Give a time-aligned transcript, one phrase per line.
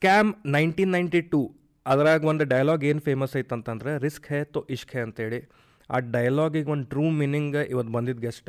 [0.00, 1.38] Scam nineteen ninety two,
[1.86, 5.40] ಅದ್ರಾಗ ಒಂದು dialogue ಏನು ಫೇಮಸ್ ಐತಂತಂದ್ರೆ, ರಿಸ್ಕ್ ಹೇ ತೋ ಇಷ್ಕ್ ಹೇ ಅಂತೇಳಿ.
[5.90, 8.48] ಆ ಡೈಲಾಗಿಗೆ ಒಂದು ಟ್ರೂ ಮೀನಿಂಗ್ ಇವತ್ತು ಬಂದಿದ್ದು ಗೆಸ್ಟ್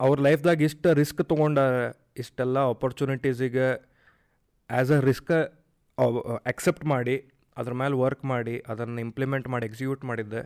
[0.00, 1.58] ಅವ್ರ ಲೈಫ್ದಾಗ ಇಷ್ಟು ರಿಸ್ಕ್ ತೊಗೊಂಡ
[2.22, 3.66] ಇಷ್ಟೆಲ್ಲ ಆಪರ್ಚುನಿಟೀಸಿಗೆ
[4.70, 5.32] ಆ್ಯಸ್ ಅ ರಿಸ್ಕ್
[6.52, 7.16] ಅಕ್ಸೆಪ್ಟ್ ಮಾಡಿ,
[7.56, 10.44] ಅದ್ರ ಮೇಲೆ ವರ್ಕ್ ಮಾಡಿ, ಅದನ್ನು ಇಂಪ್ಲಿಮೆಂಟ್ ಮಾಡಿ ಎಕ್ಸಿಕ್ಯೂಟ್ ಮಾಡಿದ್ದೆ.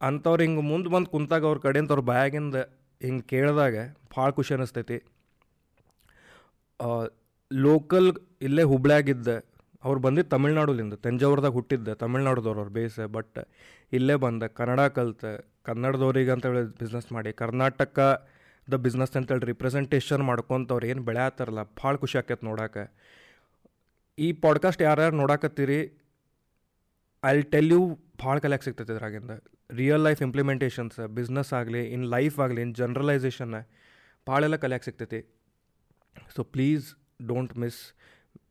[0.00, 2.56] ಅಂಥವ್ರು ಹಿಂಗೆ ಮುಂದೆ ಬಂದು ಕುಂತಾಗ ಅವ್ರ ಕಡೆಯಿಂದ ಅವ್ರ ಬ್ಯಾಗಿಂದ
[3.00, 3.76] ಹಿಂಗೆ ಕೇಳಿದಾಗ
[4.16, 5.00] ಭಾಳ ಖುಷಿ ಅನ್ನಿಸ್ತೈತಿ
[7.50, 8.08] ಲೋಕಲ್
[8.42, 9.36] ಇಲ್ಲೇ ಹುಬ್ಳ್ಯಾಗಿದ್ದೆ
[9.84, 13.38] ಅವ್ರು ಬಂದಿದ್ದು ತಮಿಳ್ನಾಡುಲಿಂದ, ತಂಜಾವೂರ್ದಾಗ ಹುಟ್ಟಿದ್ದೆ ತಮಿಳ್ನಾಡುದವ್ರು ಅವ್ರ ಬೇಸ ಬಟ್
[13.92, 14.42] ಇಲ್ಲೇ ಬಂದ.
[14.58, 15.32] ಕನ್ನಡ ಕಲಿತೆ,
[15.64, 22.84] ಕನ್ನಡದವ್ರಿಗೆ ಅಂತೇಳಿ ಬಿಸ್ನೆಸ್ ಮಾಡಿ ಕರ್ನಾಟಕದ ಬಿಸ್ನೆಸ್ ಅಂತೇಳಿ ರಿಪ್ರೆಸೆಂಟೇಷನ್ ಮಾಡ್ಕೊತವ್ರು ಏನು ಬೆಳೆಯತ್ತಾರಲ್ಲ ಭಾಳ ಖುಷಿ ಆಕೈತೆ ನೋಡಕ್ಕೆ
[24.18, 25.80] ಈ ಪಾಡ್ಕಾಸ್ಟ್ ಯಾರ್ಯಾರು ನೋಡಾಕತ್ತೀರಿ
[27.22, 27.80] ಐ ಟೆಲ್ ಯು
[28.24, 29.32] ಭಾಳ ಕಲ್ಯಾಕ್ ಸಿಗ್ತೈತೆ ಇದ್ರಾಗಿಂದ.
[29.70, 33.54] ರಿಯಲ್ ಲೈಫ್ ಇಂಪ್ಲಿಮೆಂಟೇಷನ್ಸ್ ಬಿಸ್ನೆಸ್ ಆಗಲಿ ಇನ್ ಲೈಫ್ ಆಗಲಿ ಇನ್ ಜನ್ರಲೈಸೇಷನ್
[34.26, 35.20] ಭಾಳೆಲ್ಲ ಕಲಿಯಕ್ಕೆ ಸಿಗ್ತೈತಿ.
[36.36, 36.86] ಸೊ ಪ್ಲೀಸ್
[37.20, 37.78] ಡೋಂಟ್ ಮಿಸ್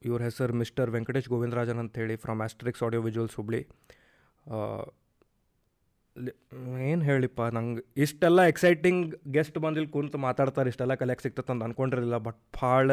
[0.05, 3.62] ಇವ್ರ ಹೆಸರು ಮಿಸ್ಟರ್ ವೆಂಕಟೇಶ್ ಗೋವಿಂದರಾಜನ್ ಅಂತೇಳಿ from Astrix audio visuals Hubli
[6.88, 12.40] ಏನು ಹೇಳಿಪ್ಪ, ನಂಗೆ ಇಷ್ಟೆಲ್ಲ ಎಕ್ಸೈಟಿಂಗ್ ಗೆಸ್ಟ್ ಬಂದಿಲ್ಲಿ ಕುಂತು ಮಾತಾಡ್ತಾರೆ, ಇಷ್ಟೆಲ್ಲ ಕಲೆಕ್ಟ್ ಸಿಗ್ತದೆ ಅಂತ ಅಂದ್ಕೊಂಡಿರಲಿಲ್ಲ ಬಟ್
[12.62, 12.91] ಭಾಳ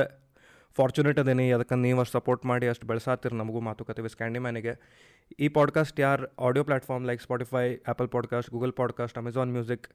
[0.74, 1.46] ಫಾರ್ಚುನೇಟ್ ಅದೇನಿ.
[1.52, 4.74] ಅದಕ್ಕೆ ನೀವು ಅಷ್ಟು ಸಪೋರ್ಟ್ ಮಾಡಿ, ಅಷ್ಟು ಬೆಳೆಸಾತಿರಿ ನಮಗೂ ಮಾತುಕತೆ ವಿಸ್ ಕ್ಯಾಂಡಿಮ್ಯಾನಿಗೆ
[5.40, 6.26] ಈ ಪಾಡ್ಕಾಸ್ಟ್ ಯಾರು?
[6.38, 9.86] Audio platform like Spotify Apple podcast Google podcast Amazon music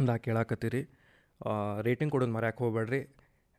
[0.00, 0.82] ಇಂದ ಕೇಳಾಕತ್ತೀರಿ.
[1.82, 3.02] ರೇಟಿಂಗ್ ಕೊಡೋದು ಮರ್ಯಾಕೆ ಹೋಗ್ಬೇಡ್ರಿ.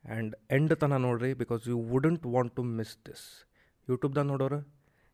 [0.04, 3.48] ಆ್ಯಂಡ್ ಎಂಡ್ ತನಕ ನೋಡ್ರಿ because you wouldn't want to miss this
[3.88, 4.60] ಯೂಟ್ಯೂಬ್ದಾಗ ನೋಡೋರು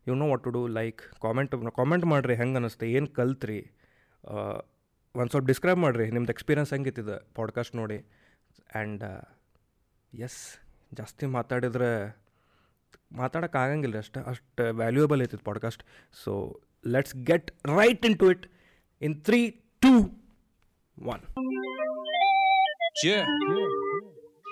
[0.07, 3.71] you know what to do like comment comment ಮಾಡಿರಿ, ಹೆಂಗೆ ಅನ್ನಿಸ್ತೆ ಏನು ಕಲ್ತ್ರಿ
[5.15, 7.97] ಒಂದು ಸ್ವಲ್ಪ ಡಿಸ್ಕ್ರೈಬ್ ಮಾಡಿರಿ, ನಿಮ್ದು ಎಕ್ಸ್ಪೀರಿಯನ್ಸ್ ಹೆಂಗಿತ್ತಿದೆ ಪಾಡ್ಕಾಸ್ಟ್ ನೋಡಿ.
[8.75, 9.03] ಆ್ಯಂಡ್
[10.13, 10.59] ಎಸ್
[10.93, 11.91] ಜಾಸ್ತಿ ಮಾತಾಡಿದ್ರೆ,
[13.11, 15.83] ಮಾತಾಡೋಕೆ ಆಗಂಗಿಲ್ಲ ಅಷ್ಟು ಅಷ್ಟು ವ್ಯಾಲ್ಯೂಯಬಲ್ ಐತಿ podcast
[16.23, 18.45] so let's get right into it
[19.01, 19.49] in three
[19.81, 19.93] two
[21.05, 21.21] one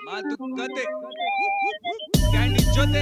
[0.06, 0.82] ಮಾತುಕತೆ
[2.24, 3.00] ಸ್ಕ್ಯಾಂಡಿ ಜೊತೆ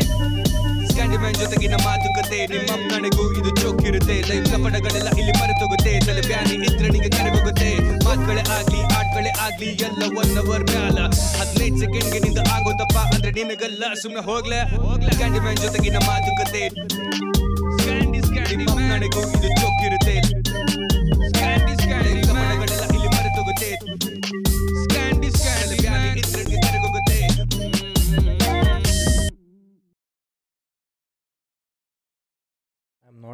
[0.91, 4.17] ಸ್ಕ್ಯಾಂಡಿ ಮ್ಯಾನ್ ಜೊತೆಗಿನ ಮಾತುಕತೆ ನಿಮ್ಮ ನನಗೂ ಇದು ಚೋಕಿರುತ್ತೆ.
[4.29, 5.93] ಲೈಫ್ ಕಪಡಗಳೆಲ್ಲ ಇಲ್ಲಿ ಮರೆತೋಗುತ್ತೆ.
[6.07, 7.71] ತಲೆ ಬ್ಯಾನಿ ನಿದ್ರಣಿಗೆ ಕರೆಗೋಗುತ್ತೆ
[8.07, 10.99] ಮಾತುಗಳೇ ಆಗ್ಲಿ ಆಟಗಳೇ ಆಗ್ಲಿ ಎಲ್ಲ ಒನ್ ಅವರ್ ಮ್ಯಾಲ.
[11.39, 13.85] ಹದಿನೈದು ಸೆಕೆಂಡ್ಗೆ ನಿಂದ ಆಗೋದಪ್ಪ ಅಂದ್ರೆ ನಿನಗಲ್ಲ.
[14.03, 14.61] ಸುಮ್ಮನೆ ಹೋಗ್ಲೆ.
[15.15, 16.65] ಸ್ಕ್ಯಾಂಡಿ ಮ್ಯಾನ್ ಜೊತೆಗಿನ ಮಾತುಕತೆ
[17.79, 19.94] ಸ್ಕ್ಯಾಂಡಿ ಸ್ಕ್ಯಾಂಡಿ ನನಗೂ ಇದು ಚೋಕಿರುತ್ತೆ.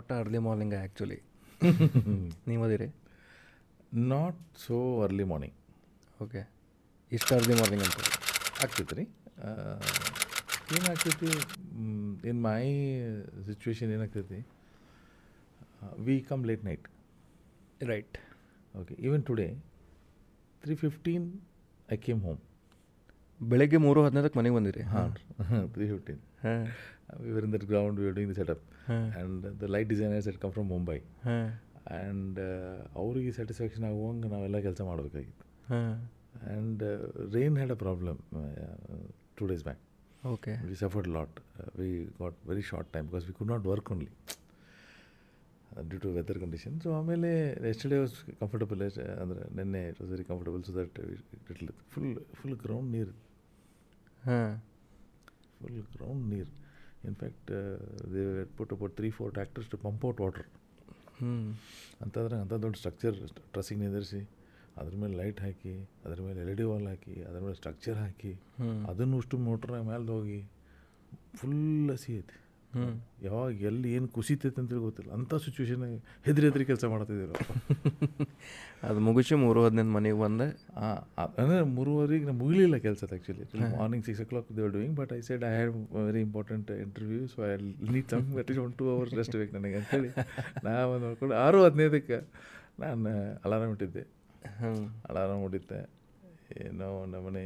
[0.01, 1.17] ನಾಟ್ ಅರ್ಲಿ ಮಾರ್ನಿಂಗ್ ಆ್ಯಕ್ಚುಲಿ
[2.49, 2.87] ನೀವು ಅದಿರಿ
[4.11, 5.57] not so early morning
[6.23, 6.41] okay
[7.13, 8.01] ಇಷ್ಟು ಅರ್ಲಿ ಮಾರ್ನಿಂಗ್ ಅಂತ.
[8.65, 9.05] ಆಗ್ತಿತ್ತು ರೀ
[10.77, 11.31] ಏನಾಗ್ತೈತಿ
[12.31, 12.63] ಇನ್ ಮೈ
[13.47, 14.41] ಸಿಚುವೇಶನ್ ಏನಾಗ್ತೈತಿ
[15.99, 16.87] we come late night
[17.93, 18.19] right
[18.75, 19.49] okay even today
[20.63, 21.27] three fifteen
[21.89, 22.41] I came home
[23.41, 24.83] ಬೆಳಗ್ಗೆ ಮೂರು ಹದಿನೈದಕ್ಕೆ ಮನೆಗೆ ಬಂದಿರಿ.
[24.83, 25.11] ಹಾಂ
[25.69, 26.65] ತ್ರೀ ಫಿಫ್ಟೀನ್ ಹಾಂ.
[27.23, 28.37] We were in ground ground, we were doing the
[28.81, 29.07] setup.
[29.07, 30.71] The And the light designers from.
[31.25, 31.49] ಹಾಂ.
[31.91, 32.39] And
[32.95, 35.45] ಅವರಿಗೆ satisfaction ಆಗುವಂಗೆ ನಾವೆಲ್ಲ ಕೆಲಸ ಮಾಡಬೇಕಾಗಿತ್ತು.
[35.69, 36.09] ಹಾಂ.
[36.47, 36.83] And
[37.35, 38.19] rain had a problem
[39.37, 39.81] two days back
[40.27, 41.41] okay we suffered lot
[41.79, 44.11] we got very short time because we could not work only
[45.89, 48.83] due to weather condition so ಆಮೇಲೆ yesterday was comfortable
[49.21, 51.01] ಅಂದರೆ ನಿನ್ನೆ it was very comfortable so that
[51.89, 53.13] full full ground ನೀರು
[54.25, 54.63] ಹಾಂ.
[55.61, 56.60] Full ground ನೀರು
[57.05, 57.51] in fact
[58.15, 60.47] they put about three four tractors to pump out water
[61.21, 61.33] ಹ್ಞೂ
[62.01, 63.17] ಅಂತಂದ್ರೆ ಅಂಥ ದೊಡ್ಡ ಸ್ಟ್ರಕ್ಚರ್
[63.53, 64.21] ಟ್ರಸ್ಸಿಂಗ್ ನಿಂದಿರಿಸಿ
[64.77, 68.33] ಅದ್ರ ಮೇಲೆ ಲೈಟ್ ಹಾಕಿ ಅದ್ರ ಮೇಲೆ ಎಲ್ ಇ ಡಿ ವಾಲ್ ಹಾಕಿ ಅದ್ರ ಮೇಲೆ ಸ್ಟ್ರಕ್ಚರ್ ಹಾಕಿ
[68.89, 70.41] ಅದನ್ನು ಅಷ್ಟು ಮೋಟ್ರ್ ಮೇಲೆ ಹೋಗಿ
[71.35, 72.37] ಫುಲ್ ಹಸಿ ಐತಿ.
[73.27, 75.11] ಯಾವಾಗ ಎಲ್ಲಿ ಏನು ಕುಸಿತೈತೆ ಅಂತೇಳಿ ಗೊತ್ತಿಲ್ಲ.
[75.17, 75.83] ಅಂಥ ಸಿಚುವೇಶನ್
[76.27, 77.27] ಹೆದ್ರಿ ಹೆದ್ರಿ ಕೆಲಸ ಮಾಡ್ತಿದ್ದೀವಿ
[78.89, 80.47] ಅದು ಮುಗಿಸಿ ಮೂರು ಹದಿನೈದು ಮನೆಗೆ ಬಂದೆ.
[81.41, 83.47] ಅಂದರೆ ಮೂರುವರೆಗೆ ನಾನು ಮುಗಿಲಿಲ್ಲ ಕೆಲಸ actually
[83.81, 85.75] morning six o'clock they were doing but I said I have
[86.09, 87.51] very important interview so I
[87.97, 90.11] need some at least one two hours rest ಬೇಕು ನನಗೆ ಅಂತೇಳಿ
[90.69, 92.19] ನಾವು ನೋಡ್ಕೊಂಡು ಆರು ಹದಿನೈದಕ್ಕೆ
[92.85, 93.13] ನಾನು
[93.47, 94.05] ಅಲಾರಾಮ್ ಇಟ್ಟಿದ್ದೆ.
[94.61, 94.73] ಹ್ಞೂ
[95.11, 95.81] ಅಲಾರಾಮ್ ಹೊಡಿತೆ.
[96.63, 97.45] ಏನೋ ನಮ್ಮನೆ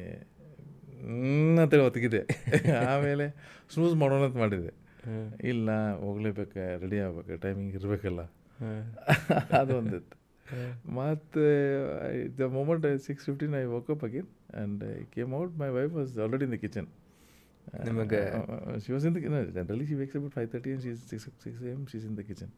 [1.63, 2.21] ಅಂತೇಳಿ ಒತ್ತಿಗಿದೆ
[2.93, 3.27] ಆಮೇಲೆ
[3.73, 4.73] ಸ್ನೂಸ್ ಮಾಡೋಣ ಅಂತ ಮಾಡಿದ್ದೆ.
[5.45, 5.71] ಇಲ್ಲ
[6.01, 8.23] ಹೋಗ್ಲೇಬೇಕು ರೆಡಿ ಆಗ್ಬೇಕು ಟೈಮಿಂಗ್ ಇರಬೇಕಲ್ಲ.
[9.61, 10.17] ಅದೊಂದಿತ್ತು
[10.95, 11.43] ಮತ್ತು
[12.39, 16.45] the moment six fifteen I woke up again and I came out my wife was already
[16.45, 16.89] in the kitchen
[17.85, 18.21] ನಿಮಗೆ
[18.85, 19.21] she was in the
[19.55, 22.53] generally she wakes about five thirty and she's six six M she's in the kitchen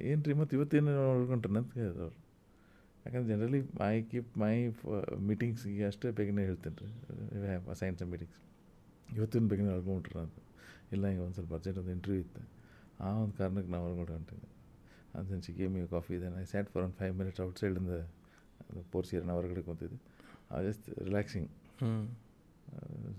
[0.00, 2.18] ಏನು ರೀ ಮತ್ತು ಇವತ್ತೇನು ನೋಡ್ಕೊಂಡ್ರೆ ಅಂತ ಕೇಳಿದ್ರು ಅವ್ರು
[3.06, 4.54] ಯಾಕಂದ್ರೆ ಜನರಲಿ ಮೈ ಕೀಪ್ ಮೈ
[5.18, 8.38] ಮೀಟಿಂಗ್ಸ್ಗೆ ಅಷ್ಟೇ ಬೇಗನೆ ಹೇಳ್ತೀನಿ ರೀ ಸೈನ್ಸ್ ಮೀಟಿಂಗ್ಸ್
[9.16, 10.38] ಇವತ್ತಿನ ಬೇಗನೆ ಹೊಳ್ಕೊಂಬಿಟ್ರೆ ಅಂತ
[10.96, 12.42] ಇಲ್ಲ ಈಗ ಒಂದು ಸ್ವಲ್ಪ ಅರ್ಜೆಂಟ್ ಒಂದು ಇಂಟರ್ವ್ಯೂ ಇತ್ತು.
[13.04, 14.48] ಆ ಒಂದು ಕಾರಣಕ್ಕೆ ನಾವು ಹೊರಗಡೆ ಹೊಂಟಿದ್ದೆ
[15.14, 16.26] ಅದನ್ನು ಶಿ ಗೇಮ್ ಯು ಕಾಫಿ ಇದೆ.
[16.42, 17.94] ಐ ಸ್ಯಾಟ್ ಫಾರ್ ಒಂದು ಫೈವ್ ಮಿನಿಟ್ಸ್ ಔಟ್ ಸೈಡಿಂದ
[18.94, 19.98] ಪೋರ್ಸಿಯರ್ ನಾವು ಹೊರಗಡೆ ಕೂತಿದ್ದೆ
[20.54, 21.48] ಅದು ಜಸ್ಟ್ ರಿಲ್ಯಾಕ್ಸಿಂಗ್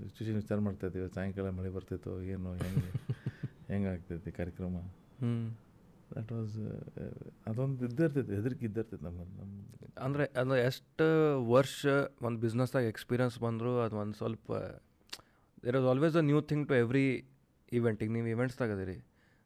[0.04, 2.92] ಸಿಚುವೇಶನ್ ವಿಚಾರ ಮಾಡ್ತಾ ಇದ್ದೀವಿ ಸಾಯಂಕಾಲ ಮಳೆ ಬರ್ತಿತ್ತು ಏನು ಹೆಂಗೆ
[3.72, 4.78] ಹೆಂಗೆ ಆಗ್ತೈತಿ ಕಾರ್ಯಕ್ರಮ?
[6.16, 6.56] ದಟ್ ವಾಸ್
[7.50, 9.52] ಅದೊಂದು ಇದ್ದೇ ಇರ್ತೈತೆ ಹೆದರಿಕೆ ಇದ್ದೇ ಇರ್ತೈತೆ ನಮ್ಮ ನಮ್ಮ
[10.06, 11.06] ಅಂದರೆ ಅದು ಎಷ್ಟು
[11.56, 11.80] ವರ್ಷ
[12.28, 14.52] ಒಂದು ಬಿಸ್ನೆಸ್ದಾಗ ಎಕ್ಸ್ಪೀರಿಯನ್ಸ್ ಬಂದರೂ ಅದು ಒಂದು ಸ್ವಲ್ಪ
[15.64, 17.06] there is always a new thing to every
[17.78, 18.98] event ಈಗ ನೀವು ಇವೆಂಟ್ಸ್ ಅದೀರಿ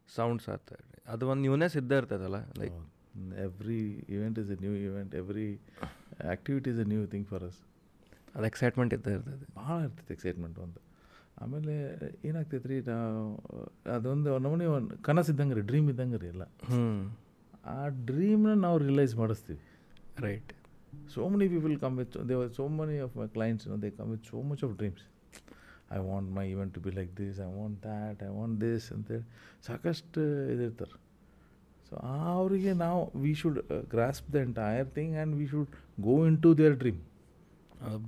[0.08, 0.68] ಸೌಂಡ್ಸ್ ಆತ.
[1.12, 2.76] ಅದು ಒಂದು ನ್ಯೂನೆಸ್ ಇದ್ದೇ ಇರ್ತದಲ್ಲ like
[3.46, 3.82] every
[4.14, 5.48] event is a new event every
[6.32, 7.60] activity is a new thing for us
[8.34, 9.46] ಅದು ಎಕ್ಸೈಟ್ಮೆಂಟ್ ಇದ್ದೇ ಇರ್ತದೆ.
[9.60, 10.80] ಭಾಳ ಇರ್ತೈತೆ ಎಕ್ಸೈಟ್ಮೆಂಟ್ ಒಂದು.
[11.42, 11.74] ಆಮೇಲೆ
[12.28, 13.22] ಏನಾಗ್ತೈತೆ ರೀ ನಾವು
[13.96, 16.44] ಅದೊಂದು ನಮ್ಮನೆ ಒಂದು ಕನಸು ಇದ್ದಂಗೆ ರೀ ಡ್ರೀಮ್ ಇದ್ದಂಗೆ ರೀ ಎಲ್ಲ.
[16.70, 16.84] ಹ್ಞೂ
[17.76, 19.60] ಆ ಡ್ರೀಮ್ನ ನಾವು ರಿಯಲೈಸ್ ಮಾಡಿಸ್ತೀವಿ.
[20.26, 20.52] Right
[21.14, 23.90] so many people come with there were so of of my clients you know they
[23.98, 24.42] come with so
[25.90, 29.26] much want my event to be like this I want that I want this ಅಂತೇಳಿ
[29.66, 30.22] ಸಾಕಷ್ಟು
[30.54, 30.96] ಇದಿರ್ತಾರೆ.
[31.88, 33.58] So ಅವರಿಗೆ ನಾವು we should
[33.90, 35.68] grasp the entire thing and we should
[36.00, 37.00] go into their dream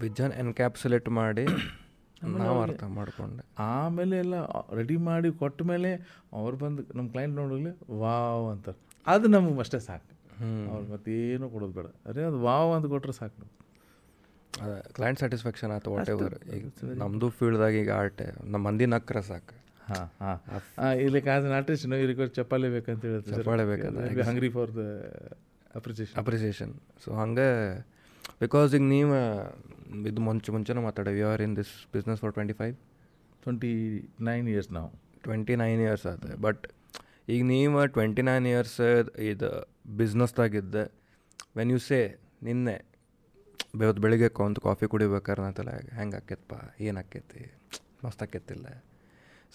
[0.05, 1.47] vision encapsulate ಮಾಡಿ
[2.43, 3.43] ನಾವು ಅರ್ಥ ಮಾಡಿಕೊಂಡೆ.
[3.59, 4.37] ಆಮೇಲೆ ಎಲ್ಲ
[4.79, 5.91] ರೆಡಿ ಮಾಡಿ ಕೊಟ್ಟ ಮೇಲೆ
[6.33, 7.73] ಅವ್ರು ಬಂದು ನಮ್ಮ ಕ್ಲೈಂಟ್ ನೋಡಲಿ
[8.03, 8.79] ವಾವ್ ಅಂತಾರೆ.
[9.07, 10.15] ಅದು ನಮಗೆ ಅಷ್ಟೇ ಸಾಕು
[10.73, 11.87] ಅವ್ರು ಮತ್ತೇನು ಕೊಡೋದು ಬೇಡ.
[12.07, 13.68] ಅದೇ ಅದು ವಾವ್ ಅಂತ ಕೊಟ್ಟರೆ ಸಾಕು ನಮ್ಗೆ.
[14.97, 16.65] ಕ್ಲೈಂಟ್ ಸ್ಯಾಟಿಸ್ಫ್ಯಾಕ್ಷನ್ ಆಯ್ತು ವಾಟ್ ಎವರ್ ಈಗ
[17.03, 19.55] ನಮ್ಮದು ಫೀಲ್ಡ್ದಾಗ ಈಗ ಆರ್ಟ್ ನಮ್ಮ ಮಂದಿ ನಕ್ರ ಸಾಕು.
[19.89, 20.39] ಹಾಂ ಹಾಂ.
[21.05, 24.25] ಇಲ್ಲಿ ಕಾಸ್ ನಾಟ್ರಿಷನ್ ರಿಕ್ವೆಸ್ಟ್ ಚಪ್ಪಾಳೆ ಬೇಕಂತ ಹೇಳ್ತಾರೆ ಚಪ್ಪಾಳೆ ಬೇಕಂತ.
[24.29, 24.85] Hungry for the
[25.75, 26.73] appreciation appreciation
[27.05, 27.49] so ಹಂಗೆ
[28.41, 29.17] ಬಿಕಾಸ್ ಈಗ ನೀವು
[30.11, 32.75] ಇದು ಮುಂಚೆ ಮುಂಚೆನೂ ಮಾತಾಡೇವಿ you are in this business for twenty five
[33.43, 33.73] twenty
[34.29, 34.91] nine years ನಾವು
[35.23, 36.65] ಟ್ವೆಂಟಿ ನೈನ್ ಇಯರ್ಸ್ ಆದ ಬಟ್
[37.29, 38.79] ಈಗ ನೀವು ಟ್ವೆಂಟಿ ನೈನ್ ಇಯರ್ಸ್
[39.31, 39.51] ಇದು
[39.97, 40.85] ಬಿಸ್ನೆಸ್ದಾಗಿದ್ದೆ
[41.57, 42.01] ವೆನ್ ಯು ಸೇ
[42.43, 42.77] ನಿನ್ನೆ
[43.75, 46.55] ಇವತ್ತು ಬೆಳಿಗ್ಗೆ ಒಂದು ಕಾಫಿ ಕುಡಿಬೇಕಾರೆ ನಾ ತಲೆ ಹೆಂಗೆ ಆಕೈತಪ್ಪ
[46.87, 47.43] ಏನು ಆಕೈತಿ?
[48.05, 48.67] ಮಸ್ತ್ ಆಕೈತಿಲ್ಲ.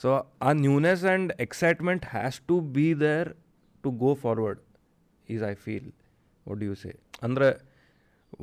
[0.02, 0.10] ಸೊ
[0.48, 3.30] ಆ newness and excitement has to be there
[3.84, 4.62] to go forward
[5.30, 5.90] is I feel
[6.48, 6.92] would you say
[7.26, 7.48] ಅಂದರೆ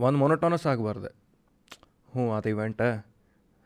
[0.07, 1.11] ಒಂದು ಮೊನೋಟೋನಸ್ ಆಗಬಾರ್ದು.
[2.15, 2.83] ಹ್ಞೂ ಅದು ಇವೆಂಟ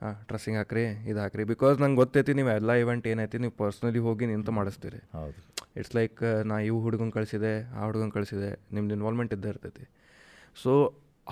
[0.00, 1.42] ಹಾಂ ಡ್ರೆಸ್ಸಿಂಗ್ ಹಾಕ್ರಿ ಇದು ಹಾಕ್ರಿ.
[1.52, 5.00] ಬಿಕಾಸ್ ನಂಗೆ ಗೊತ್ತೈತಿ ನೀವು ಎಲ್ಲ ಇವೆಂಟ್ ಏನೈತಿ ನೀವು ಪರ್ಸ್ನಲಿ ಹೋಗಿ ನಿಂತು ಮಾಡಿಸ್ತೀರಿ.
[5.18, 5.38] ಹೌದು.
[5.78, 6.20] ಇಟ್ಸ್ ಲೈಕ್
[6.50, 9.84] ನಾ ಇವು ಹುಡುಗನ ಕಳಿಸಿದೆ ಆ ಹುಡುಗನ ಕಳಿಸಿದೆ ನಿಮ್ದು ಇನ್ವಾಲ್ವ್ಮೆಂಟ್ ಇದ್ದೇ ಇರ್ತೈತಿ.
[10.62, 10.72] So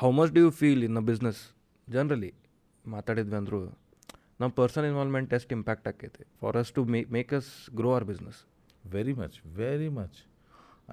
[0.00, 1.40] how much do feel in a business
[1.94, 2.30] generally
[2.84, 3.58] ಮಾತಾಡಿದ್ವಿ ಅಂದರು
[4.40, 6.22] ನಮ್ಮ ಪರ್ಸನ್ ಇನ್ವಾಲ್ವ್ಮೆಂಟ್ ಎಷ್ಟು ಇಂಪ್ಯಾಕ್ಟ್ ಆಕೈತಿ.
[6.40, 8.38] For us to may make us grow our business
[8.94, 10.18] very much very much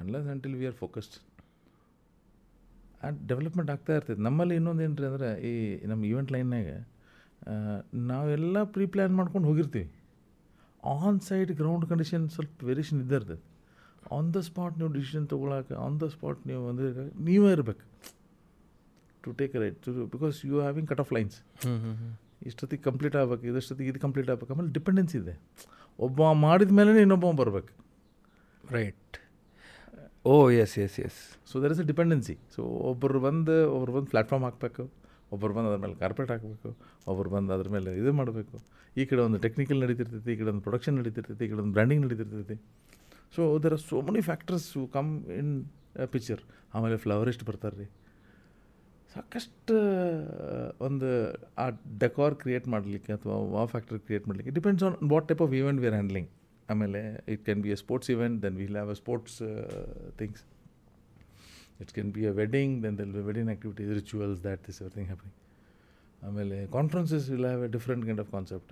[0.01, 1.15] unless until we are focused
[2.99, 4.21] and development ಆಗ್ತಾ ಇರ್ತೈತೆ.
[4.27, 5.53] ನಮ್ಮಲ್ಲಿ ಇನ್ನೊಂದು ಏನು ರೀ ಅಂದರೆ, ಈ
[5.91, 6.69] ನಮ್ಮ ಈವೆಂಟ್ ಲೈನ್ನಾಗ
[8.11, 9.87] ನಾವೆಲ್ಲ ಪ್ರೀ ಪ್ಲ್ಯಾನ್ ಮಾಡ್ಕೊಂಡು ಹೋಗಿರ್ತೀವಿ.
[10.97, 13.45] ಆನ್ ಸೈಡ್ ಗ್ರೌಂಡ್ ಕಂಡೀಷನ್ ಸ್ವಲ್ಪ ವೇರಿಯೇಷನ್ ಇದ್ದೇ ಇರ್ತೈತೆ.
[14.17, 16.89] ಆನ್ ದ ಸ್ಪಾಟ್ ನೀವು ಡಿಸಿಷನ್ ತೊಗೊಳಕ್ಕೆ ಆನ್ ದ ಸ್ಪಾಟ್ ನೀವು ಅಂದರೆ
[17.29, 17.83] ನೀವೇ ಇರಬೇಕು.
[19.23, 21.37] To take right to because you having cut off lines
[22.49, 25.33] ಇಷ್ಟೊತ್ತಿಗೆ ಕಂಪ್ಲೀಟ್ ಆಗ್ಬೇಕು ಇದಷ್ಟೊತ್ತಿಗೆ ಇದು ಕಂಪ್ಲೀಟ್ ಆಗ್ಬೇಕು ಆಮೇಲೆ ಡಿಪೆಂಡೆನ್ಸಿ ಇದೆ.
[26.07, 27.73] ಒಬ್ಬ ಮಾಡಿದ ಮೇಲೆ ಇನ್ನೊಬ್ಬ ಬರಬೇಕು.
[28.77, 29.17] Right
[30.31, 31.19] oh yes yes yes
[31.49, 32.61] so there is a dependency so
[32.91, 34.83] ಒಬ್ಬರು ಬಂದು ಒಬ್ರು ಬಂದು ಪ್ಲ್ಯಾಟ್ಫಾರ್ಮ್ ಹಾಕಬೇಕು
[35.35, 36.69] ಒಬ್ಬರು ಬಂದು ಅದ್ರ ಮೇಲೆ ಕಾರ್ಪೆಟ್ ಹಾಕಬೇಕು
[37.11, 38.55] ಒಬ್ಬರು ಬಂದು ಅದ್ರ ಮೇಲೆ ಇದು ಮಾಡಬೇಕು.
[38.99, 42.55] ಈ ಕಡೆ ಒಂದು ಟೆಕ್ನಿಕಲ್ ನಡೀತಿರ್ತೈತಿ ಈ ಕಡೆ ಒಂದು ಪ್ರೊಡಕ್ಷನ್ ನಡೀತಿರ್ತೈತಿ ಈ ಕಡೆ ಒಂದು branding ನಡೀತಿರ್ತೈತಿ.
[43.35, 45.51] So there are so many factors come in
[46.15, 46.41] picture
[46.75, 47.87] ಆಮೇಲೆ ಫ್ಲವರಿಸ್ಟ್ ಬರ್ತಾರೆ ರೀ
[49.13, 49.75] ಸಾಕಷ್ಟು
[50.87, 51.07] ಒಂದು,
[51.63, 51.65] ಆ
[51.99, 55.87] ಡೆಕೋರ್ ಕ್ರಿಯೇಟ್ ಮಾಡಲಿಕ್ಕೆ ಅಥವಾ ವಾ ಫ್ಯಾಕ್ಟರ್ ಕ್ರಿಯೇಟ್ ಮಾಡಲಿಕ್ಕೆ depends on what type of event we
[55.87, 56.29] are handling
[56.69, 59.37] ಆಮೇಲೆ it can be a sports event then will have a sports
[60.17, 60.43] things
[61.81, 65.35] it can be a wedding then they'll be wedding activities rituals that this everything happening
[66.27, 68.71] ಆಮೇಲೆ conferences will have a different kind of concept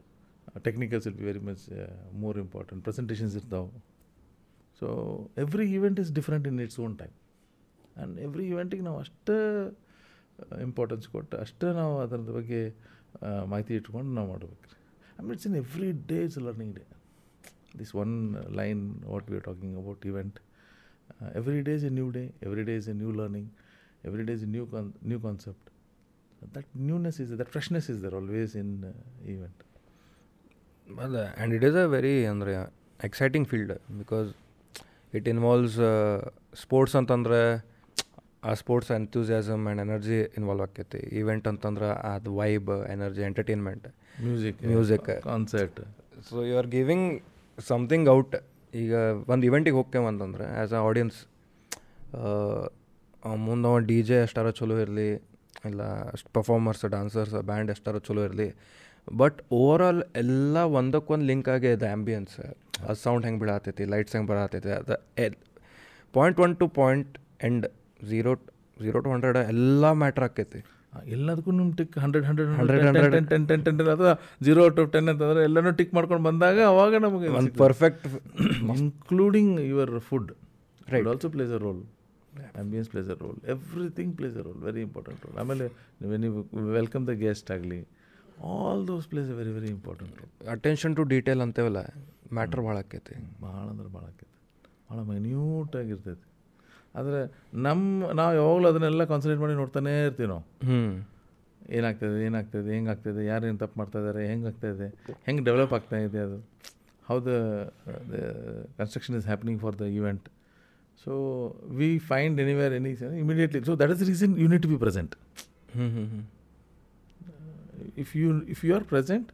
[0.64, 1.64] technicals will be very much
[2.14, 3.70] more important presentations ಇರ್ತಾವೆ.
[4.80, 4.88] So
[5.38, 7.16] every event is different in its own time
[7.98, 9.38] and every ಇವೆಂಟಿಗೆ ನಾವು ಅಷ್ಟೇ
[10.62, 12.62] importance ಕೊಟ್ಟು ಅಷ್ಟೇ ನಾವು ಅದರದ ಬಗ್ಗೆ
[13.46, 14.58] ಮಾಹಿತಿ ಇಟ್ಕೊಂಡು ನಾವು ಮಾಡ್ಬೇಕು.
[15.20, 16.84] ಆಮೇಲೆ it's in every day is learning day
[17.80, 18.14] this one
[18.56, 20.38] line what we are talking about event
[21.36, 23.50] every day is a new day every day is a new learning
[24.04, 25.68] every day is a new con new concept
[26.56, 28.74] that newness is that freshness is there always in
[29.26, 29.62] event
[30.88, 32.54] ಅದೇ and it is a very ಅಂದರೆ
[33.04, 34.30] exciting field because
[35.14, 35.78] it involves
[36.56, 37.42] sports ಅಂತಂದ್ರೆ
[38.44, 40.98] ಆ sports enthusiasm and energy involve ಆಕೈತಿ.
[40.98, 43.88] Event ಅಂತಂದ್ರೆ ಅದು vibe energy entertainment
[44.24, 45.80] music music concert
[46.30, 47.22] so you are giving
[47.68, 48.36] something out
[48.76, 48.94] ಈಗ
[49.28, 51.28] ಒಂದು ಇವೆಂಟಿಗೆ ಹೋಗ್ತೇವೆ ಅಂತಂದ್ರೆ ಆ್ಯಸ್ ಅ ಆಡಿಯನ್ಸ್
[53.36, 55.12] ಮುಂದೆ ಅವ ಡಿ ಜೆ ಎಷ್ಟಾರ ಚಲೋ ಇರಲಿ
[55.66, 58.56] ಇಲ್ಲ ಅಷ್ಟು ಪರ್ಫಾರ್ಮರ್ಸ್ ಡಾನ್ಸರ್ಸ್ ಬ್ಯಾಂಡ್ ಎಷ್ಟಾರ ಚಲೋ ಇರಲಿ
[59.18, 62.40] ಬಟ್ ಓವರ್ ಆಲ್ ಎಲ್ಲ ಒಂದಕ್ಕೊಂದು ಲಿಂಕ್ ಆಗಿ ಇದೆ ಆ್ಯಂಬಿಯನ್ಸ್
[62.88, 64.96] ಅದು ಸೌಂಡ್ ಹೆಂಗೆ ಬೀಳಾತೈತಿ ಲೈಟ್ಸ್ ಹೆಂಗೆ ಬರತೈತಿ ಅದು
[66.14, 67.68] point one to point and
[68.12, 68.34] zero
[68.86, 70.60] zero to hundred ಎಲ್ಲ ಮ್ಯಾಟ್ರ್ ಆಕೈತಿ.
[71.16, 73.28] ಎಲ್ಲದಕ್ಕೂ ನಿಮ್ಮ tick hundred hundred 100, hundred 100.
[73.32, 74.14] Ten ten ten ten ಅಥವಾ
[74.46, 78.06] ಜೀರೋ ಟು ಟೆನ್ ಅಂತಂದ್ರೆ ಎಲ್ಲನೂ ಟಿಕ್ ಮಾಡ್ಕೊಂಡು ಬಂದಾಗ ಅವಾಗ ನಮಗೆ ಒಂದು perfect
[78.76, 80.32] including your food
[80.94, 81.82] right also plays a role
[82.62, 85.68] ambience plays a role everything plays a role very important role ಆಮೇಲೆ
[86.02, 86.40] ನೀವು ನೀವು
[86.80, 87.82] ವೆಲ್ಕಮ್ ದ ಗೆಸ್ಟ್ ಆಗಲಿ.
[88.54, 90.18] All those plays very very important
[90.56, 91.82] attention to detail ಅಂತೇವಲ್ಲ
[92.40, 93.16] matter ಭಾಳ ಆಕೈತಿ.
[93.46, 94.34] ಭಾಳ ಅಂದ್ರೆ ಭಾಳ ಆಕೈತಿ.
[94.90, 96.27] ಭಾಳ ಮೈನ್ಯೂಟಾಗಿರ್ತೈತಿ
[96.98, 97.20] ಆದರೆ
[97.62, 100.44] ನಮ್ಮ ನಾವು ಯಾವಾಗಲೂ ಅದನ್ನೆಲ್ಲ ಕಾನ್ಸಂಟ್ರೇಟ್ ಮಾಡಿ ನೋಡ್ತಾನೆ ಇರ್ತೀವಿ ನಾವು.
[100.66, 100.82] ಹ್ಞೂ
[101.70, 104.88] ಏನಾಗ್ತದೆ ಏನಾಗ್ತದೆ ಹೆಂಗೆ ಆಗ್ತದೆ ಯಾರೇನು ತಪ್ಪು ಮಾಡ್ತಾ ಇದ್ದಾರೆ ಹೆಂಗೆ ಆಗ್ತಾಯಿದೆ
[105.26, 106.38] ಹೆಂಗೆ ಡೆವಲಪ್ ಆಗ್ತಾ ಇದೆ ಅದು.
[107.06, 107.32] How the
[108.78, 110.26] construction is happening for the event
[111.06, 111.12] so
[111.70, 115.16] we find anywhere any immediately so that is reason you need to be present
[115.76, 116.24] hmm hmm hmm
[117.98, 119.28] if you if you are present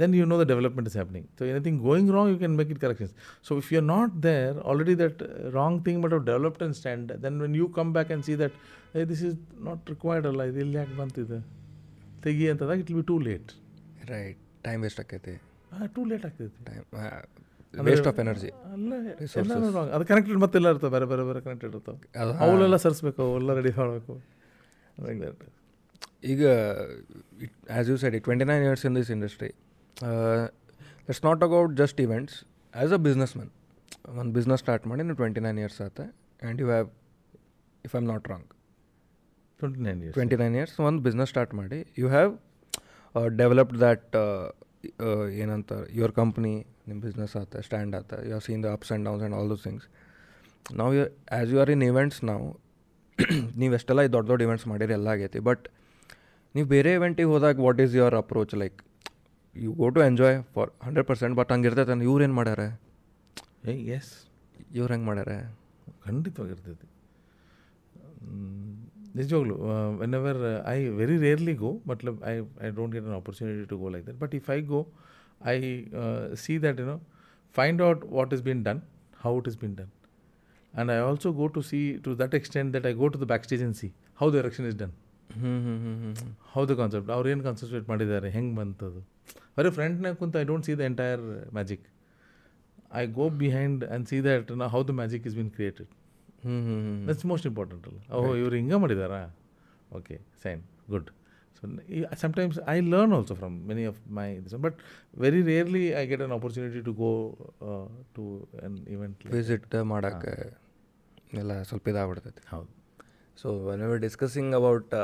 [0.00, 2.80] then you know the development is happening so anything going wrong you can make it
[2.84, 3.12] corrections
[3.46, 7.08] so if you're not there already that uh, wrong thing might have developed and stand
[7.24, 8.54] then when you come back and see that
[8.94, 9.34] hey this is
[9.68, 11.40] not required ಅಲ್ಲ ಇದು ಇಲ್ಲಿ ಯಾಕೆ ಬಂತಿದೆ
[12.24, 13.50] ತೆಗಿ It it be be too late
[14.12, 15.34] right time waste ಆಕೈತಿ
[15.96, 18.92] too late ಆಗ್ತೈತಿ time waste of energy ಅಲ್ಲ
[19.42, 19.88] ಎಲ್ಲಾನು wrong.
[19.96, 24.14] ಅದು ಕನೆಕ್ಟೆಡ್ ಮತ್ತೆಲ್ಲ ಇರ್ತವೆ ಬೇರೆ ಬೇರೆ ಬೇರೆ ಕನೆಕ್ಟೆಡ್ ಇರ್ತವೆ ಅದು ಅವೆಲ್ಲ ಸರಿಸ್ಬೇಕು ಅವೆಲ್ಲ ರೆಡಿ ಮಾಡಬೇಕು
[25.22, 25.42] ದಟ್
[26.32, 26.42] ಈಗ
[27.74, 29.50] as you said twenty nine years in this industry
[31.08, 32.44] it's not about just events
[32.74, 33.50] as a business man
[34.18, 36.88] ಒಂದು ಬಿಸ್ನೆಸ್ ಸ್ಟಾರ್ಟ್ ಮಾಡಿ ನೀವು ಟ್ವೆಂಟಿ ನೈನ್ ಇಯರ್ಸ್ ಆತ and you have
[37.84, 38.46] if I am not wrong
[39.58, 42.38] twenty nine years twenty nine years ಒಂದು business start ಮಾಡಿ you have
[43.36, 44.16] developed that
[45.30, 49.22] ಏನಂತ your company ನಿಮ್ಮ business ಆತ stand ಆತ you are seen the ups and downs
[49.22, 49.86] and all those things
[50.74, 52.60] ನಾವು you as you are in events ನಾವು
[53.56, 55.38] ನೀವು ಎಷ್ಟೆಲ್ಲ ದೊಡ್ಡ ದೊಡ್ಡ ಇವೆಂಟ್ಸ್ ಮಾಡಿರಿ ಎಲ್ಲ ಆಗೈತಿ.
[55.38, 55.68] ಬಟ್
[56.54, 58.82] ನೀವು ಬೇರೆ ಇವೆಂಟಿಗೆ ಹೋದಾಗ what is your approach like
[59.56, 62.62] you go to enjoy for hundred percent but ಹಂಗಿರ್ತೈತೆ ಇವ್ರು ಏನು ಮಾಡ್ಯಾರ?
[63.70, 64.12] ಏ ಎಸ್
[64.78, 65.32] ಇವ್ರು ಹೆಂಗೆ ಮಾಡ್ಯಾರ?
[66.06, 66.86] ಖಂಡಿತವಾಗಿರ್ತೈತಿ.
[69.18, 69.54] ನಿಜವಾಗ್ಲು
[70.18, 70.40] whenever
[70.74, 72.34] I very rarely go ಮತ್ಲಬ್ I
[72.66, 74.80] I don't get an opportunity to go like that but if I go
[75.54, 75.56] I
[76.44, 76.96] see that you know
[77.54, 78.80] find out what is been done
[79.24, 79.90] how it is been done
[80.74, 83.62] and I also go to see to that extent that I go to the backstage
[83.68, 83.88] in see
[84.20, 84.94] how the erection is done
[85.40, 89.00] hmm hmm hmm ಹ್ಞೂ ಹೌದು concept ಅವ್ರು ಏನು concentrate ಮಾಡಿದ್ದಾರೆ ಹೆಂಗೆ ಬಂತದು?
[89.60, 91.22] ಬರೀ ಫ್ರಂಟ್ನಾಗ ಕುಂತು I don't see the entire
[91.54, 91.86] magic
[93.00, 95.90] I go behind and see that ನಾ how the magic is been created
[96.44, 97.98] hmm hmm hmm that's most important ಅಲ್ಲ.
[98.18, 99.18] ಓಹೋ ಇವ್ರು ಹಿಂಗೆ ಮಾಡಿದಾರಾ?
[99.98, 101.08] Okay fine good
[101.56, 101.62] so
[102.22, 104.76] sometimes I learn also from many of my this but
[105.18, 107.10] very rarely I get an opportunity to go
[108.16, 108.24] to
[108.66, 110.34] an event visit ಮಾಡೋಕ್ಕೆ
[111.40, 112.42] ಎಲ್ಲ ಸ್ವಲ್ಪ ಇದಾಗ್ಬಿಡ್ತೈತಿ.
[112.52, 112.70] ಹೌದು.
[113.38, 114.94] So when we discussing about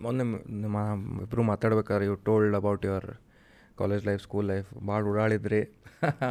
[0.00, 0.24] ಮೊನ್ನೆ
[1.24, 3.08] ಇಬ್ಬರು ಮಾತಾಡ್ಬೇಕಾದ್ರೆ you told about your
[3.80, 5.60] college life school life ಭಾಳ ಓಡಾಡಿದ್ರಿ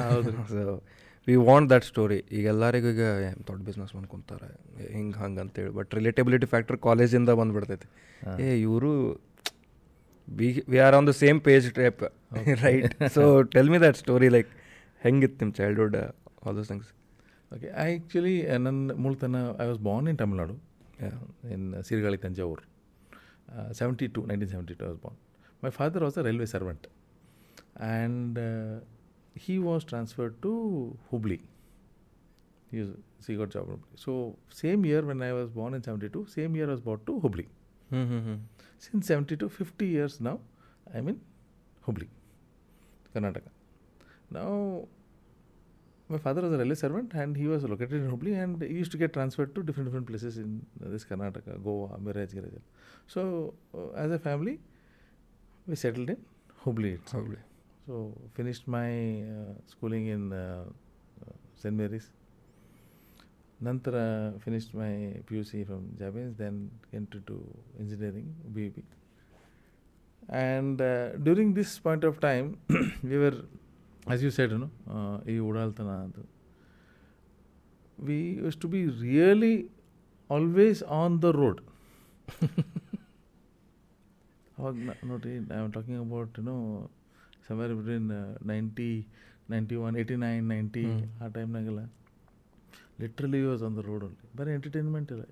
[0.10, 0.32] ಹೌದು.
[0.54, 0.64] So
[1.28, 3.04] we want that story ಈಗ ಎಲ್ಲರಿಗೂ ಈಗ
[3.48, 4.50] ದೊಡ್ಡ ಬಿಸ್ನೆಸ್ ಮಾಡ್ಕೊತಾರೆ
[4.96, 7.88] ಹಿಂಗೆ ಹಂಗೆ ಅಂತೇಳಿ ಬಟ್ ರಿಲೇಟಬಿಲಿಟಿ ಫ್ಯಾಕ್ಟ್ರ್ ಕಾಲೇಜಿಂದ ಬಂದುಬಿಡ್ತೈತಿ.
[8.44, 8.92] ಏ ಇವರು
[10.28, 12.00] we we are on the same page type
[12.66, 13.24] right so
[13.56, 14.52] tell me that story like
[15.02, 15.98] ಹೆಂಗಿತ್ತು ನಿಮ್ಮ childhood
[16.46, 16.92] all those things
[17.52, 18.36] okay I actually
[18.66, 20.56] ನನ್ನ ಮೂಲತನ I was born in Tamil Nadu
[21.56, 22.64] in Sirkali Thanjavur
[23.80, 25.20] seventy two nineteen seventy two was born
[25.64, 26.86] my father was a railway servant
[27.80, 28.80] and uh,
[29.36, 31.42] he was transferred to Hubli.
[32.72, 32.90] He, was,
[33.28, 33.80] he got job.
[33.96, 37.20] So same year when I was born in '72, same year I was brought to
[37.20, 37.48] Hubli.
[37.94, 38.36] Mm-hmm.
[38.80, 40.40] Since '72, 50 years now,
[40.94, 41.22] I'm in
[41.88, 42.08] Hubli,
[43.14, 43.50] Karnataka.
[44.32, 44.88] Now,
[46.10, 48.92] my father was a railway servant, and he was located in Hubli, and he used
[48.92, 52.62] to get transferred to different different places in this Karnataka, Goa, Miraj, Girajal.
[53.08, 54.60] So uh, as a family,
[55.68, 56.18] we settled in
[56.64, 56.96] Hubli.
[56.96, 57.24] Itself.
[57.24, 57.38] Hubli.
[57.86, 60.64] So finished my uh, schooling in uh,
[61.22, 61.76] uh, St.
[61.76, 62.10] Mary's.
[63.64, 67.40] Nantra finished my PUC from Japanese, then entered to
[67.80, 68.84] engineering, BEP.
[70.30, 72.58] And uh, during this point of time,
[73.04, 73.46] we were,
[74.08, 75.20] as you said, you know, uh,
[78.00, 79.70] we used to be really
[80.30, 81.62] always on the road.
[84.60, 86.90] oh, not, not, I'm talking about, you know,
[87.48, 88.08] somewhere between
[88.52, 88.90] ninety
[89.54, 90.84] ninety one eighty nine ninety.
[91.22, 91.82] ಆ ಟೈಮ್ನಾಗೆಲ್ಲ
[93.02, 95.26] literally was on the road only ಬೇರೆ entertainment ಇಲ್ಲ.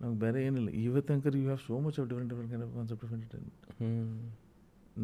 [0.00, 0.70] ನಮ್ಗೆ ಬೇರೆ ಏನಿಲ್ಲ.
[0.86, 3.62] ಇವತ್ತು anchor you have so much of different different kind of concept of entertainment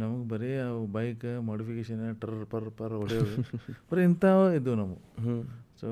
[0.01, 3.37] ನಮಗೆ ಬರೀ ಅವು ಬೈಕ್ ಮಾಡಿಫಿಕೇಶನ್ ಟರ್ ಪರ್ ಪರ್ ಹೊಡೆಯೋದು.
[3.91, 4.97] ಬರೀ ಇಂಥವು ಇದ್ದವು ನಾವು
[5.81, 5.89] so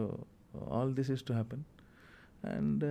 [0.78, 1.62] all this is to happen
[2.50, 2.84] and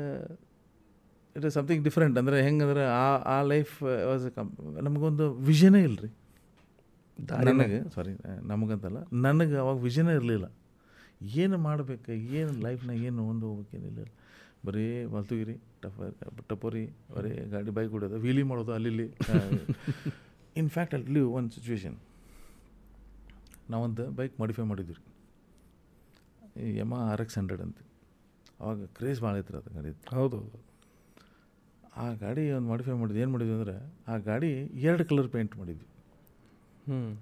[1.36, 3.75] it is something different ಅಂದರೆ ಹೆಂಗಂದ್ರೆ ಆ ಆ ಲೈಫ್
[4.10, 4.50] ವಾಸ್ ಕಮ್
[4.88, 6.12] ನಮಗೊಂದು ವಿಷನೇ ಇಲ್ಲ ರೀ
[7.48, 8.14] ನನಗೆ ಸಾರಿ
[8.52, 10.48] ನಮಗಂತಲ್ಲ ನನಗೆ ಅವಾಗ ವಿಷನೇ ಇರಲಿಲ್ಲ.
[11.44, 14.04] ಏನು ಮಾಡಬೇಕು ಏನು ಲೈಫ್ನಾಗ ಏನು ಒಂದು ಹೋಗ್ಬೇಕೇನಿಲ್ಲ
[14.66, 15.98] ಬರೀ ಮಲ್ತುಗಿರಿ ಟಫ
[16.50, 16.84] ಟಪೋರಿ
[17.16, 19.08] ಬರೀ ಗಾಡಿ ಬೈಕ್ ಹೊಡೋದು ವೀಲಿ ಮಾಡೋದು ಅಲ್ಲಿ
[20.64, 21.98] ಇನ್ಫ್ಯಾಕ್ಟ್ ಅಲ್ಲಿ ಒಂದು ಸಿಚುವೇಶನ್
[23.70, 24.98] ನಾವೊಂದು ಬೈಕ್ ಮಾಡಿಫೈ ಮಾಡಿದ್ವಿ.
[26.66, 27.78] ಈ ಎಮ ಆರ್ ಎಕ್ಸ್ ಹಂಡ್ರೆಡ್ ಅಂತ.
[28.60, 29.92] ಅವಾಗ ಕ್ರೇಜ್ ಭಾಳ ಐತ್ರಿ ಅದು ಗಾಡಿ.
[30.16, 30.40] ಹೌದು.
[32.04, 33.22] ಆ ಗಾಡಿ ಒಂದು ಮಾಡಿಫೈ ಮಾಡಿದ್ವಿ.
[33.22, 33.76] ಏನು ಮಾಡಿದ್ವಿ ಅಂದ್ರೆ
[34.12, 34.52] ಆ ಗಾಡಿ
[34.88, 35.88] ಎರಡು ಕಲರ್ ಪೇಂಟ್ ಮಾಡಿದ್ವಿ.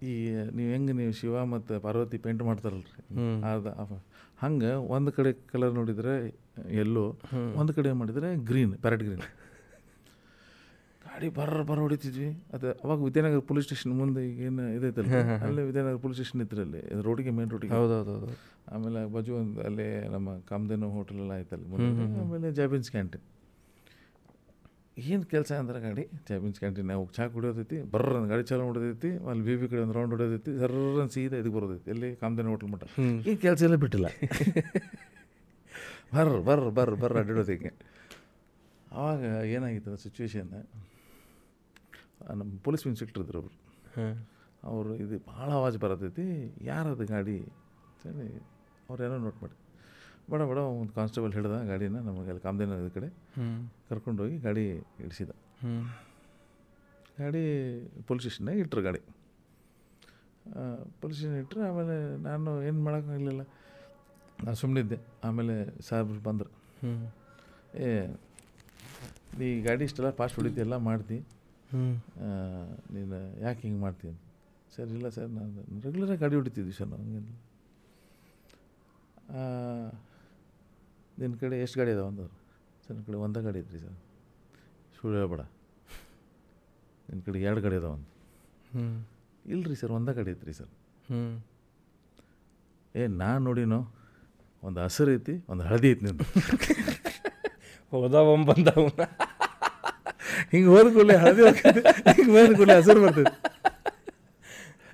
[0.10, 0.14] ಈ
[0.58, 2.92] ನೀವು ಹೆಂಗೆ ನೀವು ಶಿವ ಮತ್ತು ಪಾರ್ವತಿ ಪೇಂಟ್ ಮಾಡ್ತಾರಲ್ರಿ?
[3.52, 3.98] ಅದು
[4.44, 6.14] ಹಂಗೆ ಒಂದು ಕಡೆ ಕಲರ್ ನೋಡಿದರೆ
[6.84, 7.06] ಎಲ್ಲೋ
[7.62, 9.26] ಒಂದು ಕಡೆ ಮಾಡಿದರೆ ಗ್ರೀನ್ ಪ್ಯಾರೆಟ್ ಗ್ರೀನ್
[11.06, 12.30] ಗಾಡಿ ಬರ್ರ ಬರ್ರ ಹೊಡಿತಿದ್ವಿ.
[12.56, 15.14] ಅದು ಅವಾಗ ವಿದ್ಯಾನಗರ ಪೊಲೀಸ್ ಸ್ಟೇಷನ್ ಮುಂದೆ ಈಗ ಏನು ಇದೈತಲ್ಲ
[15.48, 18.34] ಅಲ್ಲಿ ವಿದ್ಯಾನಗರ ಪೊಲೀಸ್ ಸ್ಟೇಷನ್ ಇದ್ರಲ್ಲಿ ರೋಡಿಗೆ ಮೇನ್ ರೋಡಿಗೆ ಹೌದೌದು ಹೌದು
[18.74, 21.68] ಆಮೇಲೆ ಬಜು ಒಂದು ಅಲ್ಲಿ ನಮ್ಮ ಕಾಮಧೇನು ಹೋಟೆಲ್ ಎಲ್ಲ ಆಯ್ತಲ್ಲಿ
[22.24, 23.26] ಆಮೇಲೆ ಜಾಬಿನ್ಸ್ ಕ್ಯಾಂಟೀನ್
[24.98, 29.56] ಏನು ಕೆಲಸ ಅಂದ್ರೆ ಗಾಡಿ ಚಾಪಿನ್ಸ್ ಕ್ಯಾಂಟೀನ್ ಹೋಗಿ ಚಹಾ ಕುಡಿಯೋದೈತಿ ಬರ್ರ ಗಾಡಿ ಚಾಲು ಹೊಡೆದೈತಿ ಅಲ್ಲಿ ಬಿ
[29.62, 32.86] ಬಿ ಕಡೆ ಒಂದು ರೌಂಡ್ ಹೊಡೆದೈತಿ ಸರ್ರನ್ ಸೀದಾ ಇದಕ್ಕೆ ಬರೋದೈತಿ ಎಲ್ಲಿ ಕಾಮದೇನ ಹೋಟ್ಲು ಮಟ್ಟ.
[33.30, 34.08] ಈ ಕೆಲಸ ಎಲ್ಲ ಬಿಟ್ಟಿಲ್ಲ.
[36.16, 37.72] ಬರ್ರ ಬರ್ರ ಬರ್ರ ಬರ್ರ ಅಡ್ಡಿಡೋದಕ್ಕೆ
[39.00, 39.22] ಆವಾಗ
[39.56, 40.52] ಏನಾಗಿತ್ತು ಸಿಚುವೇಶನ್
[42.40, 43.52] ನಮ್ಮ ಪೊಲೀಸ್ ಇನ್ಸ್ಪೆಕ್ಟರ್ ಇದ್ರು ಅವರು.
[44.70, 46.26] ಅವರು ಇದು ಭಾಳ ಆವಾಜ್ ಬರತೈತಿ
[46.72, 47.38] ಯಾರದು ಗಾಡಿ
[47.90, 48.30] ಅಂತೇಳಿ
[48.90, 49.56] ಅವ್ರು ಏನೋ ನೋಟ್ ಮಾಡಿ
[50.32, 53.10] ಬಡ ಬಡ ಒಂದು ಕಾನ್ಸ್ಟೇಬಲ್ ಹಿಡ್ದ ಗಾಡಿನ ನಮಗೆ ಅಲ್ಲಿ ಕಾಮದೇನ ಕಡೆ
[53.90, 54.64] ಕರ್ಕೊಂಡೋಗಿ ಗಾಡಿ
[55.06, 55.32] ಇಡಿಸಿದ
[57.20, 57.44] ಗಾಡಿ
[58.08, 59.02] ಪೊಲೀಸ್ ಸ್ಟೇಷನ್ನಾಗ ಇಟ್ಟರು ಗಾಡಿ.
[61.02, 61.96] ಪೊಲೀಸ್ ಸ್ಟೇಷನ್ ಇಟ್ಟರೆ ಆಮೇಲೆ
[62.28, 63.44] ನಾನು ಏನು ಮಾಡೋಕ್ಕಾಗಲಿಲ್ಲ
[64.46, 65.56] ನಾನು ಸುಮ್ಮನಿದ್ದೆ ಆಮೇಲೆ
[65.88, 66.52] ಸಾಹೇಬ್ರು ಬಂದರು.
[67.86, 67.90] ಏ
[69.40, 71.18] ನೀ ಗಾಡಿ ಇಷ್ಟೆಲ್ಲ ಫಾಸ್ಟ್ ಹೊಡಿತಿ ಎಲ್ಲ ಮಾಡ್ತಿ.
[72.96, 74.18] ನೀನು ಯಾಕೆ ಹಿಂಗೆ ಮಾಡ್ತೀನಿ
[74.74, 77.32] ಸರ್ ಇಲ್ಲ ಸರ್ ನಾನು ರೆಗ್ಯುಲರಾಗಿ ಗಾಡಿ ಹೊಡಿತಿದ್ವಿ ಸರ್ ನಾವು ಹಂಗೆಲ್ಲ
[81.18, 82.34] ನಿನ್ನ ಕಡೆ ಎಷ್ಟು ಗಾಡಿ ಇದಾವೆ ಅಂದವ್ರು
[82.86, 83.96] ಸರ್ ನನ್ನ ಕಡೆ ಒಂದೇ ಗಾಡಿ ಐತ್ರಿ ಸರ್.
[84.96, 85.42] ಸುಳ್ಳು ಹೇಳ್ಬೇಡ.
[87.08, 88.08] ನಿನ್ನ ಕಡೆ ಎರಡು ಗಾಡಿ ಇದಾವೆ ಅಂತ
[88.74, 90.72] ಹ್ಞೂ ರೀ ಸರ್ ಒಂದೇ ಗಾಡಿ ಐತ್ರಿ ಸರ್.
[91.10, 91.22] ಹ್ಞೂ
[92.96, 93.80] ಏ ನಾನು ನೋಡಿನೋ
[94.64, 96.26] ಒಂದು ಹಸಿರು ಐತಿ ಒಂದು ಹಳದಿ ಐತಿ ನಿಂದು.
[97.94, 98.86] ಹೋದವ ಬಂದವ
[100.54, 101.42] ಹಿಂಗೆ ಹೋದ ಕೂಡಲೇ ಹಳದಿ
[102.18, 103.36] ಹಿಂಗೆ ಹೋದ ಕೂಡಲೇ ಹಸಿರು ಬರ್ತೈತಿ.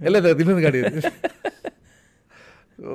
[0.08, 1.02] ಎಲ್ಲ ಇನ್ನೊಂದು ಗಾಡಿ ಐತಿ
[2.86, 2.94] ಓ.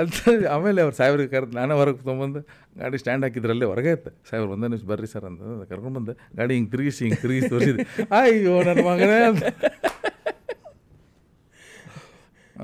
[0.00, 0.16] ಅಂತ
[0.54, 2.40] ಆಮೇಲೆ ಅವ್ರು ಸಾಹೇಬ್ರಿಗೆ ಕರೆದು ನಾನೇ ಹೊರಗೆ ತೊಗೊಂಬಂದು
[2.80, 4.10] ಗಾಡಿ ಸ್ಟ್ಯಾಂಡ್ ಹಾಕಿದ್ರಲ್ಲೇ ಹೊರಗೆ ಇತ್ತು.
[4.28, 5.40] ಸಾಹೇಬ್ರು ಒಂದೇ ನಿಮಿಷ ಬರ್ರಿ ಸರ್ ಅಂತ
[5.72, 7.84] ಕರ್ಕೊಂಡ್ಬಂದು ಗಾಡಿ ಹಿಂಗೆ ತಿರುಗಿಸಿ ಹಿಂಗೆ ತಿರುಗಿಸಿ ತೋರಿಸಿದೆ.
[8.20, 9.44] ಅಯ್ಯೋ ನನ್ನ ಮಗನೇ ಅಂತ.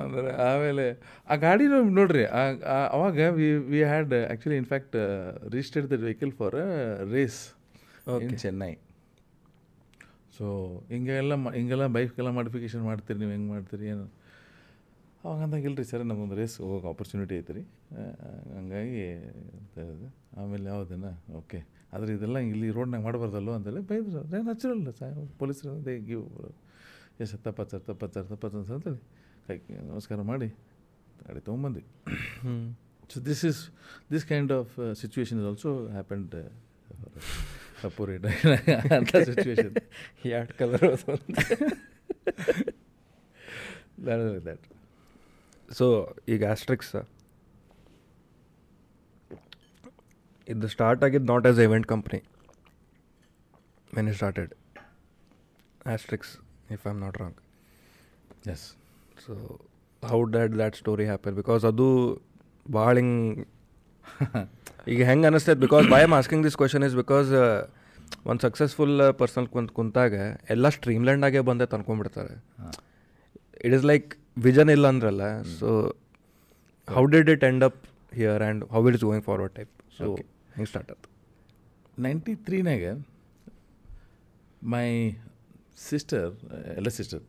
[0.02, 0.84] ಅಂದರೆ ಆಮೇಲೆ
[1.28, 1.64] ಆ ಗಾಡಿ
[1.98, 2.22] ನೋಡ್ರಿ
[2.94, 4.96] ಅವಾಗ we we had actually in fact
[5.54, 6.56] registered the vehicle for
[7.14, 7.40] race
[8.24, 8.72] in Chennai
[10.36, 10.46] so
[10.92, 14.06] ಹಿಂಗೆಲ್ಲ ಹಿಂಗೆಲ್ಲ ಬೈಕ್ಗೆಲ್ಲ ಮಾಡಿಫಿಕೇಷನ್ ಮಾಡ್ತೀರಿ ನೀವು ಹೆಂಗೆ ಮಾಡ್ತೀರಿ ಏನು?
[15.24, 17.62] ಅವಾಗ ಅಂದಾಗ ಇಲ್ರಿ ಸರ್ ನಮ್ಮೊಂದು ರೇಸ್ ಹೋಗೋಕೆ ಆಪರ್ಚುನಿಟಿ ಐತೆ ರೀ
[18.56, 19.02] ಹಂಗಾಗಿ
[20.40, 21.08] ಆಮೇಲೆ ಯಾವುದೇನ?
[21.40, 21.58] ಓಕೆ
[21.94, 24.20] ಆದರೆ ಇದೆಲ್ಲ ಇಲ್ಲಿ ರೋಡ್ನಾಗ ಮಾಡಬಾರ್ದಲ್ಲೋ ಅಂತೇಳಿ ಬೈದ್ರು.
[24.26, 25.18] ಅದೇ ನ್ಯಾಚುರಲ್ ಸರ್.
[25.40, 26.24] ಪೊಲೀಸರು ದೇ ಗಿವ್
[27.24, 29.00] ಎಷ್ಟು ತಪ್ಪ ಸರ್ ತಪ್ಪ ಸರ್ ತಪ್ಪ ಸರ್ ಅಂತೇಳಿ.
[29.46, 29.56] ಕೈ,
[29.90, 30.48] ನಮಸ್ಕಾರ ಮಾಡಿ.
[31.22, 31.84] ಗಾಡಿ ತೊಗೊಂಬಂದ್ವಿ.
[33.12, 33.60] So this is
[34.12, 36.34] this kind of situation is also happened
[37.88, 38.14] ಅಪೋರಿ
[38.98, 39.74] ಅಂತ ಸಿಚುವೇಶನ್
[40.36, 40.84] ಎರಡು ಕಲರ್
[44.46, 44.66] ದ್ಯಾಟ್
[45.72, 45.86] ಸೊ
[46.28, 46.92] ಈಗ ಆಸ್ಟ್ರಿಕ್ಸ್
[50.46, 52.20] ಇದು ಸ್ಟಾರ್ಟ್ ಆಗಿದ್ದು not as event company
[53.90, 54.52] when it started
[55.94, 56.32] Astrix
[56.76, 57.38] if I am not wrong
[58.54, 58.64] yes
[59.24, 59.32] so
[60.02, 61.88] how that that story happen because ಅದು
[62.78, 63.44] ಭಾಳ ಹಿಂಗೆ
[64.92, 65.60] ಈಗ ಹೆಂಗೆ ಅನಿಸ್ತೈತೆ?
[65.64, 67.28] Because I am asking this question is because
[68.30, 70.14] ಒಂದು successful person ಕುಂತ ಕುಂತಾಗ
[70.54, 72.34] ಎಲ್ಲ ಸ್ಟ್ರೀಮ್ಲ್ಯಾಂಡ್ ಬಂದೆ ಬಂದೈತೆ ಅನ್ಕೊಂಡ್ಬಿಡ್ತಾರೆ.
[73.66, 75.24] ಇಟ್ ಇಸ್ ಲೈಕ್ ವಿಷನ್ ಇಲ್ಲ ಅಂದ್ರಲ್ಲ
[75.60, 75.68] so
[76.88, 77.80] how did it end up
[78.12, 80.06] here and how it is going forward type so
[80.54, 81.08] ಹೆಂಗೆ ಸ್ಟಾರ್ಟ್ ಆಯ್ತು
[82.02, 82.84] ನೈಂಟಿ ತ್ರೀನಾಗ
[84.74, 84.86] ಮೈ
[85.88, 86.26] ಸಿಸ್ಟರ್
[86.76, 87.22] ಎಲ್ಲ ಸಿಸ್ಟರ್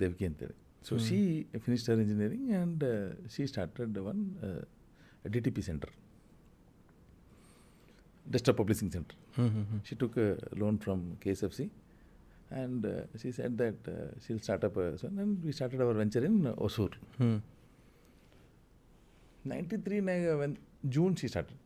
[0.00, 0.56] ದೇವಕಿ ಅಂತೇಳಿ
[0.88, 1.18] so she
[1.58, 2.84] finished her engineering and
[3.34, 4.20] she started one
[5.30, 5.92] D T P centre
[8.26, 11.60] desktop publishing centre hmm hmm hmm She took a loan from KSFC
[12.61, 15.93] and uh, she said that uh, she'll start up a, so then we started our
[15.93, 16.91] venture in uh, Osur.
[17.19, 17.29] ಹ್ಞೂ
[19.45, 20.53] 93 naga when
[20.89, 21.57] June she started.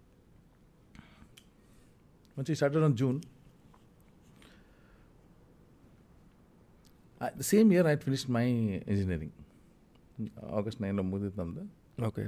[2.37, 3.17] When she started on June,
[7.21, 8.45] I, the same year I had finished my
[8.93, 9.33] engineering.
[10.57, 11.61] August 9 ಮುಗಿದಿತ್ತು ನಮ್ದು
[12.07, 12.23] okay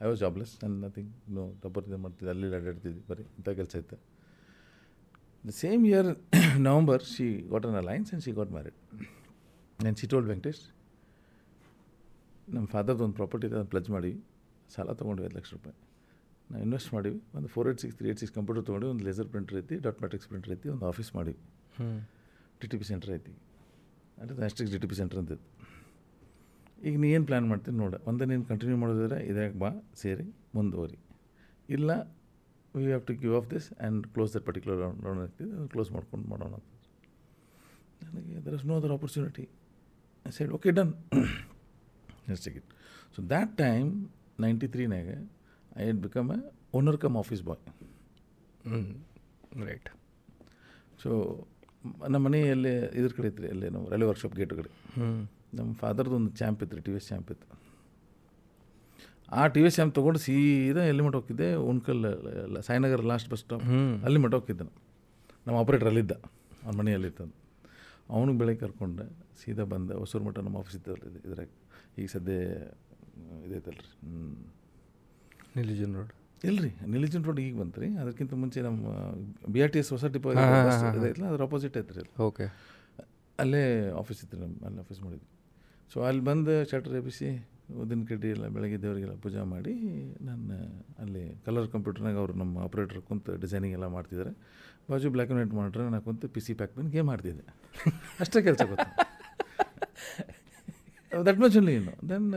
[0.00, 3.96] I was jobless and nothing no ಟಬ್ಬರ್ ಮಾಡ್ತಿದ್ದೆ ಅಲ್ಲಿ ಅಡ್ಡಾಡ್ತಿದ್ವಿ ಬರೀ ಇಂಥ ಕೆಲಸ ಇತ್ತು
[5.47, 6.09] the same year
[6.67, 8.77] November she got an alliance and she got married
[9.79, 10.61] and she told Venkatesh
[12.55, 14.17] ನಮ್ಮ ಫಾದರ್ದು ಒಂದು ಪ್ರಾಪರ್ಟಿ ಇದೆ ಅದನ್ನು ಪ್ಲಜ್ ಮಾಡಿವಿ
[14.73, 15.75] ಸಾಲ ತೊಗೊಂಡ್ವಿ ಐದು ಲಕ್ಷ ರೂಪಾಯಿ.
[16.49, 19.57] ನಾವು ಇನ್ವೆಸ್ಟ್ ಮಾಡಿವಿ ಒಂದು four eight six three eight six computer ತೊಗೊಂಡು ಒಂದು ಲೇಸರ್ ಪ್ರಿಂಟರ್
[19.61, 21.39] ಐತಿ ಡಾಟ್ ಮ್ಯಾಟ್ರಿಕ್ಸ್ ಪ್ರಿಂಟರ್ ಐತಿ ಒಂದು ಆಫೀಸ್ ಮಾಡಿವಿ.
[22.61, 23.33] ಡಿ ಟಿ ಪಿ ಸೆಂಟರ್ ಐತಿ.
[24.21, 25.33] ಅಂದರೆ ಅಷ್ಟಿಗೆ ಡಿ ಟಿ ಪಿ ಸೆಂಟರ್ ಅಂತ
[26.87, 27.95] ಈಗ ನೀ ಏನು ಪ್ಲ್ಯಾನ್ ಮಾಡ್ತೀನಿ ನೋಡ.
[28.09, 29.69] ಒಂದೇ ನೀನು ಕಂಟಿನ್ಯೂ ಮಾಡೋದಿದ್ರೆ ಇದ್ಯಾಕೆ ಬಾ
[30.01, 30.25] ಸೇರಿ
[30.57, 30.97] ಮುಂದುವರಿ.
[31.77, 31.91] ಇಲ್ಲ
[32.73, 36.53] we have to give off this and close that particular loan ಆಗ್ತಿದೆ ಕ್ಲೋಸ್ ಮಾಡ್ಕೊಂಡು ಮಾಡೋಣ
[36.59, 36.67] ಅಂತ
[38.07, 39.45] ನನಗೆ there is no other opportunity
[40.25, 40.91] I said okay done
[42.45, 42.71] take it
[43.15, 43.89] so that time
[44.45, 45.17] ninety ತ್ರೀನಾಗೆ
[45.83, 46.39] I had become a
[46.79, 47.63] owner cum office boy
[48.67, 48.81] ಹ್ಞೂ
[49.69, 49.89] right
[51.03, 51.11] so
[52.13, 54.69] ನಮ್ಮ ಮನೆಯಲ್ಲಿ ಇದ್ರ ಕಡೆ ಇತ್ತು ಅಲ್ಲಿ ನಾವು ರೈಲ್ವೆ ವರ್ಕ್ಶಾಪ್ ಗೇಟ್ ಕಡೆ.
[54.95, 55.07] ಹ್ಞೂ
[55.57, 57.47] ನಮ್ಮ ಫಾದರ್ದು ಒಂದು ಚಾಂಪ್ ಇತ್ತು ರೀ ಟಿ ವಿ ಎಸ್ ಚಾಂಪ್ ಇತ್ತು.
[59.37, 62.01] ಆ ಟಿ ವಿ ಸಿ ಎಂ ತೊಗೊಂಡು ಸೀದಾ ಎಲ್ಲಿ ಮಟ್ಟ ಹೋಗಿದ್ದೆ Unkal
[62.67, 63.65] Sainagar last bus stop
[64.07, 64.79] ಅಲ್ಲಿ ಮಟ್ಟ ಹೋಗಿದ್ದೆ ನಾನು.
[65.45, 66.13] ನಮ್ಮ ಆಪ್ರೇಟರ್ ಅಲ್ಲಿದ್ದ
[66.63, 67.25] ಅವ್ನ ಮನೆಯಲ್ಲಿತ್ತು
[68.13, 69.05] ಅವನಿಗೆ ಬೆಳಗ್ಗೆ ಕರ್ಕೊಂಡೆ.
[69.41, 69.93] ಸೀದಾ ಬಂದೆ.
[70.01, 71.49] ಹೊಸೂರು ಮಠ ನಮ್ಮ ಆಫೀಸ್ ಇದ್ದಲ್ಲ ಇದ್ರಾಗ
[71.99, 72.33] ಈಗ ಸದ್ಯ
[73.47, 74.23] ಇದೈತಲ್ಲ ರೀ ಹ್ಞೂ
[75.59, 76.11] ನಿಲಿಜನ್ ರೋಡ್.
[76.49, 76.71] ಇಲ್ರಿ.
[76.95, 78.91] ನಿಲಿಜನ್ ರೋಡ್ ಈಗ ಬಂತು ರೀ ಅದಕ್ಕಿಂತ ಮುಂಚೆ ನಮ್ಮ
[79.53, 82.47] ಬಿ ಆರ್ ಟಿ ಎಸ್ ಹೊಸ ಡಿಪೋ ಇದೈತಲ್ಲ ಅದ್ರ ಆಪೋಸಿಟ್ ಐತೆ ರೀ ಓಕೆ.
[83.43, 83.63] ಅಲ್ಲೇ
[84.01, 85.29] ಆಫೀಸ್ ಇತ್ತು ನಮ್ಮ ಅಲ್ಲಿ ಆಫೀಸ್ ಮಾಡಿದ್ವಿ.
[85.91, 87.29] ಸೊ ಅಲ್ಲಿ ಬಂದು ಶಟರ್ ಎಬ್ಬಿಸಿ
[87.81, 89.73] ಉದ್ದಿನ ಕಡ್ಡಿ ಎಲ್ಲ ಬೆಳಗ್ಗೆ ದೇವರಿಗೆಲ್ಲ ಪೂಜೆ ಮಾಡಿ
[90.27, 90.57] ನಾನು
[91.03, 94.31] ಅಲ್ಲಿ ಕಲರ್ ಕಂಪ್ಯೂಟರ್ನಾಗ ಅವರು ನಮ್ಮ ಆಪ್ರೇಟರ್ ಕುಂತು ಡಿಸೈನಿಂಗ್ ಎಲ್ಲ ಮಾಡ್ತಿದ್ದಾರೆ.
[94.89, 97.45] ಬಾಜು ಬ್ಲ್ಯಾಕ್ ಆ್ಯಂಡ್ ವೈಟ್ ಮಾಡ್ರೆ ನಾನು ಕುಂತು ಪಿ ಸಿ ಪ್ಯಾಕ್ ಬಂದು ಗೇಮ್ ಮಾಡ್ತಿದ್ದೆ
[98.23, 98.89] ಅಷ್ಟೇ ಕೆಲಸ ಗೊತ್ತು.
[101.27, 102.27] ದಟ್ ಮಚ್ ಅಲ್ಲಿ ಏನು ದೆನ್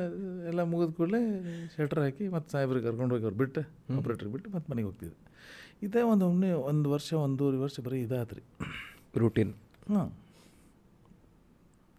[0.50, 1.20] ಎಲ್ಲ ಮುಗಿದ ಕೂಡಲೇ
[1.74, 3.60] ಶೆಟ್ರ್ ಹಾಕಿ ಮತ್ತು ಸಾಹೇಬ್ರಿಗೆ ಕರ್ಕೊಂಡು ಹೋಗಿ ಅವ್ರು ಬಿಟ್ಟು
[3.98, 5.16] ಆಪ್ರೇಟ್ರಿಗೆ ಬಿಟ್ಟು ಮತ್ತೆ ಮನೆಗೆ ಹೋಗ್ತಿದ್ದೆ.
[5.86, 8.42] ಇದೇ ಒಂದು ಒಮ್ಮೆ ಒಂದು ವರ್ಷ ಒಂದೂವರೆ ವರ್ಷ ಬರೀ ಇದಾತ್ರಿ
[9.22, 9.52] ರೂಟೀನ್
[9.94, 10.10] ಹಾಂ.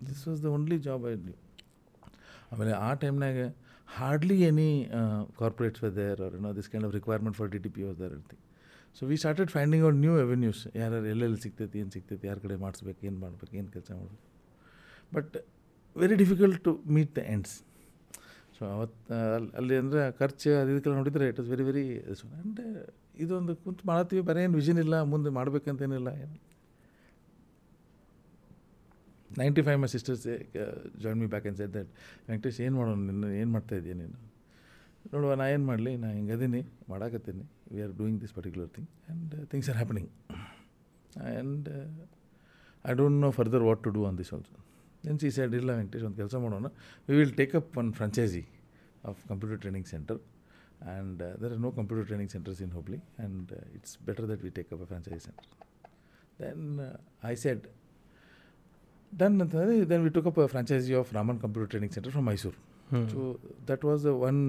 [0.09, 1.35] This was the only job I do
[2.53, 3.37] ಆಮೇಲೆ ಆ ಟೈಮ್ನಾಗ
[3.97, 4.69] hardly any
[5.41, 8.37] corporates there are no this kind of requirement for D T P there ಇರ್ತಿ
[8.97, 12.99] so we started finding out new avenues ಯಾರು, ಎಲ್ಲೆಲ್ಲಿ ಸಿಗ್ತೈತಿ, ಏನು ಸಿಗ್ತೈತಿ, ಯಾರ ಕಡೆ ಮಾಡಿಸ್ಬೇಕು,
[13.09, 14.21] ಏನು ಮಾಡ್ಬೇಕು, ಏನು ಕೆಲಸ ಮಾಡಬೇಕು.
[15.15, 15.35] But
[16.01, 17.55] very difficult to meet the ends
[18.57, 22.59] so ಅವತ್ತು ಅಲ್ಲಿ ಅಲ್ಲಿ ಅಂದರೆ ಖರ್ಚು ಅದು ಇದಕ್ಕೆಲ್ಲ ನೋಡಿದರೆ it is very very and
[23.23, 26.35] ಇದೊಂದು ಕುಂತು ಮಾಡತ್ತೀವಿ, ಬರೀ ಏನು ವಿಷನ್ ಇಲ್ಲ, ಮುಂದೆ ಮಾಡ್ಬೇಕಂತೇನಿಲ್ಲ, ಏನು.
[29.41, 30.23] Ninety five my sisters
[31.03, 31.91] join me back and said that
[32.29, 33.25] Venkatesh ಏನು ಮಾಡೋಣ ನಿನ್ನ?
[33.41, 34.17] ಏನು ಮಾಡ್ತಾ ಇದೆಯಾ ನೀನು?
[35.13, 35.91] ನೋಡುವ, ನಾ ಏನು ಮಾಡಲಿ?
[36.03, 37.43] ನಾ ಹಿಂಗೆ ಅದೀನಿ, ಮಾಡಾಕತ್ತೀನಿ.
[37.71, 40.09] We are doing this particular thing and things are happening
[41.31, 41.67] and
[42.85, 44.55] I don't know further what to do on this also
[45.05, 46.67] then she said ಇಲ್ಲ ವೆಂಕಟೇಶ್ ಒಂದು ಕೆಲಸ ಮಾಡೋಣ.
[47.07, 48.43] We will take up one franchisee
[49.09, 50.19] of computer training centre
[50.91, 54.69] and there are no computer training centres in Hubli and it's better that we take
[54.75, 55.49] up a franchisee centre
[56.41, 56.65] then
[57.31, 57.65] I said
[59.13, 62.57] done ಅಂತಂದರೆ then we took up franchisee of Raman computer training centre from Mysuru
[63.11, 63.19] so
[63.69, 64.39] that was the one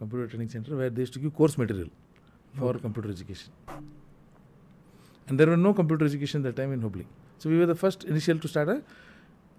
[0.00, 1.90] computer training centre where there's to give course material
[2.58, 7.06] for computer education and there were no computer education the time in Hubli
[7.42, 8.72] so we were the first initial to start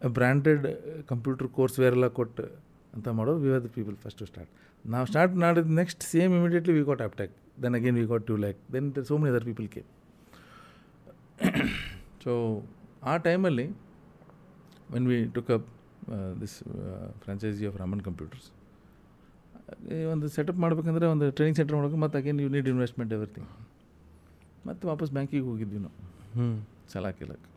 [0.01, 0.65] a branded
[1.05, 2.45] computer course ವೇರೆಲ್ಲ ಕೊಟ್ಟು
[2.93, 4.51] ಅಂತ ಮಾಡೋದು we are the people first to start
[4.85, 8.59] ನಾವು start ಮಾಡಿದ next same immediately we got Aptech then again we got to lack
[8.73, 9.87] then so many other people came
[12.23, 12.33] so
[13.03, 13.65] ಆ ಟೈಮಲ್ಲಿ
[14.93, 15.67] when we took up
[16.41, 16.55] this
[17.23, 18.47] franchisee of Raman computers
[20.13, 23.49] ಒಂದು setup ಮಾಡ್ಬೇಕಂದ್ರೆ ಒಂದು training centre ಮಾಡ್ಬೇಕು ಮತ್ತು again you need investment everything
[24.67, 25.97] ಮತ್ತು ವಾಪಸ್ ಬ್ಯಾಂಕಿಗೆ ಹೋಗಿದ್ವಿ ನಾವು.
[26.35, 26.47] ಹ್ಞೂ
[26.91, 27.49] ಸಾಲ ಕೇಳಕ್ಕೆ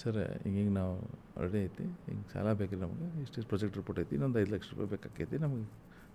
[0.00, 0.94] ಸರ್ ಹಿಂಗೆ ನಾವು
[1.36, 5.38] ಆಲ್ರೆಡಿ ಐತಿ ಹಿಂಗೆ ಸಾಲ ಬೇಕ್ರಿ ನಮಗೆ ಇಷ್ಟು ಪ್ರೊಜೆಕ್ಟ್ ರಿಪೋರ್ಟ್ ಐತಿ ಇನ್ನೊಂದು ಐದು ಲಕ್ಷ ರೂಪಾಯಿ ಬೇಕಾಕೈತಿ
[5.44, 5.64] ನಮಗೆ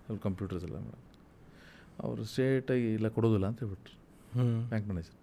[0.04, 1.08] ಸ್ವಲ್ಪ ಕಂಪ್ಯೂಟರ್ಸ್ ಎಲ್ಲ ಮಾಡೋದು
[2.04, 3.96] ಅವರು ಸ್ಟ್ರೇಟಾಗಿ ಇಲ್ಲ ಕೊಡೋದಿಲ್ಲ ಅಂತ ಹೇಳ್ಬಿಟ್ರು.
[4.34, 5.18] ಹ್ಞೂ ಬ್ಯಾಂಕ್ ಮ್ಯಾನೇಜರ್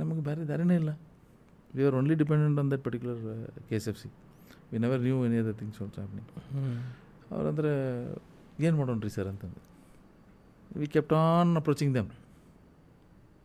[0.00, 0.92] ನಮಗೆ ಬೇರೆ ದಾರಿನೇ ಇಲ್ಲ.
[1.74, 3.36] We are only dependent on that particular uh,
[3.68, 3.88] KSFC.
[3.88, 4.08] F C
[4.70, 6.28] we never knew any other things also happening
[7.30, 7.72] ಅವ್ರಂದ್ರೆ
[8.60, 9.60] ಏನು ಮಾಡೋಣ್ರಿ ಸರ್ ಅಂತಂದು.
[10.70, 12.10] We kept on approaching them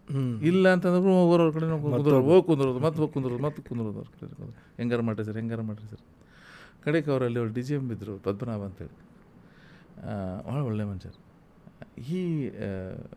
[0.08, 4.28] ಹ್ಞೂ ಇಲ್ಲ ಅಂತಂದ್ರೆ ಹೋಗೋರು ಕಡೆ ಕುಂದ್ರೋದು ಹೋಗಿ ಕುಂದ್ರೋದು ಮತ್ತೆ ಹೋಗಿ ಕುಂದ್ರೋದು ಮತ್ತೆ ಕುಂದ್ರೋದು ಅವ್ರ ಕಡೆ
[4.30, 6.04] ಹೆಂಗಾರು ಹೆಂಗಾರ ಮಾಡ್ರಿ ಸರ್ ಹೆಂಗಾರ ಮಾಡ್ರಿ ಸರ್
[6.86, 8.96] ಕಡೆಗೆ ಅವರಲ್ಲಿ ಅವ್ರು ಡಿ ಜಿ ಎಂ ಬಿದ್ದರು ಪದ್ಮನಾಭ ಅಂತೇಳಿ
[10.48, 11.20] ಭಾಳ ಒಳ್ಳೆ ಮನುಷ್ಯರು
[12.10, 12.20] he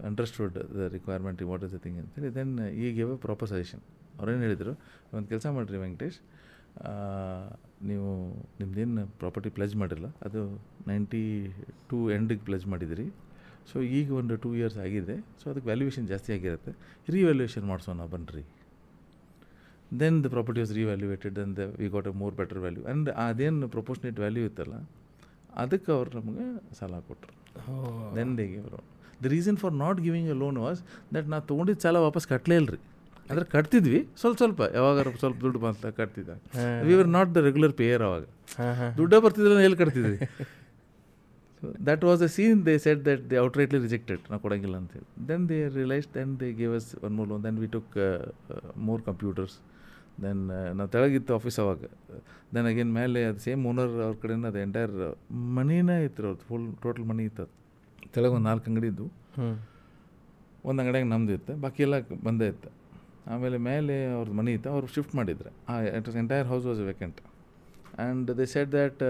[0.08, 3.82] understood the requirement what is the thing ಅಂತೇಳಿ then he give a proper suggestion
[4.18, 4.72] ಅವ್ರೇನು ಹೇಳಿದರು
[5.16, 6.18] ಒಂದು ಕೆಲಸ ಮಾಡಿರಿ ವೆಂಕಟೇಶ್
[7.90, 8.08] ನೀವು
[8.60, 10.40] ನಿಮ್ಮದೇನು ಪ್ರಾಪರ್ಟಿ ಪ್ಲೆಜ್ ಮಾಡಿರಲ್ಲ ಅದು
[10.90, 11.22] ನೈಂಟಿ
[11.90, 13.06] ಟೂ ಎಂಡಿಗೆ ಪ್ಲೆಜ್ ಮಾಡಿದಿರಿ.
[13.70, 16.72] ಸೊ ಈಗ ಒಂದು ಟೂ ಇಯರ್ಸ್ ಆಗಿದೆ ಸೊ ಅದಕ್ಕೆ ವ್ಯಾಲ್ಯೂಯೇಷನ್ ಜಾಸ್ತಿ ಆಗಿರುತ್ತೆ
[17.16, 18.44] ರಿವ್ಯಾಲ್ಯೂಯೇಷನ್ ಮಾಡಿಸೋಣ ಬನ್ನಿರಿ
[20.00, 23.68] then the property was revaluated then the we got a more better value and ಅದೇನು
[23.76, 24.76] ಪ್ರೊಪೋರ್ಷನೇಟ್ ವ್ಯಾಲ್ಯೂ ಇತ್ತಲ್ಲ
[25.62, 26.46] ಅದಕ್ಕೆ ಅವ್ರು ನಮಗೆ
[26.78, 27.34] ಸಾಲ ಕೊಟ್ಟರು
[28.16, 28.80] ದೆನ್ ದೇ ಅವರು
[29.24, 30.80] the reason for not giving a loan was
[31.16, 32.80] that ನಾ ತೊಗೊಂಡಿದ್ದು ಸಾಲ ವಾಪಸ್ ಕಟ್ಟಲೇ ಇಲ್ರಿ.
[33.30, 34.00] ಅಂದ್ರೆ ಕಟ್ತಿದ್ವಿ.
[34.20, 34.60] ಸ್ವಲ್ಪ ಸ್ವಲ್ಪ.
[34.78, 36.30] ಯಾವಾಗಾರ ಸ್ವಲ್ಪ ದುಡ್ಡು ಬಂತ ಕಟ್ತಿದ್ದ.
[36.86, 38.24] We are not the regular payer ಅವಾಗ.
[38.98, 40.18] ದುಡ್ಡೇ ಬರ್ತಿದ್ದಿಲ್ಲ ಎಲ್ಲಿ ಕಟ್ತಿದ್ವಿ?
[41.88, 45.58] That was a scene they said that they outrightly rejected ನಾವು ಕೊಡೋಂಗಿಲ್ಲ ಅಂತೇಳಿ then they
[45.76, 47.94] realise then they gave us one more loan then we took
[48.88, 49.56] more computers
[50.24, 50.42] then
[50.78, 51.82] ನಾವು ತೆಳಗಿತ್ತು office ಅವಾಗ.
[52.54, 54.94] ದೆನ್ ಅಗೇನ್ ಮೇಲೆ ಅದು ಸೇಮ್ ಓನರ್ ಅವ್ರ ಕಡೆಯಿಂದ ಅದು ಎಂಟೈರ್
[55.58, 57.54] ಮನಿನೇ ಇತ್ತು ಅವ್ರದ್ದು ಫುಲ್ ಟೋಟಲ್ ಮನಿ ಇತ್ತು ಅದು.
[58.14, 59.06] ತೆಳಗೆ ಒಂದು ನಾಲ್ಕು ಅಂಗಡಿ ಇದ್ದು
[60.68, 61.52] ಒಂದು ಅಂಗಡಿಯಾಗ ನಮ್ದು ಇತ್ತು.
[61.62, 61.96] ಬಾಕಿ ಎಲ್ಲ
[62.28, 62.70] ಬಂದೇ ಇತ್ತು.
[63.30, 65.50] ಆಮೇಲೆ ಮೇಲೆ ಅವ್ರದ್ದು ಮನಿ ಇತ್ತು ಅವ್ರು ಶಿಫ್ಟ್ ಮಾಡಿದ್ರು.
[65.68, 65.74] ಆ
[66.22, 69.00] entire house was vacant and they said that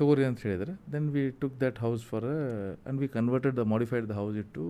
[0.00, 0.72] ತಗೋರಿ ಅಂತ ಹೇಳಿದರೆ.
[0.92, 4.66] Then we took that house for and we converted the modified the house it to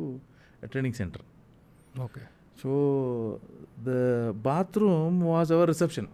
[0.66, 1.24] training centre
[2.00, 2.22] okay
[2.62, 2.70] so
[3.86, 3.90] the
[4.48, 6.08] bathroom was our reception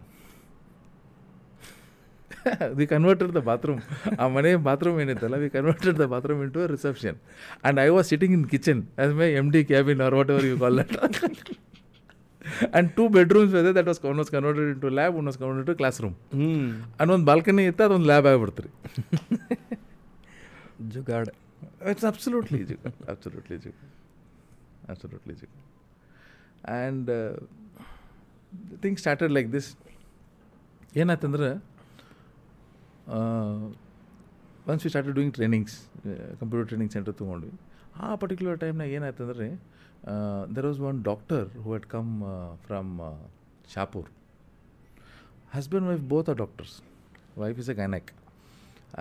[2.74, 3.80] we converted the bathroom
[4.20, 7.16] ಆ ಮನೆ bathroom ಏನಿತ್ತಲ್ಲ we converted the bathroom into a reception
[7.62, 10.76] and I was sitting in kitchen as my M D cabin or whatever you call
[10.78, 10.94] that
[12.66, 15.74] and two bedrooms ಇದೆ that was one was converted into lab one was converted to
[16.00, 18.70] classroom and and ಒಂದು balcony ಇತ್ತು ಅದೊಂದು lab ಆಗಿಬಿಡ್ತು ರೀ.
[20.94, 21.28] Jugaad.
[21.90, 23.74] It's absolutely jugaad absolutely jugaad
[24.88, 25.48] absolutely jugaad
[26.74, 27.11] and
[28.82, 29.76] thing started like this
[30.96, 31.62] ಏನಾಯ್ತಂದ್ರೆ
[34.72, 35.76] once we start doing trainings
[36.40, 37.52] computer training centre ತೊಗೊಂಡ್ವಿ
[38.05, 39.48] ಆ particular ಟೈಮ್ನಾಗ ಏನಾಯ್ತಂದ್ರೆ
[40.57, 42.11] there was one doctor who had come
[42.66, 42.92] from
[43.74, 44.09] Shapur
[45.57, 46.74] husband wife both are doctors
[47.42, 48.11] wife is a gynaec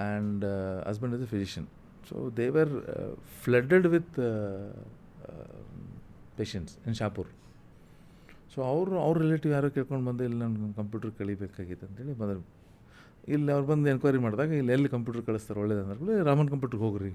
[0.03, 0.45] and
[0.89, 1.65] husband husband a a
[2.09, 4.17] so they they were with
[6.39, 7.27] patients in Shapur.
[8.53, 12.41] ಸೊ ಅವರು, ಅವ್ರ relative ಯಾರೋ ಕೇಳ್ಕೊಂಡು ಬಂದು, ಇಲ್ಲಿ ನಾನು computer ಕಲಿಬೇಕಾಗಿತ್ತು ಅಂತೇಳಿ ಬಂದರು.
[13.33, 17.11] ಇಲ್ಲಿ ಅವ್ರು ಬಂದು ಎನ್ಕ್ವೈರಿ ಮಾಡಿದಾಗ ಇಲ್ಲಿ ಎಲ್ಲಿ ಕಂಪ್ಯೂಟರ್ ಕಳಿಸ್ತಾರೆ ಒಳ್ಳೇದು ಅಂದ್ರೆ ರಾಮನ್ ಕಂಪ್ಯೂಟರ್ಗೆ ಹೋಗ್ರಿ.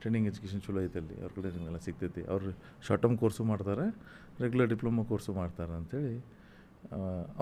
[0.00, 2.22] ಟ್ರೈನಿಂಗ್ ಎಜುಕೇಷನ್ ಚಲೋ ಐತೆ ಅಲ್ಲಿ ಅವ್ರ ಕಡೆ ನಿಮಗೆಲ್ಲ ಸಿಗ್ತೈತಿ.
[2.32, 2.52] ಅವ್ರು
[2.86, 3.86] ಶಾರ್ಟ್ ಟರ್ಮ್ ಕೋರ್ಸು ಮಾಡ್ತಾರೆ
[4.44, 6.14] ರೆಗ್ಯುಲರ್ ಡಿಪ್ಲೊಮಾ ಕೋರ್ಸು ಮಾಡ್ತಾರೆ ಅಂಥೇಳಿ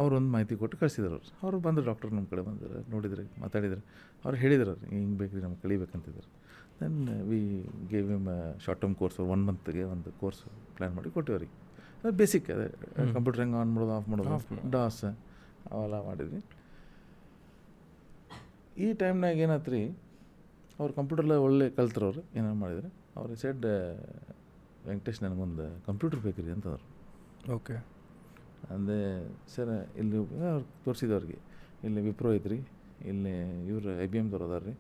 [0.01, 1.29] ಅವರೊಂದು ಮಾಹಿತಿ ಕೊಟ್ಟು ಕಳಿಸಿದ್ರು ಅವ್ರು.
[1.43, 3.83] ಅವರು ಬಂದು ಡಾಕ್ಟರ್ ನಮ್ಮ ಕಡೆ ಬಂದರು ನೋಡಿದ್ರೆ ಮಾತಾಡಿದ್ರು.
[4.25, 6.29] ಅವ್ರು ಹೇಳಿದ್ರು ಹಿಂಗೆ ಬೇಕು ರೀ ನಮ್ಗೆ ಕಲಿಬೇಕಂತಿದ್ರು.
[6.81, 6.99] Then
[7.31, 7.41] we
[7.93, 8.29] gave them
[8.65, 10.43] short term course one ಮಂತ್ಗೆ ಒಂದು ಕೋರ್ಸ್
[10.77, 11.55] ಪ್ಲ್ಯಾನ್ ಮಾಡಿ ಕೊಟ್ಟಿವಿ ಅವ್ರಿಗೆ.
[12.03, 12.69] ಅದು ಬೇಸಿಕ್ ಅದೇ
[13.17, 15.03] ಕಂಪ್ಯೂಟರ್ ಹೆಂಗೆ ಆನ್ ಮಾಡೋದು ಆಫ್ ಮಾಡೋದು ಡಾಸ್
[15.73, 16.41] ಅವೆಲ್ಲ ಮಾಡಿದ್ವಿ.
[18.77, 19.83] ಈ ಟೈಮ್ನಾಗ ಏನಾಯ್ತು ರೀ
[20.79, 23.65] ಅವ್ರು ಕಂಪ್ಯೂಟರ್ಲ ಒಳ್ಳೆ ಕಲ್ತ್ರು ಅವ್ರು ಏನೇನು ಮಾಡಿದ್ರು ಅವ್ರು ಸೆಡ್
[24.87, 26.85] ವೆಂಕಟೇಶ್ ನನಗೊಂದು ಕಂಪ್ಯೂಟರ್ ಬೇಕು ರೀ ಅಂತಂದ್ರು.
[27.57, 27.77] ಓಕೆ.
[28.71, 28.97] ಅಂದರೆ
[29.55, 30.17] ಸರ್ ಇಲ್ಲಿ
[30.51, 31.39] ಅವ್ರು ತೋರಿಸಿದವ್ರಿಗೆ
[31.87, 32.59] ಇಲ್ಲಿ ವಿಪ್ರೋ ಐತ್ರಿ
[33.11, 33.35] ಇಲ್ಲಿ
[33.71, 34.75] ಇವರು ಐ ಬಿ ಎಮ್ದವ್ರು ಅದಾರ ರೀ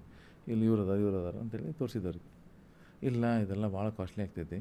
[0.46, 2.28] ಇಲ್ಲಿ ಇವ್ರು ಅದಾರ ಇವ್ರು ಅದಾರ ಅಂತೇಳಿ ತೋರಿಸಿದವ್ರಿಗೆ
[3.08, 4.58] ಇಲ್ಲ ಇದೆಲ್ಲ ಭಾಳ ಕಾಸ್ಟ್ಲಿ ಆಗ್ತೈತಿ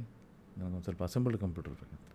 [0.57, 2.05] ನನಗೊಂದು ಸ್ವಲ್ಪ ಅಸೆಂಬಲ್ಡ್ ಕಂಪ್ಯೂಟರ್ ಬೇಕಂತ.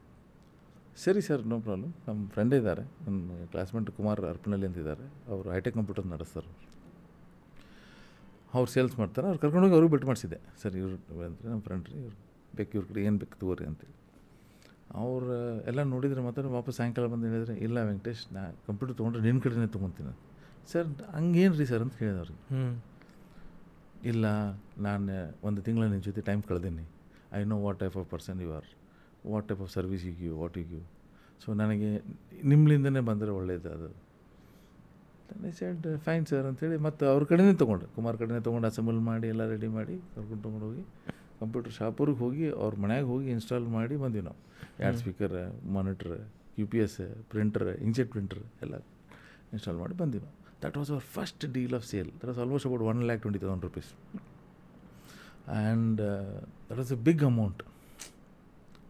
[0.96, 3.20] ಸರಿ ಸರ್ ನೋ ಪ್ರಾಬ್ಲಮ್ ನಮ್ಮ ಫ್ರೆಂಡೇ ಇದ್ದಾರೆ ನನ್ನ
[3.52, 6.50] ಕ್ಲಾಸ್ಮೇಟ್ ಕುಮಾರ್ ಅರ್ಪಣಲ್ಲಿ ಅಂತಿದ್ದಾರೆ ಅವರು ಹೈಟೆಕ್ ಕಂಪ್ಯೂಟರ್ ನಡೆಸ್ತಾರೆ
[8.56, 10.38] ಅವ್ರು ಸೇಲ್ಸ್ ಮಾಡ್ತಾರೆ ಅವ್ರು ಕರ್ಕೊಂಡೋಗಿ ಅವ್ರಿಗೆ ಬಿಟ್ಟು ಮಾಡಿಸಿದ್ದೆ.
[10.62, 12.16] ಸರ್ ಇವ್ರು ಅಂದರೆ ನಮ್ಮ ಫ್ರೆಂಡ್ ರೀ ಇವ್ರು
[12.58, 13.94] ಬೇಕು ಇವ್ರ ಕಡೆ ಏನು ಬೇಕು ತಗೋರಿ ಅಂತೇಳಿ
[15.02, 15.36] ಅವ್ರು
[15.70, 20.12] ಎಲ್ಲ ನೋಡಿದ್ರೆ ಮಾತ್ರ ವಾಪಸ್ ಸಾಯಂಕಾಲ ಬಂದು ಹೇಳಿದ್ರೆ ಇಲ್ಲ ವೆಂಕಟೇಶ್ ನಾ ಕಂಪ್ಯೂಟರ್ ತೊಗೊಂಡ್ರೆ ನಿನ್ನ ಕಡೆನೇ ತೊಗೊತೀನಿ
[20.72, 22.40] ಸರ್ ಹಂಗೇನು ರೀ ಸರ್ ಅಂತ ಕೇಳಿದೆ ಅವ್ರಿಗೆ.
[22.52, 22.68] ಹ್ಞೂ
[24.10, 24.26] ಇಲ್ಲ
[24.86, 25.14] ನಾನು
[25.48, 26.84] ಒಂದು ತಿಂಗಳ ನಿನ್ನ ಜೊತೆ time ಕಳೆದೀನಿ.
[27.38, 28.68] I know what type of person you are
[29.32, 30.80] what type of service you what you
[31.44, 31.90] so ನನಗೆ
[32.50, 33.88] ನಿಮ್ಮಿಂದನೇ ಬಂದರೆ ಒಳ್ಳೆಯದು ಅದು.
[35.48, 37.86] ಐ ಸೆಡ್ ಫೈನ್ ಸರ್ ಅಂತೇಳಿ ಮತ್ತು ಅವ್ರ ಕಡೆನೇ ತೊಗೊಂಡೆ.
[37.96, 40.84] ಕುಮಾರ್ ಕಡೆನೇ ತೊಗೊಂಡು ಅಸೆಂಬಲ್ ಮಾಡಿ ಎಲ್ಲ ರೆಡಿ ಮಾಡಿ ಕರ್ಕೊಂಡು ತೊಗೊಂಡು ಹೋಗಿ
[41.40, 44.38] ಕಂಪ್ಯೂಟರ್ ಶಾಪೂರಿಗೆ ಹೋಗಿ ಅವ್ರ ಮನ್ಯಾಗ ಹೋಗಿ ಇನ್ಸ್ಟಾಲ್ ಮಾಡಿ ಬಂದ್ವಿ ನಾವು.
[44.84, 45.34] ಎರಡು speaker
[45.76, 46.14] monitor
[46.60, 46.96] U P S
[47.32, 48.74] printer inkjet printer ಎಲ್ಲ
[49.54, 50.36] ಇನ್ಸ್ಟಾಲ್ ಮಾಡಿ ಬಂದೀವಿ ನಾವು.
[50.64, 53.64] That was our first deal of sale that was almost about one lakh twenty thousand
[53.68, 53.90] rupees
[55.56, 56.00] and
[56.68, 57.62] that was a big amount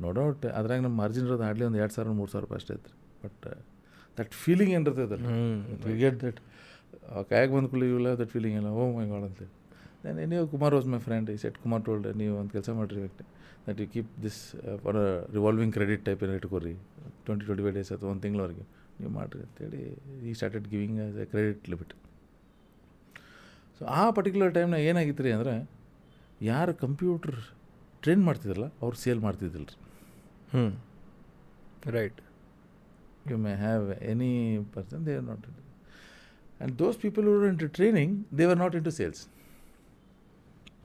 [0.05, 2.95] no doubt ಅದ್ರಾಗ ನಮ್ಮ margin ಇರೋದು ಆಡಲಿ ಒಂದು ಎರಡು ಸಾವಿರ ಮೂರು ಸಾವಿರ ರೂಪಾಯಿ ಅಷ್ಟೇ ಐತ್ರಿ
[3.25, 3.47] ಬಟ್
[4.19, 5.29] ದಟ್ ಫೀಲಿಂಗ್ ಏನು ಇರ್ತೈತಲ್ಲ
[5.91, 6.41] ಯು ಗೆಟ್ ದಟ್
[7.31, 9.53] ಕೈಯಾಗ ಬಂದ ಕೂಡಲೇ ಇಲ್ಲ ದಟ್ ಫೀಲಿಂಗ್ ಇಲ್ಲ ಓ ಮೈ ಗಾಡ್ ಅಂತೇಳಿ
[10.05, 13.25] then any Kumar was my friend ಈ ಸೆಟ್ ಕುಮಾರ್ ಟೋಲ್ಡ್ ನೀವು ಒಂದು ಕೆಲಸ ಮಾಡಿರಿ ವ್ಯಕ್ತಿ.
[13.67, 14.41] That you keep this
[14.83, 14.99] for
[15.37, 16.75] revolving credit type ಏನೋ ಇಟ್ಕೋರಿ.
[17.27, 18.65] ಟ್ವೆಂಟಿ ಟ್ವೆಂಟಿ ಫೈವ್ ಡೇಸ್ ಅಥವಾ ಒಂದು ತಿಂಗಳವರೆಗೆ
[18.99, 19.81] ನೀವು ಮಾಡಿರಿ ಅಂತೇಳಿ
[20.29, 21.95] he started giving us a credit limit
[23.79, 25.55] so ಆ ಪರ್ಟಿಕ್ಯುಲರ್ ಟೈಮ್ನ ಏನಾಗಿತ್ತು ರೀ ಅಂದರೆ
[26.51, 27.39] ಯಾರು ಕಂಪ್ಯೂಟ್ರ್
[28.03, 29.79] ಟ್ರೈನ್ ಮಾಡ್ತಿದ್ರಲ್ಲ ಅವ್ರು ಸೇಲ್ ಮಾಡ್ತಿದ್ದಿಲ್ಲ ರೀ
[30.53, 30.67] ಹ್ಞೂ
[31.97, 32.21] right
[33.31, 34.35] you may have any
[34.75, 35.63] person they are not into
[36.61, 39.23] and those people who were into training they were not into sales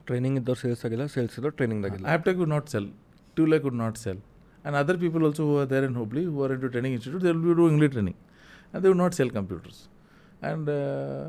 [0.08, 2.86] training ಇದ್ದವ್ರು ಸೇಲ್ಸ್ ಆಗಿಲ್ಲ ಸೇಲ್ಸ್ ಇದ್ದವ್ರು ಟ್ರೈನಿಂಗ್ದಾಗಿಲ್ಲ aptech would not sell
[3.36, 4.18] tula could not sell
[4.64, 7.32] and other people also who are there in hubli who are into training institute they
[7.34, 8.16] will be doing only training
[8.70, 9.78] and they would not sell computers
[10.48, 11.26] and uh,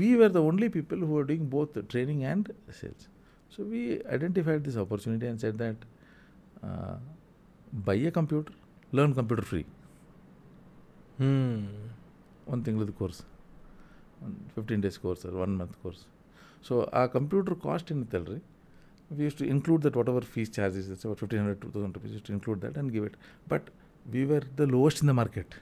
[0.00, 2.44] we were the only people who were doing both the training and
[2.80, 3.04] sales
[3.54, 3.82] so we
[4.16, 5.78] identified this opportunity and said that
[6.68, 6.96] uh,
[7.88, 8.54] buy a computer
[8.98, 9.75] learn computer free ಹ್ಞೂ
[12.52, 13.20] ಒಂದು ತಿಂಗಳದ course
[14.26, 16.02] ಒಂದು fifteen days course ಅದು one month course
[16.68, 18.40] so ಆ computer cost ಏನಿತ್ತಲ್ಲ ರೀ
[19.18, 21.96] we use to include that what our fees charges it's about fifteen hundred to thousand
[21.98, 23.18] rupees to include that and give it
[23.52, 23.66] but
[24.16, 25.54] we were the lowest in the market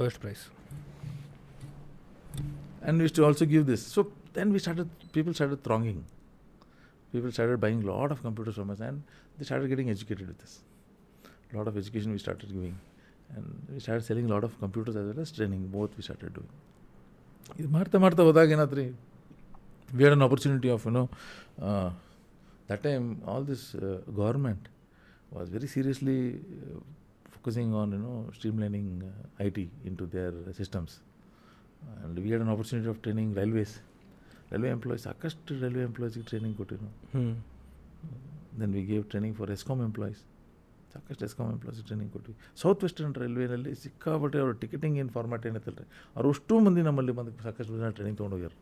[0.00, 0.44] lowest price
[2.82, 3.84] and we used to also give this.
[3.94, 6.04] So then we started, people started thronging.
[7.12, 9.02] People started buying a lot of computers from us and
[9.36, 10.52] they started getting educated with us.
[11.52, 12.76] A lot of education we started giving.
[13.30, 15.66] And we started selling a lot of computers as well as training.
[15.68, 16.52] Both we started doing.
[17.58, 18.84] ಇದು ಮಾಡ್ತಾ ಮಾಡ್ತಾ ಹೋದಾಗ ಏನಾದ್ರಿ
[19.88, 21.02] we had an opportunity of you know
[22.70, 23.64] that time all this
[24.18, 24.64] government
[25.34, 26.16] was very seriously
[27.36, 28.14] focusing on you know
[28.64, 28.90] streamlining
[29.44, 29.64] I T
[30.00, 33.74] into their systems and we had an opportunity of training railways
[34.52, 37.24] railway employees ಸಾಕಷ್ಟು railway ಎಂಪ್ಲಾಯೀಸ್ಗೆ training ಕೊಟ್ಟಿವಿ ನಾವು ಹ್ಞೂ
[38.60, 40.22] then we gave training for ESCOM employees
[40.96, 42.34] ಸಾಕಷ್ಟು ESCOM employees training ಕೊಟ್ವಿ.
[42.62, 47.32] South western ರೈಲ್ವೇನಲ್ಲಿ ಸಿಕ್ಕಾಪಟ್ಟೆ ಅವ್ರ ಟಿಕೆಟಿಂಗ್ ಏನು ಫಾರ್ಮ್ಯಾಟ್ ಏನೈತಲ್ಲ ರೀ ಅವ್ರು ಅಷ್ಟು ಮಂದಿ ನಮ್ಮಲ್ಲಿ ಬಂದು
[47.46, 48.54] ಸಾಕಷ್ಟು ಜನ training ತೊಗೊಂಡೋಗ್ಯಾರ.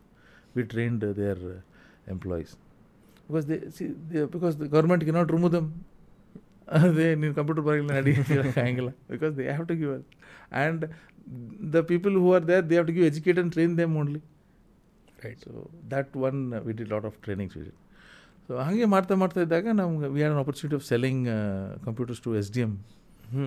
[0.57, 1.43] We trained their
[2.15, 2.53] employees
[3.27, 3.85] because they see
[4.35, 5.69] because the government cannot remove them
[6.77, 8.11] ಅದೇ ನೀನು ಕಂಪ್ಯೂಟರ್ ಬರಲಿಲ್ಲ ನಡಿ
[8.67, 8.91] ಹಂಗಿಲ್ಲ.
[9.13, 10.05] Because they have to give us
[10.61, 10.83] and
[11.75, 14.21] the people who are there they have to give educate and train them only
[15.25, 15.51] right so
[15.93, 17.57] that one we did lot of trainings
[18.47, 21.27] so ಹಾಗೆ ಮಾಡ್ತಾ ಮಾಡ್ತಾ ಇದ್ದಾಗ ನಮ್ಗೆ we are an opportunity of selling
[21.85, 22.73] computers to S D M
[23.31, 23.45] ಹ್ಞೂ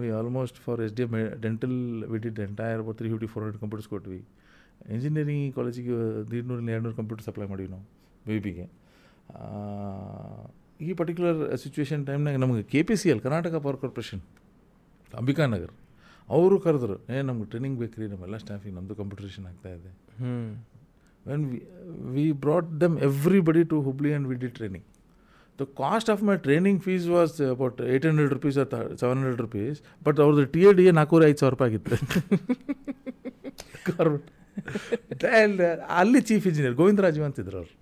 [0.00, 1.76] we almost for S D M dental
[2.12, 4.20] we did entire about three fifty four hundred computers ಕೊಟ್ವಿ.
[4.94, 5.94] Engineering ಕಾಲೇಜಿಗೆ
[6.38, 7.84] ಏಳುನೂರರಿಂದ ಎರಡು ನೂರು ಕಂಪ್ಯೂಟರ್ ಸಪ್ಲೈ ಮಾಡಿವಿ ನಾವು
[8.26, 8.66] ಬಿ ಬಿಗೆ
[10.80, 14.22] ಈ ಪರ್ಟಿಕ್ಯುಲರ್ ಸಿಚುವೇಶನ್ ಟೈಮ್ನಾಗ ನಮಗೆ K P C L Karnataka power corporation
[15.18, 15.72] Ambikanagar
[16.28, 19.90] ಅವರು ಕರೆದ್ರು ಏ ನಮ್ಗೆ ಟ್ರೈನಿಂಗ್ ಬೇಕು ರೀ ನಮ್ಮೆಲ್ಲ ಸ್ಟಾಫಿಗೆ ನಮ್ಮದು ಕಾಂಪಿಟೇಷನ್ ಆಗ್ತಾ ಇದೆ.
[20.20, 20.34] ಹ್ಞೂ
[21.26, 21.58] when we,
[22.14, 24.84] we brought them everybody to Hubli and we did training.
[25.58, 30.46] The cost of my training fees was about 800 rupees or 700 rupees, but our
[30.54, 31.96] T A D A ನಾಲ್ಕೂವರೆ ಐದು ಸಾವಿರ ರೂಪಾಯಿ ಆಗಿತ್ತು
[33.90, 34.32] ಗೌರ್ಮೆಂಟ್
[35.98, 37.72] ಅಲ್ಲಿ chief engineer Govindaraju ಅಂತಿದ್ರು ಅವರು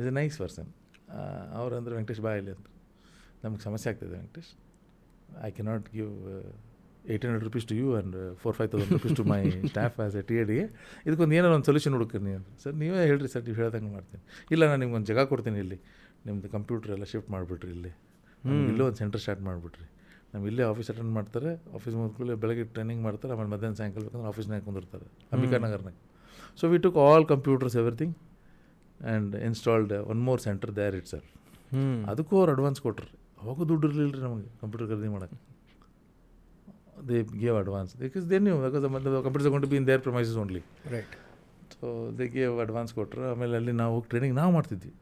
[0.00, 0.68] is A nice person
[1.60, 2.66] ಅವ್ರು ಅಂದ್ರೆ ವೆಂಕಟೇಶ್ ಬಾಯಲ್ಲಿ ಅಂತ
[3.44, 4.50] ನಮ್ಗೆ ಸಮಸ್ಯೆ ಆಗ್ತಿದೆ Venkatesh
[5.46, 6.12] I cannot give
[7.10, 9.40] eight hundred rupees to you and four five thousand rupees to my
[9.72, 10.58] staff as T A D A
[11.06, 12.40] ಇದಕ್ಕೊಂದು ಏನೋ ಒಂದು ಸೊಲ್ಯೂಷನ್ ಹುಡುಕ್ರಿ ನೀವು.
[12.62, 14.22] ಸರ್ ನೀವೇ ಹೇಳ್ರಿ ಸರ್ ನೀವು ಹೇಳ್ದಂಗೆ ಮಾಡ್ತೀನಿ.
[14.54, 15.78] ಇಲ್ಲ ನಾನು ನಿಮ್ಗೆ ಒಂದು ಜಾಗ ಕೊಡ್ತೀನಿ ಇಲ್ಲಿ.
[16.26, 17.92] ನಿಮ್ಮದು ಕಂಪ್ಯೂಟರ್ ಎಲ್ಲ ಶಿಫ್ಟ್ ಮಾಡಿಬಿಟ್ರಿ ಇಲ್ಲಿ.
[18.44, 19.86] ಇಲ್ಲೂ ಇಲ್ಲೇ ಒಂದು ಸೆಂಟರ್ ಸ್ಟಾರ್ಟ್ ಮಾಡಿಬಿಟ್ರಿ.
[20.32, 21.50] ನಮ್ಮ ಇಲ್ಲೇ ಆಫೀಸ್ ಅಟೆಂಡ್ ಮಾಡ್ತಾರೆ.
[21.76, 23.32] ಆಫೀಸ್ ಮುಗಿದ್ಮೇಲೆ ಬೆಳಗ್ಗೆ ಟ್ರೈನಿಂಗ್ ಮಾಡ್ತಾರೆ.
[23.34, 25.06] ಆಮೇಲೆ ಮಧ್ಯಾಹ್ನ ಸಾಯಂಕಾಲ ಬೇಕಂದ್ರೆ ಆಫೀಸ್ನಾಗ ಕುಂದಿರ್ತಾರೆ.
[25.34, 25.96] ಅಂಬಿಕಾನಗರ್ನಾಗ
[26.60, 28.14] so we took all computers everything
[29.00, 31.26] and installed one more centre there it sir
[31.74, 33.10] ಹ್ಞೂ ಅದಕ್ಕೂ ಅವ್ರು ಅಡ್ವಾನ್ಸ್ ಕೊಟ್ರಿ.
[33.42, 35.38] ಅವಾಗೂ ದುಡ್ಡು ಇರಲಿಲ್ಲ ರೀ ನಮಗೆ ಕಂಪ್ಯೂಟರ್ ಖರೀದಿ ಮಾಡೋಕ್ಕೆ.
[37.08, 38.84] They knew advance the, they ನೀವು because
[39.26, 40.62] computer to be in their premises only
[40.94, 41.14] right
[41.74, 44.92] so they gave advance ಕೊಟ್ಟರು ಆಮೇಲೆ ಅಲ್ಲಿ ನಾವು ಟ್ರೈನಿಂಗ್ ನಾವು ಮಾಡ್ತಿದ್ವಿ.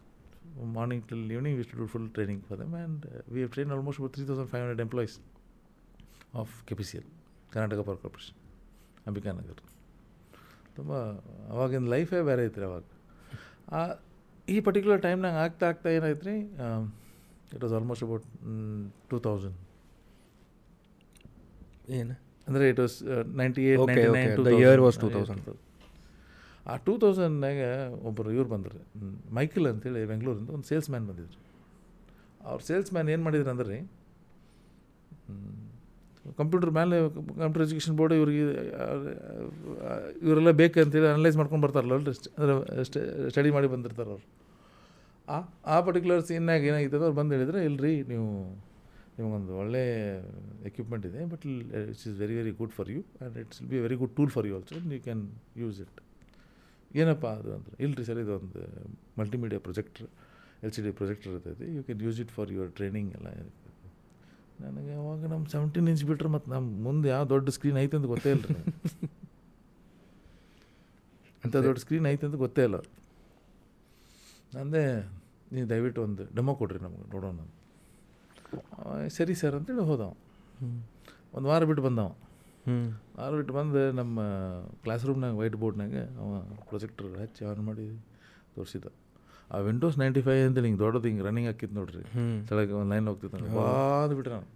[0.76, 3.02] Morning till evening we to full training for them and
[3.34, 5.16] we have train almost three thousand five hundred employees
[6.42, 7.08] of K P C L
[7.54, 8.38] Karnataka power corporation
[9.08, 9.62] Ambikanagar
[10.78, 10.92] ತುಂಬ
[11.52, 12.84] ಅವಾಗಿನ ಲೈಫೇ ಬೇರೆ ಐತ್ರಿ ಅವಾಗ.
[14.54, 16.36] ಈ ಪರ್ಟಿಕ್ಯುಲರ್ ಟೈಮ್ನಾಗ ಆಗ್ತಾ ಆಗ್ತಾ ಏನಾಯ್ತು ರೀ
[17.54, 18.26] it was almost about
[19.10, 19.58] two thousand
[21.88, 22.14] ಏನು?
[22.48, 22.96] ಅಂದರೆ it was
[23.40, 24.04] ninety eight okay.
[24.60, 25.56] Year was was 2000.
[26.70, 27.60] ಆ ಟೂ ತೌಸಂಡ್ನಾಗ
[28.08, 28.80] ಒಬ್ಬರು ಇವ್ರು ಬಂದರು.
[29.38, 31.38] ಮೈಕಲ್ ಅಂತೇಳಿ ಬೆಂಗಳೂರಿಂದ ಒಂದು ಸೇಲ್ಸ್ ಮ್ಯಾನ್ ಬಂದಿದ್ರು.
[32.50, 33.80] ಅವ್ರು ಸೇಲ್ಸ್ ಮ್ಯಾನ್ ಏನು ಮಾಡಿದ್ರು ಅಂದ್ರೆ ರೀ
[36.38, 36.96] ಕಂಪ್ಯೂಟರ್ ಮೇಲೆ
[37.42, 38.44] ಕಂಪ್ಯೂಟರ್ ಎಜುಕೇಷನ್ ಬೋರ್ಡ್ ಇವ್ರಿಗೆ
[40.24, 42.84] ಇವರೆಲ್ಲ ಬೇಕಂತೇಳಿ ಅನಲೈಸ್ ಮಾಡ್ಕೊಂಡು ಬರ್ತಾರಲ್ಲ ಅಂದರೆ
[43.32, 44.24] ಸ್ಟಡಿ ಮಾಡಿ ಬಂದಿರ್ತಾರೆ ಅವರು
[45.28, 45.38] ಆ
[45.74, 48.26] ಆ ಪರ್ಟಿಕ್ಯುಲರ್ ಸೀನ್ನಾಗ ಏನಾಗಿತ್ತು ಅವ್ರು ಬಂದು ಹೇಳಿದ್ರೆ ಇಲ್ರಿ ನೀವು
[49.18, 49.82] ನಿಮಗೊಂದು ಒಳ್ಳೆ
[50.68, 53.96] ಎಕ್ವಿಪ್ಮೆಂಟ್ ಇದೆ but it's is very very good for you and it's will be very
[54.02, 55.22] good tool for you also you can
[55.62, 55.98] use it
[56.90, 58.60] ಏನಪ್ಪ ಅದು ಅಂದ್ರೆ ಇಲ್ರಿ ಸರ್ ಒಂದು
[59.20, 60.06] multimedia projector
[60.64, 63.28] L C D projector ಇರ್ತೈತಿ you can use it for your training ಎಲ್ಲ.
[64.62, 68.30] ನನಗೆ ಅವಾಗ ನಮ್ಮ ಸೆವೆಂಟೀನ್ ಇಂಚ್ ಬಿಟ್ರೆ ಮತ್ತು ನಮ್ಮ ಮುಂದೆ ಯಾವ ದೊಡ್ಡ ಸ್ಕ್ರೀನ್ ಐತೆ ಅಂತ ಗೊತ್ತೇ
[68.36, 68.56] ಇಲ್ಲ ರೀ
[71.42, 72.78] ಅಂಥ ದೊಡ್ಡ ಸ್ಕ್ರೀನ್ ಐತೆ ಅಂತ ಗೊತ್ತೇ ಇಲ್ಲ.
[74.52, 74.82] ನಂದೇ
[75.52, 77.38] ನೀವು ದಯವಿಟ್ಟು ಒಂದು ಡೆಮೋ ಕೊಡ್ರಿ ನಮ್ಗೆ ನೋಡೋಣ
[79.16, 80.10] ಸರಿ ಸರ್ ಅಂತೇಳಿ ಹೋದವ.
[81.36, 82.08] ಒಂದು ವಾರ ಬಿಟ್ಟು ಬಂದವ.
[83.18, 84.16] ವಾರ ಬಿಟ್ಟು ಬಂದು ನಮ್ಮ
[84.84, 86.30] ಕ್ಲಾಸ್ ರೂಮ್ನಾಗ ವೈಟ್ ಬೋರ್ಡ್ನಾಗ ಅವ
[86.70, 87.86] ಪ್ರೊಜೆಕ್ಟರ್ ಹಚ್ಚಿ ಆನ್ ಮಾಡಿ
[88.56, 88.86] ತೋರಿಸಿದ.
[89.52, 92.02] ಆ ವಿಂಡೋಸ್ ನೈಂಟಿ ಫೈವ್ ಅಂತ ಹಿಂಗೆ ದೊಡ್ಡದು ಹಿಂಗೆ ರನ್ನಿಂಗ್ ಹಾಕಿತ್ತು ನೋಡ್ರಿ.
[92.48, 94.46] ಕೆಳಗೆ ಒಂದು ಲೈನ್ ಹೋಗ್ತಿತ್ತು ಬಾದ್ ಬಿಟ್ರೆ ನಾನು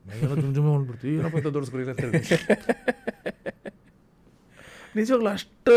[0.42, 1.06] ಜುಮ್ ಜುಮ್ ಅಂದ್ಬಿಡ್ತು.
[1.18, 2.22] ಏನಪ್ಪ ಅಂತ ದೊಡ್ಡ ಸ್ಕ್ರೀನ್ ಅಂತ ಹೇಳಿ.
[4.96, 5.74] ನಿಜವಾಗ್ಲೂ ಅಷ್ಟು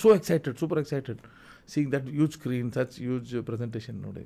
[0.00, 1.20] so excited super excited
[1.72, 4.24] seeing that huge screen such huge presentation ನೋಡಿ.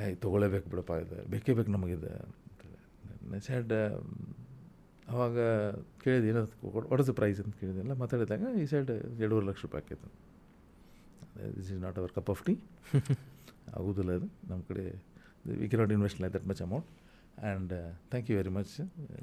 [0.00, 2.12] ಏಯ್ ತೊಗೊಳ್ಳೇಬೇಕು ಬಿಡಪ್ಪ ಇದು ಬೇಕೇ ಬೇಕು ನಮಗಿದೆ
[3.46, 3.72] ಸೈಡ್
[5.08, 5.36] ಅವಾಗ
[6.02, 6.40] ಕೇಳಿದೆ ಏನೋ
[6.88, 8.90] ವಾಟ್ ಇಸ್ ದ ಪ್ರೈಸ್ ಅಂತ ಕೇಳಿದೆಲ್ಲ ಮಾತಾಡಿದಾಗ ಈ ಸೈಡ್
[9.22, 10.08] ಎರಡೂವರೆ ಲಕ್ಷ ರೂಪಾಯಿ ಆಕೈತೆ
[11.56, 12.54] this is not our cup of tea
[13.74, 14.84] ಆಗೋದಿಲ್ಲ ಅದು ನಮ್ಮ ಕಡೆ
[15.58, 16.88] we cannot invest like that much amount
[17.42, 17.72] and
[18.10, 18.72] thank you very much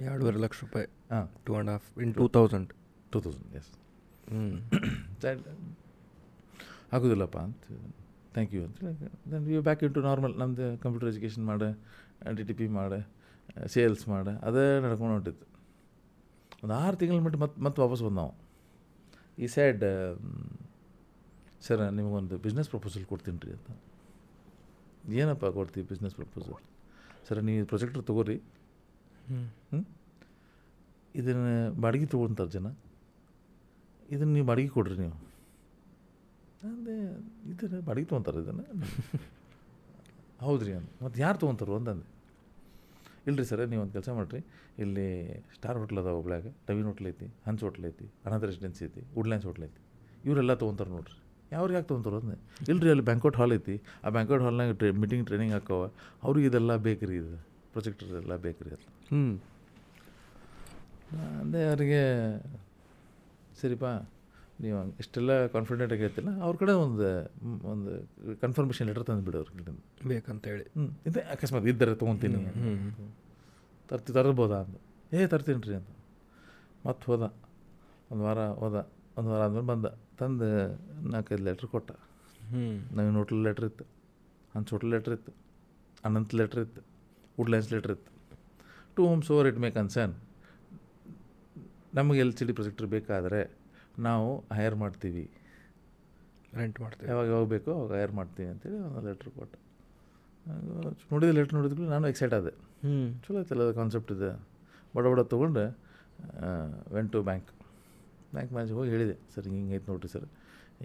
[0.07, 0.87] ಎರಡೂವರೆ ಲಕ್ಷ ರೂಪಾಯಿ.
[1.11, 1.25] ಹಾಂ.
[1.45, 2.69] Two and half in two thousand
[3.11, 3.69] two thousand yes
[4.27, 4.45] ಹ್ಞೂ
[5.23, 5.43] ಸೈಡ್
[6.93, 7.63] ಆಗೋದಿಲ್ಲಪ್ಪ ಅಂತ.
[8.37, 8.79] ಥ್ಯಾಂಕ್ ಯು ಅಂತ
[9.33, 11.69] then you back in to normal ನಮ್ಮದು ಕಂಪ್ಯೂಟರ್ ಎಜುಕೇಷನ್ ಮಾಡೆ
[12.39, 12.99] D T P ಮಾಡೆ
[13.75, 15.45] ಸೇಲ್ಸ್ ಮಾಡೆ ಅದೇ ನಡ್ಕೊಂಡು ಹೊಂಟಿತ್ತು
[16.63, 18.33] ಒಂದು ಆರು ತಿಂಗಳ ಮಟ್ಟ ಮತ್ತೆ ಮತ್ತೆ ವಾಪಸ್ ಬಂದು ನಾವು.
[19.43, 19.83] ಈ ಸೈಡ್
[21.65, 23.69] ಸರ್ ನಿಮಗೊಂದು ಬಿಸ್ನೆಸ್ ಪ್ರಪೋಸಲ್ ಕೊಡ್ತೀನಿ ರೀ ಅಂತ.
[25.21, 26.63] ಏನಪ್ಪ ಕೊಡ್ತೀವಿ ಬಿಸ್ನೆಸ್ ಪ್ರಪೋಸಲ್
[27.27, 28.37] ಸರ್ ನೀವು ಪ್ರೊಜೆಕ್ಟರ್ ತೊಗೋರಿ.
[29.27, 29.81] ಹ್ಞೂ ಹ್ಞೂ
[31.19, 32.67] ಇದನ್ನು ಬಾಡಿಗೆ ತೊಗೊಳ್ತಾರೆ ಜನ.
[34.15, 35.15] ಇದನ್ನು ನೀವು ಬಾಡಿಗೆ ಕೊಡ್ರಿ ನೀವು.
[36.63, 36.95] ಅಂದೆ
[37.51, 38.65] ಇದರ ಬಾಡಿಗೆ ತೊಗೊತಾರೆ ಇದನ್ನು?
[40.45, 42.07] ಹೌದು ರೀ ಅಂತ ಮತ್ತು ಯಾರು ತೊಗೊಂತಾರು ಅಂತಂದೆ.
[43.29, 44.39] ಇಲ್ರಿ ಸರ್ ನೀವು ಒಂದು ಕೆಲಸ ಮಾಡಿರಿ.
[44.83, 45.05] ಇಲ್ಲಿ
[45.55, 49.65] ಸ್ಟಾರ್ ಹೋಟ್ಲ್ ಅದಾವ ಒಬ್ಳ್ಯಾಗ ಟವಿನ್ ಹೋಟ್ಲ್ ಐತಿ ಹನ್ಸ್ ಹೋಟ್ಲ್ ಐತಿ ಅನಾಥ ರೆಸಿಡೆನ್ಸಿ ಐತಿ ವುಡ್ಲ್ಯಾಂಡ್ಸ್ ಹೋಟ್ಲ್
[49.67, 49.81] ಐತಿ.
[50.27, 51.17] ಇವರೆಲ್ಲ ತೊಗೊತಾರೆ ನೋಡ್ರಿ.
[51.51, 52.37] ಯಾವ್ರಿಗೆ ಯಾಕೆ ತೊಗೊಂತಾರೆ ಅಂದೆ
[52.71, 53.75] ಇಲ್ರಿ ಅಲ್ಲಿ ಬ್ಯಾಂಕೋಟ್ ಹಾಲ್ ಐತಿ.
[54.05, 55.81] ಆ ಬ್ಯಾಂಕೌಟ್ ಹಾಲ್ನಾಗ ಟ್ರೇ ಮೀಟಿಂಗ್ ಟ್ರೈನಿಂಗ್ ಹಾಕವ.
[56.23, 57.37] ಅವ್ರಿಗೆ ಇದೆಲ್ಲ ಬೇಕ್ರಿ ಇದು.
[57.73, 59.23] ಪ್ರೊಜೆಕ್ಟರ್ ಎಲ್ಲ ಬೇಕ್ರಿ ಅದು ಹ್ಞೂ
[61.41, 62.01] ಅಂದೆ ಅವರಿಗೆ
[63.61, 63.91] ಸರಿಪಾ
[64.63, 67.07] ನೀವು ಇಷ್ಟೆಲ್ಲ ಕಾನ್ಫಿಡೆಂಟ್ ಆಗಿ ಹೇಳ್ತಿಲ್ಲ ಅವ್ರ ಕಡೆ ಒಂದು
[67.71, 67.91] ಒಂದು
[68.43, 69.73] ಕನ್ಫರ್ಮೇಷನ್ ಲೆಟರ್ ತಂದು ಬಿಡು ಅವ್ರ ಕಡೆ
[70.11, 70.65] ಬೇಕಂತೇಳಿ.
[70.77, 72.39] ಹ್ಞೂ ಇದೆ ಅಕಸ್ಮಾತ್ ಇದ್ದರೆ ತೊಗೊತೀನಿ
[73.89, 74.77] ತರ್ತಿ ತರ್ಬೋದಾ ಅಂತ
[75.17, 75.91] ಏ ತರ್ತೀನಿ ರೀ ಅಂತ
[76.85, 77.23] ಮತ್ತೆ ಹೋದ.
[78.11, 78.77] ಒಂದು ವಾರ ಹೋದ.
[79.17, 79.87] ಒಂದು ವಾರ ಆದಮೇಲೆ ಬಂದ.
[80.19, 80.47] ತಂದು
[81.13, 81.91] ನಾಲ್ಕೈದು ಲೆಟ್ರ್ ಕೊಟ್ಟ.
[82.51, 82.63] ಹ್ಞೂ
[82.97, 83.85] ನವೀನ್ ಹೋಟ್ಲ್ ಲೆಟ್ರ್ ಇತ್ತು.
[84.55, 85.31] ಹಂಚ್ ಹೋಟ್ಲ್ ಲೆಟ್ರ್ ಇತ್ತು.
[86.07, 86.81] ಅನಂತ್ ಲೆಟ್ರ್ ಇತ್ತು.
[87.39, 88.11] ವುಡ್ಲೈನ್ಸ್ ಲೆಟ್ರ್ ಇತ್ತು.
[88.95, 89.01] To
[89.35, 90.15] whomsoever it may concern
[91.97, 93.41] ನಮಗೆ ಎಲ್ ಸಿ ಡಿ ಪ್ರೊಜೆಕ್ಟ್ರ್ ಬೇಕಾದರೆ
[94.07, 95.25] ನಾವು ಹೈರ್ ಮಾಡ್ತೀವಿ.
[96.59, 97.07] ರೆಂಟ್ ಮಾಡ್ತೀವಿ.
[97.11, 99.53] ಯಾವಾಗ ಯಾವಾಗ ಬೇಕೋ ಅವಾಗ ಹೈರ್ ಮಾಡ್ತೀವಿ ಅಂತೇಳಿ ಒಂದು ಲೆಟ್ರ್ ಕೊಟ್ಟ.
[101.11, 102.53] ನೋಡಿದ ಲೆಟ್ರ್ ನೋಡಿದ್ರು ನಾನು ಎಕ್ಸೈಟ್ ಆದೆ.
[102.83, 102.95] ಹ್ಞೂ
[103.25, 104.29] ಚಲೋ ಐತಲ್ಲ ಕಾನ್ಸೆಪ್ಟ್ ಇದೆ.
[104.95, 105.63] ಬಡ ಬಡ ತೊಗೊಂಡು
[106.95, 107.49] went to bank
[108.33, 110.27] bank manage ಹೋಗಿ ಹೇಳಿದೆ ಸರ್ ಹಿಂಗೆ ಹಿಂಗೆ ಐತೆ ನೋಡಿರಿ ಸರ್.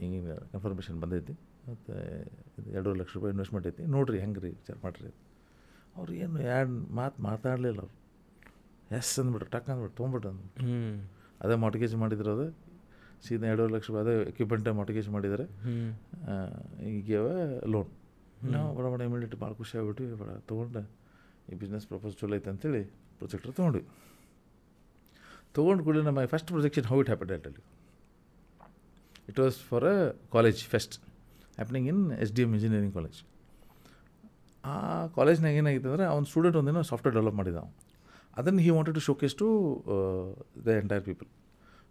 [0.01, 1.35] ಹಿಂಗೆ ಹಿಂಗೆ ಕನ್ಫರ್ಮೇಷನ್ ಬಂದೈತಿ.
[1.69, 1.93] ಮತ್ತು
[2.59, 3.83] ಇದು ಎರಡೂವರೆ ಲಕ್ಷ ರೂಪಾಯಿ ಇನ್ವೆಸ್ಟ್ಮೆಂಟ್ ಐತಿ.
[3.97, 5.13] ನೋಡಿರಿ ಹೆಂಗೆ ರೀ ವಿಚಾರ ಮಾಡಿರಿ
[5.97, 7.97] ಅವ್ರು ಏನು ಎರಡು ಮಾತು ಮಾತಾಡಲಿಲ್ಲ ಅವ್ರು.
[8.99, 10.31] ಎಸ್ ಅಂದ್ಬಿಟ್ರು ಟಕ್ ಅಂದ್ಬಿಟ್ಟು ತೊಗೊಂಬಿಟ್ಟು
[11.45, 12.47] ಅದೇ ಮಾರ್ಟಿಗೇಜ್ ಮಾಡಿದ್ರು ಅದು
[13.25, 15.45] ಸೀದಾ ಎರಡೂವರೆ ಲಕ್ಷ ರೂಪಾಯಿ ಅದೇ ಎಕ್ವಿಪ್ಮೆಂಟೇ ಮಾರ್ಟಿಗೇಜ್ ಮಾಡಿದ್ದಾರೆ
[16.93, 17.11] ಈಗ
[17.75, 17.91] ಲೋನ್
[18.55, 20.83] ನಾವು ಬಡ ಬಡ ಇಮಿಡಿಯೇಟ್ ಭಾಳ ಖುಷಿ ಆಗ್ಬಿಟ್ಟು ಬಡ ತೊಗೊಂಡು
[21.51, 22.83] ಈ ಬಿಸ್ನೆಸ್ ಪ್ರಪೋಸ್ ಚಲೋ ಐತೆ ಅಂತೇಳಿ
[23.19, 23.83] ಪ್ರೊಜೆಕ್ಟರ್ ತೊಗೊಂಡ್ವಿ.
[25.53, 27.63] ತೊಗೊಂಡು ಕೂಡಲೇ ನಮ್ಮ first projection how it happen ಅಲ್ಲಿ
[29.29, 29.95] it was for a
[30.33, 30.95] college fest
[31.57, 33.19] happening in S D M engineering college
[34.65, 34.75] ಆ
[35.17, 37.73] ಕಾಲೇಜ್ನಾಗ ಏನಾಗಿತ್ತು ಅಂದರೆ ಅವ್ನು ಸ್ಟೂಡೆಂಟ್ ಒಂದಿನ ಸಾಫ್ಟ್ವೇರ್ ಡೆವಲಪ್ ಮಾಡಿದ ಅವನು.
[38.37, 39.49] ಅದನ್ನು he wanted to showcase to
[40.67, 41.29] the entire people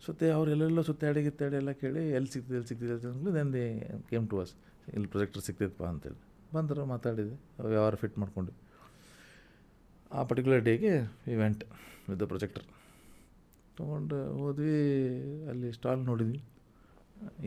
[0.06, 3.64] ಸುತ್ತೆ ಅವ್ರು ಎಲ್ಲೆಲ್ಲೋ ಸುತ್ತಾಡಿ ಗಿತ್ತಾಡಿ ಎಲ್ಲ ಕೇಳಿ ಎಲ್ಲಿ ಸಿಗ್ತದೆ ಎಲ್ಲಿ ಸಿಗ್ತದೆ ಅಂತಂದ್ಮೇಲೆ then they
[4.12, 4.54] came to us
[4.94, 6.20] ಇಲ್ಲಿ ಪ್ರೊಜೆಕ್ಟರ್ ಸಿಗ್ತೈತಪ್ಪ ಅಂತೇಳಿ.
[6.56, 7.36] ಬಂದರು ಮಾತಾಡಿದೆ
[7.72, 8.54] ವ್ಯವಹಾರ ಫಿಟ್ ಮಾಡ್ಕೊಂಡು
[10.12, 10.94] ಆ ಪರ್ಟಿಕ್ಯುಲರ್ ಡೇಗೆ
[11.34, 11.62] ಇವೆಂಟ್
[12.08, 12.66] ವಿತ್ ದ ಪ್ರೊಜೆಕ್ಟರ್
[13.78, 14.80] ತೊಗೊಂಡು ಹೋದ್ವಿ,
[15.52, 16.40] ಅಲ್ಲಿ ಸ್ಟಾಲ್ ನೋಡಿದ್ವಿ.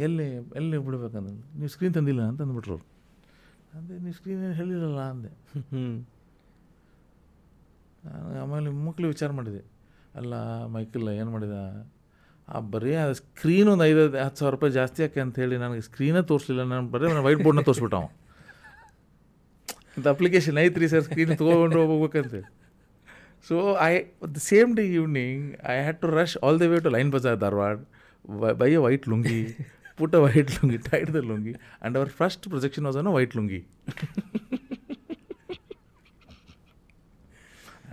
[0.07, 0.27] ಎಲ್ಲಿ
[0.61, 2.87] ಎಲ್ಲಿ ಬಿಡ್ಬೇಕಂದ್ರೆ ನೀವು ಸ್ಕ್ರೀನ್ ತಂದಿಲ್ಲ ಅಂತ ಅಂದ್ಬಿಟ್ರು ಅವ್ರು.
[3.77, 5.31] ಅಂದೆ, ನೀವು ಸ್ಕ್ರೀನ್ ಏನು ಹೇಳಿರಲ್ಲ ಅಂದೆ.
[5.73, 5.85] ಹ್ಞೂ
[8.43, 9.63] ಆಮೇಲೆ ಮಕ್ಕಳು ವಿಚಾರ ಮಾಡಿದೆ.
[10.21, 10.35] ಅಲ್ಲ,
[10.77, 11.57] ಮೈಕಲ್ ಏನು ಮಾಡಿದ?
[12.49, 16.23] ಆ, ಬರೀ ಆ ಸ್ಕ್ರೀನ್ ಒಂದು ಐದು, ಹತ್ತು ಸಾವಿರ ರೂಪಾಯಿ ಜಾಸ್ತಿ ಯಾಕೆ ಅಂತ ಹೇಳಿ ನನಗೆ ಸ್ಕ್ರೀನೇ
[16.31, 16.65] ತೋರಿಸಲಿಲ್ಲ.
[16.73, 18.07] ನಾನು ಬರೀ ನಾನು ವೈಟ್ ಬೋರ್ಡ್ನ ತೋರಿಸ್ಬಿಟ್ಟ ಅವ.
[19.97, 22.47] ಅಂತ ಅಪ್ಲಿಕೇಶನ್ ಐತ್ರಿ ಸರ್ ಸ್ಕ್ರೀನ್ ತೊಗೊಂಡು ಹೋಗ್ಬೇಕಂತೇಳಿ
[23.47, 23.93] so I
[24.29, 27.77] the same day evening I had to rush all the way to Line Bazaar Dharwad
[28.61, 29.41] by a white lungi
[29.99, 33.61] put a white lungi tight the lungi and our first projection was on white lungi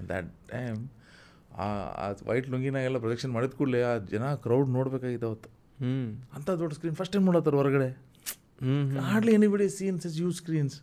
[0.10, 0.80] that time
[1.64, 1.68] ಆ
[2.30, 5.50] white ಲುಂಗಿನಾಗೆಲ್ಲ projection ಮಾಡಿದ ಕೂಡಲೇ ಆ ಜನ crowd ನೋಡ್ಬೇಕಾಗಿತ್ತು ಅವತ್ತು.
[5.82, 5.92] ಹ್ಞೂ
[6.36, 7.90] ಅಂಥ ದೊಡ್ಡ ಸ್ಕ್ರೀನ್ ಫಸ್ಟ್ ಟೈಮ್ ನೋಡತ್ತಾರ ಹೊರಗಡೆ?
[8.64, 10.76] ಹ್ಞೂ hardly anybody seen is huge screens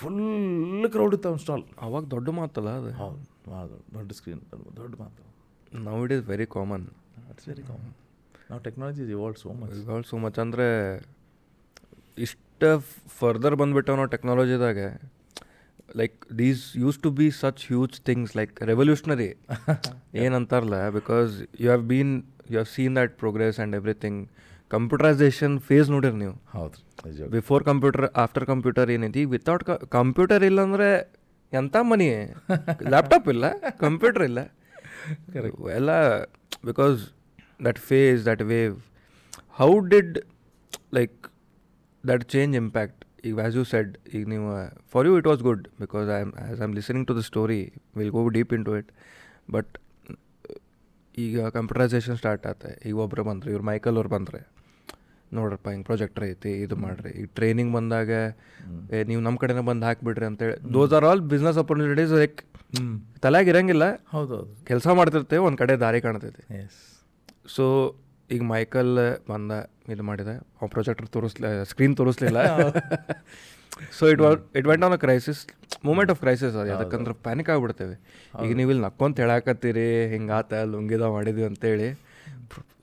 [0.00, 2.90] full crowd ಇತ್ತು ಅವ್ನ ಸ್ಟಾಲ್ ಅವಾಗ ದೊಡ್ಡ ಮಾತಲ್ಲ ಅದು?
[3.00, 4.42] ಹೌದು ದೊಡ್ಡ ಸ್ಕ್ರೀನ್
[4.80, 5.22] ದೊಡ್ಡ ಮಾತು.
[5.86, 6.86] Now it is very common
[7.32, 7.94] it's very common
[8.50, 10.68] ನಾವು technology is evolved so much evolved so much ಅಂದರೆ
[12.26, 12.62] ಇಷ್ಟ
[13.18, 14.88] ಫರ್ದರ್ ಬಂದುಬಿಟ್ಟವ ನಾವು ಟೆಕ್ನಾಲಜಿದಾಗೆ
[16.00, 19.30] like these used to be such huge things like revolutionary
[20.24, 21.30] ಏನಂತಾರಲ್ಲ because
[21.62, 22.12] you have been
[22.52, 24.20] you have seen that progress and everything
[24.70, 26.34] computerisation phase ನೋಡಿರಿ ನೀವು.
[26.56, 29.64] ಹೌದು before computer after computer ಏನೈತಿ without
[29.98, 30.88] computer ಇಲ್ಲ ಅಂದರೆ
[31.52, 32.08] ಎಂಥ ಮನಿ
[32.94, 33.46] ಲ್ಯಾಪ್ಟಾಪ್ ಇಲ್ಲ
[33.84, 34.40] computer ಇಲ್ಲ.
[35.78, 35.90] ಎಲ್ಲ
[36.68, 36.98] because
[37.66, 38.76] that phase that wave
[39.60, 40.14] how did
[40.98, 41.16] like
[42.04, 44.48] that change impact ಈಗ ಆ್ಯಸ್ ಯು ಸೆಡ್ ಈಗ ನೀವು
[44.92, 47.60] for you it was good because I am as I am listening to the story
[48.00, 48.90] will go deep into it
[49.56, 49.72] but
[51.24, 52.64] ಈಗ computerisation start ಆತ.
[52.88, 54.40] ಈಗ ಒಬ್ಬರು ಬಂದರು ಇವ್ರು Michael ಅವ್ರು ಬಂದರೆ.
[55.32, 57.10] ನೋಡ್ರಪ್ಪ ಹಿಂಗೆ ಪ್ರೊಜೆಕ್ಟರ್ ಐತಿ ಇದು ಮಾಡಿರಿ.
[57.20, 58.10] ಈಗ ಟ್ರೈನಿಂಗ್ ಬಂದಾಗ
[58.94, 62.38] ಏ ನೀವು ನಮ್ಮ ಕಡೆನೇ ಬಂದು ಹಾಕಿಬಿಡ್ರಿ ಅಂತೇಳಿ those are all business opportunities like
[62.76, 62.86] ಹ್ಞೂ
[63.24, 63.84] ತಲೆಯಾಗ ಇರಂಗಿಲ್ಲ.
[64.14, 66.42] ಹೌದು ಹೌದು ಕೆಲಸ ಮಾಡ್ತಿರ್ತೇವೆ ಒಂದು ಕಡೆ ದಾರಿ ಕಾಣ್ತೈತಿ.
[66.62, 66.80] ಎಸ್
[67.56, 67.66] ಸೊ
[68.34, 68.92] ಈಗ ಮೈಕಲ್
[69.30, 69.52] ಬಂದ
[69.94, 70.34] ಇದು ಮಾಡಿದೆ.
[70.60, 72.40] ಆ ಪ್ರೊಜೆಕ್ಟರ್ ತೋರಿಸ್ಲ screen ತೋರಿಸ್ಲಿಲ್ಲ.
[73.98, 75.40] So it was it went on a crisis
[75.88, 76.68] moment of crisis ಅದು.
[76.72, 77.96] ಯಾಕಂದ್ರೆ ಪ್ಯಾನಿಕ್ ಆಗಿಬಿಡ್ತೇವೆ.
[78.44, 81.88] ಈಗ ನೀವು ಇಲ್ಲಿ ನಕ್ಕೊಂತ ಹೇಳಾಕತ್ತೀರಿ ಹಿಂಗಾತ ಲುಂಗಿದ ಮಾಡಿದ್ವಿ ಅಂತೇಳಿ.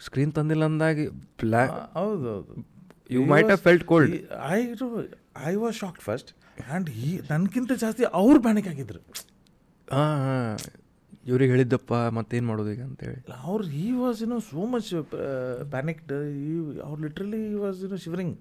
[0.07, 1.05] ಸ್ಕ್ರೀನ್ ತಂದಿಲ್ಲ ಅಂದಾಗಿ
[1.43, 2.33] ಬ್ಲ್ಯಾಕ್ ಹೌದು
[3.15, 4.13] you might have felt cold
[4.55, 9.01] I I I was shocked first and ಈ ನನಗಿಂತ ಜಾಸ್ತಿ ಅವ್ರು ಪ್ಯಾನಿಕ್ ಆಗಿದ್ರು.
[9.87, 10.55] ಹಾಂ ಹಾಂ.
[11.27, 13.17] ಇವ್ರಿಗೆ ಹೇಳಿದ್ದಪ್ಪ ಮತ್ತೇನು ಮಾಡೋದು ಈಗ ಅಂತೇಳಿ.
[13.45, 14.89] ಅವ್ರು ಈ ವಾಸ್ ಇನ್ನು ಸೋ ಮಚ್
[15.73, 16.13] ಪ್ಯಾನಿಕ್ಡ್
[16.43, 16.51] ಈ
[16.85, 18.35] ಅವ್ರು ಲಿಟ್ರಲಿ ಈ ವಾಸ್ ಇನ್ನು ಶಿವರಿಂಗ್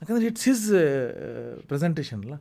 [0.00, 0.64] ಯಾಕಂದ್ರೆ ಇಟ್ಸ್ ಹಿಸ್
[1.68, 2.36] ಪ್ರೆಸೆಂಟೇಷನ್ ಅಲ್ಲ?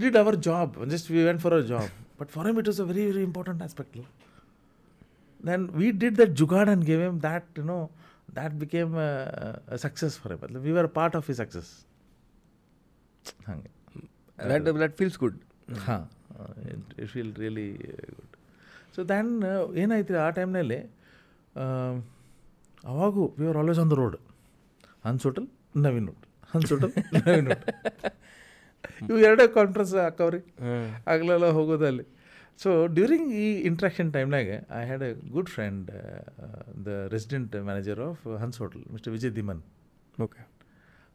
[0.00, 1.90] Did our job just we went for our job
[2.20, 4.06] but for him it is a very very important aspect ಅಲ್ಲ?
[5.44, 7.78] Then we did that jugaad and gave M that you know
[8.34, 8.92] that became
[9.84, 11.70] success for M V are part of ಈ success
[13.48, 13.70] ಹಾಗೆ
[14.38, 15.38] that that feels good
[15.86, 16.04] ಹಾಂ.
[16.72, 17.68] It feel really
[18.16, 18.34] good
[18.96, 19.32] so then
[19.76, 20.80] ಏನಾಯ್ತು ಆ ಟೈಮ್ನಲ್ಲಿ
[22.84, 24.16] ಅವಾಗೂ we are always on the road
[25.04, 25.48] Hans hotel
[25.86, 26.24] Naveen road
[26.54, 27.66] Hans hotel Naveen road
[29.08, 32.04] ಇವು ಎರಡೇ conference ಹಾಕವ್ರಿ ಆಗಲೆಲ್ಲ ಆಗ್ಲೆಲ್ಲ ಹೋಗೋದು ಅಲ್ಲಿ
[32.60, 35.86] ಸೊ ಡ್ಯೂರಿಂಗ್ ಈ ಇಂಟ್ರಾಕ್ಷನ್ ಟೈಮ್ನಾಗ I had a good friend
[36.84, 39.62] the resident manager of Hans hotel mister Vijay Dhiman
[40.20, 40.42] okay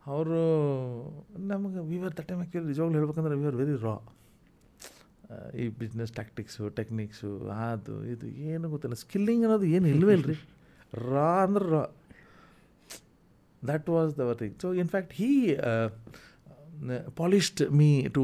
[0.05, 0.39] ಅವರು
[1.47, 3.95] ನಮಗೆ ವಿವರ್ ದ ಟೈಮ್ ಆ್ಯಕ್ಚುಲಿ ನಿಜವಾಗ್ಲೂ ಹೇಳ್ಬೇಕಂದ್ರೆ ವಿವರ್ ವೆರಿ ರಾ
[5.61, 7.31] ಈ ಬಿಸ್ನೆಸ್ ಟ್ಯಾಕ್ಟಿಕ್ಸು ಟೆಕ್ನಿಕ್ಸು
[7.67, 8.97] ಅದು, ಇದು, ಏನು ಗೊತ್ತಿಲ್ಲ.
[9.05, 10.35] ಸ್ಕಿಲ್ಲಿಂಗ್ ಅನ್ನೋದು ಏನು ಇಲ್ವೇ ಇಲ್ರಿ.
[11.11, 11.83] ರಾ ಅಂದ್ರೆ raw
[13.61, 15.29] that was the other thing so in fact he
[17.21, 18.23] polished me to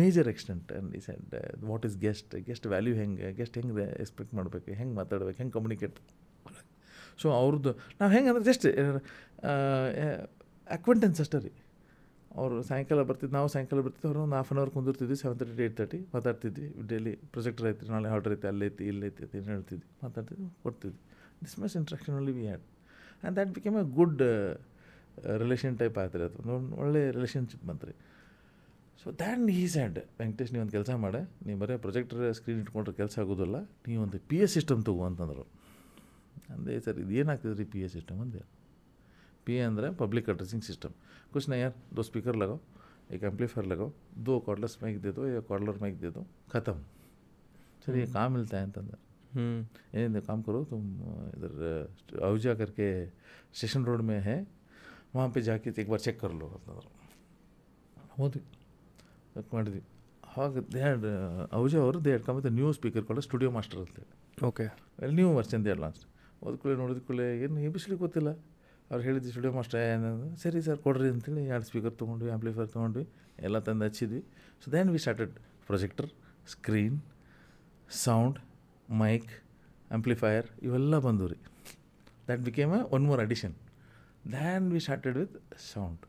[0.00, 1.34] major extent and ಈ sent
[1.70, 5.98] what is guest guest value ಹೆಂಗೆ ಗೆಸ್ಟ್ ಹೆಂಗೆ ಎಕ್ಸ್ಪೆಕ್ಟ್ ಮಾಡಬೇಕು, ಹೆಂಗೆ ಮಾತಾಡ್ಬೇಕು, ಹೆಂಗೆ ಕಮ್ಯುನಿಕೇಟ್
[7.22, 8.66] ಸೊ ಅವ್ರದ್ದು, ನಾವು ಹೆಂಗೆ ಅಂದ್ರೆ ಜಸ್ಟ್
[10.76, 11.52] ಅಕ್ವೆಂಟೆನ್ಸ್ ಅಷ್ಟೇ ರೀ.
[12.38, 15.76] ಅವರು ಸಾಯಂಕಾಲ ಬರ್ತಿದ್ದು ನಾವು ಸಾಯಂಕಾಲ ಬರ್ತಿದ್ದು ಅವ್ರು ಒಂದು ಹಾಫ್ ಆನ್ ಅವರ್ ಕುಂದಿರ್ತಿದ್ವಿ ಸೆವೆನ್ ತರ್ಟಿ ಏಯ್ಟ್
[15.80, 16.66] ತರ್ಟಿ ಮಾತಾಡ್ತಿದ್ವಿ.
[16.90, 19.88] ಡೈಲಿ ಪ್ರೊಜೆಕ್ಟರ್ ಐತಿ ನಾಳೆ ಆರ್ಡರ್ ಐತಿ ಅಲ್ಲೈತಿ ಇಲ್ಲೈತಿ ಅಂತ ಏನು ಹೇಳ್ತಿದ್ವಿ.
[20.04, 21.00] ಮಾತಾಡ್ತಿದ್ವಿ, ಕೊಡ್ತಿದ್ವಿ.
[21.44, 22.64] This much interaction only we had
[23.20, 24.22] and that became a good
[25.44, 26.58] relation type ಆಯ್ತು ಅದು.
[26.82, 27.94] ಒಳ್ಳೆ ರಿಲೇಷನ್ಶಿಪ್ ಬಂತ್ರಿ.
[29.00, 31.20] ಸೊ ದ್ಯಾಟ್ ಈ ಸ್ಯಾಂಡ್ ವೆಂಕಟೇಶ್ ನೀವು ಒಂದು ಕೆಲಸ ಮಾಡೆ.
[31.46, 33.56] ನೀವು ಬರೀ ಪ್ರೊಜೆಕ್ಟರ್ ಸ್ಕ್ರೀನ್ ಇಟ್ಕೊಂಡ್ರೆ ಕೆಲಸ ಆಗೋದಿಲ್ಲ,
[33.88, 35.44] ನೀವು ಒಂದು ಪಿ ಎಸ್ ಸಿಸ್ಟಮ್ ತಗೋ ಅಂತಂದರು.
[36.54, 38.42] ಅಂದೇ, ಸರ್ ಇದು ಏನಾಗ್ತದೆ ಪಿ ಎಸ್ ಸಿಸ್ಟಮ್ ಅಂದೆ
[39.47, 40.89] पी ए अंदर पब्लिक एड्रेसिंग सिस्टम
[41.33, 42.59] कुछ नहीं यार दो स्पीकर लगाओ
[43.11, 43.91] एक एम्पलीफायर लगाओ
[44.21, 46.75] दो कॉर्डलेस माइक दे दो या कॉर्डलर माइक दे दो ख़त्म
[47.85, 48.97] सर ये कहाँ मिलता है अंदर
[49.33, 49.45] ಹ್ಞೂ
[49.95, 50.81] ये काम करो तुम
[51.37, 51.53] इधर
[52.19, 52.87] अहुजा करके
[53.51, 54.35] स्टेशन रोड में है
[55.15, 56.89] वहाँ पे जाके एक बार ಚೆಕ್ कर लो ಅಂತಂದ್ರು
[58.15, 58.41] ಹೋದ್ವಿ
[59.33, 59.81] ಚೆಕ್ ಮಾಡಿದ್ವಿ
[60.29, 61.05] ಅವಾಗ ದೇ ಹ್ಯಾಡ್
[61.57, 64.11] ಅಹುಜಾ ಅವರು they had come with new speaker ಕೂಡ ಸ್ಟುಡಿಯೋ ಮಾಸ್ಟರ್ ಅಂತೇಳಿ
[64.49, 64.65] ಓಕೆ
[65.01, 66.01] ಅಲ್ಲಿ ನ್ಯೂ ವರ್ಷನ್ ದೇ ಲಾಂಚ್
[66.45, 68.31] ಓದ್ಕೊಳ್ಳಿ ನೋಡಿದ ಕೂಡಲೇ ಏನು ಎಬ್ಬಿಸ್ಲಿಕ್ಕೆ ಗೊತ್ತಿಲ್ಲ
[68.90, 73.04] ಅವ್ರು ಹೇಳಿದ್ವಿ ಸ್ಟುಡಿಯೋ ಮಾಸ್ಟರ್ ಏನಂದ್ರೆ ಸರಿ ಸರ್, ಕೊಡ್ರಿ ಅಂತೇಳಿ ಎರಡು ಸ್ಪೀಕರ್ ತೊಗೊಂಡ್ವಿ ಆ್ಯಂಪ್ಲಿಫೈರ್ ತೊಗೊಂಡ್ವಿ,
[73.46, 74.20] ಎಲ್ಲ ತಂದು ಹಚ್ಚಿದ್ವಿ.
[74.62, 75.34] So then we started
[75.68, 76.08] projector
[76.54, 76.98] screen
[78.04, 78.38] sound
[79.04, 79.30] mic
[79.90, 81.38] amplifier ಇವೆಲ್ಲ ಬಂದವು ರೀ.
[82.28, 83.56] That became a one more addition
[84.34, 85.36] then we started with
[85.72, 86.02] sound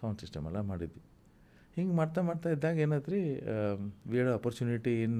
[0.00, 1.02] sound system ಎಲ್ಲ ಮಾಡಿದ್ವಿ.
[1.76, 3.22] ಹಿಂಗೆ ಮಾಡ್ತಾ ಮಾಡ್ತಾ ಇದ್ದಾಗ ಏನಾಯ್ತು ರೀ
[4.10, 5.18] we had opportunity in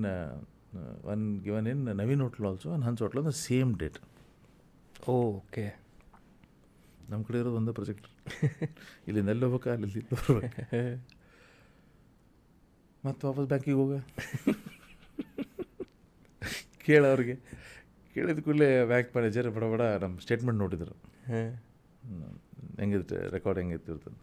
[1.13, 3.99] one given in Naveen hotel also one Hans hotel the same date
[5.17, 5.67] okay
[7.11, 8.07] ನಮ್ಮ ಕಡೆ ಇರೋದು ಒಂದೇ ಪ್ರೊಜೆಕ್ಟ್
[9.09, 10.63] ಇಲ್ಲಿ ಎಲ್ಲಿ ಹೋಗ್ಬೇಕಾ ಅಲ್ಲಿ ಬರ್ಬೇಕು.
[13.07, 13.95] ಮತ್ತು ವಾಪಸ್ ಬ್ಯಾಂಕಿಗೆ ಹೋಗ.
[16.87, 17.37] ಕೇಳೋರಿಗೆ
[18.15, 20.95] ಕೇಳಿದ ಕೂಡಲೇ ಬ್ಯಾಂಕ್ ಮ್ಯಾನೇಜರ್ ಬಡ ಬಡ ನಮ್ಮ ಸ್ಟೇಟ್ಮೆಂಟ್ ನೋಡಿದ್ರು.
[21.31, 24.19] ಹೆಂಗೆ ಇತ್ತು ಹೆಂಗಿರುತ್ತೆ ರೆಕಾರ್ಡ್ ಹೆಂಗಿತ್ತು ಇರ್ತದೆ.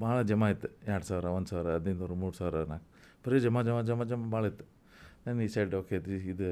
[0.00, 0.68] ಭಾಳ ಜಮಾ ಇತ್ತು.
[0.90, 2.86] ಎರಡು ಸಾವಿರ ಒಂದು ಸಾವಿರ ಹದಿನೈದು ಮೂರು ಸಾವಿರ ನಾಲ್ಕು.
[3.24, 4.64] ಬರೀ ಜಮಾ ಜಮಾ ಜಮಾ ಜಮಾ ಭಾಳ ಇತ್ತು.
[5.26, 6.48] ನಾನು ಈ ಸೈಡ್ ಓಕೆ ಇದು ಇದು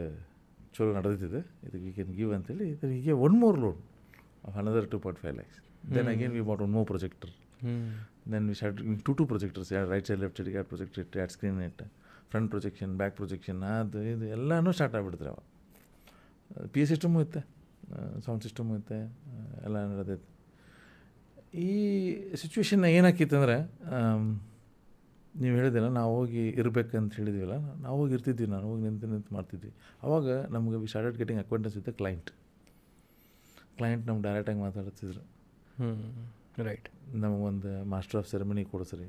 [0.75, 1.41] ಚಲೋ ನಡೆದಿದೆ.
[1.67, 3.79] ಇದಕ್ಕೆ ಈಗ ಕ್ಯಾನ್ ಗಿವ್ ಅಂತೇಳಿ ಇದ್ರ ಹೀಗೆ one more loan
[4.61, 5.59] another two point five lakhs
[5.97, 7.33] then again, we bought one more projector
[7.69, 7.85] Mm.
[8.33, 11.33] Then we started two two projectors ಎರಡು ರೈಟ್ ಸೈಡ್ ಲೆಫ್ಟ್ ಸೈಡ್ ಎರಡು ಪ್ರೊಜೆಕ್ಟರ್ ಇಟ್ಟು ಎರಡು
[11.37, 11.87] ಸ್ಕ್ರೀನ್ ಇಟ್ಟು
[12.33, 15.45] ಫ್ರಂಟ್ ಪ್ರೊಜೆಕ್ಷನ್ ಬ್ಯಾಕ್ ಪ್ರೊಜೆಕ್ಷನ್ ಅದು ಇದು ಎಲ್ಲನೂ start ಆಗಿಬಿಡ್ತಾರೆ ಅವಾಗ.
[16.75, 17.41] ಪಿ ಎಸ್ ಸಿಸ್ಟಮು ಇತ್ತೆ
[18.27, 18.99] ಸೌಂಡ್ ಸಿಸ್ಟಮು ಇತ್ತೆ
[19.67, 20.29] ಎಲ್ಲ ನಡೆದೈತೆ.
[21.67, 21.69] ಈ
[22.43, 23.57] ಸಿಚುವೇಶನ್ ಏನಾಕಿತ್ತಂದ್ರೆ
[25.43, 29.73] ನೀವು ಹೇಳಿದಿಲ್ಲ ನಾವು ಹೋಗಿ ಇರಬೇಕಂತ ಹೇಳಿದಿವಲ್ಲ ನಾವು ಹೋಗಿ ಇರ್ತಿದ್ವಿ ನಾನು ಹೋಗಿ ನಿಂತು ನಿಂತು ಮಾಡ್ತಿದ್ವಿ.
[30.07, 30.27] ಅವಾಗ
[30.57, 32.31] ನಮಗೆ we started getting acquaintance with client
[33.79, 35.23] client ನಮ್ಗೆ ಡೈರೆಕ್ಟಾಗಿ ಮಾತಾಡ್ತಿದ್ರು.
[35.79, 36.89] ಹ್ಞೂ ರೈಟ್
[37.23, 39.09] ನಮಗೊಂದು ಮಾಸ್ಟರ್ ಆಫ್ ಸೆರೆಮನಿ ಕೊಡಿಸ್ರಿ.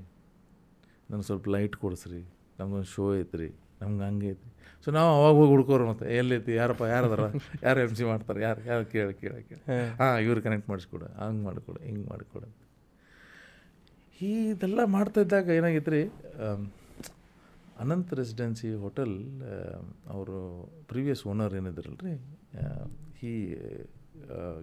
[1.12, 2.22] ನಮ್ಗೆ ಸ್ವಲ್ಪ ಲೈಟ್ ಕೊಡಿಸ್ರಿ.
[2.60, 3.50] ನಮ್ಗೊಂದು ಶೋ ಐತ್ರಿ.
[3.82, 4.50] ನಮ್ಗೆ ಹಂಗೆ ಐತಿ
[4.86, 6.84] ಸೊ ನಾವು ಅವಾಗ ಹೋಗಿ ಹುಡ್ಕೋರು ಮತ್ತೆ ಎಲ್ಲೈತಿ ಯಾರಪ್ಪ?
[6.94, 7.24] ಯಾರದಾರ?
[7.64, 8.40] ಯಾರು ಎಂ ಸಿ ಮಾಡ್ತಾರೆ?
[8.48, 9.64] ಯಾರು ಯಾರು ಕೇಳಿ ಕೇಳಿ ಕೇಳಿ.
[10.00, 10.16] ಹಾಂ.
[10.26, 11.08] ಇವ್ರು ಕನೆಕ್ಟ್ ಮಾಡಿಸ್ಕೊಡು.
[11.22, 12.60] ಹಂಗೆ ಮಾಡಿಕೊಡು ಹಿಂಗೆ ಮಾಡಿಕೊಡು ಅಂತ.
[14.22, 16.02] ಇದೆಲ್ಲ ಮಾಡ್ತಾ ಇದ್ದಾಗ ಏನಾಗಿತ್ತು ರೀ
[17.84, 19.16] ಅನಂತ್ ರೆಸಿಡೆನ್ಸಿ ಹೋಟೆಲ್
[20.16, 20.40] ಅವರು
[20.88, 22.14] previous owner ಏನಿದ್ರಲ್ರಿ
[23.20, 23.34] he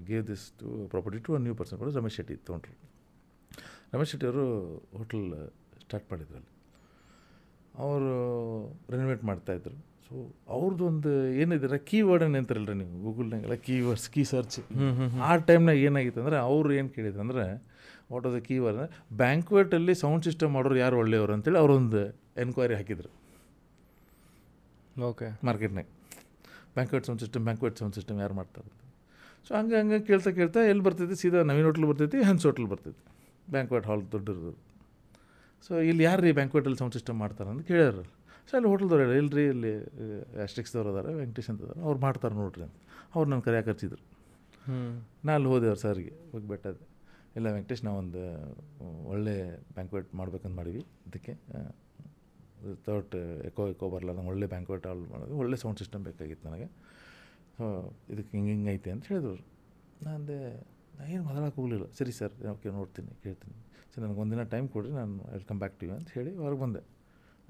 [0.08, 2.74] gave this to property to a new person ಕೂಡ ರಮೇಶ್ ಶೆಟ್ಟಿ ತೊಗೊಂಡ್ರು
[3.92, 4.44] ರಮೇಶ್ ಶೆಟ್ಟಿ ಅವರು
[4.98, 5.26] ಹೋಟೆಲ್
[5.82, 6.50] ಸ್ಟಾರ್ಟ್ ಮಾಡಿದ್ರಲ್ಲಿ.
[7.84, 8.12] ಅವರು
[8.94, 9.76] ರೆನೋವೇಟ್ ಮಾಡ್ತಾಯಿದ್ರು
[10.06, 10.14] ಸೊ
[10.54, 11.10] ಅವ್ರದ್ದು ಒಂದು
[11.42, 12.92] ಏನಿದ್ರೆ ಕೀವರ್ಡ್ ಏನಂತಾರಲ್ರಿ ನೀವು?
[13.04, 14.58] ಗೂಗಲ್ನಾಗೆಲ್ಲ ಕೀವರ್ಡ್ಸ್ ಕೀ ಸರ್ಚ್
[15.28, 17.44] ಆ ಟೈಮ್ನಾಗ ಏನಾಗಿತ್ತು ಅಂದರೆ ಅವ್ರು ಏನು ಕೇಳಿದ್ರು ಅಂದರೆ
[18.12, 18.90] ವಾಟ್ ಆಸ್ ದ ಕೀವರ್ಡ್ ಅಂದರೆ
[19.22, 22.02] ಬ್ಯಾಂಕ್ವೆಟಲ್ಲಿ ಸೌಂಡ್ ಸಿಸ್ಟಮ್ ಮಾಡೋರು ಯಾರು ಒಳ್ಳೆಯವರು ಅಂತೇಳಿ ಅವರೊಂದು
[22.44, 23.10] ಎನ್ಕ್ವೈರಿ ಹಾಕಿದ್ರು.
[25.10, 25.86] ಓಕೆ ಮಾರ್ಕೆಟ್ನಾಗ
[26.76, 28.70] banquet sound system banquet sound system ಯಾರು ಮಾಡ್ತಾರೆ
[29.46, 31.16] ಸೊ ಹಂಗೆ ಹಂಗೆ ಕೇಳ್ತಾ ಕೇಳ್ತಾ ಎಲ್ಲಿ ಬರ್ತೈತಿ?
[31.22, 33.02] ಸೀದಾ ನವೀನ್ ಹೋಟ್ಲ್ ಬರ್ತೈತಿ ಹನ್ಸ್ ಹೋಟ್ಲ್ ಬರ್ತೈತಿ.
[33.54, 34.52] ಬ್ಯಾಂಕ್ವೆಟ್ ಹಾಲ್ ದೊಡ್ಡದು
[35.66, 38.00] ಸೊ ಇಲ್ಲಿ ಯಾರು ರೀ ಬ್ಯಾಂಕ್ವೆಟಲ್ಲಿ ಸೌಂಡ್ ಸಿಸ್ಟಮ್ ಮಾಡ್ತಾರೆ ಅಂತ ಕೇಳ್ಯಾರ.
[38.48, 39.72] ಸೊ ಅಲ್ಲಿ ಹೋಟೆಲ್ದವ್ರು ಹೇಳಿ ರೀ ಇಲ್ಲಿ
[40.44, 41.80] ಅಸ್ಟಿಕ್ಸ್ದವ್ರು ಅದಾರೆ ವೆಂಕಟೇಶ್ ಅಂತ ಅದಾರೆ.
[41.86, 42.76] ಅವ್ರು ಮಾಡ್ತಾರೆ ನೋಡ್ರಿ ಅಂತ.
[43.14, 44.02] ಅವ್ರು ನನ್ನ ಕರೆಯಾಕೆ ಕರ್ಚಿದ್ರು
[44.66, 44.76] ಹ್ಞೂ
[45.26, 46.84] ನಾ ಅಲ್ಲಿ ಹೋದೆ ಅವ್ರ ಸರ್ಗೆ ಹೋಗಿ ಬೆಟ್ಟದೆ
[47.38, 48.22] ಇಲ್ಲ ವೆಂಕಟೇಶ್ ನಾವೊಂದು
[49.12, 49.34] ಒಳ್ಳೆ
[49.74, 51.32] ಬ್ಯಾಂಕ್ವೆಟ್ ಮಾಡ್ಬೇಕಂತ ಮಾಡೀವಿ ಇದಕ್ಕೆ
[52.86, 53.14] ತರ್ಟ್
[53.48, 56.68] ಎಕೋ ಎಕೋ ಬರಲ್ಲ ನಂಗೆ ಒಳ್ಳೆ ಬ್ಯಾಂಕ್ವೆಟ್ ಹಾಲ್ ಮಾಡೋದು ಒಳ್ಳೆ ಸೌಂಡ್ ಸಿಸ್ಟಮ್ ಬೇಕಾಗಿತ್ತು ನನಗೆ.
[57.58, 59.44] ಸೊ ಇದಕ್ಕೆ ಹಿಂಗೆ ಹಿಂಗೈತೆ ಐತೆ ಅಂತ ಹೇಳಿದ್ರು.
[60.02, 60.38] ನಾನು ಅಂದೆ
[60.98, 61.86] ನಾ ಏನು ಮಾತಾಡೋಕೆ ಹೋಗಲಿಲ್ಲ.
[61.98, 63.56] ಸರಿ ಸರ್ ಓಕೆ ನೋಡ್ತೀನಿ ಕೇಳ್ತೀನಿ.
[63.92, 66.82] ಸರ್ ನನಗೆ ಒಂದಿನ ಟೈಮ್ ಕೊಡಿರಿ ನಾನು ವೆಲ್ಕಮ್ ಬ್ಯಾಕ್ ಟು ಯು ಅಂತ ಹೇಳಿ ಹೊರಗೆ ಬಂದೆ.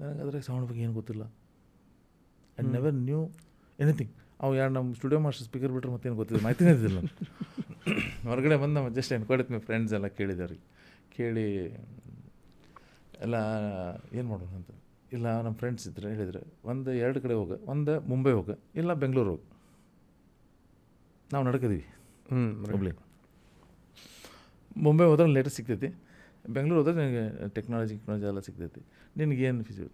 [0.01, 1.23] ನನಗೆ ಅದ್ರಾಗ ಸೌಂಡ್ ಬಗ್ಗೆ ಏನು ಗೊತ್ತಿಲ್ಲ.
[2.57, 3.19] I never knew
[3.79, 4.13] anything.
[4.39, 6.99] ಅವು ಯಾರು ನಮ್ಮ ಸ್ಟುಡಿಯೋ ಮಾಸ್ಟರ್ ಸ್ಪೀಕರ್ ಬಿಟ್ಟರೆ ಮತ್ತೇನು ಗೊತ್ತಿಲ್ಲ ಮಾಹಿತಿನೇ ಇದ್ದಿಲ್ಲ.
[8.29, 10.65] ಹೊರಗಡೆ ಬಂದು ನಮ್ಮ ಜಸ್ಟ್ ಎನ್ಕೊಡತ್ತೆ ಮೈ ಫ್ರೆಂಡ್ಸ್ ಎಲ್ಲ ಕೇಳಿದವ್ರಿಗೆ
[11.09, 11.45] ಕೇಳಿ
[13.25, 13.35] ಎಲ್ಲ
[14.13, 14.71] ಏನು ಮಾಡೋಣ ಅಂತ.
[15.13, 19.45] ಇಲ್ಲ ನಮ್ಮ ಫ್ರೆಂಡ್ಸ್ ಇದ್ರೆ ಹೇಳಿದರೆ ಒಂದು ಎರಡು ಕಡೆ ಹೋಗ ಒಂದು ಮುಂಬೈ ಹೋಗ ಇಲ್ಲ ಬೆಂಗಳೂರು ಹೋಗು.
[21.33, 21.83] ನಾವು ನಡ್ಕಿದ್ವಿ.
[22.31, 22.91] ಹ್ಞೂ ಹುಬ್ಳಿ
[24.85, 25.89] ಮುಂಬೈ ಹೋದ್ರೆ ಲೇಟೆಸ್ಟ್ ಸಿಗ್ತೈತಿ.
[26.55, 27.23] ಬೆಂಗಳೂರು ಹೋದ್ರೆ ನಿನಗೆ
[27.55, 28.81] ಟೆಕ್ನಾಲಜಿ ಟೆಕ್ನಾಲಜಿ ಎಲ್ಲ ಸಿಗ್ತೈತಿ.
[29.19, 29.93] ನಿನಗೆ ಏನು ಫಿಸಿಬಲ್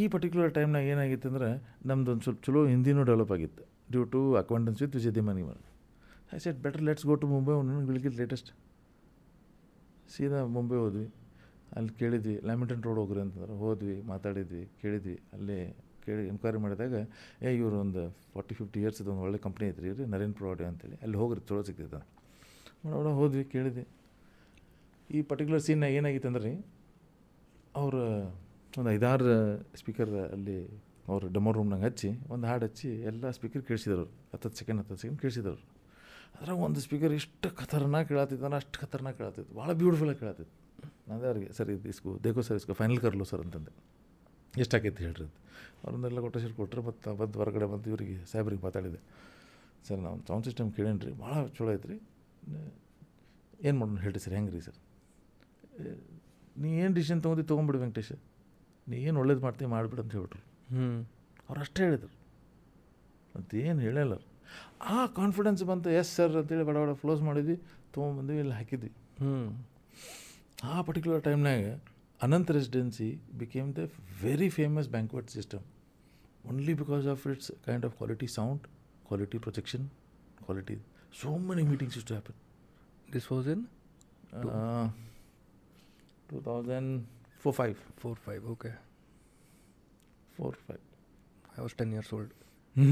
[0.00, 1.48] ಈ ಪರ್ಟಿಕ್ಯುಲರ್ ಟೈಮ್ನಾಗ ಏನಾಗಿತ್ತು ಅಂದ್ರೆ
[1.88, 5.64] ನಮ್ದು ಒಂದು ಸ್ವಲ್ಪ ಚಲೋ ಹಿಂದಿನೂ ಡೆವಲಪ್ ಆಗಿತ್ತು due to acquaintance with Vijay Dhimani ಮಾಡಿ
[6.36, 8.50] I set better let's go to Mumbai ನನಗೆ ಬೆಳಗ್ಗೆ ಲೇಟೆಸ್ಟ್
[10.14, 11.06] ಸೀದಾ ಮುಂಬೈ ಹೋದ್ವಿ.
[11.76, 13.54] ಅಲ್ಲಿ ಕೇಳಿದ್ವಿ ಲ್ಯಾಮಿಂಟನ್ ರೋಡ್ ಹೋಗ್ರಿ ಅಂತಂದ್ರೆ.
[13.62, 15.16] ಹೋದ್ವಿ ಮಾತಾಡಿದ್ವಿ ಕೇಳಿದ್ವಿ.
[15.32, 15.58] ಅಲ್ಲೇ
[16.06, 16.94] ಕೇಳಿ ಎನ್ಕ್ವೈರಿ ಮಾಡಿದಾಗ,
[17.46, 18.02] ಏ, ಇವರು ಒಂದು
[18.34, 20.96] ಫಾರ್ಟಿ ಫಿಫ್ಟಿ ಇಯರ್ಸ್ ಒಂದು ಒಳ್ಳೆ ಕಂಪ್ನಿ ಐತ್ರಿ ರೀ ನರೇನ್ ಪ್ರೊವಾಡಿ ಅಂತೇಳಿ.
[21.04, 22.00] ಅಲ್ಲಿ ಹೋಗ್ರಿ, ಚಲೋ ಸಿಗ್ತೈತೆ
[22.86, 23.84] ನೋಡೋಣ ಹೋದ್ವಿ ಕೇಳಿದೆ
[25.10, 26.54] ಈ ಪರ್ಟಿಕ್ಯುಲರ್ ಸೀನ್ ಏನಾಗಿತ್ತು ಅಂದ್ರೆ ರೀ
[27.80, 28.02] ಅವರು
[28.80, 29.32] ಒಂದು ಐದಾರು
[29.80, 30.56] ಸ್ಪೀಕರ್ ಅಲ್ಲಿ
[31.10, 35.56] ಅವರು ಡೆಮೋ ರೂಮ್ನಾಗ ಹಚ್ಚಿ, ಒಂದು ಹಾಡು ಹಚ್ಚಿ ಎಲ್ಲ ಸ್ಪೀಕರ್ ಕೇಳಿಸಿದ್ರು ಹತ್ತತ್ತು ಸೆಕೆಂಡ್ ಹತ್ತತ್ತು ಸೆಕೆಂಡ್ ಕೇಳಿಸಿದ್ರು
[36.36, 40.54] ಅದ್ರಾಗ ಒಂದು ಸ್ಪೀಕರ್ ಇಷ್ಟು ಖತರ್ನಾಕ್ ಕೇಳತ್ತಿತ್ತು ಅಂದ್ರೆ ಅಷ್ಟು ಖತರ್ನಾಕ್ ಕೇಳತ್ತಿತ್ತು ಭಾಳ ಬ್ಯೂಟಿಫುಲ್ಲಾಗಿ ಕೇಳತ್ತಿತ್ತು
[41.08, 43.72] ನಾನು ಅವ್ರಿಗೆ, ಸರ್, ಇದು ಇಸ್ಕೋ ದೇಖೋ ಸರ್, ಇಸ್ಕೋ ಫೈನಲ್ ಕರ್ಲು ಸರ್ ಅಂತಂದೆ.
[44.62, 45.36] ಎಷ್ಟು ಆಕೈತಿ ಹೇಳ್ರಿ ಅಂತ.
[45.82, 49.00] ಅವ್ರನ್ನೆಲ್ಲ ಕೊಟೇಶನ್ ಕೊಟ್ಟರೆ ಮತ್ತು ಬಂದು ಹೊರಗಡೆ ಬಂದು ಇವರಿಗೆ ಸಾಹೇಬ್ರಿಗೆ ಮಾತಾಡಿದೆ.
[49.86, 51.96] ಸರ್ ನಾವು ಸೌಂಡ್ ಸಿಸ್ಟಮ್ ಕೇಳೇನಿ ರೀ ಭಾಳ ಚಲೋ ಐತ್ರಿ.
[53.66, 54.78] ಏನು ಮಾಡೋಣ ಹೇಳ್ರಿ ಸರ್ ಹೆಂಗೆ ರೀ ಸರ್
[56.62, 58.12] ನೀ ಏನು ಡಿಸಿಷನ್ ತೊಗೊಂಡು ತೊಗೊಂಬಿಡು ವೆಂಕಟೇಶ?
[58.90, 60.42] ನೀ ಏನು ಒಳ್ಳೇದು ಮಾಡ್ತೀವಿ ಮಾಡಿಬಿಡು ಅಂತ ಹೇಳ್ಬಿಟ್ರು.
[60.72, 60.86] ಹ್ಞೂ
[61.46, 62.12] ಅವ್ರು ಅಷ್ಟೇ ಹೇಳಿದ್ರು.
[63.34, 64.14] ಮತ್ತೇನು ಹೇಳಲ್ಲ.
[64.94, 67.56] ಆ ಕಾನ್ಫಿಡೆನ್ಸ್ ಬಂತು ಎಸ್ ಸರ್ ಅಂತೇಳಿ ಬಡ ಬಡ ಫ್ಲೋಸ್ ಮಾಡಿದ್ವಿ
[67.94, 68.90] ತೊಗೊಂಬಂದ್ವಿ ಇಲ್ಲಿ ಹಾಕಿದ್ವಿ.
[69.22, 69.34] ಹ್ಞೂ
[70.70, 71.64] ಆ ಪರ್ಟಿಕ್ಯುಲರ್ ಟೈಮ್ನಾಗ
[72.22, 73.88] Anant Residency became the
[74.20, 75.60] very famous banquet system
[76.48, 78.60] only because of its kind of quality sound,
[79.04, 79.90] quality projection,
[80.44, 80.78] quality.
[81.12, 82.34] So many meetings used to happen.
[83.10, 83.66] This was in?
[84.34, 84.88] Uh,
[86.30, 87.78] 2004 5.
[87.96, 88.72] 4 5, okay.
[90.36, 90.78] 4 5.
[91.56, 92.28] I was 10 years old.
[92.76, 92.82] so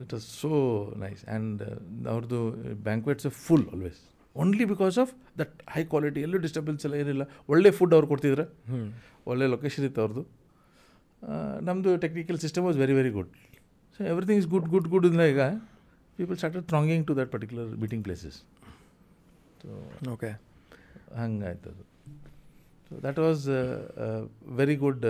[0.00, 1.24] it was so nice.
[1.26, 3.98] And uh, our banquets are full always.
[4.42, 7.24] Only because of that high quality ಎಲ್ಲೂ disturbance ಎಲ್ಲ ಏನಿಲ್ಲ.
[7.52, 8.44] ಒಳ್ಳೆ food ಅವ್ರು ಕೊಡ್ತಿದ್ರೆ.
[9.30, 10.24] ಒಳ್ಳೆ location ಇತ್ತು ಅವ್ರದ್ದು
[11.68, 13.30] ನಮ್ಮದು technical system was very very good
[13.96, 15.42] so everything is good good good ಈಗ
[16.18, 18.38] people started thronging to that particular meeting places
[19.62, 19.68] so
[20.14, 20.30] okay
[21.20, 21.84] ಹಂಗಾಯ್ತು ಅದು.
[22.88, 23.44] So that was
[24.60, 25.04] very good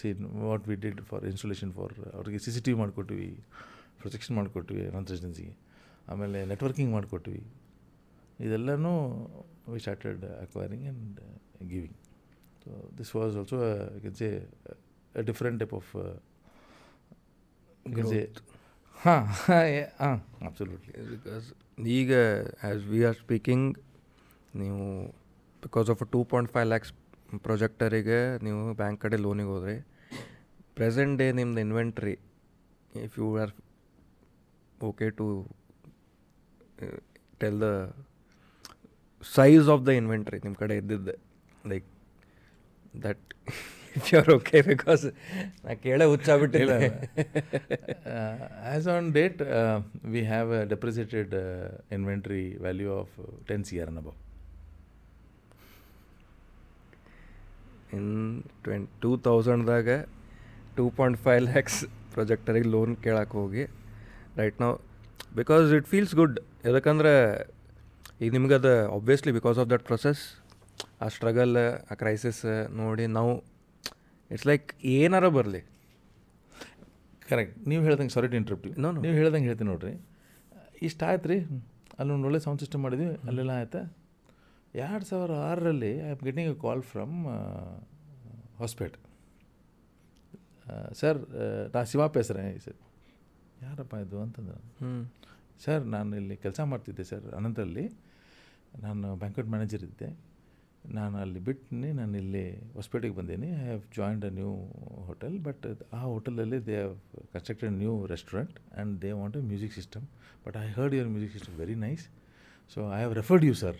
[0.00, 3.28] seen what we did for installation for ಅವ್ರಿಗೆ C C T V ಮಾಡಿಕೊಟ್ವಿ
[4.00, 5.54] projection ಮಾಡಿಕೊಟ್ವಿ ಅನಂತ ರೆಸಿಡೆನ್ಸಿಗೆ
[6.12, 7.40] ಆಮೇಲೆ networking ಮಾಡಿಕೊಟ್ವಿ.
[8.38, 8.92] ಇದೆಲ್ಲನೂ
[9.68, 11.20] we started acquiring and
[11.68, 11.96] giving
[12.62, 13.58] so this was also
[14.02, 14.28] can say
[15.14, 15.90] different type of
[17.96, 18.20] can say
[18.96, 19.24] ಹಾಂ
[19.98, 21.46] ಹಾಂ absolutely because
[21.96, 22.12] ಈಗ
[22.62, 23.66] ಆ್ಯಸ್ ವಿ ಆರ್ ಸ್ಪೀಕಿಂಗ್
[24.54, 24.84] ನೀವು
[25.62, 26.92] because of two point five lakhs
[27.42, 29.76] ಪ್ರೊಜೆಕ್ಟರಿಗೆ ನೀವು ಬ್ಯಾಂಕ್ ಕಡೆ ಲೋನಿಗೆ ಹೋದ್ರಿ
[30.76, 32.14] ಪ್ರೆಸೆಂಟ್ ಡೇ ನಿಮ್ದು inventory
[33.04, 33.52] if you are
[34.82, 35.26] okay to
[37.38, 37.68] tell the
[39.34, 41.14] size of the inventory ನಿಮ್ಮ ಕಡೆ ಇದ್ದಿದ್ದೆ.
[41.72, 41.86] Like
[43.04, 43.24] that
[43.96, 45.04] if you are okay because
[45.64, 46.72] ನಾ ಕೇಳೇ ಹುಚ್ಚಾಗ್ಬಿಟ್ಟಿಲ್ಲ
[48.72, 49.40] as on date
[50.14, 51.34] we have a depreciated
[51.98, 53.14] inventory value of
[53.50, 54.16] ten C R above
[57.98, 58.12] in
[58.64, 59.88] twenty two ತೌಸಂಡ್ದಾಗ
[60.76, 61.80] two point five lakhs
[62.14, 63.64] ಪ್ರೊಜೆಕ್ಟರಿಗೆ loan ಕೇಳಕ್ಕೆ ಹೋಗಿ.
[64.40, 64.76] Right ನಾವು
[65.36, 67.12] because it feels good ಯಾಕಂದ್ರೆ
[68.24, 70.22] ಈಗ ನಿಮ್ಗೆ ಅದು obviously because of that process
[71.04, 71.54] ಆ struggle
[71.90, 72.42] ಆ ಕ್ರೈಸಿಸ್
[72.80, 73.32] ನೋಡಿ ನಾವು
[74.30, 74.66] ಇಟ್ಸ್ ಲೈಕ್
[74.98, 75.62] ಏನಾರ ಬರಲಿ.
[77.30, 79.00] ಕರೆಕ್ಟ್ ನೀವು ಹೇಳ್ದಂಗೆ sorry to interrupt No, no.
[79.04, 79.94] ನೀವು ಹೇಳ್ದಂಗೆ ಹೇಳ್ತೀನಿ ನೋಡ್ರಿ.
[80.88, 81.38] ಇಷ್ಟ ಆಯ್ತು ರೀ
[82.00, 83.82] ಅಲ್ಲೊಂದು ಒಳ್ಳೆ ಸೌಂಡ್ ಸಿಸ್ಟಮ್ ಮಾಡಿದ್ವಿ ಅಲ್ಲೆಲ್ಲ ಆಯ್ತಾ.
[84.84, 87.14] ಎರಡು ಸಾವಿರ ಆರರಲ್ಲಿ I am getting a call from
[88.62, 88.96] Hospet.
[91.00, 91.18] Sir
[91.74, 92.44] ನಾ ಶಿವ ಪೇಸ್ರೆ.
[92.66, 92.78] ಸರ್
[93.66, 94.58] ಯಾರಪ್ಪ ಇದು ಅಂತಂದ್ರೆ.
[94.80, 94.92] ಹ್ಞೂ
[95.64, 97.84] ಸರ್ ನಾನು ಇಲ್ಲಿ ಕೆಲಸ ಮಾಡ್ತಿದ್ದೆ ಸರ್ ಅನಂತರಲ್ಲಿ
[98.82, 100.08] ನಾನು ಬ್ಯಾಂಕ್ವೆಟ್ ಮ್ಯಾನೇಜರ್ ಇದ್ದೆ.
[100.94, 103.48] ನಾನು ಅಲ್ಲಿ ಬಿಟ್ಟು ನಾನು ಇಲ್ಲಿ ಹೊಸಪೇಟೆಗೆ ಬಂದೀನಿ.
[103.48, 104.50] I have joined a new
[105.08, 106.94] hotel but ಆ ಹೋಟೆಲಲ್ಲಿ they have
[107.32, 110.04] constructed new restaurant and they want a music system
[110.46, 112.04] but I heard your music system very nice
[112.74, 113.78] so I have referred you sir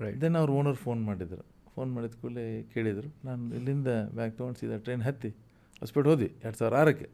[0.00, 1.44] right then ಅವ್ರ owner phone ಮಾಡಿದರು.
[1.74, 3.08] Phone ಮಾಡಿದ ಕೂಡಲೇ ಕೇಳಿದರು.
[3.24, 5.30] ನಾನು ಇಲ್ಲಿಂದ bag ತೊಗೊಂಡು ಸೀದಾ train ಹತ್ತಿ
[5.80, 6.28] ಹೊಸ್ಪೇಟೆ ಹೋದ್ವಿ.
[6.44, 7.08] ಎರಡು ಸಾವಿರ ಆರಕ್ಕೆ.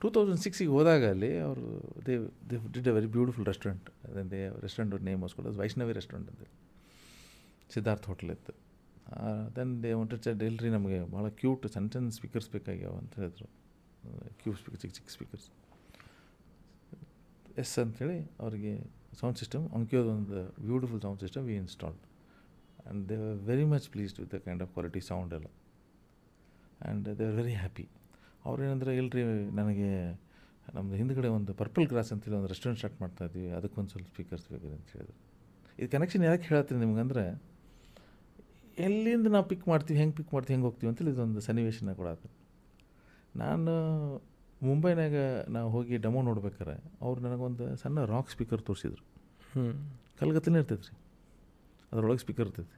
[0.00, 1.66] ಟೂ ತೌಸಂಡ್ ಸಿಕ್ಸಿಗೆ ಹೋದಾಗ ಅಲ್ಲಿ ಅವರು
[2.06, 2.14] they
[2.48, 3.86] they did a very beautiful restaurant
[4.22, 5.52] ಅದೇ ರೆಸ್ಟೋರೆಂಟ್ ನೇಮ್ ಹೊಸ್ಕೊಳ್ಳೋದು.
[5.52, 6.48] ಅದು ವೈಷ್ಣವಿ ರೆಸ್ಟೋರೆಂಟ್ ಅಂತ
[7.74, 8.54] ಸಿದ್ಧಾರ್ಥ ಹೋಟ್ಲ್ ಇತ್ತು.
[9.56, 13.48] ದೆನ್ ದೇ ವಾಂಟೆಡ್ ಇಲ್ರಿ ನಮಗೆ ಭಾಳ ಕ್ಯೂಟ್ ಸಣ್ಣ ಸಣ್ಣ ಸ್ಪೀಕರ್ಸ್ ಬೇಕಾಗ್ಯಾವ ಅಂತ ಹೇಳಿದ್ರು.
[14.42, 15.46] ಕ್ಯೂಟ್ ಸ್ಪೀಕರ್ ಚಿಕ್ಕ ಚಿಕ್ಕ ಸ್ಪೀಕರ್ಸ್
[17.62, 18.72] ಎಸ್ ಅಂಥೇಳಿ ಅವರಿಗೆ
[19.20, 19.86] ಸೌಂಡ್ ಸಿಸ್ಟಮ್ ಒಂದು
[20.68, 24.70] beautiful sound system we installed and they were very much pleased with the kind of
[24.74, 25.48] quality sound ಎಲ್ಲ.
[26.84, 27.86] ಆ್ಯಂಡ್ ದೇ ವೆರಿ ಹ್ಯಾಪಿ
[28.48, 29.22] ಅವ್ರೇನಂದ್ರೆ ಇಲ್ರಿ
[29.58, 29.90] ನನಗೆ
[30.74, 34.68] ನಮ್ಮದು ಹಿಂದ್ಗಡೆ ಒಂದು ಪರ್ಪಲ್ ಗ್ರಾಸ್ ಅಂತೇಳಿ ಒಂದು ರೆಸ್ಟೋರೆಂಟ್ ಸ್ಟಾರ್ಟ್ ಮಾಡ್ತಾ ಇದ್ವಿ ಅದಕ್ಕೊಂದು ಸ್ವಲ್ಪ ಸ್ಪೀಕರ್ಸ್ ಬೇಕು
[34.76, 35.16] ಅಂತ ಹೇಳಿದ್ರು.
[35.78, 37.24] ಇದು ಕನೆಕ್ಷನ್ ಯಾಕೆ ಹೇಳ್ತೀನಿ ನಿಮ್ಗಂದ್ರೆ
[38.86, 42.28] ಎಲ್ಲಿಂದ ನಾವು ಪಿಕ್ ಮಾಡ್ತೀವಿ ಹೆಂಗೆ ಪಿಕ್ ಮಾಡ್ತೀವಿ ಹೆಂಗೆ ಹೋಗ್ತೀವಿ ಅಂತೇಳಿ ಇದೊಂದು ಸನ್ನಿವೇಶನ ಕೂಡ ಅದು
[43.42, 43.72] ನಾನು
[44.66, 45.16] ಮುಂಬೈನಾಗ
[45.54, 49.02] ನಾವು ಹೋಗಿ ಡೆಮೋ ನೋಡ್ಬೇಕಾರೆ ಅವ್ರು ನನಗೊಂದು ಸಣ್ಣ ರಾಕ್ ಸ್ಪೀಕರ್ ತೋರಿಸಿದ್ರು.
[49.52, 49.64] ಹ್ಞೂ
[50.20, 50.96] ಕಲ್ಗತ್ತಲೇ ಇರ್ತೈತೆ ರೀ
[51.92, 52.76] ಅದರೊಳಗೆ ಸ್ಪೀಕರ್ ಇರ್ತೈತಿ.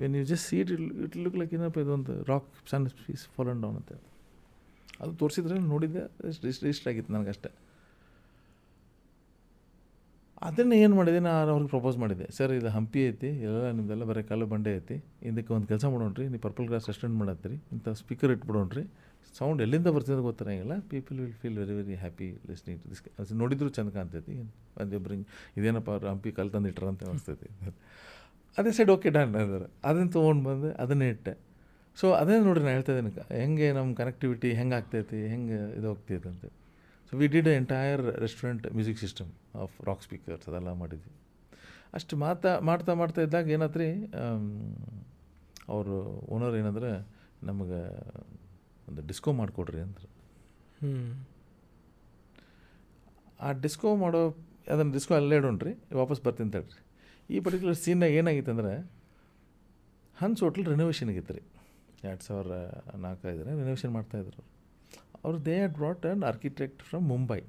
[0.00, 0.70] When you just seat
[1.06, 3.92] it look like ಏನಪ್ಪ ಇದೊಂದು ರಾಕ್ ಸಣ್ಣ ಪೀಸ್ ಫಾಲ್ ಆ್ಯಂಡ್ ಡೌನ್ ಅಂತ
[5.00, 7.50] ಅದು ತೋರಿಸಿದ್ರೆ ನೋಡಿದ್ದೆ ಇಷ್ಟ ಆಗಿತ್ತು ನನಗಷ್ಟೇ.
[10.42, 11.18] ಅದನ್ನು ಏನು ಮಾಡಿದೆ?
[11.18, 12.26] ನಾನು ಅವ್ರಿಗೆ ಪ್ರಪೋಸ್ ಮಾಡಿದೆ.
[12.36, 15.04] ಸರ್, ಇದು ಹಂಪಿ ಐತಿ ಎಲ್ಲ ನಿಮ್ದೆಲ್ಲ ಬರೀ ಕಲ್ಲು ಬಂಡೆ ಐತಿ.
[15.22, 17.54] ಇದಕ್ಕೆ ಒಂದು ಕೆಲಸ ಮಾಡೋಣ್ರಿ, ನೀವು ಪರ್ಪಲ್ ಗ್ರಾಸ್ ರೆಸ್ಟೋರೆಂಟ್ ಮಾಡತ್ತೀರಿ.
[17.72, 18.84] ಇಂಥ ಸ್ಪೀಕರ್ ಇಟ್ಬಿಡೋಣ್ರಿ.
[19.38, 23.68] ಸೌಂಡ್ ಎಲ್ಲಿಂದ ಬರ್ತಿದೆ ಗೊತ್ತಿರಂಗಿಲ್ಲ people will feel very very happy listening to this ಅದು ನೋಡಿದ್ರು
[23.68, 24.36] ಚಂದ ಕಾಣ್ತೈತಿ.
[24.80, 26.28] ಒಂದಿಬ್ರಿಗೆ ಇದೇನಪ್ಪ, ಅವ್ರು ಹಂಪಿ
[26.68, 27.50] ಇಟ್ರ ಅಂತ ಅನಿಸ್ತೈತಿ.
[28.58, 29.70] ಅದೇ ಸೈಡ್ ಓಕೆ ಡನ್ ಅಂದ್ರೆ.
[29.84, 31.49] ಅದನ್ನು ತೊಗೊಂಡು ಬಂದು ಅದನ್ನೇ ಇಟ್ಟೆ.
[31.98, 33.10] ಸೊ ಅದೇ ನೋಡಿರಿ ನಾನು ಹೇಳ್ತಾ ಇದ್ದೀನಿ
[33.40, 36.44] ಹೆಂಗೆ ನಮ್ಮ ಕನೆಕ್ಟಿವಿಟಿ ಹೆಂಗೆ ಆಗ್ತೈತಿ ಹೆಂಗೆ ಇದು ಹೋಗ್ತೈತೆ ಅಂತ.
[37.08, 39.30] So we did entire restaurant music system
[39.62, 41.12] of rock speakers ಅದೆಲ್ಲ ಮಾಡಿದ್ವಿ.
[41.98, 43.88] ಅಷ್ಟು ಮಾತಾ ಮಾಡ್ತಾ ಮಾಡ್ತಾ ಇದ್ದಾಗ ಏನಾದ್ರಿ
[45.74, 45.96] ಅವರು
[46.34, 46.90] ಓನರ್ ಏನಂದ್ರೆ
[47.48, 47.80] ನಮಗೆ
[48.88, 50.08] ಒಂದು ಡಿಸ್ಕೋ ಮಾಡಿಕೊಡ್ರಿ ಅಂದ್ರೆ.
[50.80, 50.92] ಹ್ಞೂ
[53.46, 54.22] ಆ ಡಿಸ್ಕೋ ಮಾಡೋ
[54.72, 56.80] ಅದನ್ನು ಡಿಸ್ಕೋ ಅಲ್ಲೇ ಇಡೋಣ್ರಿ ವಾಪಸ್ ಬರ್ತೀನಿ ತಡ್ರಿ
[57.34, 58.72] ಈ ಪರ್ಟಿಕ್ಯುಲರ್ ಸೀನ್ನಾಗ ಏನಾಗಿತ್ತು ಅಂದ್ರೆ
[60.16, 61.42] ಹನ್ಸ್ ಹೋಟ್ಲ್ ರಿನೋವೇಷನ್ ಆಗಿತ್ತು ರೀ.
[62.08, 62.52] ಎರಡು ಸಾವಿರ
[62.96, 64.42] ನಾಲ್ಕೈದರ ರಿನೋವೇಷನ್ ಮಾಡ್ತಾಯಿದ್ರು
[65.24, 67.40] ಅವರು they are brought and architect from Mumbai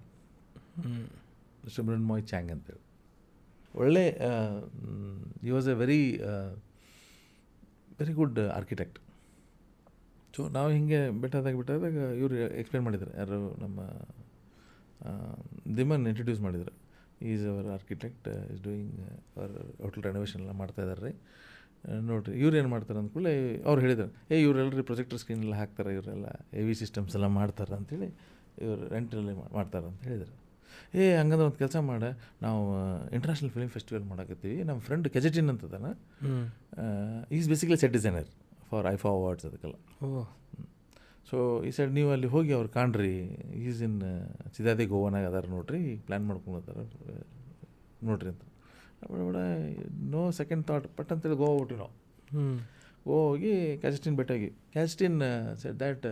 [1.75, 2.81] ಸುಬ್ರನ್ Simran Chang ಅಂತೇಳಿ.
[3.75, 4.05] ಒಳ್ಳೆ
[5.43, 6.01] he was a very
[7.99, 8.99] very good architect
[10.35, 13.11] so ನಾವು ಹಿಂಗೆ ಬೆಟ್ಟದಾಗ ಬಿಟ್ಟಾದಾಗ ಇವರು ಎಕ್ಸ್ಪ್ಲೇನ್ ಮಾಡಿದ್ರು.
[13.17, 13.79] ಯಾರು ನಮ್ಮ
[15.77, 16.73] ದಿಮನ್ ಇಂಟ್ರಡ್ಯೂಸ್ ಮಾಡಿದ್ರು.
[17.21, 18.99] Is our architect is doing
[19.37, 21.13] our hotel renovation ಎಲ್ಲ ಮಾಡ್ತಾಯಿದ್ದಾರೆ ರೀ
[22.09, 23.33] ನೋಡಿರಿ ಇವ್ರು ಏನು ಮಾಡ್ತಾರೆ ಅಂದ್ಕೂಡಲೇ
[23.69, 26.27] ಅವ್ರು ಹೇಳಿದ್ರು ಏ ಇವರೆಲ್ಲರಿ ಪ್ರೊಜೆಕ್ಟರ್ ಸ್ಕ್ರೀನ್ ಎಲ್ಲ ಹಾಕ್ತಾರೆ ಇವರೆಲ್ಲ
[26.59, 28.09] ಎ ವಿ ಸಿಸ್ಟಮ್ಸ್ ಎಲ್ಲ ಮಾಡ್ತಾರೆ ಅಂಥೇಳಿ
[28.65, 30.33] ಇವರು ರೆಂಟಲ್ಲಿ ಮಾಡ್ತಾರೆ ಅಂತ ಹೇಳಿದರು.
[30.99, 32.03] ಏ ಹಂಗಂದ್ರೆ ಒಂದು ಕೆಲಸ ಮಾಡ
[32.45, 32.61] ನಾವು
[33.15, 35.87] ಇಂಟರ್ನ್ಯಾಷನಲ್ ಫಿಲ್ಮ್ ಫೆಸ್ಟಿವಲ್ ಮಾಡಕತ್ತೀವಿ ನಮ್ಮ ಫ್ರೆಂಡ್ ಕೆಜೆಟಿನ್ ಅಂತದಾನ
[37.37, 38.29] is basically set designer
[38.71, 39.75] for IIFA awards ಅದಕ್ಕೆಲ್ಲ.
[40.03, 40.23] ಓ.
[41.29, 43.15] ಸೊ ಈ ಸೈಡ್ ನೀವು ಅಲ್ಲಿ ಹೋಗಿ ಅವ್ರು ಕಾಣ್ರಿ
[43.65, 43.97] ಈಸ್ ಇನ್
[44.57, 46.85] ಸಿದಾದಿ ಗೋವಾನಾಗ ಅದಾರ ನೋಡ್ರಿ ಪ್ಲ್ಯಾನ್ ಮಾಡ್ಕೊಂಡು
[48.09, 48.43] ನೋಡ್ರಿ ಅಂತ.
[49.09, 49.37] ಬಡ
[50.13, 51.93] ನೋ ಸೆಕೆಂಡ್ ಥಾಟ್ ಪಟ್ ಅಂತೇಳಿ ಗೋವಾ ಹೋಗ್ಬಿಟ್ಟು ನಾವು.
[52.33, 52.43] ಹ್ಞೂ
[53.07, 54.49] ಗೋವಾ ಹೋಗಿ ಕ್ಯಾಸ್ಟಿನ್ ಬೆಟ್ಟಾಗಿ.
[54.75, 55.17] ಕ್ಯಾಸ್ಟಿನ್
[55.61, 56.05] set that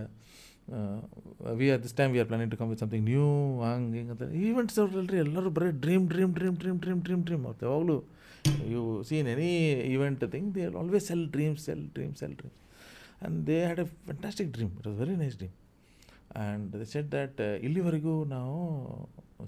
[1.59, 3.27] we are this time we are planning to come with something new
[3.65, 4.25] ಹಂಗೆ ಹಿಂಗೆ ಅಂತ.
[4.47, 7.97] ಈವೆಂಟ್ಸ್ ಅವ್ರಲ್ರಿ ಎಲ್ಲರೂ ಬರೀ dream dream dream dream dream dream dream ಅವ್ರು ಯಾವಾಗಲೂ
[8.73, 9.51] you seen any
[9.93, 12.55] event thing they always sell dream sell dream sell dream
[13.21, 15.55] and they had a fantastic dream it was very nice dream
[16.41, 18.55] and the set that ಇಲ್ಲಿವರೆಗೂ ನಾವು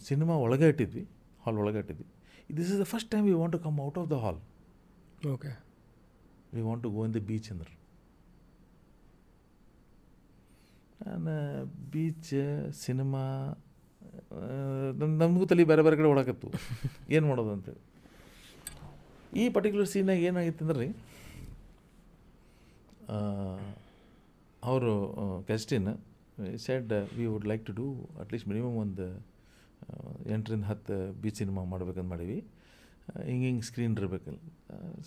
[0.09, 1.03] cinema ಒಳಗೆ ಇಟ್ಟಿದ್ವಿ
[1.45, 2.07] hall ಒಳಗೆ ಇಟ್ಟಿದ್ವಿ.
[2.51, 4.39] This is the first time we want to come out of the hall
[5.27, 5.51] okay
[6.53, 7.73] we want to go in the beach ಅಂದ್ರೆ
[11.07, 11.33] ನಾನು
[11.91, 12.33] beach
[12.71, 13.23] cinema
[14.97, 16.47] ನಮ್ಮ ನಮಗೂ ತಲೆ ಬೇರೆ ಬೇರೆ ಕಡೆ ಓಡಾಕತ್ತು.
[17.09, 17.81] ಏನು ಮಾಡೋದು ಅಂತೇಳಿ
[19.37, 20.89] ಈ ಪರ್ಟಿಕ್ಯುಲರ್ ಸೀನಾಗ ಏನಾಗಿತ್ತು ಅಂದ್ರೆ ರೀ
[24.63, 24.93] ಅವರು
[25.43, 25.89] ಕ್ಯಾಸ್ಟಿನ್
[26.57, 27.85] said we would like to do
[28.19, 29.07] at least minimum ಒಂದು
[30.35, 32.37] ಎಂಟರಿಂದ ಹತ್ತು ಬಿ ಸಿನಿಮಾ ಮಾಡ್ಬೇಕಂತ ಮಾಡೀವಿ.
[33.29, 34.39] ಹಿಂಗೆ ಹಿಂಗೆ ಸ್ಕ್ರೀನ್ ಇರಬೇಕಲ್ಲ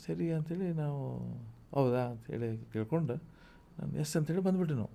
[0.05, 1.01] ಸರಿ ಅಂಥೇಳಿ ನಾವು
[1.77, 3.15] ಹೌದಾ ಅಂಥೇಳಿ ಕೇಳ್ಕೊಂಡು
[3.77, 4.93] ನಾನು ಎಸ್ ಅಂತೇಳಿ ಬಂದ್ಬಿಟ್ಟು ನಾವು.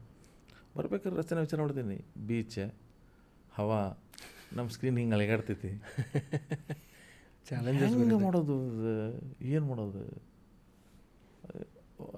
[0.78, 1.98] ಬರ್ಬೇಕಾದ್ರೆ ರಸ್ತೆನ ವಿಚಾರ ಮಾಡ್ತೀನಿ.
[2.28, 2.60] ಬೀಚ್
[3.58, 3.80] ಹವಾ
[4.58, 5.72] ನಮ್ಮ ಸ್ಕ್ರೀನ್ ಹಿಂಗೆ ಅಲೆಗಾಡ್ತೈತಿ.
[7.50, 7.96] ಚಾಲೆಂಜಸ್
[8.28, 8.58] ಮಾಡೋದು
[9.54, 10.04] ಏನು ಮಾಡೋದು?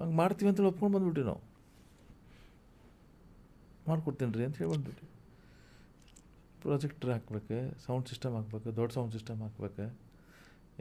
[0.00, 1.42] ಹಂಗೆ ಮಾಡ್ತೀವಿ ಅಂತೇಳಿ ಒಪ್ಕೊಂಡು ಬಂದ್ಬಿಟ್ಟು ನಾವು.
[3.88, 5.06] ಮಾಡ್ಕೊಡ್ತೀನಿ ರೀ ಅಂತ ಹೇಳಿ ಬಂದ್ಬಿಟ್ಟು
[6.62, 9.84] ಪ್ರೊಜೆಕ್ಟ್ರ್ ಹಾಕ್ಬೇಕು ಸೌಂಡ್ ಸಿಸ್ಟಮ್ ಹಾಕ್ಬೇಕು, ದೊಡ್ಡ ಸೌಂಡ್ ಸಿಸ್ಟಮ್ ಹಾಕ್ಬೇಕು,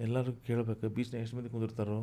[0.06, 2.00] ಎಲ್ಲರೂ ಕೇಳಬೇಕು, ಬೀಚ್ನ ಎಷ್ಟು ಮಂದಿ ಕುಂದಿರ್ತಾರೋ,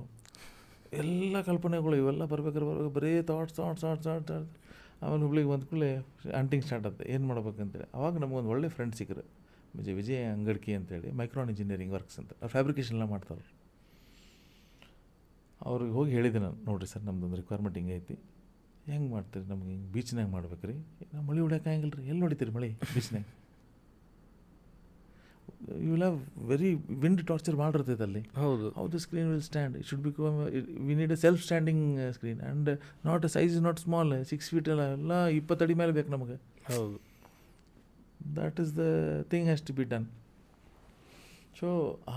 [1.03, 4.55] ಎಲ್ಲ ಕಲ್ಪನೆಗಳು ಇವೆಲ್ಲ ಬರ್ಬೇಕಾದ್ರೆ ಬರ್ಬೇಕು ಬರೀ thoughts thoughts thoughts thoughts thoughts
[5.03, 5.91] ಆಮೇಲೆ ಹುಬ್ಳಿಗೆ ಬಂದ ಕೂಡಲೇ
[6.41, 9.25] ಅಂಟಿಂಗ್ ಸ್ಟಾರ್ಟ್ ಆಗುತ್ತೆ ಏನು ಮಾಡ್ಬೇಕಂತೇಳಿ ಅವಾಗ ನಮಗೊಂದು ಒಳ್ಳೆ ಫ್ರೆಂಡ್ ಸಿಕ್ಕರು
[9.79, 12.33] ವಿಜಯ್, ವಿಜಯ ಅಂಗಡ್ಕಿ ಅಂತೇಳಿ ಮೈಕ್ರಾನ್ ಇಂಜಿನಿಯರಿಂಗ್ ವರ್ಕ್ಸ್ ಅಂತ.
[12.55, 13.45] ಫ್ಯಾಬ್ರಿಕೇಷನ್ ಎಲ್ಲ ಮಾಡ್ತಾರೆ
[15.61, 18.17] ಅವ್ರಿಗೆ ಹೋಗಿ ಹೇಳಿದೆ ನಾನು, ನೋಡಿರಿ ಸರ್, ನಮ್ದೊಂದು ರಿಕ್ವೈರ್ಮೆಂಟ್ ಹಿಂಗೆ ಐತಿ.
[18.91, 20.77] ಹೆಂಗೆ ಮಾಡ್ತೀರಿ ನಮ್ಗೆ ಹಿಂಗೆ ಬೀಚ್ನಾಗ ಮಾಡ್ಬೇಕು ರೀ
[21.13, 21.71] ನಾವು ಮಳೆ ಹೊಡ್ಯಕ್ಕೆ
[22.01, 23.25] ರೀ ಎಲ್ಲಿ ಹೊಡಿತೀರಿ ಮಳೆ ಬೀಚ್ನಾಗ
[25.79, 28.67] you will have very wind torture ಮಾಡಿರ್ತೈತೆ ಅಲ್ಲಿ ಹೌದು.
[28.71, 30.37] How the screen will stand it should become
[30.87, 32.71] we need a self standing screen and
[33.05, 36.39] not size is not small six feet ಎಲ್ಲ ಎಲ್ಲ ಇಪ್ಪತ್ತಡಿ ಮೇಲೆ ಬೇಕು ನಮಗೆ.
[36.71, 36.97] ಹೌದು.
[38.37, 38.85] That is the
[39.31, 40.07] thing has to be done
[41.59, 41.69] so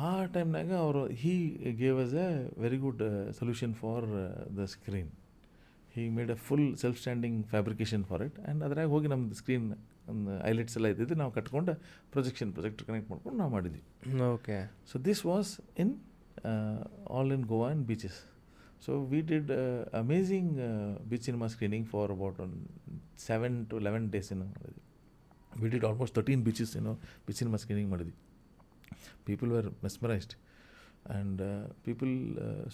[0.03, 1.33] ಆ ಟೈಮ್ನಾಗ ಅವರು he
[1.79, 2.27] gave us a
[2.59, 3.01] very good
[3.37, 4.07] solution for
[4.57, 5.09] the screen
[5.93, 9.65] he made a full self standing fabrication for it and ಅದ್ರಾಗ ಹೋಗಿ ನಮ್ದು ಸ್ಕ್ರೀನ್
[10.11, 11.73] ಒಂದು ಐಲೈಟ್ಸ್ ಎಲ್ಲ ಇದ್ದಿದ್ದು ನಾವು ಕಟ್ಕೊಂಡು
[12.13, 13.81] ಪ್ರೊಜೆಕ್ಷನ್ ಪ್ರೊಜೆಕ್ಟರ್ ಕನೆಕ್ಟ್ ಮಾಡ್ಕೊಂಡು ನಾವು ಮಾಡಿದ್ವಿ
[14.29, 14.57] okay
[14.91, 15.89] So this was in
[16.51, 16.79] uh,
[17.15, 18.15] all in Goa and beaches.
[18.85, 19.59] So we did uh,
[19.93, 20.69] amazing uh,
[21.09, 22.53] beach cinema screening for about um,
[23.27, 24.29] seven to eleven days.
[24.31, 24.49] You know,
[25.53, 26.71] we did almost thirteen beaches.
[26.77, 28.15] You know, beach cinema screening ಮಾಡಿದ್ವಿ
[29.27, 30.33] people were mesmerised
[31.05, 31.41] and
[31.85, 32.13] people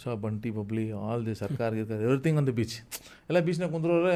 [0.02, 1.70] saw Bunty Babli all the Sarkar
[2.04, 2.76] everything on the beach
[3.30, 4.16] ಎಲ್ಲ ಬೀಚ್ನಾಗ ಕುಂದ್ರೋರೆ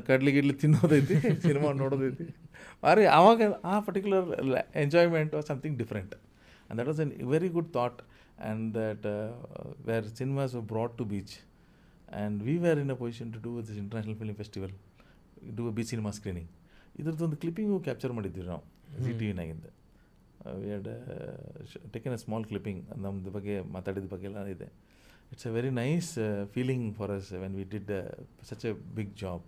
[0.00, 1.16] ಕಡ್ಲಿ ಗಿಡ್ಲಿ ತಿನ್ನೋದೈತಿ
[1.46, 2.26] cinema ನೋಡೋದೈತಿ.
[2.82, 4.28] ಭಾರಿ ಆವಾಗ ಆ particular
[4.76, 9.06] enjoyment or something different and that was an very good thought and that
[9.86, 11.34] where cinemas brought to beach
[12.14, 14.74] and we were in a position to do this international film festival
[15.56, 16.50] do beach cinema screening
[17.00, 18.62] ಇದ್ರದ್ದೊಂದು clipping capture ಮಾಡಿದ್ವಿ ನಾವು
[19.04, 19.66] G T ವಿನಾಗಿಂದ
[20.46, 20.88] we had
[21.92, 24.68] taken a small clipping ನಮ್ಮದು ಬಗ್ಗೆ ಮಾತಾಡಿದ ಬಗ್ಗೆ ಎಲ್ಲ ಇದೆ
[25.32, 26.18] it's a very nice
[26.52, 27.92] feeling for us when we did
[28.50, 29.42] such a big job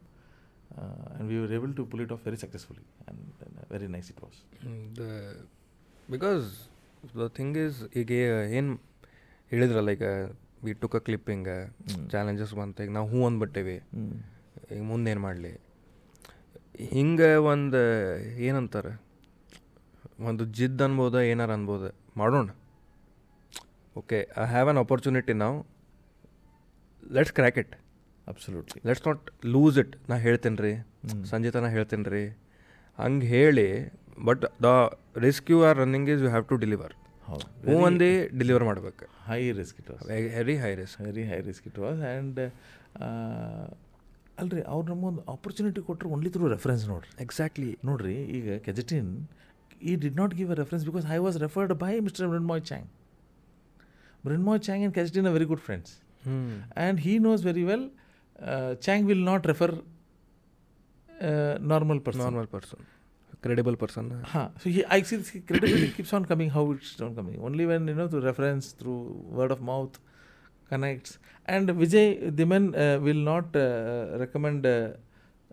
[0.79, 4.39] and we were able to pull it off very successfully and very nice it was
[4.99, 5.03] the
[6.11, 6.69] because
[7.17, 8.11] the thing is ಈಗ
[8.59, 8.75] ಏನು
[9.53, 10.03] ಹೇಳಿದ್ರ like
[10.65, 11.49] we took a clipping
[12.11, 13.77] challenges ಬಂತ ಈಗ ನಾವು ಹೂ ಅಂದ್ಬಿಟ್ಟೇವಿ.
[14.73, 15.53] ಈಗ ಮುಂದೇನು ಮಾಡಲಿ?
[16.91, 17.81] ಹಿಂಗೆ ಒಂದು
[18.39, 19.06] ಏನಂತಾರೆ?
[20.19, 21.89] ಒಂದು ಜಿದ್ದು ಅನ್ಬೋದು ಏನಾರು ಅನ್ಬೋದು.
[22.21, 22.49] ಮಾಡೋಣ.
[24.01, 25.57] Okay I have an opportunity ನಾವು
[27.17, 27.75] let's crack it
[28.27, 30.73] absolutely let's not lose it ನಾ ಹೇಳ್ತೇನೆ ರೀ.
[31.33, 32.25] ಸಂಜೆ ತನಕ ಹೇಳ್ತೇನೆ ರೀ.
[32.99, 33.69] ಹಂಗೆ ಹೇಳಿ
[34.29, 34.71] but the
[35.27, 36.95] risk you are running is you have to deliver
[37.29, 37.47] ಹೌದು.
[37.67, 38.11] ಹ್ಞೂ ಒಂದೇ
[38.41, 39.05] ಡೆಲಿವರ್ ಮಾಡ್ಬೇಕು.
[39.29, 42.41] High risk it was very high risk very high risk it was and
[44.43, 47.11] ಅಲ್ರಿ ಅವ್ರು ನಮಗೊಂದು ಆಪರ್ಚುನಿಟಿ ಕೊಟ್ಟರು ಓನ್ಲಿ ತ್ರೂ ರೆಫರೆನ್ಸ್ ನೋಡ್ರಿ.
[47.25, 49.11] ಎಕ್ಸಾಕ್ಟ್ಲಿ ನೋಡ್ರಿ ಈಗ ಕೆಜಟಿನ್
[49.79, 52.29] he did not give a reference because I was referred by Mr.
[52.29, 52.89] Mrinmoy Chang.
[54.25, 56.01] Mrinmoy Chang and Kajdin are very good friends.
[56.25, 56.59] Hmm.
[56.75, 57.89] And he knows very well
[58.43, 59.79] uh, Chang will not refer
[61.21, 62.21] uh, normal person.
[62.21, 62.85] Normal person.
[63.43, 64.23] Credible person.
[64.25, 64.49] Huh.
[64.61, 67.39] So he, I see this credibility keeps on coming, how it on coming.
[67.43, 69.99] Only when, you know, through reference, through word of mouth
[70.69, 71.19] connects.
[71.45, 74.89] And Vijay Diman uh, will not uh, recommend uh,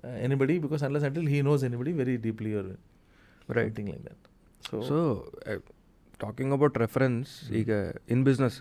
[0.04, 2.78] anybody because unless until he knows anybody very deeply or
[3.48, 3.66] Right.
[3.68, 4.20] something like that.
[4.70, 4.98] So, so
[6.20, 7.72] talking about reference ಈಗ
[8.14, 8.58] in business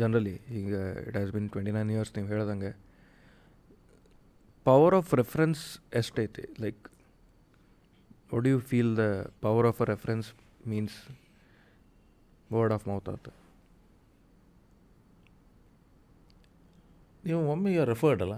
[0.00, 0.72] generally ಈಗ
[1.06, 2.72] it has been twenty nine years ನೀವು ಹೇಳ್ದಂಗೆ
[4.66, 5.62] power of reference
[6.00, 6.44] ಎಷ್ಟೈತಿ?
[6.64, 6.82] Like
[8.32, 9.06] what you feel the
[9.46, 10.28] power of a reference
[10.72, 10.96] means
[12.50, 13.26] word of mouth ಆತ.
[17.24, 18.36] ನೀವು ಒಮ್ಮೆ you are referred ಅಲ್ಲ?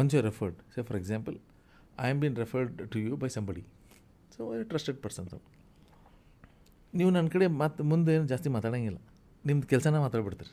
[0.00, 1.36] Once you referred say for example
[1.98, 3.62] I am been referred to you by somebody
[4.36, 5.38] so a trusted persons
[6.92, 8.98] ನೀವು ನನ್ನ ಕಡೆ ಮತ್ತೆ ಮುಂದೆ ಏನು ಜಾಸ್ತಿ ಮಾತಾಡೋಂಗಿಲ್ಲ.
[9.44, 10.52] ನಿಮ್ಮದು ಕೆಲಸನ ಮಾತಾಡ್ಬಿಡ್ತೀರಿ.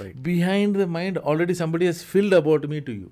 [0.00, 3.08] Right behind the mind already somebody has filled about me to you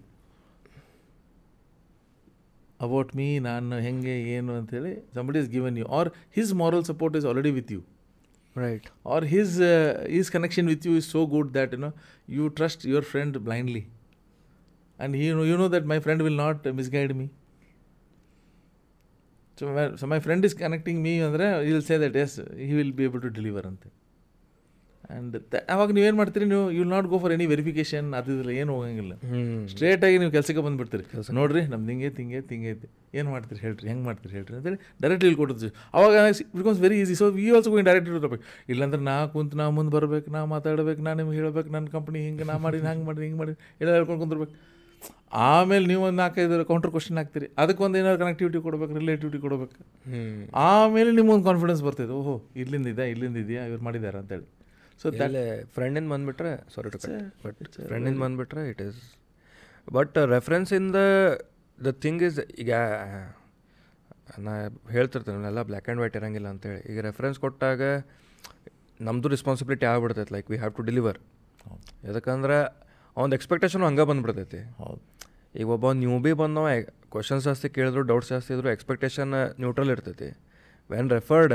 [2.80, 7.26] about me ನಾನು ಹೆಂಗೆ ಏನು ಅಂತೇಳಿ somebody is given you are his moral support is
[7.26, 7.80] already with you
[8.57, 9.55] right are his
[10.18, 11.74] is connection with you is so good that
[12.28, 13.84] you trust your friend blindly
[14.99, 17.26] and you know you know that my friend will not misguide me.
[19.59, 22.34] So my, so my friend is connecting me ಅಂದರೆ he will say that yes
[22.68, 23.88] he will be able to deliver ಅಂತೆ.
[25.14, 25.34] And
[25.72, 29.14] ಅವಾಗ ನೀವೇನು ಮಾಡ್ತೀರಿ ನೀವು you will not go for any verification ಅದು ಇದಿಲ್ಲ ಏನು ಹೋಗಂಗಿಲ್ಲ.
[29.72, 31.05] ಸ್ಟ್ರೇಟಾಗಿ ನೀವು ಕೆಲಸಕ್ಕೆ ಬಂದುಬಿಡ್ತೀರಿ.
[31.38, 32.88] ನೋಡಿರಿ ನಮ್ದು ಹಿಂಗೆ ತಿಂಗೆ ಹಿಂಗೆ ಐತೆ
[33.18, 36.24] ಏನು ಮಾಡ್ತೀರಿ ಹೇಳ್ರಿ ಹೆಂಗೆ ಮಾಡ್ತೀರಿ ಹೇಳ್ರಿ ಅಂತೇಳಿ ಡೈರೆಕ್ಟ್ ಇಲ್ಲಿ ಕೊಡ್ತೀವಿ ಅವಾಗ
[36.61, 38.38] because very easy so we also going direct ಇರ್ಬೇಕು
[38.74, 42.57] ಇಲ್ಲಾಂದ್ರೆ ನಾ ಕುಂತು ನಾ ಮುಂದೆ ಬರ್ಬೇಕು ನಾ ಮಾತಾಡ್ಬೇಕು ನಾ ನಿಮ್ಗೆ ಹೇಳ್ಬೇಕು ನನ್ನ ಕಂಪ್ನಿ ಹಿಂಗೆ ನಾ
[42.66, 44.55] ಮಾಡಿ ಹಂಗೆ ಮಾಡಿ ಹಿಂಗೆ ಮಾಡಿ ಎಲ್ಲ ಹೇಳ್ಕೊಂಡು ಕುಂದಿರ್ಬೇಕು.
[45.47, 47.47] ಆಮೇಲೆ ನೀವು ಒಂದು ನಾಲ್ಕೈದು ಕೌಂಟರ್ ಕ್ವಶನ್ ಹಾಕ್ತೀರಿ.
[47.62, 49.74] ಅದಕ್ಕೊಂದು ಏನಾದ್ರು ಕನೆಕ್ಟಿವಿಟಿ ಕೊಡ್ಬೇಕು ರಿಲೇಟಿವಿಟಿ ಕೊಡ್ಬೇಕು.
[50.07, 50.20] ಹ್ಞೂ
[50.68, 52.12] ಆಮೇಲೆ ನಿಮ್ಗೊಂದು ಕಾನ್ಫಿಡೆನ್ಸ್ ಬರ್ತೈತೆ.
[52.20, 54.47] ಓಹೋ ಇಲ್ಲಿಂದ ಇದೆ ಇಲ್ಲಿಂದ ಇದೆಯಾ ಇವ್ರು ಮಾಡಿದ್ದಾರೆ ಅಂತೇಳಿ
[55.01, 55.42] ಸೊ ಅಲ್ಲೇ
[55.74, 56.99] ಫ್ರೆಂಡಿಂದ ಬಂದುಬಿಟ್ರೆ ಸಾರಿ ಟು
[57.44, 59.01] ಬಟ್ ಫ್ರೆಂಡಿಂದ ಬಂದುಬಿಟ್ರೆ it is
[59.97, 61.01] but reference in the
[61.78, 62.72] the thing is ಈಗ
[64.47, 64.53] ನಾ
[64.90, 67.82] ಹೇಳ್ತಿರ್ತೇನೆ ಎಲ್ಲ ಬ್ಲ್ಯಾಕ್ ಆ್ಯಂಡ್ ವೈಟ್ ಇರಂಗಿಲ್ಲ ಅಂತೇಳಿ ಈಗ ರೆಫರೆನ್ಸ್ ಕೊಟ್ಟಾಗ
[69.01, 71.18] ನಮ್ಮದು responsibility ಆಗ್ಬಿಡ್ತೈತೆ like we have to deliver
[72.07, 72.59] ಯಾಕಂದ್ರೆ
[73.21, 74.61] ಅವ್ನ ಎಕ್ಸ್ಪೆಕ್ಟೇಷನ್ ಹಂಗೆ ಬಂದ್ಬಿಡ್ತೈತಿ.
[74.83, 75.01] ಹೌದು.
[75.61, 76.67] ಈಗ ಒಬ್ಬ ನೀವು ಭೀ ಬಂದು ಬಂದವ
[77.14, 80.29] ಕ್ವಶನ್ಸ್ ಜಾಸ್ತಿ ಕೇಳಿದ್ರು ಡೌಟ್ಸ್ ಜಾಸ್ತಿ ಇದ್ರು ಎಕ್ಸ್ಪೆಕ್ಟೇಷನ್ ನ್ಯೂಟ್ರಲ್ ಇರ್ತೈತಿ.
[80.91, 81.55] ವೆನ್ ರೆಫರ್ಡ್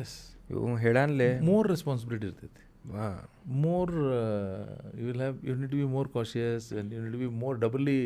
[0.00, 0.14] ಎಸ್
[0.52, 2.62] ಇವು ಹೇಳಲ್ಲಿ ಮೋರ್ ರೆಸ್ಪಾನ್ಸಿಬಿಲಿಟಿ ಇರ್ತೈತಿ.
[3.64, 3.92] More
[5.00, 7.98] you will have you need be more cautious and you cautious be more doubly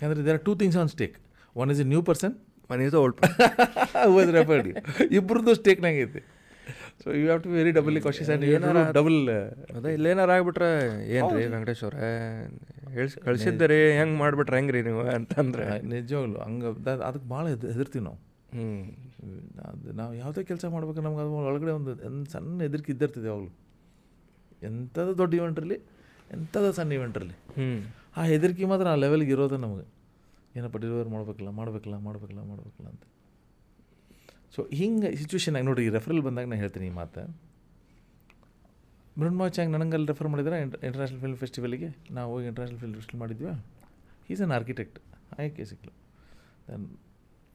[0.00, 1.16] ಯಾಕಂದರೆ ದೇರ್ ಆರ್ ಟೂ ಯಾಕಂದ್ರೆ on stake
[1.62, 2.34] one is a new person
[2.72, 3.18] one is old
[4.18, 4.68] person referred
[5.18, 6.22] ಇಬ್ಬರದ್ದು ಸ್ಟೇಕ್ನಾಗ ಐತಿ.
[7.00, 9.18] So you have to very doubly cautious and ಏನಾರ double
[9.78, 10.68] ಅದೇ ಇಲ್ಲೇನಾರ ಆಗ್ಬಿಟ್ರೆ
[11.16, 12.10] ಏನು ರೀ ವೆಂಕಟೇಶ್ ಅವ್ರೆ?
[12.96, 15.64] ಹೇಳ್ಸಿ ಕಳ್ಸಿದ್ದೆ ರೀ ಹೆಂಗೆ ಮಾಡ್ಬಿಟ್ರೆ ಹೆಂಗೆ ರೀ ನೀವು ಅಂತಂದ್ರೆ.
[15.94, 16.68] ನಿಜವಾಗ್ಲು ಹಂಗೆ
[17.08, 18.18] ಅದಕ್ಕೆ ಭಾಳ ಹೆದರ್ತೀವಿ ನಾವು.
[18.54, 18.66] ಹ್ಞೂ
[19.68, 23.52] ಅದು ನಾವು ಯಾವುದೇ ಕೆಲಸ ಮಾಡ್ಬೇಕು ನಮ್ಗೆ ಅದು ಒಳಗಡೆ ಒಂದು ಒಂದು ಸಣ್ಣ ಹೆದರಿಕೆ ಇದ್ದಿರ್ತದೆ ಯಾವಾಗಲೂ.
[24.62, 25.78] ಎಂಥದ್ದು ದೊಡ್ಡ ಇವೆಂಟ್ ಇರಲಿ
[26.32, 27.36] ಎಂಥದ್ದು ಸಣ್ಣ ಇವೆಂಟ್ ಇರಲಿ.
[27.56, 27.66] ಹ್ಞೂ
[28.16, 29.86] ಆ ಹೆದರಿಕೆ ಮಾತ್ರ ಆ ಲೆವೆಲ್ಗೆ ಇರೋದು ನಮಗೆ.
[30.58, 33.04] ಏನಪ್ಪ ಡೆಲಿವರ್ ಮಾಡ್ಬೇಕಲ್ಲ ಮಾಡ್ಬೇಕಲ್ಲ ಮಾಡ್ಬೇಕಲ್ಲ ಮಾಡ್ಬೇಕಲ್ಲ ಅಂತ.
[34.54, 37.22] ಸೊ ಹಿಂಗೆ ಸಿಚುವೇಶನ್ ಆಗಿ ನೋಡಿರಿ ರೆಫರಲ್ ಬಂದಾಗ ನಾನು ಹೇಳ್ತೀನಿ ಈ ಮಾತು.
[39.20, 43.52] ಮೃಣ್ಮಾ ಚಾಂಗ್ ನನಗೆ ಅಲ್ಲಿ ರೆಫರ್ ಮಾಡಿದ್ರೆ ಇಂಟರ್ನ್ಯಾಷನಲ್ ಫಿಲ್ಮ್ ಫೆಸ್ಟಿವಲಿಗೆ ನಾವು ಹೋಗಿ ಇಂಟರ್ನ್ಯಾಷನಲ್ ಫಿಲ್ಮ್ ಫೆಸ್ಟಿವಲ್ ಮಾಡಿದ್ವಿ.
[44.32, 44.98] ಈಸ್ ಅನ್ ಆರ್ಕಿಟೆಕ್ಟ್
[45.38, 45.92] ಆಯ್ಕೆ ಸಿಕ್ಲು
[46.68, 46.86] ದೆನ್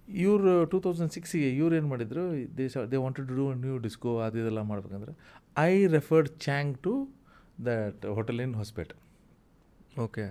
[0.08, 2.24] ಇವರು ಟೂ ತೌಸಂಡ್ ಸಿಕ್ಸಿಗೆ ಇವ್ರು ಏನು ಮಾಡಿದ್ರು
[2.58, 5.14] they they wanted to do new disco ಅದು ಇದೆಲ್ಲ ಮಾಡ್ಬೇಕಂದ್ರೆ
[5.70, 6.94] I referred Chang to
[7.66, 8.96] that hotel in Hospete
[10.02, 10.26] okay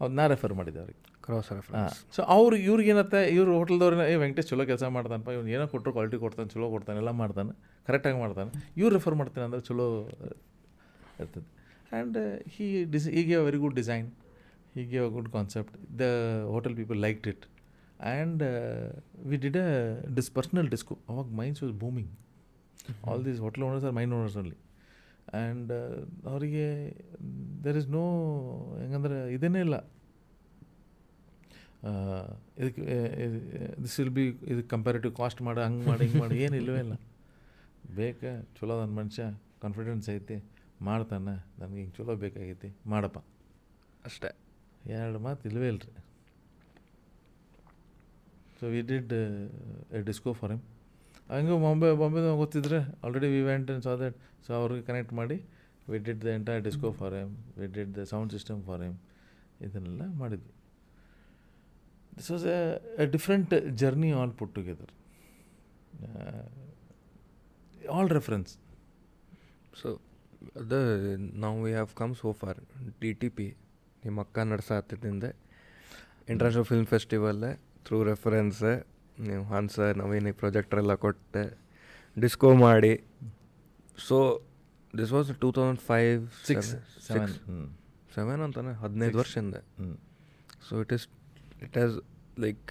[0.00, 0.99] ಹೌದು ನಾ ರೆಫರ್ ಮಾಡಿದ್ದೆ ಅವ್ರಿಗೆ.
[1.24, 1.56] ಕ್ರಾಸ್ ಹಾಂ.
[1.58, 3.20] ರೆಫರೆನ್ಸ್ ಸೊ ಅವ್ರು ಇವ್ರಿಗೆ ಏನತ್ತೆ?
[3.36, 7.12] ಇವ್ರು ಹೋಟೆಲ್ದವ್ರನ್ನ ಏ ವೆಂಕಟೇಶ್ ಚಲೋ ಕೆಲಸ ಮಾಡ್ತಾನಪ್ಪ ಇವ್ನು ಏನೋ ಕೊಟ್ಟರು ಕ್ವಾಲಿಟಿ ಕೊಡ್ತಾನೆ ಚಲೋ ಕೊಡ್ತಾನೆ ಎಲ್ಲ
[7.22, 7.52] ಮಾಡ್ತಾನೆ
[7.88, 8.50] ಕರೆಕ್ಟಾಗಿ ಮಾಡ್ತಾನೆ.
[8.80, 9.86] ಇವ್ರು ರೆಫರ್ ಮಾಡ್ತಾನೆ ಅಂದರೆ ಚಲೋ
[11.22, 11.46] ಇರ್ತದೆ.
[11.92, 12.16] ಆ್ಯಂಡ್
[12.54, 14.08] ಹೀ ಡಿಸ್ ಹೀಗೆ ಅ ವೆರಿ ಗುಡ್ ಡಿಸೈನ್
[14.76, 16.04] ಹೀಗೆ a good concept the
[16.54, 17.44] hotel people liked it
[18.10, 18.42] and
[19.30, 19.68] we did a
[20.18, 22.10] dis personal disco ಅವಾಗ mines was booming
[23.08, 24.58] all these hotel owners are mine owners only
[25.40, 25.72] and
[26.32, 26.66] ಅವರಿಗೆ
[27.64, 28.04] there is no
[28.82, 29.76] ಹೆಂಗಂದ್ರೆ ಇದೇನೇ ಇಲ್ಲ.
[32.60, 32.82] ಇದಕ್ಕೆ
[33.82, 36.94] this will be ಇದಕ್ಕೆ comparative cost ಮಾಡಿ ಹಂಗೆ ಮಾಡಿ ಹಿಂಗೆ ಮಾಡಿ ಏನು ಇಲ್ಲವೇ ಇಲ್ಲ.
[38.00, 38.20] ಬೇಕ
[38.58, 39.24] ಚಲೋ ನನ್ನ ಮನುಷ್ಯ
[39.62, 40.36] ಕಾನ್ಫಿಡೆನ್ಸ್ ಐತಿ
[40.88, 43.18] ಮಾಡ್ತಾನೆ ನನಗೆ ಹಿಂಗೆ ಚಲೋ ಬೇಕಾಗೈತಿ ಮಾಡಪ್ಪ.
[44.08, 44.30] ಅಷ್ಟೇ.
[44.98, 45.92] ಎರಡು ಮಾತು ಇಲ್ಲವೇ ಇಲ್ರಿ.
[48.60, 49.12] So we did
[49.96, 50.62] a disco for him
[51.34, 54.16] ಹಂಗೆ ಬಾಂಬೆ ಬಾಂಬೆದಾಗ ಗೊತ್ತಿದ್ರೆ already we went saw that
[54.46, 55.36] so ಅವ್ರಿಗೆ ಕನೆಕ್ಟ್ ಮಾಡಿ
[55.90, 58.98] we did the entire disco for him we did the sound system for him
[59.66, 60.52] ಇದನ್ನೆಲ್ಲ ಮಾಡಿದ್ವಿ.
[62.16, 62.44] This was
[63.02, 63.52] a different
[63.82, 64.92] journey all put together
[67.96, 68.52] all reference
[69.80, 69.88] so
[70.62, 70.74] ಅದ
[71.44, 72.60] ನಾವು we have come so far
[73.02, 73.48] D T P
[74.04, 75.26] ನಿಮ್ಮ ಅಕ್ಕ ನಡ್ಸಾತಿದ್ದಿಂದ
[76.32, 77.42] international film festival
[77.86, 78.62] through reference
[79.28, 81.42] ನೀವು ಹಾನ್ಸ ನವೀನಿ projector ಎಲ್ಲ ಕೊಟ್ಟೆ
[82.16, 82.92] ಡಿಸ್ಕೋ ಮಾಡಿ.
[84.06, 84.16] So
[84.98, 86.70] this was two thousand five six
[87.08, 87.34] seven
[88.16, 89.56] seven ಅಂತಾನೆ ಹದಿನೈದು ವರ್ಷದಿಂದ.
[90.68, 91.06] So it is
[91.66, 91.96] it as
[92.44, 92.66] like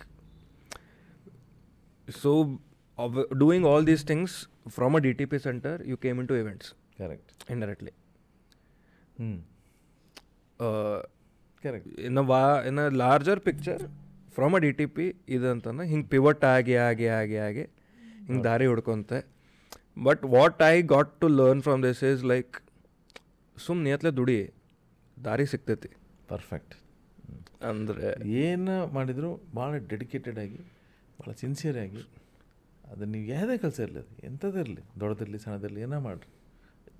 [2.07, 2.31] so
[3.43, 4.35] doing all these things
[4.77, 6.69] from a D T P centre you came in to events
[7.01, 7.93] correct indirectly.
[9.21, 9.37] ಹ್ಞೂ
[10.67, 10.97] Uh,
[11.63, 12.23] correct in a
[12.69, 13.77] in a larger picture,
[14.35, 17.63] from a D T P ಇದಂತಂದ್ರೆ ಹಿಂಗೆ pivot ಆಗಿ ಆಗಿ ಆಗಿ ಆಗಿ
[18.25, 19.17] ಹಿಂಗೆ ದಾರಿ ಹುಡ್ಕೊಂತೆ.
[20.07, 22.57] But what I got to learn from this is like
[23.57, 24.37] ಸುಮ್ಮನೆ ನಿಯತ್ಲೆ ದುಡಿ
[25.27, 25.91] ದಾರಿ ಸಿಗ್ತೈತಿ.
[26.33, 26.75] ಪರ್ಫೆಕ್ಟ್
[27.69, 28.07] ಅಂದರೆ
[28.43, 30.59] ಏನು ಮಾಡಿದರೂ ಭಾಳ ಡೆಡಿಕೇಟೆಡ್ ಆಗಿ
[31.19, 32.03] ಭಾಳ ಸಿನ್ಸಿಯರ್ ಆಗಿ
[32.91, 36.29] ಅದು ನೀವು ಯಾವುದೇ ಕೆಲಸ ಇರಲಿ ಅದು ಎಂಥದ್ದಿರಲಿ ದೊಡ್ಡದಿರಲಿ ಸಣ್ಣದಿರಲಿ ಏನೋ ಮಾಡಿರಿ.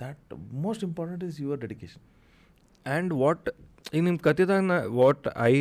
[0.02, 0.34] That
[0.66, 2.04] most important is your dedication
[2.86, 3.50] and what
[3.94, 5.56] ಈಗ ನಿಮ್ಮ ಕಥೆದಾಗ ನಾ what I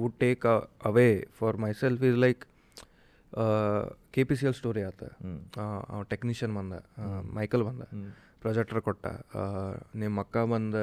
[0.00, 0.46] would take
[0.90, 1.08] away
[1.38, 2.42] for myself is like
[4.14, 5.02] K P C L story ಆತ.
[6.12, 6.74] ಟೆಕ್ನಿಷಿಯನ್ ಬಂದ
[7.38, 7.82] ಮೈಕಲ್ ಬಂದ.
[8.42, 9.06] ಪ್ರೊಜೆಕ್ಟರ್ ಕೊಟ್ಟ.
[10.02, 10.76] ನಿಮ್ಮ ಅಕ್ಕ ಬಂದ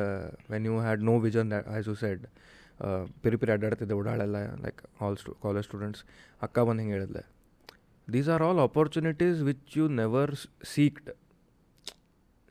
[0.51, 2.25] when you had no vision I said
[3.23, 6.01] ಪಿರಿ ಪಿರಿ ಅಡ್ಡಾಡ್ತಿದ್ದೆ ಓಡಾಳೆಲ್ಲ like all stu college students
[6.45, 7.23] ಅಕ್ಕ ಬಂದು ಹಿಂಗೆ ಹೇಳಿದ್ಲೆ.
[8.07, 10.33] These are all opportunities which you never
[10.73, 11.09] seeked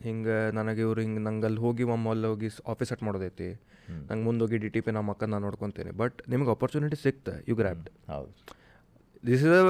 [0.00, 3.48] ಹಿಂಗೆ ನನಗೆ ಇವ್ರು ಹಿಂಗೆ ನಂಗೆ ಅಲ್ಲಿ ಹೋಗಿ ಮಮ್ಮ ಅಲ್ಲಿ ಹೋಗಿ ಆಫೀಸ್ ಸೆಟ್ ಮಾಡೋದೈತಿ.
[4.10, 5.92] ನಂಗೆ ಮುಂದೆ ಹೋಗಿ ಡಿ ಟಿ ಪಿ ನಮ್ಮ ಅಕ್ಕ ನಾನು ನೋಡ್ಕೊತೀನಿ.
[6.02, 8.32] ಬಟ್ ನಿಮ್ಗೆ ಆಪರ್ಚುನಿಟಿ ಸಿಕ್ತೆ ಯು ಗ್ರ್ಯಾಬ್ಡ್ ಹೌದು.
[9.28, 9.64] This is a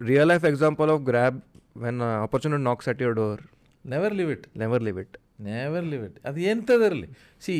[0.00, 1.38] real life example of grab
[1.84, 3.42] when opportunity knocks at your door
[3.84, 5.16] never leave it never leave it
[5.50, 7.08] never leave it ಅದು ಎಂಥದಿರಲಿ
[7.46, 7.54] see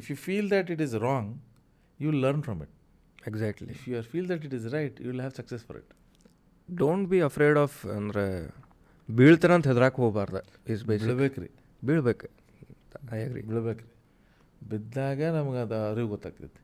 [0.00, 1.30] if you feel that it is wrong
[2.04, 2.74] you learn from it
[3.30, 5.92] exactly if you are feel that it is right you will have success for it
[6.68, 8.24] don't be afraid of ಅಂದರೆ
[9.08, 10.42] ಬೀಳ್ತಾನೆ ಅಂತ ಹೆದ್ರಾಕ್ ಹೋಗ್ಬಾರ್ದು
[10.74, 11.50] is ಬೀಳ್ಬೇಕು ರೀ
[11.88, 12.26] ಬೀಳ್ಬೇಕು.
[13.16, 13.92] I ಬೀಳ್ಬೇಕು ರೀ
[14.70, 16.60] ಬಿದ್ದಾಗ ನಮ್ಗೆ ಅದು ಅರಿವು ಗೊತ್ತಾಗ್ತೈತಿ.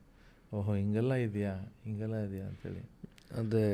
[0.57, 1.53] ಓಹೋ ಹಿಂಗೆಲ್ಲ ಇದೆಯಾ
[1.85, 2.81] ಹಿಂಗೆಲ್ಲ ಇದೆಯಾ ಅಂತೇಳಿ.
[3.39, 3.65] ಅದೇ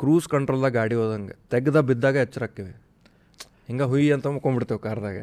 [0.00, 2.72] ಕ್ರೂಸ್ ಕಂಟ್ರೋಲ್ದಾಗ ಗಾಡಿ ಹೋದಂಗೆ ತೆಗ್ದ ಬಿದ್ದಾಗ ಎಚ್ಚರಾಕ್ಕಿವಿ
[3.68, 5.20] ಹಿಂಗೆ ಹುಯಿ ಅಂತ ಮುಕ್ಕೊಂಬಿಡ್ತೇವೆ ಕಾರ್ದಾಗ.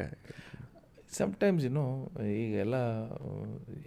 [1.18, 1.82] ಸಮ್ಟೈಮ್ಸ್ ಏನೋ
[2.38, 2.76] ಈಗ ಎಲ್ಲ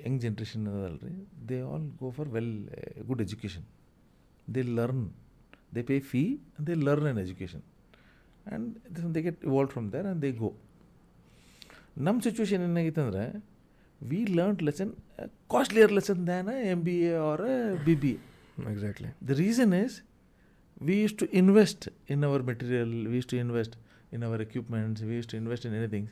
[0.05, 1.13] young generation ಅದಲ್ರಿ
[1.49, 2.53] they all go for well
[3.07, 3.65] good education
[4.47, 5.05] they learn
[5.75, 6.21] they pay fee
[6.67, 7.63] they learn an education
[8.45, 10.51] and they get evolve from there and they go
[12.07, 13.25] ನಮ್ಮ ಸಿಚುವೇಶನ್ ಏನಾಗಿತ್ತು ಅಂದರೆ
[14.01, 14.91] we learn lesson
[15.51, 17.45] costlier lesson than M B A R
[17.87, 18.13] B B
[18.57, 19.95] A exactly the reason is
[20.81, 23.77] we use to invest in our material we use to invest
[24.11, 26.05] in our equipments, we used to invest in anything.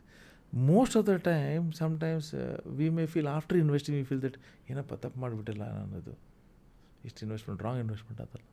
[0.55, 2.25] Most of the time sometimes
[2.77, 4.35] we may feel after investing, we feel that
[4.71, 6.13] ಏನಪ್ಪ ತಪ್ಪು ಮಾಡಿಬಿಟ್ಟಿಲ್ಲ ಅನ್ನೋದು
[7.07, 8.45] ಇಷ್ಟು investment wrong investment ಅದಲ್ಲ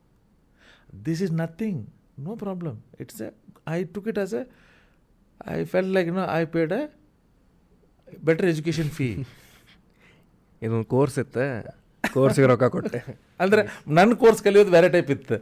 [1.08, 1.80] this is nothing
[2.26, 3.28] no problem it's a
[3.76, 4.42] I took it as a
[5.56, 6.82] I felt like no I paid a
[8.30, 9.08] better education fee
[10.62, 11.46] ಇದೊಂದು course ಇತ್ತು.
[12.14, 12.98] ಕೋರ್ಸಿಗೆ ರೊಕ್ಕ ಕೊಟ್ಟೆ.
[13.40, 15.36] ಅಂದ್ರೆ ನನ್ನ ಕೋರ್ಸ್ ಕಲಿಯೋದು ಬೇರೆ ಟೈಪ್ ಇತ್ತು.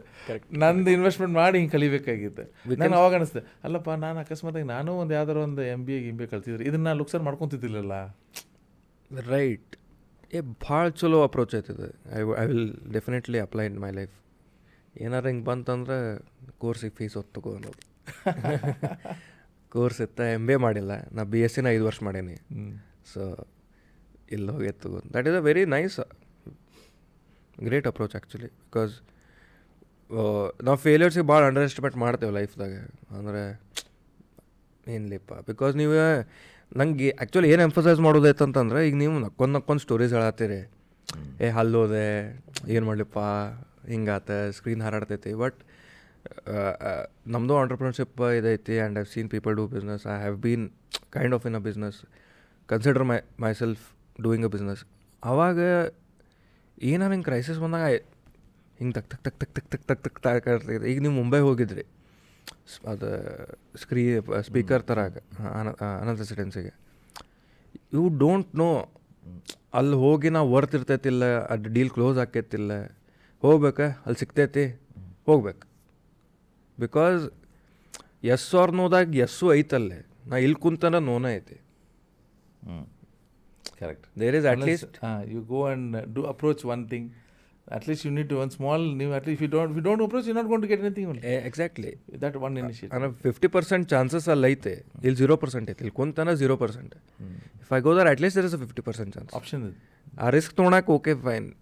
[0.59, 2.43] ನಂದು ಇನ್ವೆಸ್ಟ್ಮೆಂಟ್ ಮಾಡಿ ಹಿಂಗೆ ಕಲಿಬೇಕಾಗಿತ್ತು.
[2.75, 6.27] ನಾನು ಅವಾಗ ಅನಿಸ್ತೆ ಅಲ್ಲಪ್ಪ ನಾನು ಅಕಸ್ಮಾತಾಗಿ ನಾನು ಒಂದು ಯಾವ್ದಾರು ಒಂದು ಎಂ ಬಿ ಎ ಗಿಮ್ ಬಿ
[6.27, 6.63] ಕಲ್ತಿದ್ರು.
[6.63, 7.91] ಇದನ್ನ ಲುಕ್ಸರ್ ಮಾಡ್ಕೊತಿದ್ದಿಲ್ಲಲ್ಲ?
[9.27, 9.75] ರೈಟ್
[10.33, 11.87] ಏ ಭಾಳ ಚಲೋ ಅಪ್ರೋಚ್ ಆಯ್ತದೆ
[12.17, 14.11] I I will definitely apply in my life
[15.01, 16.25] ಏನಾರು ಹಿಂಗೆ ಬಂತಂದ್ರೆ
[16.57, 17.81] ಕೋರ್ಸಿಗೆ ಫೀಸ್ ಹೊತ್ತು ತಗೋ ಅನ್ನೋದು.
[19.69, 20.91] ಕೋರ್ಸ್ ಇತ್ತ ಎಂ ಬಿ ಎ ಮಾಡಿಲ್ಲ.
[21.11, 22.35] ನಾ ಬಿ ಎಸ್ ಸಿನ ಐದು ವರ್ಷ ಮಾಡೀನಿ.
[23.13, 23.47] ಸೊ
[24.31, 24.99] ಇಲ್ಲಿ ಹೋಗಿ ತಗೋ.
[25.13, 25.99] That is a very nice
[27.57, 28.93] great approach actually because
[30.63, 32.79] ನಾವು ಫೇಲಿಯರ್ಸಿಗೆ ಭಾಳ ಅಂಡರ್ ಎಸ್ಟಿಮೇಟ್ ಮಾಡ್ತೇವೆ ಲೈಫ್ದಾಗೆ
[33.17, 33.43] ಅಂದರೆ
[34.87, 35.93] ಏನ್ಲಿಪ್ಪ ಬಿಕಾಸ್ ನೀವು
[36.71, 40.59] ನಂಗೆ ಆ್ಯಕ್ಚುಲಿ ಏನು ಎಂಫಸೈಸ್ ಮಾಡೋದೈತೆ ಅಂತಂದ್ರೆ ಈಗ ನೀವು ನಕ್ಕೊಂದು ನಕ್ಕೊಂದು ಸ್ಟೋರೀಸ್ ಹೇಳತ್ತೀರಿ.
[41.41, 42.05] ಏ ಹಲ್ಲೋದೆ
[42.75, 43.19] ಏನು ಮಾಡಲಿಪ್ಪ?
[43.91, 45.31] ಹಿಂಗಾತ ಸ್ಕ್ರೀನ್ ಹಾರಾಡ್ತೈತಿ.
[45.43, 45.59] ಬಟ್
[47.33, 50.65] ನಮ್ಮದು entrepreneurship ಇದೈತಿ and I've seen people do business I have been
[51.15, 51.97] kind of in a business
[52.69, 53.17] consider my
[53.61, 53.83] myself
[54.21, 54.83] doing a business
[55.23, 55.59] ಆವಾಗ
[56.81, 57.85] ಏನಾರು ಹಿಂಗೆ ಕ್ರೈಸಿಸ್ ಬಂದಾಗ
[58.79, 61.83] ಹಿಂಗೆ ತಕ್ ತಕ್ ತಕ್ ತಕ್ ತಕ್ ತಕ್ ತಕ್ ತಕ್ ತಾಕಾಡ್ತಿದೆ ಈಗ ನೀವು ಮುಂಬೈ ಹೋಗಿದ್ರಿ
[62.67, 63.09] ಸ್- ಅದು
[63.77, 64.03] ಸ್ಕ್ರೀ
[64.47, 64.99] ಸ್ಪೀಕರ್ ಥರ
[65.99, 66.71] ಅನಂತ ರೆಸಿಡೆನ್ಸಿಗೆ
[67.95, 68.69] ಯು ಡೋಂಟ್ ನೋ
[69.73, 72.71] ಅಲ್ಲಿ ಹೋಗಿ ನಾವು ವರ್ತ್ ಇರ್ತೈತಿಲ್ಲ ಅದು ಡೀಲ್ ಕ್ಲೋಸ್ ಆಕೈತಿಲ್ಲ
[73.43, 74.65] ಹೋಗ್ಬೇಕಾ ಅಲ್ಲಿ ಸಿಗ್ತೈತಿ
[75.27, 75.65] ಹೋಗ್ಬೇಕು
[76.77, 77.21] ಬಿಕಾಸ್
[78.27, 81.57] ಎಸ್ ಅವ್ರನ್ನೋದಾಗ ನೋದಾಗ ಎಸ್ಸು ಐತಲ್ಲೇ ನಾ ಇಲ್ಲಿ ಕುಂತನ ನೋನ ಐತಿ
[83.79, 84.05] Correct.
[84.15, 87.13] There is at Unless, least uh, you go and uh, do approach one thing.
[87.69, 89.13] At least you need to one small new.
[89.13, 91.07] At least if you don't if you don't approach, you're not going to get anything.
[91.07, 91.21] Only.
[91.21, 91.97] Uh, exactly.
[92.23, 92.91] That one initiative.
[92.91, 94.65] And 50% chances are light,
[95.01, 95.73] he'll zero percent.
[95.79, 96.95] He'll kuntana zero percent.
[97.61, 99.33] If I go there, at least there is a 50% chance.
[99.33, 99.75] Option.
[100.17, 101.55] A risk thona okay fine,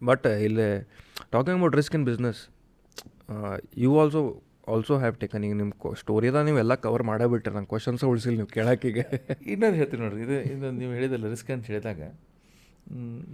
[0.00, 0.80] but he'll uh,
[1.30, 2.48] talking about risk in business.
[3.28, 8.02] Uh, you also also have taken ಈಗ ನಿಮ್ಮ ಸ್ಟೋರಿದ ನೀವೆಲ್ಲ cover ಮಾಡೇ ಬಿಟ್ಟರೆ ನಂಗೆ questions
[8.08, 8.98] ಉಳಿಸಿಲ್ಲ ನೀವು ಕೇಳೋಕ್ಕೀಗ
[9.52, 12.00] ಇನ್ನೊಂದು ಹೇಳ್ತೀನಿ ನೋಡಿರಿ ಇದು ಇದು ನೀವು ಹೇಳಿದಲ್ಲ ರಿಸ್ಕ್ ಅಂತ ಹೇಳಿದಾಗ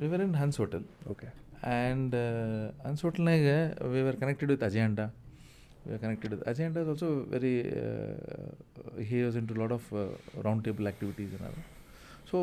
[0.02, 1.28] we were in Hans hotel okay
[1.70, 2.14] and
[2.86, 3.48] Hans ಹೋಟೆಲ್ನಾಗ
[3.92, 5.06] we are connected with agenda
[5.84, 7.54] we are connected with agenda is also very
[9.10, 9.88] he was in to lot of
[10.48, 11.64] round table activities ಏನಾದ್ರು
[12.30, 12.38] so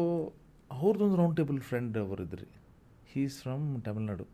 [0.72, 2.50] ಅವ್ರದ್ದೊಂದು round table friend ಅವರು ಇದ್ರಿ
[3.12, 4.28] ಹೀ is from Tamil Nadu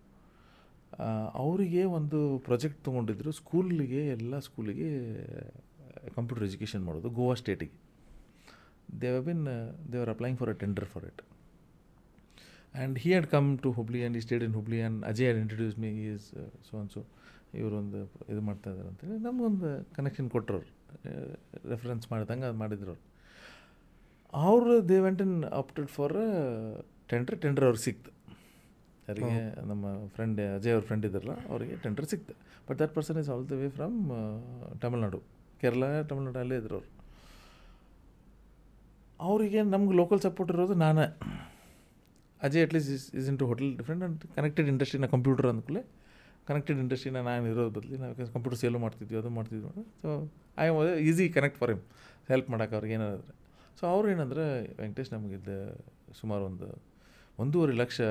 [1.43, 4.89] ಅವರಿಗೆ ಒಂದು project ತೊಗೊಂಡಿದ್ರು ಸ್ಕೂಲಿಗೆ, ಎಲ್ಲ ಸ್ಕೂಲಿಗೆ
[6.17, 7.77] computer education ಮಾಡೋದು, Goa ಸ್ಟೇಟಿಗೆ
[9.01, 9.45] they have been
[9.91, 11.21] they are applying for a tender for it
[12.75, 15.75] and he had come to Hubli and ಈ state in Hubli and Ajay had introduce
[15.83, 16.27] me is
[16.69, 17.01] so an so
[17.59, 17.99] ಇವರೊಂದು
[18.31, 20.61] ಇದು ಮಾಡ್ತಾ ಇದ್ದಾರೆ ಅಂತೇಳಿ ನಮಗೊಂದು connection ಕೊಟ್ಟರು
[21.73, 22.95] reference ಮಾಡಿದಂಗೆ ಅದು ಮಾಡಿದ್ರು
[24.33, 24.75] ಅವರು.
[24.89, 26.15] They went in opted for
[27.11, 28.11] tender tender ಅವ್ರಿಗೆ ಸಿಕ್ತು.
[29.07, 29.39] ಯಾರಿಗೆ
[29.69, 29.85] ನಮ್ಮ
[30.15, 32.33] ಫ್ರೆಂಡ್ ಅಜಯ್ ಅವ್ರ ಫ್ರೆಂಡ್ ಇದ್ದಾರಲ್ಲ ಅವರಿಗೆ ಟೆಂಡರ್ ಸಿಕ್ತು.
[32.67, 33.97] But that person is all the way from
[34.83, 35.19] Tamil Nadu
[35.61, 36.89] Kerala Tamil Nadu ಅಲ್ಲೇ ಇದ್ರು ಅವರು.
[39.19, 41.05] ಅವರಿಗೆ ನಮ್ಗೆ ಲೋಕಲ್ ಸಪೋರ್ಟ್ ಇರೋದು ನಾನೇ.
[42.41, 45.81] Ajay at least is is in to hotel different and connected ಇಂಡಸ್ಟ್ರಿನ computer ಅಂದ್ಕೂಲೆ
[46.49, 50.09] ಕನೆಕ್ಟೆಡ್ ಇಂಡಸ್ಟ್ರಿನ ನಾನು ಇರೋದು ಬದಲಿ ನಾವು ಕಂಪ್ಯೂಟರ್ ಸೇಲು ಮಾಡ್ತಿದ್ವಿ, ಅದು ಮಾಡ್ತಿದ್ವಿ so
[50.63, 50.79] I am
[51.09, 51.83] easy connect for him
[52.31, 53.33] help ಮಾಡೋಕೆ ಅವ್ರಿಗೆ ಏನಾದ್ರೆ
[53.79, 54.43] ಸೊ ಅವ್ರು ಏನಂದ್ರೆ,
[54.81, 55.49] ವೆಂಕಟೇಶ್ ನಮಗಿದ್ದ
[56.19, 56.67] ಸುಮಾರು ಒಂದು
[57.39, 58.01] ಒಂದೂವರೆ ಲಕ್ಷ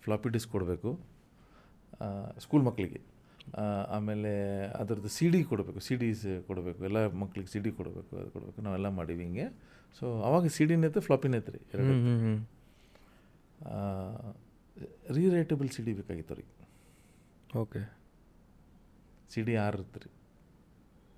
[0.00, 1.00] ಫ್ಲಾಪಿ ಡಿಸ್ಕ್ ಕೊಡಬೇಕು
[2.38, 3.00] ಸ್ಕೂಲ್ ಮಕ್ಕಳಿಗೆ.
[3.88, 8.62] ಆಮೇಲೆ ಅದರದ್ದು ಸಿ ಡಿ ಕೊಡಬೇಕು ಸಿ ಡಿಸ್ ಕೊಡಬೇಕು ಎಲ್ಲ ಮಕ್ಳಿಗೆ ಸಿ ಡಿ ಕೊಡಬೇಕು ಅದು ಕೊಡಬೇಕು
[8.62, 9.44] ನಾವೆಲ್ಲ ಮಾಡೀವಿ ಹಿಂಗೆ.
[9.98, 11.92] ಸೊ ಅವಾಗ ಸಿ ಡಿನ ಐತೆ ಫ್ಲಾಪಿನ ಐತೆ ರೀ ಎರಡು
[15.12, 16.68] ರೀ ರೀರೈಟಬಲ್ ಸಿ ಡಿ ಬೇಕಾಗಿತ್ತು ಅವ್ರಿಗೆ.
[17.58, 17.98] ಓಕೆ.
[19.30, 20.10] ಸಿ ಡಿ ಆರ್ ಇರುತ್ತೆ ರೀ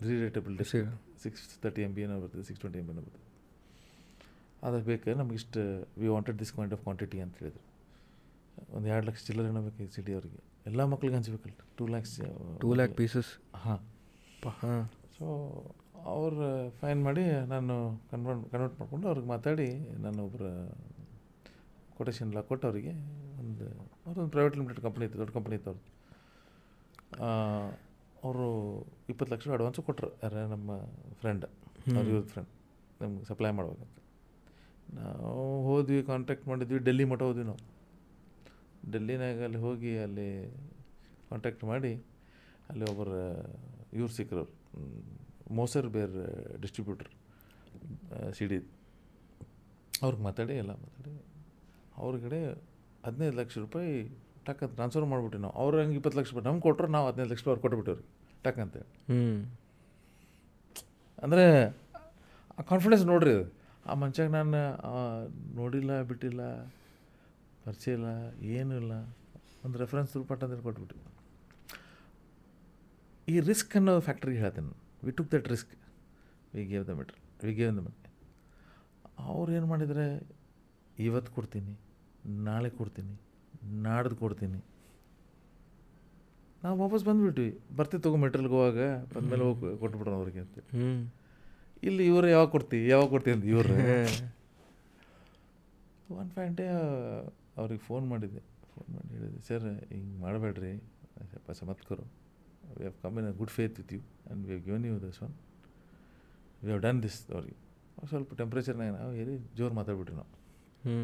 [0.09, 0.73] ರೀರೈಟಬಲ್ ಡಿಸ್ಕ್.
[0.73, 3.28] ಸಿ- ಸಿಕ್ಸ್ ತರ್ಟಿ ಎಂ ಬಿ ಏನೋ ಬರ್ತದೆ ಸಿಕ್ಸ್ ಟ್ವೆಂಟಿ ಎಂ ಬಿ ಏನೋ ಬರ್ತದೆ.
[4.67, 5.61] ಅದಕ್ಕೆ ಬೇಕು ನಮ್ಗೆ ಇಷ್ಟು
[6.01, 7.65] we wanted this kind of quantity ಅಂತ ಹೇಳಿದ್ರು.
[8.77, 10.41] ಒಂದು ಎರಡು ಲಕ್ಷ ಚಿಲ್ಲರೆ ಏನಬೇಕು ಬೇಕು ಸಿ ಡಿ ಅವರಿಗೆ.
[10.67, 12.15] ಎಲ್ಲ ಮಕ್ಳಿಗೆ ಹಂಚ್ಬೇಕಲ್ಲ two lakhs
[12.63, 13.31] two lakh pieces
[13.65, 13.79] ಹಾಂ.
[14.63, 14.83] ಹಾಂ.
[15.17, 15.27] ಸೊ
[16.15, 16.49] ಅವ್ರು
[16.81, 17.75] ಫೈನ್ ಮಾಡಿ ನಾನು
[18.11, 19.69] ಕನ್ವರ್ಟ್ ಕನ್ವರ್ಟ್ ಮಾಡಿಕೊಂಡು ಅವ್ರಿಗೆ ಮಾತಾಡಿ
[20.05, 20.43] ನಾನು ಒಬ್ಬರ
[21.99, 22.93] ಕೊಟೇಶನ್ ಎಲ್ಲ ಕೊಟ್ಟು ಅವರಿಗೆ
[23.43, 23.67] ಒಂದು
[24.07, 25.95] ಅವ್ರೊಂದು ಪ್ರೈವೇಟ್ ಲಿಮಿಟೆಡ್ ಕಂಪ್ನಿ ಇತ್ತು ದೊಡ್ಡ ಕಂಪ್ನಿ ಇತ್ತು ಅವ್ರದ್ದು
[28.25, 28.47] ಅವರು
[29.09, 30.71] ಇಪ್ಪತ್ತು ಲಕ್ಷ ಅಡ್ವಾನ್ಸು ಕೊಟ್ಟರು ಯಾರ ನಮ್ಮ
[31.21, 31.45] ಫ್ರೆಂಡ್
[31.97, 32.51] ಅವ್ರ ಇವ್ರ ಫ್ರೆಂಡ್
[33.03, 33.95] ನಮ್ಗೆ ಸಪ್ಲೈ ಮಾಡ್ಬೇಕಂತ.
[34.97, 35.33] ನಾವು
[35.69, 37.63] ಹೋದ್ವಿ ಕಾಂಟ್ಯಾಕ್ಟ್ ಮಾಡಿದ್ವಿ ಡೆಲ್ಲಿ ಮಠ ಹೋದ್ವಿ ನಾವು.
[38.93, 40.29] ಡೆಲ್ಲಿನಾಗ ಅಲ್ಲಿ ಹೋಗಿ ಅಲ್ಲಿ
[41.31, 41.93] ಕಾಂಟ್ಯಾಕ್ಟ್ ಮಾಡಿ
[42.71, 43.19] ಅಲ್ಲಿ ಒಬ್ಬರು
[43.99, 44.45] ಇವ್ರು ಸಿಕ್ಕರು
[45.59, 46.17] ಮೋಸರ್ ಬೇರ್
[46.63, 47.11] ಡಿಸ್ಟ್ರಿಬ್ಯೂಟ್ರ್
[48.39, 48.59] ಸಿ ಡಿ.
[50.03, 51.13] ಅವ್ರಿಗೆ ಮಾತಾಡಿ ಎಲ್ಲ ಮಾತಾಡಿ.
[52.03, 52.41] ಅವ್ರ ಕಡೆ
[53.07, 53.93] ಹದಿನೈದು ಲಕ್ಷ ರೂಪಾಯಿ
[54.47, 55.55] ಟಕ್ ಅಂತ ಟ್ರಾನ್ಸ್ಫರ್ ಮಾಡಿಬಿಟ್ಟು ನಾವು.
[55.63, 58.05] ಅವ್ರು ಹಂಗೆ ಇಪ್ಪತ್ತು ಲಕ್ಷ ರೂಪಾಯಿ ನಮ್ಗೆ ಕೊಟ್ಟರು ನಾವು ಹದಿನೈದು ಲಕ್ಷ ರೂಪಾಯಿ ಅವ್ರು ಕೊಟ್ಬಿಟ್ಟವ್ರಿ
[58.45, 59.21] ಟಕ್ ಅಂತೇಳಿ ಹ್ಞೂ
[61.25, 61.45] ಅಂದರೆ
[62.59, 63.47] ಆ ಕಾನ್ಫಿಡೆನ್ಸ್ ನೋಡ್ರಿ ಅದು.
[63.91, 64.61] ಆ ಮನುಷ್ಯಾಗ ನಾನು
[65.61, 66.43] ನೋಡಿಲ್ಲ ಬಿಟ್ಟಿಲ್ಲ
[67.65, 68.09] ಪರಿಚಯ ಇಲ್ಲ
[68.57, 68.95] ಏನೂ ಇಲ್ಲ
[69.67, 70.97] ಒಂದು ರೆಫರೆನ್ಸ್ ಪಟ್ಟ ಅಂತ ಕೊಟ್ಬಿಟ್ಟು.
[73.33, 74.75] ಈ ರಿಸ್ಕ್ ಅನ್ನೋ ಫ್ಯಾಕ್ಟ್ರಿಗೆ ಹೇಳ್ತೇನೆ.
[75.05, 75.73] We took that risk
[76.55, 77.99] we gave the matter we gave the money
[79.31, 80.07] ಅವ್ರು ಏನು ಮಾಡಿದರೆ
[81.09, 81.75] ಇವತ್ತು ಕೊಡ್ತೀನಿ
[82.49, 83.15] ನಾಳೆ ಕೊಡ್ತೀನಿ
[83.87, 84.61] ನಾಡ್ದು ಕೊಡ್ತೀನಿ.
[86.63, 87.51] ನಾವು ವಾಪಸ್ ಬಂದುಬಿಟ್ವಿ.
[87.79, 88.81] ಬರ್ತೀವಿ ತಗೋ ಮೆಟ್ರಲ್ಗೆ ಹೋಗಾಗ
[89.15, 90.89] ಬಂದಮೇಲೆ ಹೋಗಿ ಕೊಟ್ಬಿಟ್ರು ಅವ್ರಿಗೆ ಅಂತ ಹ್ಞೂ
[91.87, 93.75] ಇಲ್ಲಿ ಇವರು ಯಾವಾಗ ಕೊಡ್ತಿ ಯಾವಾಗ ಕೊಡ್ತಿ ಅಂತ ಇವರು.
[96.21, 96.67] ಒನ್ ಫೈವ್ ಡೇ
[97.61, 98.43] ಅವ್ರಿಗೆ ಫೋನ್ ಮಾಡಿದ್ದೆ.
[98.73, 100.73] ಫೋನ್ ಮಾಡಿ ಹೇಳಿದೆ ಸರ್ ಹಿಂಗೆ ಮಾಡಬೇಡ್ರಿ.
[101.31, 102.05] ಸ್ವಲ್ಪ ಸಮತ್ಕರು
[102.77, 105.19] we have come in a good faith with you and we have given you this
[105.27, 105.35] one
[106.63, 107.57] we have done this ಅವ್ರಿಗೆ
[107.97, 110.31] ಅವ್ರು ಸ್ವಲ್ಪ ಟೆಂಪ್ರೇಚರ್ನಾಗ ನಾವು ಹೇಳಿ ಜೋರು ಮಾತಾಡ್ಬಿಟ್ರಿ ನಾವು.
[110.85, 110.99] ಹ್ಞೂ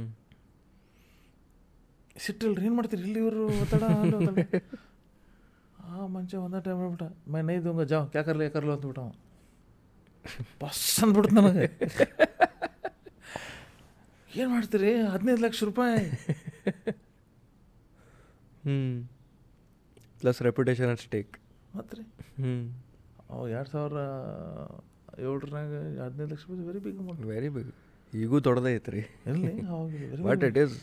[2.24, 3.02] ಸಿಟ್ಟಿಲ್ರಿ ಏನು ಮಾಡ್ತೀರಿ?
[3.08, 3.84] ಇಲ್ಲಿ ಇವರು ಒತ್ತಡ
[5.84, 9.10] ಆ ಮಂಚ ಒಂದೇ ಟೈಮ್ ಹೇಳ್ಬಿಟ್ಟ ಮೈ ನೈದು ದೂಂಗ ಜಾವ್ ಕ್ಯಾ ಕರ್ಲಿ ಕರ್ಲು ಅಂದ್ಬಿಟ್ಟ ಅವ
[10.62, 11.66] ಬಸ್ ಅಂದ್ಬಿಡ್ತು ನನಗೆ.
[14.30, 14.92] ಏನು ಮಾಡ್ತೀರಿ?
[15.12, 16.00] ಹದಿನೈದು ಲಕ್ಷ ರೂಪಾಯಿ.
[18.64, 18.76] ಹ್ಞೂ
[20.20, 21.32] ಪ್ಲಸ್ ರೆಪ್ಯುಟೇಷನ್ ಅಟ್ ಸ್ಟೇಕ್
[21.76, 22.04] ಮತ್ತೆ ರೀ
[22.38, 22.52] ಹ್ಞೂ
[23.30, 23.98] ಅವು ಎರಡು ಸಾವಿರ
[25.24, 25.72] ಏಳರಾಗ
[26.04, 27.72] ಹದಿನೈದು ಲಕ್ಷ ರೂಪಾಯಿ very big amount very big
[28.12, 29.52] ಈಗೂ ದೊಡ್ಡದೇ ರೀ ಎಲ್ಲಿ
[30.28, 30.74] but it is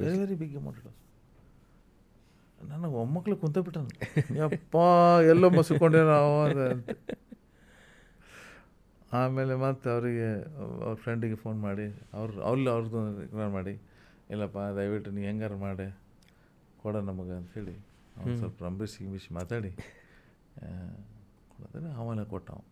[0.00, 0.94] very very big amount it
[2.70, 3.90] ನನಗೆ ಒಮ್ಮಕ್ಳು ಕುಂತ ಬಿಟ್ಟನು
[4.38, 4.76] ಯಪ್ಪ
[5.32, 6.60] ಎಲ್ಲೋ ಮಸುಕೊಂಡೆ ನಾವು ಅಂತ.
[9.10, 10.28] ಆಮೇಲೆ ಮತ್ತೆ ಅವರಿಗೆ
[10.82, 13.74] ಅವ್ರ ಫ್ರೆಂಡಿಗೆ ಫೋನ್ ಮಾಡಿ ಅವ್ರು ಅವ್ರಲ್ಲಿ ಅವ್ರದ್ದು ಇಗ್ನೋರ್ ಮಾಡಿ
[14.30, 15.86] ಇಲ್ಲಪ್ಪ ದಯವಿಟ್ಟು ನೀ ಹೆಂಗಾರು ಮಾಡಿ
[16.76, 17.76] ಕೊಡ ನಮಗೆ ಅಂಥೇಳಿ
[18.16, 19.70] ಅವ್ನು ಸ್ವಲ್ಪ ರಂಬಿಸಿ ಗಿಂಬಿಸಿ ಮಾತಾಡಿ
[21.52, 22.66] ಕೊಡೋದ್ರೆ ಆಮೇಲೆ ಕೊಟ್ಟ ಅವ್ನು.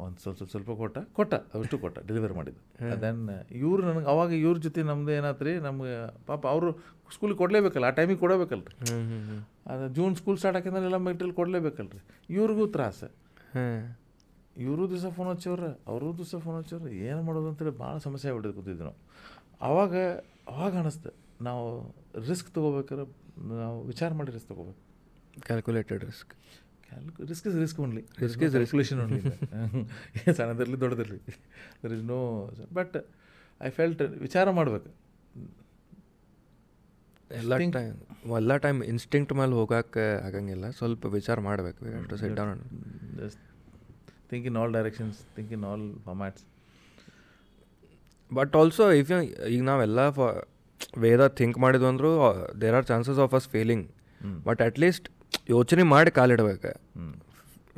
[0.00, 2.60] ಒಂದು ಸ್ವಲ್ಪ ಸ್ವಲ್ಪ ಸ್ವಲ್ಪ ಕೊಟ್ಟ ಕೊಟ್ಟ ಅವಷ್ಟು ಕೊಟ್ಟ ಡೆಲಿವರಿ ಮಾಡಿದ್ದು.
[3.00, 3.22] ದೆನ್
[3.60, 5.94] ಇವ್ರು ನನಗೆ ಅವಾಗ ಇವ್ರ ಜೊತೆ ನಮ್ಮದು ಏನಾಯ್ತು ರೀ ನಮ್ಗೆ
[6.26, 6.68] ಪಾಪ ಅವರು
[7.12, 10.96] ಸ್ಕೂಲಿಗೆ ಕೊಡಲೇಬೇಕಲ್ಲ ಆ ಟೈಮಿಗೆ ಕೊಡಬೇಕಲ್ಲ ರೀ ಹ್ಞೂ ಹ್ಞೂ ಹ್ಞೂ ಅದು ಜೂನ್ ಸ್ಕೂಲ್ ಸ್ಟಾರ್ಟ್ ಹಾಕಿದ್ರೆ ಎಲ್ಲ
[11.08, 12.00] ಮೆಟೀರಿಯಲ್ ಕೊಡಲೇಬೇಕಲ್ಲ ರೀ
[12.34, 13.00] ಇವ್ರಿಗೂ ತ್ರಾಸ.
[13.54, 13.80] ಹಾಂ.
[14.64, 18.84] ಇವರು ದಿವಸ ಫೋನ್ ಹಚ್ಚೋರ ಅವರು ದಿವಸ ಫೋನ್ ಹಚ್ಚೋರ ಏನು ಮಾಡೋದು ಅಂತೇಳಿ ಭಾಳ ಸಮಸ್ಯೆ ಆಗ್ಬಿಟ್ಟಿದ್ದು ಕೂತಿದ್ವಿ
[18.88, 18.98] ನಾವು.
[19.68, 19.94] ಅವಾಗ
[20.54, 21.10] ಅವಾಗ ಅನ್ನಿಸ್ತು
[21.48, 21.64] ನಾವು
[22.28, 23.06] ರಿಸ್ಕ್ ತೊಗೋಬೇಕಾದ್ರೆ
[23.62, 24.80] ನಾವು ವಿಚಾರ ಮಾಡಿ ರಿಸ್ಕ್ ತೊಗೋಬೇಕು.
[25.48, 26.32] Calculated risk
[26.86, 29.20] ಕ್ಯಾಲ್ಕು risk is risk only risk is recalculation only
[30.38, 31.20] ಸಣ್ಣದಿರಲಿ ದೊಡ್ಡದಿರಲಿ.
[31.82, 32.18] There is no
[32.78, 32.96] but
[33.60, 34.90] I felt ವಿಚಾರ ಮಾಡ್ಬೇಕು.
[37.40, 37.96] ಎಲ್ಲ ಟೈಮ್
[38.40, 40.66] ಎಲ್ಲ ಟೈಮ್ ಇನ್ಸ್ಟಿಂಕ್ಟ್ ಮೇಲೆ ಹೋಗಕ್ಕೆ ಆಗಂಗಿಲ್ಲ.
[40.80, 41.80] ಸ್ವಲ್ಪ ವಿಚಾರ ಮಾಡಬೇಕು.
[42.10, 42.62] To sit down
[44.30, 46.44] think in all directions think in all formats
[48.30, 50.20] but also if you ಈಗ ನಾವೆಲ್ಲ ಫ
[50.98, 52.10] ವೇದ ಥಿಂಕ್ ಮಾಡಿದ್ವು ಅಂದರೂ
[52.60, 53.86] there are chances of us failing
[54.20, 55.06] but but at least
[55.50, 56.70] ಯೋಚನೆ ಮಾಡಿ ಕಾಲಿಡ್ಬೇಕು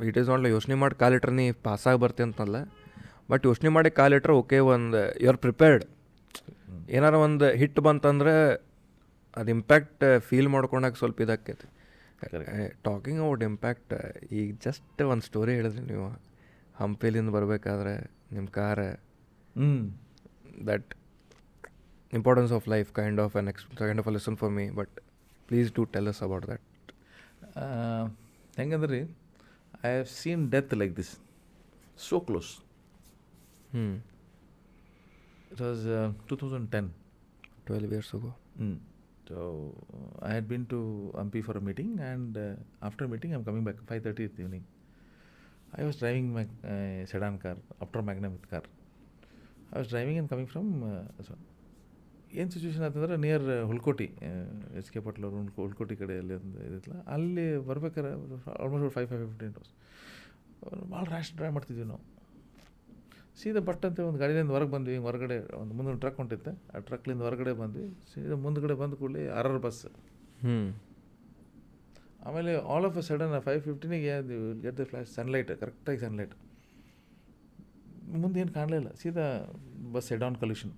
[0.07, 2.57] ಇಟ್ ಈಸ್ ನಾಟ್ ಯೋಚನೆ ಮಾಡಿ ಕಾಲಿಟ್ರೆ ನೀ ಪಾಸಾಗಿ ಬರ್ತಿ ಅಂತಲ್ಲ.
[3.31, 5.83] ಬಟ್ ಯೋಚನೆ ಮಾಡಿ ಕಾಲಿಟ್ರೆ ಓಕೆ ಒಂದು ಯು ಆರ್ ಪ್ರಿಪೇರ್ಡ್
[6.89, 8.33] ಏನಾರ ಒಂದು ಹಿಟ್ ಬಂತಂದ್ರೆ
[9.37, 11.67] ಅದು ಇಂಪ್ಯಾಕ್ಟ್ ಫೀಲ್ ಮಾಡ್ಕೊಳಕ್ಕೆ ಸ್ವಲ್ಪ ಇದಾಕೈತಿ
[12.83, 13.93] ಟಾಕಿಂಗ್ ಅಬೌಟ್ ಇಂಪ್ಯಾಕ್ಟ್
[14.31, 16.07] ಈಗ ಜಸ್ಟ್ ಒಂದು ಸ್ಟೋರಿ ಹೇಳಿದ್ರಿ ನೀವು.
[16.75, 17.93] ಹಂಪಿಲಿಂದ ಬರಬೇಕಾದ್ರೆ
[18.31, 18.79] ನಿಮ್ಮ ಕಾರ.
[19.55, 19.71] ಹ್ಞೂ
[20.65, 20.89] that
[22.13, 24.95] importance of life kind of an X kind of a lesson for me but
[25.49, 26.63] please do tell us about that
[28.57, 29.01] ಹೆಂಗಂದ್ರೆ ರೀ
[29.83, 31.13] I have seen death like this
[31.99, 32.51] so close
[33.73, 33.85] ಹ್ಞೂ
[35.51, 35.83] it was
[36.29, 36.89] two thousand ten
[37.65, 38.31] twelve years ago
[39.29, 39.37] so
[40.25, 40.79] I had been to
[41.19, 42.37] Hampi for a meeting and
[42.81, 44.67] after meeting I am coming back five thirty ಇತ್ತು evening
[45.79, 46.45] I was driving my
[47.11, 48.67] sedan car after Magnum with car
[49.73, 50.69] I was driving and coming from
[52.41, 54.07] ಏನು situation ಆಯ್ತಂದ್ರೆ near Hulkoti
[54.79, 56.59] H K Patil ಅವರು ಹುಲ್ಕೋಟಿ ಕಡೆ ಅಲ್ಲಿ ಒಂದು
[57.15, 58.11] ಅಲ್ಲಿ ಬರ್ಬೇಕಾದ್ರೆ
[58.63, 59.71] almost five five fifteen ಡೋಸ್
[60.93, 62.03] ಭಾಳ ರ್ಯಾಶ್ ಡ್ರೈವ್ ಮಾಡ್ತಿದ್ವಿ ನಾವು.
[63.41, 67.53] ಸೀದಾ ಬಟ್ ಅಂತ ಒಂದು ಗಾಡಿಯಿಂದ ಹೊರಗೆ ಬಂದ್ವಿ ಹೊರಗಡೆ ಒಂದು ಮುಂದೊಂದು ಟ್ರಕ್ ಹೊಂಟಿತ್ತೆ ಆ ಟ್ರಕ್ಲಿಂದ ಹೊರಗಡೆ
[67.61, 69.81] ಬಂದ್ವಿ, ಸೀದಾ ಮುಂದ್ಗಡೆ ಬಂದ ಕೂಡಲೇ ಆರ್ ಬಸ್
[70.43, 70.57] ಹ್ಞೂ
[72.23, 74.13] ಆಮೇಲೆ all of a sudden five ಫಿಫ್ಟೀನಿಗೆ
[74.61, 76.33] get the flash sunlight ಕರೆಕ್ಟಾಗಿ ಸನ್ಲೈಟ್
[78.15, 79.25] ಮುಂದೆ ಏನು ಕಾಣಲಿಲ್ಲ ಸೀದಾ
[79.93, 80.73] ಬಸ್ ಹೆಡ್ ಆನ್ ಕಲ್ಯೂಷನ್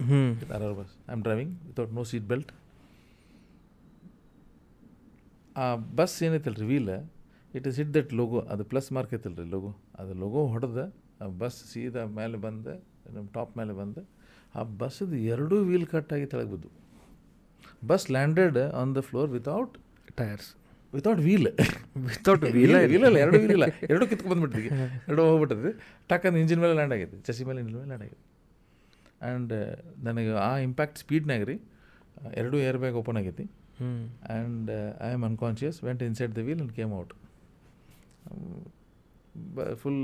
[0.00, 0.20] ಹ್ಞೂ
[0.54, 2.52] ಆರ್ R bus I am driving without no seat belt
[5.56, 5.66] ಆ
[5.98, 6.90] ಬಸ್ ಏನೈತಲ್ಲ ರೀ wheel
[7.54, 10.80] it is it that logo ಅದು ಪ್ಲಸ್ ಮಾರ್ಕ್ ಐತಲ್ಲ ರೀ ಲೋಗೋ ಅದು ಲೋಗೋ ಹೊಡೆದ
[11.20, 12.74] ಆ ಬಸ್ ಸೀದಾ ಮೇಲೆ ಬಂದೆ
[13.14, 14.02] ನಮ್ಮ ಟಾಪ್ ಮೇಲೆ ಬಂದೆ
[14.54, 16.70] ಆ ಬಸ್ಸದು ಎರಡೂ ವೀಲ್ ಕಟ್ಟಾಗಿ ತೆಳಗೆ ಬಿದ್ದು
[17.86, 19.74] bus landed on the floor without
[20.20, 20.48] tyres.
[20.92, 21.48] Without wheel
[22.08, 23.66] without wheel ಇಲ್ಲ ಎರಡು ವೀಲ್ ಇಲ್ಲ.
[23.92, 24.70] ಎರಡು ಕಿತ್ಕೊಂಡು ಬಂದ್ಬಿಟ್ಟಿದ್ವಿ
[25.08, 25.72] ಎರಡು ಹೋಗ್ಬಿಟ್ಟಿದ್ವಿ
[26.10, 28.20] ಟಕ್ಕಂದು ಇಂಜಿನ್ ಮೇಲೆ ಲ್ಯಾಂಡ್ ಆಗೈತೆ ಚಸಿ ಮೇಲೆ ಇಂಜಿನ್ ಮೇಲೆ ಲ್ಯಾಂಡ್ ಆಗಿದೆ.
[29.28, 29.52] ಆ್ಯಂಡ್
[30.06, 31.56] ನನಗೆ ಆ ಇಂಪ್ಯಾಕ್ಟ್ ಸ್ಪೀಡ್ನಾಗ ರೀ
[32.40, 33.44] ಎರಡು ಏರ್ ಬ್ಯಾಗ್ ಓಪನ್ ಆಗೈತಿ
[33.80, 33.90] ಹ್ಞೂ
[34.32, 34.70] and
[35.06, 37.12] I am unconscious went inside the wheel and came out
[39.82, 40.02] full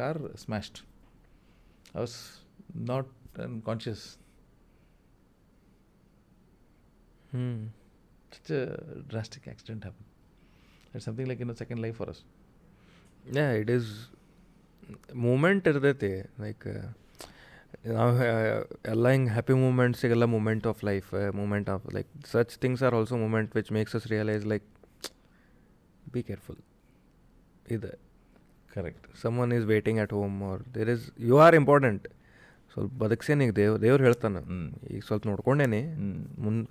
[0.00, 0.78] car smashed
[1.96, 2.18] I was
[2.92, 3.10] not
[3.48, 4.04] unconscious
[7.34, 7.46] ಹ್ಞೂ
[8.32, 8.62] such a
[9.06, 10.10] drastic accident happened.
[10.92, 12.20] It's something like in a second life for us.
[13.34, 13.88] Yeah it is
[15.22, 16.64] moment ಇರ್ತೈತಿ like
[17.88, 18.10] ನಾವು
[18.90, 21.08] ಎಲ್ಲ ಹಿಂಗೆ happy ಮೂಮೆಂಟ್ಸಿಗೆಲ್ಲ moment of life
[21.38, 24.66] moment of like such things are also moment which makes us realise like
[26.12, 26.60] be careful
[27.70, 27.92] ಇದೆ
[28.70, 29.02] Correct.
[29.20, 32.02] Someone is waiting at home are there is you are important
[32.72, 34.66] ಸ್ವಲ್ಪ ಬದುಕ್ಸೇನಿ ಈಗ ದೇವ್ ದೇವ್ರು ಹೇಳ್ತಾನೆ ಹ್ಮ್.
[34.90, 36.10] ಈಗ ಸ್ವಲ್ಪ ನೋಡ್ಕೊಂಡೇನಿ ಹ್ಮ್.
[36.44, 36.66] ಮುಂದೆ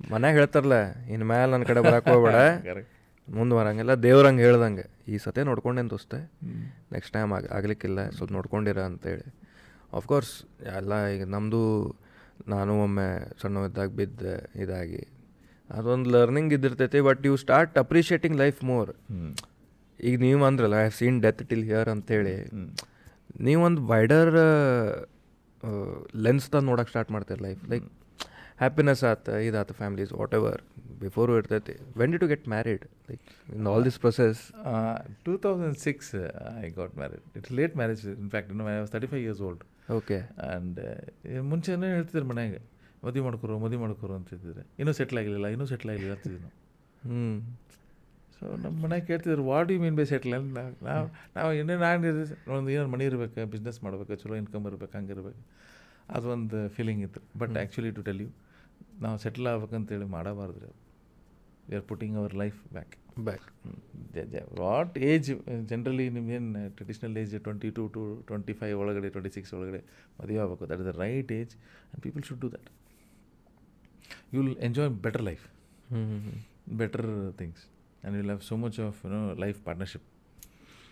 [0.00, 0.76] ಮನ್ಯಾಗ ಹೇಳ್ತಾರಲ್ಲ
[1.12, 2.36] ಇನ್ನು ಮ್ಯಾಲೆ ನನ್ನ ಕಡೆ ಬರಕ್ಕೆ ಹೋಗ್ಬೇಡ.
[3.36, 4.84] ಮುಂದೆ ಬರಂಗಿಲ್ಲ ದೇವ್ರು ಹಂಗೆ ಹೇಳ್ದಂಗೆ.
[5.12, 6.18] ಈ ಸತೆ ನೋಡ್ಕೊಂಡೇನು ದೋಸ್ತೆ?
[6.94, 9.24] ನೆಕ್ಸ್ಟ್ ಟೈಮ್ ಆಗ ಆಗ್ಲಿಕ್ಕಿಲ್ಲ ಸ್ವಲ್ಪ ನೋಡ್ಕೊಂಡಿರ ಅಂತೇಳಿ.
[9.98, 10.34] ಆಫ್ಕೋರ್ಸ್
[10.78, 11.62] ಎಲ್ಲ ಈಗ ನಮ್ಮದು
[12.48, 13.08] ನಾನು ಒಮ್ಮೆ
[13.42, 15.02] ಸಣ್ಣವಿದ್ದಾಗ ಬಿದ್ದೆ ಇದಾಗಿ
[15.70, 18.90] ಅದೊಂದು learning ಇದ್ದಿರ್ತೈತಿ but you start appreciating life more
[20.00, 22.36] ಈಗ ನೀವು ಅಂದ್ರಲ್ಲ I seen death till here ಅಂತೇಳಿ.
[23.40, 24.32] ನೀವೊಂದು ವೈಡರ್
[26.26, 27.86] ಲೆನ್ಸ್ ತಂದು ನೋಡೋಕೆ ಸ್ಟಾರ್ಟ್ ಮಾಡ್ತೀರಿ ಲೈಫ್ ಲೈಕ್
[28.58, 30.60] ಹ್ಯಾಪಿನೆಸ್ ಆತ ಇದಾತ ಫ್ಯಾಮ್ಲೀಸ್ ವಾಟ್ ಎವರ್
[31.00, 33.24] ಬಿಫೋರು ಇರ್ತೈತಿ when D to get married like
[33.56, 34.40] in all this process
[35.26, 36.12] two thousand six
[36.62, 39.64] I got married it's late marriage in fact ಇನ್ನು I was thirty five years old
[39.98, 40.78] okay and
[41.50, 42.60] ಮುಂಚೆನೇ ಹೇಳ್ತಿದ್ರು ಮನೆಯಾಗೆ
[43.06, 46.54] ಮದುವೆ ಮಾಡ್ಕೊರು ಮದುವೆ ಮಾಡ್ಕೊರು ಅಂತಿದ್ದಾರೆ ಇನ್ನೂ settle ಆಗಲಿಲ್ಲ ಇನ್ನೂ ಸೆಟ್ಲ್ ಆಗಲಿಲ್ಲ ಅಂತಿದ್ವಿ ನಾವು.
[47.06, 47.24] ಹ್ಞೂ
[48.36, 51.04] ಸೊ ನಮ್ಮ ಮನೆಗೆ ಕೇಳ್ತಿದ್ರು what you mean by settle ಅಂತ ನಾವು
[51.36, 52.08] ನಾವು ಇನ್ನೇ ನಾನು
[52.58, 55.42] ಒಂದು ಏನಾರು ಮನಿ ಇರಬೇಕು ಬಿಸ್ನೆಸ್ ಮಾಡ್ಬೇಕು ಚಲೋ ಇನ್ಕಮ್ ಇರ್ಬೇಕು ಹಂಗಿರ್ಬೇಕು.
[56.16, 57.20] ಅದೊಂದು ಫೀಲಿಂಗ್ ಇತ್ತು.
[57.40, 58.30] But actually to tell you
[59.04, 60.70] ನಾವು ಸೆಟ್ಲ್ ಆಗ್ಬೇಕಂತೇಳಿ ಮಾಡಬಾರ್ದು ರೀ
[61.68, 62.94] we are putting our life back
[63.28, 63.44] back
[64.60, 65.28] what age
[65.70, 69.80] generally ನಿಮ್ಗೇನು traditional age twenty two to twenty five ಒಳಗಡೆ ಟ್ವೆಂಟಿ ಸಿಕ್ಸ್ ಒಳಗಡೆ
[70.18, 70.64] ಮದುವೆ ಆಗಬೇಕು.
[70.70, 72.68] That is the right age and people should do that
[74.34, 75.44] you will enjoy better life
[76.82, 77.08] better
[77.40, 80.04] things and you and so much of you of you know life partnership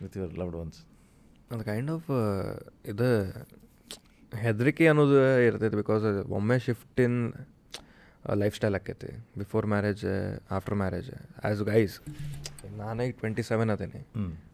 [0.03, 0.77] with your loved ones.
[1.51, 2.11] ಅದು kind of
[2.87, 3.09] ಇದು
[4.33, 5.17] ಹೆದರಿಕೆ ಅನ್ನೋದು
[5.47, 6.05] ಇರ್ತೈತೆ because
[6.39, 7.19] ಒಮ್ಮೆ shift in
[8.43, 9.11] life style ಆಕೈತಿ.
[9.43, 10.05] Before marriage
[10.57, 11.95] after marriage as guys
[12.81, 14.01] ನಾನೇ twenty seven ಅದೇನೆ.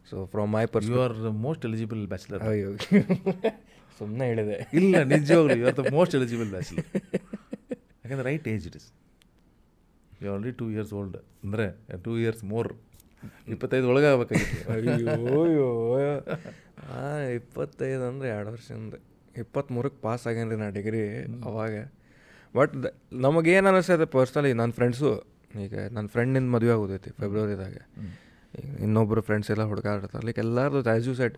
[0.09, 1.17] So from my purse you are
[1.47, 2.39] most eligible eligible bachelor.
[2.51, 2.71] ಅಯ್ಯೋ.
[3.99, 4.57] ಸುಮ್ಮನೆ ಹೇಳಿದೆ.
[4.79, 6.87] ಇಲ್ಲ ನಿಜವಾಗ್ಲು you are the most eligible bachelor
[8.03, 8.87] ಯಾಕಂದ್ರೆ right age it is
[10.23, 11.65] you already two years old ಅಂದರೆ
[12.05, 12.69] two years more
[13.53, 14.57] ಇಪ್ಪತ್ತೈದು ಒಳಗೆ ಆಗ್ಬೇಕಾಗಿತ್ತು.
[14.73, 15.67] ಅಯ್ಯೋ
[17.37, 18.95] ಇಪ್ಪತ್ತೈದು ಅಂದರೆ ಎರಡು ವರ್ಷದಿಂದ
[19.43, 21.01] ಇಪ್ಪತ್ತ್ಮೂರಕ್ಕೆ ಪಾಸ್ ಆಗ್ಯಾನ ರೀ ನಾ ಡಿಗ್ರಿ
[21.49, 21.73] ಅವಾಗ.
[22.55, 22.73] ಬಟ್
[23.13, 25.23] ನಮಗೇನು ಅನಿಸ್ತದೆ ಪರ್ಸ್ನಲಿ ನನ್ನ ಫ್ರೆಂಡ್ಸು
[25.63, 27.77] ಈಗ ನನ್ನ ಫ್ರೆಂಡಿಂದ ಮದುವೆ ಆಗೋದೈತಿ ಫೆಬ್ರವರಿದಾಗ
[28.59, 31.37] ಈಗ ಇನ್ನೊಬ್ಬರು ಫ್ರೆಂಡ್ಸ್ ಎಲ್ಲ ಹುಡುಗಾಡ್ತಾರೆ ಲೈಕ್ ಎಲ್ಲರದು ಆ್ಯಸ್ ಯು ಸೆಟ್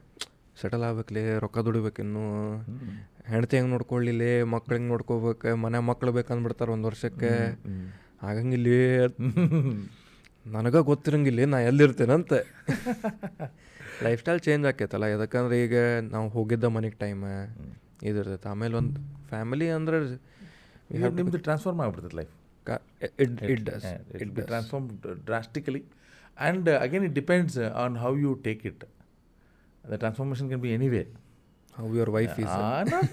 [0.61, 2.23] ಸೆಟಲ್ ಆಗ್ಬೇಕಲೇ ರೊಕ್ಕ ದುಡಿಬೇಕಿನ್ನೂ
[2.57, 7.59] ಹೆಂಡತಿ ಹೆಂಡ್ತಿ ಹೆಂಗೆ ನೋಡ್ಕೊಳ್ಳಿಲ್ಲ ಮಕ್ಳು ಹೆಂಗೆ ನೋಡ್ಕೋಬೇಕು ಮನೆ ಮಕ್ಳು ಬೇಕಂದ್ಬಿಡ್ತಾರೆ ಒಂದು ವರ್ಷಕ್ಕೆ.
[8.23, 8.67] ಆಗಂಗಿಲ್ಲ.
[10.45, 12.39] ನನಗೆ ಗೊತ್ತಿರಂಗಿಲ್ಲ ನಾ ಎಲ್ಲಿರ್ತೇನಂತೆ.
[14.03, 15.75] ಲೈಫ್ ಸ್ಟೈಲ್ ಚೇಂಜ್ ಆಕೈತಲ್ಲ ಯಾಕಂದ್ರೆ ಈಗ
[16.11, 17.23] ನಾವು ಹೋಗಿದ್ದ ಮನೆಗೆ ಟೈಮ್
[18.03, 18.49] ಇದಿರ್ತೈತೆ.
[18.49, 19.97] ಆಮೇಲೆ ಒಂದು ಫ್ಯಾಮಿಲಿ ಅಂದ್ರೆ
[21.19, 22.33] ನಿಮ್ದು ಟ್ರಾನ್ಸ್ಫಾರ್ಮ್ ಆಗ್ಬಿಡ್ತದೆ life
[23.23, 25.83] it it does it will be transformed drastically
[26.37, 28.79] and uh, again it depends uh, on how you take it
[29.85, 31.05] the transformation can be anyway
[31.79, 33.05] how your wife is Ah, not,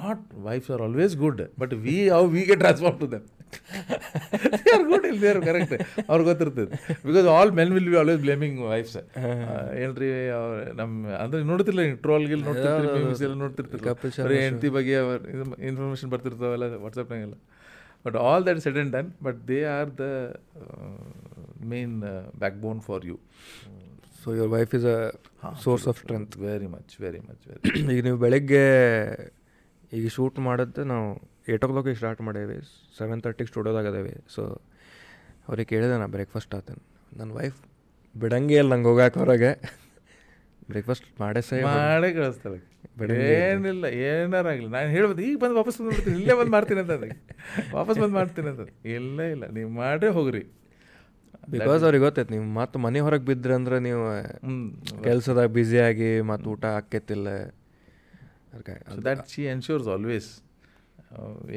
[0.00, 3.14] not wives are always good but we how we get transformed
[3.52, 5.72] to are good are good are are correct
[6.10, 6.66] ಅವ್ರಿಗೆ ಗೊತ್ತಿರ್ತದೆ.
[7.08, 8.96] Because all men will be always blaming wives
[9.82, 10.92] ಏನ್ರಿ ಅವ್ರ ನಮ್ಮ
[11.22, 14.96] ಅಂದ್ರೆ ನೋಡ್ತಿರ್ಲಿಲ್ಲ troll Gill ನೋಡ್ತಿರ್ತೀರಿ ಎಲ್ಲ ನೋಡ್ತಿರ್ತೀರಿ ಹೆಂಡತಿ ಬಗ್ಗೆ
[15.70, 17.36] ಇನ್ಫಾರ್ಮೇಷನ್ ಬರ್ತಿರ್ತಾವಲ್ಲ ವಾಟ್ಸಪ್ನಾಗೆಲ್ಲ
[18.04, 20.06] but all that said and done but they are the
[21.66, 21.96] main
[22.64, 23.18] backbone for you
[24.22, 24.98] so your wife is a
[25.62, 28.64] source of strength very much very much very ಈಗ ನೀವು ಬೆಳಗ್ಗೆ
[29.92, 31.08] ಈಗ ಶೂಟ್ ಮಾಡೋದು ನಾವು
[31.52, 32.56] ಏಟ್ ಓ ಕ್ಲಾಕಿಗೆ ಸ್ಟಾರ್ಟ್ ಮಾಡೇವಿ
[32.98, 34.14] seven ತರ್ಟಿಗೆ ಸ್ಟುಡಿಯೋದಾಗ ಅದೇವಿ.
[34.34, 34.42] So
[35.46, 36.82] ಅವ್ರಿಗೆ ಕೇಳಿದೆ ನಾ ಬ್ರೇಕ್ಫಾಸ್ಟ್ ಆತನ್.
[37.18, 37.58] ನನ್ನ ವೈಫ್
[38.14, 39.50] ಬಿಡಂಗೇ ಇಲ್ಲ ನಂಗೆ ಹೋಗಾಕ ಹೊರಗೆ
[40.70, 42.58] ಬ್ರೇಕ್ಫಾಸ್ಟ್ ಮಾಡೇ ಸೇ ಮಾಡೇ ಕಳಿಸ್ತಾಳೆ.
[43.36, 44.68] ಏನಿಲ್ಲ ಏನಾರ ಆಗಲಿ.
[44.76, 47.18] ನಾನು ಹೇಳ್ಬೋದು ಈಗ ಬಂದು ವಾಪಸ್ ಬಂದ್ಬಿಡ್ತೀನಿ ಇಲ್ಲೇ ಬಂದು ಮಾಡ್ತೀನಿ ಅಂತ ಅದಕ್ಕೆ
[47.78, 48.66] ವಾಪಸ್ ಬಂದು ಮಾಡ್ತೀನಿ ಅಂತ
[48.96, 50.42] ಇಲ್ಲ ಇಲ್ಲ ನೀವು ಮಾಡೇ ಹೋಗ್ರಿ.
[51.54, 54.02] ಬಿಕಾಸ್ ಅವ್ರಿಗೆ ಗೊತ್ತೈತೆ ನೀವು ಮತ್ತೆ ಮನೆ ಹೊರಗೆ ಬಿದ್ದರೆ ಅಂದ್ರೆ ನೀವು
[55.06, 57.28] ಕೆಲಸದಾಗ ಬ್ಯುಸಿಯಾಗಿ ಮತ್ತು ಊಟ ಆಕೈತಿಲ್ಲ
[58.52, 58.74] ಅದಕ್ಕೆ
[59.08, 60.30] ದಟ್ ಶಿ ಎನ್ಶೂರ್ಸ್ ಆಲ್ವೇಸ್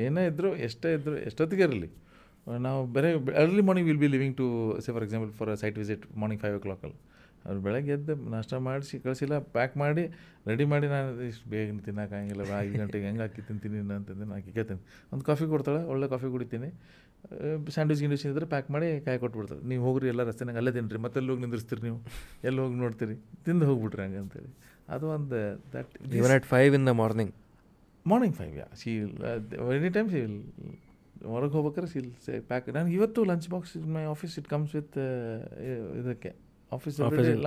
[0.06, 1.90] ಏನೇ ಇದ್ದರೂ ಎಷ್ಟೇ ಇದ್ದರೂ ಎಷ್ಟೊತ್ತಿಗೆ ಇರಲಿ.
[2.68, 3.10] ನಾವು ಬೇರೆ
[3.42, 4.48] early morning will be living to
[4.86, 6.98] say for example for site visit morning five ಓ ಕ್ಲಾಕಲ್ಲಿ
[7.48, 10.04] ಅವ್ರು ಬೆಳಗ್ಗೆ ಎದ್ದು ನಾಷ್ಟ ಮಾಡಿಸಿ, ಕಳಿಸಿಲ್ಲ ಪ್ಯಾಕ್ ಮಾಡಿ
[10.50, 14.82] ರೆಡಿ ಮಾಡಿ ನಾನು ಇಷ್ಟು ಬೇಗ ತಿನ್ನೋಕ್ಕಾಗಿಲ್ಲ ಐದು ಗಂಟೆಗೆ ಹೆಂಗೆ ಹಾಕಿ ತಿಂತೀನಿ ಅಂತಂದು ನಾನು ಕೇಳ್ತೀನಿ.
[15.14, 16.70] ಒಂದು ಕಾಫಿ ಕೊಡ್ತಾಳೆ, ಒಳ್ಳೆ ಕಾಫಿ ಕುಡಿತೀನಿ.
[17.76, 21.32] ಸ್ಯಾಂಡ್ವಿಚ್ ಗಿಂಡ್ವಿಚ್ ಇದ್ದರೆ ಪ್ಯಾಕ್ ಮಾಡಿ ಕಾಯಿ ಕೊಟ್ಬಿಡ್ತಾರೆ ನೀವು ಹೋಗ್ರಿ, ಎಲ್ಲ ರಸ್ತೆನಾಗ ಅಲ್ಲೇ ತಿನ್ನಿರಿ ಮತ್ತೆ ಅಲ್ಲಿ
[21.34, 22.00] ಹೋಗಿ ನಿಂದಿರ್ತೀರಿ ನೀವು?
[22.48, 23.16] ಎಲ್ಲಿ ಹೋಗಿ ನೋಡ್ತೀರಿ?
[23.48, 24.52] ತಿಂದು ಹೋಗ್ಬಿಟ್ರಿ ಹಂಗೆ ಅಂತೇಳಿ.
[24.96, 25.40] ಅದು ಒಂದು
[25.76, 27.34] that even at five in the morning
[28.12, 28.92] morning five yeah she
[29.80, 30.40] any time she will
[31.34, 34.98] ಹೊರಗೆ ಹೋಗ್ಬೇಕಾದ್ರೆ ಶೀಲ್ ಸೇ ಪ್ಯಾಕ್ ನಾನು ಇವತ್ತು lunch box is my office it comes with
[36.02, 36.32] ಇದಕ್ಕೆ.
[36.72, 36.98] ಆಫೀಸ್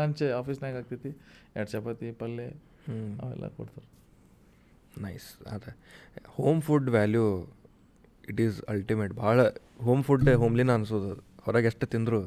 [0.01, 1.11] ಲಂಚ್ ಆಫೀಸ್ನಾಗ ಆಗ್ತೈತಿ.
[1.57, 2.47] ಎರಡು ಚಪಾತಿ ಪಲ್ಯ
[3.23, 3.87] ಅವೆಲ್ಲ ಕೊಡ್ತಾರೆ.
[5.05, 5.73] ನೈಸ್ ಅದೇ
[6.37, 7.27] home food value
[8.33, 9.41] it is ultimate ಭಾಳ
[9.89, 11.23] ಹೋಮ್ ಫುಡ್ ಹೋಮ್ಲಿನ ಅನಿಸೋದು ಅದು.
[11.45, 12.21] ಹೊರಗೆ ಎಷ್ಟು ತಿಂದರು?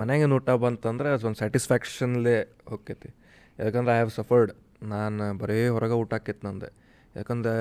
[0.00, 2.36] ಮನೆಗೆ ಊಟ ಬಂತಂದ್ರೆ ಅದು ಒಂದು ಸ್ಯಾಟಿಸ್ಫ್ಯಾಕ್ಷನ್ಲೇ
[2.70, 3.10] ಹೋಗ್ತೈತಿ
[3.58, 4.52] ಯಾಕಂದ್ರೆ ಐ ಹ್ಯಾವ್ ಸಫರ್ಡ್
[4.94, 6.70] ನಾನು ಬರೀ ಹೊರಗೆ ಊಟ ಆಕೈತಿ ನಂದು.
[7.14, 7.54] ಯಾಕಂದ್ರೆ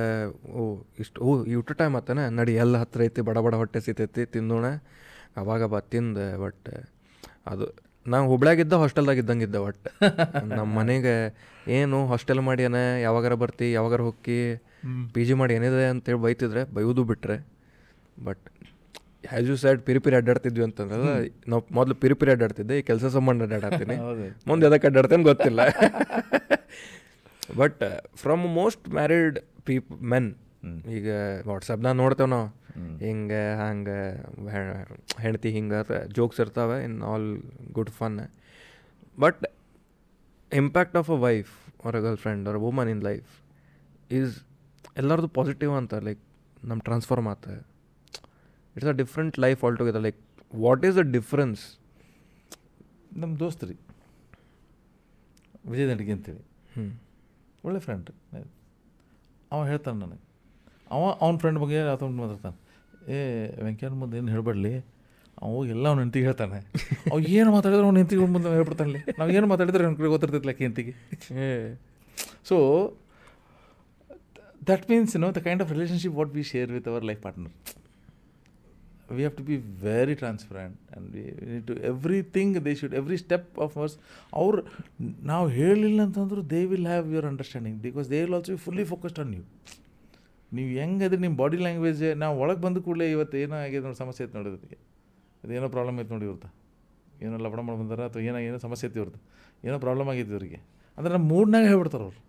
[0.53, 0.61] ಓ
[0.99, 4.67] ಇಷ್ಟು ಓ ಊಟ ಟೈಮ್ ಆತನ ನಡಿ ಎಲ್ಲ ಹತ್ರ ಐತಿ ಬಡ ಬಡ ಹೊಟ್ಟೆ ಸಿತೈತಿ ತಿಂದೋಣ
[5.41, 6.69] ಅವಾಗ ಬಾ ತಿಂದೆ ಬಟ್
[7.51, 7.65] ಅದು
[8.05, 9.89] ನಾವು ಹುಬ್ಳ್ಯಾಗಿದ್ದ ಹಾಸ್ಟೆಲ್ದಾಗ ಇದ್ದಂಗೆ ಇದ್ದೆ ಒಟ್ಟು
[10.57, 11.13] ನಮ್ಮ ಮನೆಗೆ
[11.75, 14.39] ಏನು ಹಾಸ್ಟೆಲ್ ಮಾಡಿ ಏನ ಯಾವಾಗಾರ ಬರ್ತಿ ಯಾವಾಗಾರ ಹೋಗಿ
[15.13, 17.38] ಪಿ ಜಿ ಮಾಡಿ ಏನಿದೆ ಅಂತೇಳಿ ಬೈತಿದ್ರೆ ಬೈಯೋದು ಬಿಟ್ಟರೆ
[18.17, 18.43] ಬಟ್
[19.30, 20.97] ಹ್ಯಾಸ್ ಯು ಸೈಡ್ ಪಿರಿಪಿರಿ ಪಿರಿ ಅಡ್ಡಾಡ್ತಿದ್ವಿ ಅಂತಂದ್ರೆ
[21.51, 23.95] ನಾವು ಮೊದಲು ಪಿರಿಪಿರಿ ಪಿರಿ ಅಡ್ಡಾಡ್ತಿದ್ದೆ ಈ ಕೆಲಸ ಸಂಬಂಧ ಅಡ್ಡಾಡ್ತೀನಿ.
[24.47, 25.61] ಮುಂದೆ ಅದಕ್ಕೆ ಅಡ್ಡಾಡ್ತೇನೆ ಗೊತ್ತಿಲ್ಲ.
[27.55, 27.84] But
[28.15, 30.35] from most married people men
[30.88, 31.07] ಈಗ
[31.47, 32.47] ವಾಟ್ಸಪ್ನಾಗ ನೋಡ್ತೇವೆ ನಾವು.
[32.97, 33.97] ಹಿಂಗೆ ಹಂಗೆ
[35.21, 38.31] ಹೆಂಡ್ತಿ ಹಿಂಗೆ ಜೋಕ್ಸ್ ಇರ್ತಾವೆ in all good fun
[39.19, 39.45] but
[40.53, 41.51] impact of a wife
[41.85, 43.30] or a girlfriend or woman in life
[44.11, 44.43] is
[44.97, 46.19] ಎಲ್ಲರದು ಪಾಸಿಟಿವ್ ಅಂತ ಲೈಕ್
[46.63, 47.45] ನಮ್ಮ ಟ್ರಾನ್ಸ್ಫಾರ್ಮ್ ಆತ.
[48.75, 50.17] It's a different life all together like
[50.55, 51.77] what is the difference
[53.13, 53.75] ನಮ್ಮ ದೋಸ್ತ್ರಿ
[55.65, 56.43] ವಿಜಯ್ ನಡಿಗೆ ಅಂತೇಳಿ
[56.73, 57.02] ಹ್ಞೂ
[57.64, 58.10] ಒಳ್ಳೆ ಫ್ರೆಂಡ್
[59.52, 60.23] ಅವ ಹೇಳ್ತಾನೆ ನನಗೆ.
[60.91, 62.57] ಅವ ಅವ್ನ ಫ್ರೆಂಡ್ ಬಗ್ಗೆ ಆತೊಂಡು ಮಾತಾಡ್ತಾನೆ.
[63.10, 63.18] ಏ,
[63.64, 64.73] ವೆಂಕಯ್ಯನ ಮುಂದೆ ಏನು ಹೇಳ್ಬೇಡಲಿ?
[65.38, 66.57] ಅವ ಎಲ್ಲ ಅವ್ನ ಹೆಂಡತಿಗೆ ಹೇಳ್ತಾನೆ.
[67.11, 70.94] ಅವ್ ಏನು ಮಾತಾಡಿದ್ರೆ ಅವ್ನ ಹೆಂಡತಿಗೆ ಮುಂದೆ ಹೇಳ್ಬಿಡ್ತಾನೆ ನಾವು ಏನು ಮಾತಾಡಿದ್ರೆ ಅವ್ನ ಕಡೆ ಗೊತ್ತಿರ್ತೈತಿಲ್ಲ ಆಕೆ
[71.40, 71.48] ಏ.
[72.45, 72.57] So
[74.69, 77.53] that means know the kind of relationship what we share with our life partner
[79.18, 83.60] we have to be very transparent and we need to everything they should every step
[83.65, 83.94] of us
[84.41, 84.60] ಅವ್ರು
[85.31, 89.34] ನಾವು ಹೇಳಿಲ್ಲ ಅಂತಂದ್ರು they will have your understanding because they will also fully focused on
[89.40, 89.44] you
[90.52, 94.38] ನೀವು ಹೆಂಗದ್ರೆ ನಿಮ್ಮ body language ನಾವು ಒಳಗೆ ಬಂದ ಕೂಡಲೇ ಇವತ್ತು ಏನೋ ಆಗಿದೆ ನೋಡಿ ಸಮಸ್ಯೆ ಐತೆ
[94.38, 94.77] ನೋಡೋದಕ್ಕೆ
[95.44, 96.49] ಅದೇನೋ ಪ್ರಾಬ್ಲಮ್ ಐತೆ ನೋಡಿ ಇವ್ರದ್ದು
[97.26, 99.19] ಏನೋ ಲಪಡ ಮಾಡಿ ಬಂದಾರ ಅಥವಾ ಏನೋ ಏನೋ ಸಮಸ್ಯೆ ಐತಿ ಇವ್ರದ್ದು
[99.68, 100.60] ಏನೋ ಪ್ರಾಬ್ಲಮ್ ಆಗೈತೆ ಇವರಿಗೆ.
[100.98, 102.19] ಅಂದರೆ ನಮ್ಮ ಮೂಡ್ನಾಗ ಹೇಳ್ಬಿಡ್ತಾರೆ ಅವ್ರು.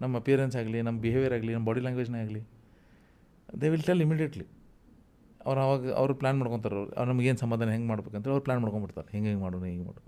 [0.00, 2.42] ನಮ್ಮ ಅಪಿಯರೆನ್ಸ್ ಆಗಲಿ, ನಮ್ಮ ಬಿಹೇವಿಯರ್ ಆಗಲಿ, ನಮ್ಮ ಬಾಡಿ ಲ್ಯಾಂಗ್ವೇಜ್ನೇ ಆಗಲಿ.
[3.60, 4.46] ದೇ ವಿಲ್ ಟೆಲ್ ಇಮಿಡಿಯೇಟ್ಲಿ
[5.46, 9.08] ಅವ್ರು ಅವಾಗ ಅವರು ಪ್ಲ್ಯಾನ್ ಮಾಡ್ಕೊತಾರೆ ಅವ್ರು ಅವ್ರು ನಮಗೇನು ಸಮಾಧಾನ ಹೆಂಗೆ ಮಾಡ್ಬೇಕಂತ ಅವ್ರು ಪ್ಲ್ಯಾನ್ ಮಾಡ್ಕೊಂಬಿಡ್ತಾರೆ.
[9.14, 10.04] ಹಿಂಗೆ ಹಿಂಗೆ ಮಾಡೋಣ ಹಿಂಗೆ ಮಾಡೋಣ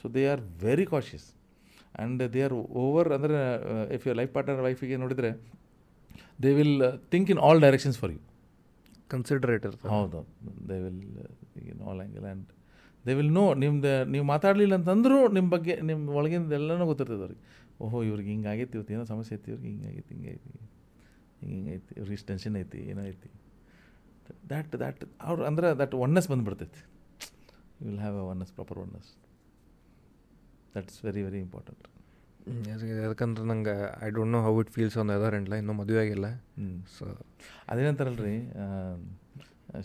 [0.00, 2.54] so they are very cautious and they are
[2.84, 3.38] over ಅಂದರೆ
[3.96, 5.30] ಇಫ್ ಯು ಲೈಫ್ ಪಾರ್ಟ್ನರ್ ವೈಫಿಗೆ ನೋಡಿದರೆ
[6.44, 6.76] they will
[7.12, 8.20] think in all directions for you
[9.14, 10.20] considerate ಇರ್ತದೆ ಹೌದು
[10.70, 11.00] they will
[11.72, 12.46] in all angle and
[13.06, 17.42] they will know ನಿಮ್ದು ನೀವು ಮಾತಾಡಲಿಲ್ಲ ಅಂತಂದರೂ ನಿಮ್ಮ ಬಗ್ಗೆ ನಿಮ್ಮ ಒಳಗಿಂದ ಎಲ್ಲನೂ ಗೊತ್ತಿರ್ತದೆ ಅವ್ರಿಗೆ.
[17.84, 20.68] ಓಹೋ ಇವ್ರಿಗೆ ಹಿಂಗೆ ಆಗೈತಿ ಇವತ್ತು ಏನೋ ಸಮಸ್ಯೆ ಐತಿ ಇವ್ರಿಗೆ ಹಿಂಗೆ ಆಗೈತಿ ಹಿಂಗೆ ಐತಿ ಹಿಂಗೆ
[21.54, 23.28] ಹಿಂಗೆ ಐತಿ ಇವ್ರಿಗೆ ಇಷ್ಟು ಟೆನ್ಷನ್ ಐತಿ ಏನೋ ಐತಿ.
[24.50, 26.82] ದ್ಯಾಟ್ ದ್ಯಾಟ್ ಅವ್ರು ಅಂದ್ರೆ that oneness ಬಂದುಬಿಡ್ತೈತಿ.
[27.80, 29.10] You will have a oneness proper oneness
[30.76, 31.86] that's very very important
[32.68, 33.74] ಯಾಕಂದ್ರೆ ನಂಗೆ
[34.06, 36.28] I don't know how it feels on other ಎಂಡ್ಲ ಇನ್ನೂ ಮದುವೆ ಆಗಿಲ್ಲ.
[36.96, 37.04] ಸೊ
[37.70, 38.34] ಅದೇನಂತಾರಲ್ರಿ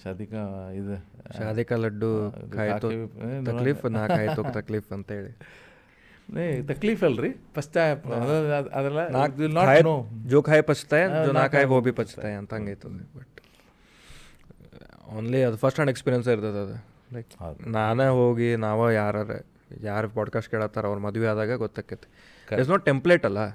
[0.03, 0.41] ಶಾದಿಕಾ
[0.79, 0.95] ಇದು
[1.37, 2.09] ಶಾದಿಕಾ ಲಡ್ಡು
[3.49, 5.31] ತಕ್ಲೀಫ್ ನಾ ಖಾಯ್ ತೋ ತಕ್ಲೀಫ್ ಅಂತೇಳಿ
[6.41, 7.29] ಏ ತಕ್ಲೀಫ್ ಅಲ್ರಿ.
[7.55, 7.77] ಫಸ್ಟ್
[8.77, 9.93] ಅದೆಲ್ಲ ನಾಲ್ಕು
[10.31, 11.67] ಜೋ ಖಾಯ್ ಪಚ್ತಾಯ ಜೋ ನಾ ಖಾಯ್
[12.01, 12.33] ಪಚ್ತಾಯ?
[12.41, 13.36] ಅಂತ ಹಂಗೈತದೆ ಬಟ್
[15.15, 16.77] ಓನ್ಲಿ ಅದು ಫಸ್ಟ್ ಹ್ಯಾಂಡ್ ಎಕ್ಸ್ಪೀರಿಯನ್ಸ್ ಇರ್ತದೆ ಅದು.
[17.13, 17.67] ಲೈಕ್.
[17.67, 19.15] ನಾನೇ ಹೋಗಿ ನಾವ ಯಾರ
[19.81, 22.07] ಯಾರು ಪಾಡ್ಕಾಸ್ಟ್ ಕೇಳತ್ತಾರ ಅವ್ರ ಮದುವೆ ಆದಾಗ ಗೊತ್ತಾಕೈತಿ.
[22.53, 23.47] ಇಟ್ಸ್ ನಾಟ್ ಟೆಂಪ್ಲೇಟ್ ಅಲ್ಲ.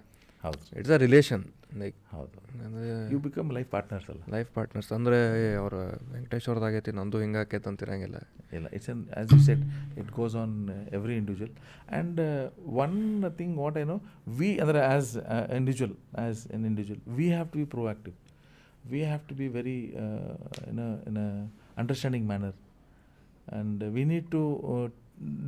[0.44, 0.78] ಹೌದು.
[0.78, 1.44] ಇಟ್ಸ್ ಅ ರಿಲೇಷನ್
[1.78, 2.38] ಲೈಕ್ ಹೌದು.
[2.64, 4.20] ಅಂದರೆ ಯು ಬಿಕಮ್ ಲೈಫ್ ಪಾರ್ಟ್ನರ್ಸ್ ಅಲ್ಲ.
[4.28, 5.18] ಲೈಫ್ ಪಾರ್ಟ್ನರ್ಸ್ ಅಂದರೆ
[5.56, 5.74] ಅವ್ರ
[6.12, 8.16] ವೆಂಕಟೇಶ್ವರದಾಗೈತಿ ನಂದು ಹಿಂಗೆ ಆಕೈತೆ ಅಂತಿರಂಗಿಲ್ಲ
[8.52, 9.62] ಇಲ್ಲ it's an as you set
[9.98, 11.52] it goes on every individual
[11.90, 12.20] and
[12.64, 15.16] one thing what I know we ಅಂದರೆ as
[15.56, 18.16] individual as an individual we have to be proactive
[18.90, 19.78] we have to be very
[20.70, 21.28] in in a
[21.76, 22.54] understanding manner
[23.52, 24.42] and we need to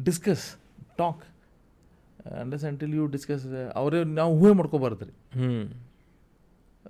[0.05, 0.57] discuss
[0.97, 1.25] talk
[2.41, 5.13] under until you discuss ಅವರೇ ನಾವು ಹೂವೇ ಮಾಡ್ಕೋಬಾರ್ದು ರೀ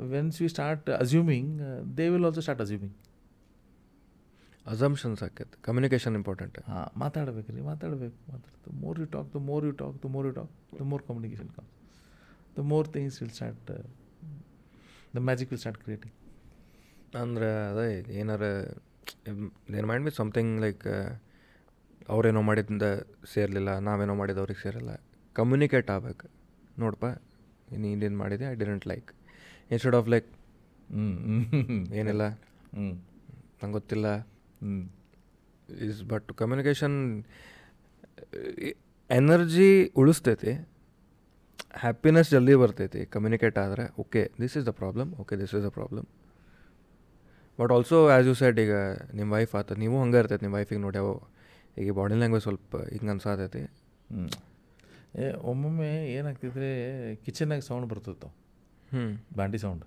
[0.08, 1.50] once we start assuming
[1.96, 2.94] they will also start assuming
[4.66, 5.62] assumptions ಆಕೈತೆ.
[5.62, 10.06] Communication important ಹಾಂ ಮಾತಾಡ್ಬೇಕು ರೀ ಮಾತಾಡಬೇಕು ಮಾತಾಡ್ತು more you talk the more you talk the
[10.06, 11.66] more you talk the more communication come
[12.56, 13.70] the more things will start
[15.16, 16.14] the magic will start creating
[17.22, 17.86] ಅಂದರೆ ಅದೇ
[18.20, 18.42] ಏನಾರ
[19.74, 20.84] their mind be something like
[22.14, 22.86] ಅವರೇನೋ ಮಾಡಿದ್ದಿಂದ
[23.32, 24.92] ಸೇರಲಿಲ್ಲ ನಾವೇನೋ ಮಾಡಿದ್ದು ಅವ್ರಿಗೆ ಸೇರಿಲ್ಲ.
[25.36, 26.26] ಕಮ್ಯುನಿಕೇಟ್ ಆಗ್ಬೇಕು.
[26.82, 27.06] ನೋಡಪ್ಪ
[27.82, 29.08] ನೀನೇನು ಮಾಡಿದೆ I didn't like
[29.72, 30.28] instead of like
[30.96, 31.06] ಹ್ಞೂ
[32.00, 32.24] ಏನಿಲ್ಲ
[32.74, 32.86] ಹ್ಞೂ
[33.60, 34.08] ನಂಗೆ ಗೊತ್ತಿಲ್ಲ.
[34.64, 34.74] ಹ್ಞೂ
[35.88, 36.98] ಇಸ್ ಬಟ್ ಕಮ್ಯುನಿಕೇಷನ್
[39.10, 39.70] ಎನರ್ಜಿ
[40.02, 40.52] ಉಳಿಸ್ತೈತಿ.
[41.84, 43.00] ಹ್ಯಾಪಿನೆಸ್ ಜಲ್ದಿ ಬರ್ತೈತಿ.
[43.14, 46.06] ಕಮ್ಯುನಿಕೇಟ್ ಆದರೆ okay this is the problem okay this is the problem
[47.58, 48.74] but also as you said ಈಗ
[49.14, 51.14] ನಿಮ್ಮ ವೈಫ್ ಆತ ನೀವು ಹಂಗೆ ಇರ್ತೈತೆ ನಿಮ್ಮ ವೈಫಿಗೆ ನೋಡಿ ಅವು
[51.78, 53.62] ಈಗ ಬಾಡಿ ಲ್ಯಾಂಗ್ವೇಜ್ ಸ್ವಲ್ಪ ಹಿಂಗೆ ಅನ್ಸಾತೈತಿ.
[54.10, 54.28] ಹ್ಞೂ
[55.20, 56.70] ಏ ಒಮ್ಮೊಮ್ಮೆ ಏನಾಗ್ತಿದ್ರೆ
[57.24, 58.28] ಕಿಚನ್ನಾಗ ಸೌಂಡ್ ಬರ್ತಿತ್ತು
[58.88, 59.04] ಹ್ಞೂ
[59.36, 59.84] ಬಾಂಡಿ ಸೌಂಡ್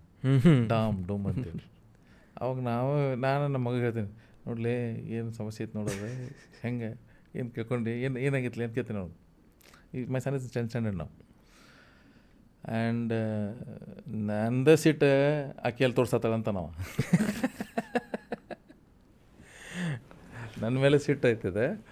[0.68, 1.66] ಡಾಮ್ ಡೂಮ್ ಅಂತೇಳಿ
[2.38, 4.10] ಅವಾಗ ನಾವು ನಾನು ನಮ್ಮ ಮಗ ಹೇಳ್ತೀನಿ
[4.48, 4.74] ನೋಡ್ಲಿ
[5.18, 6.08] ಏನು ಸಮಸ್ಯೆ ಐತೆ ನೋಡೋದು
[6.64, 6.90] ಹೆಂಗೆ?
[7.36, 9.16] ಏನು ಕೇಳ್ಕೊಂಡು ಏನು ಏನಾಗಿತ್ತು ಅಂತ ಕೇಳ್ತೀನಿ ನೋಡಿ.
[9.94, 10.20] ಈಗ ಮೈ
[10.56, 11.12] ಟೆನ್ ಸ್ಟ್ಯಾಂಡರ್ಡ್ ನಾವು
[12.64, 13.14] ಆ್ಯಂಡ್
[14.26, 15.04] ನಂದ ಸಿಟ್
[15.66, 16.72] ಆಕೆಯಲ್ಲಿ ತೋರ್ಸತ್ತಾಳಂತ ನಾವು.
[20.62, 21.84] ನನ್ನ ಮೇಲೆ ಸಿಟ್ಟು ಐತದೆ.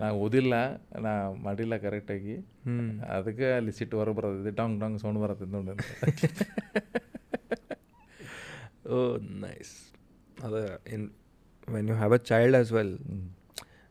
[0.00, 0.54] ನಾ ಓದಿಲ್ಲ
[1.00, 5.70] ನಾ ಮಾಡಿಲ್ಲ ಕರೆಕ್ಟಾಗಿ ಹ್ಞೂ ಅದಕ್ಕೆ ಅಲ್ಲಿ ಸಿಟ್ಟು ಹೊರಗೆ ಬರೋದಿದೆ ಡಾಂಗ್ ಡಾಂಗ್ ಸೌಂಡ್ ಬರತ್ತೆ ನೋಡಿ
[8.88, 9.92] ಓ ನೈಸ್
[10.44, 11.10] ಅದು in
[11.68, 12.98] when you have a child as well.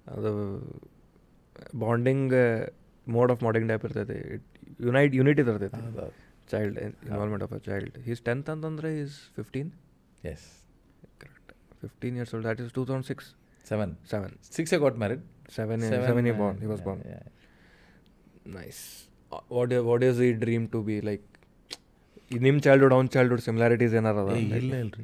[0.07, 0.59] ಅದು
[1.75, 2.33] ಬಾಂಡಿಂಗ್
[3.07, 4.43] ಮೋಡ್ ಆಫ್ ಮಾಡಿಂಗ್ ಟೈಪ್ ಇರ್ತೈತಿ.
[4.79, 6.07] ಯುನೈಟ್ ಯುನಿಟಿ ಇರ್ತೈತಿ ಹೌದು
[6.51, 9.69] child involvement of a child is tenth ಅಂತಂದರೆ is fifteen
[10.31, 10.45] yes
[11.19, 11.51] correct
[11.83, 13.27] fifteen years old that is two thousand six
[13.65, 15.23] seven seven six got married
[15.55, 17.03] seven seven he born he was born
[18.53, 18.81] nice
[19.53, 21.25] what what is he dream to be like
[22.41, 25.03] ನಿಮ್ಮ childhood ಅವ್ನ childhood similarities ಏನಾರ ಅದ ಇಲ್ಲ ಇಲ್ರಿ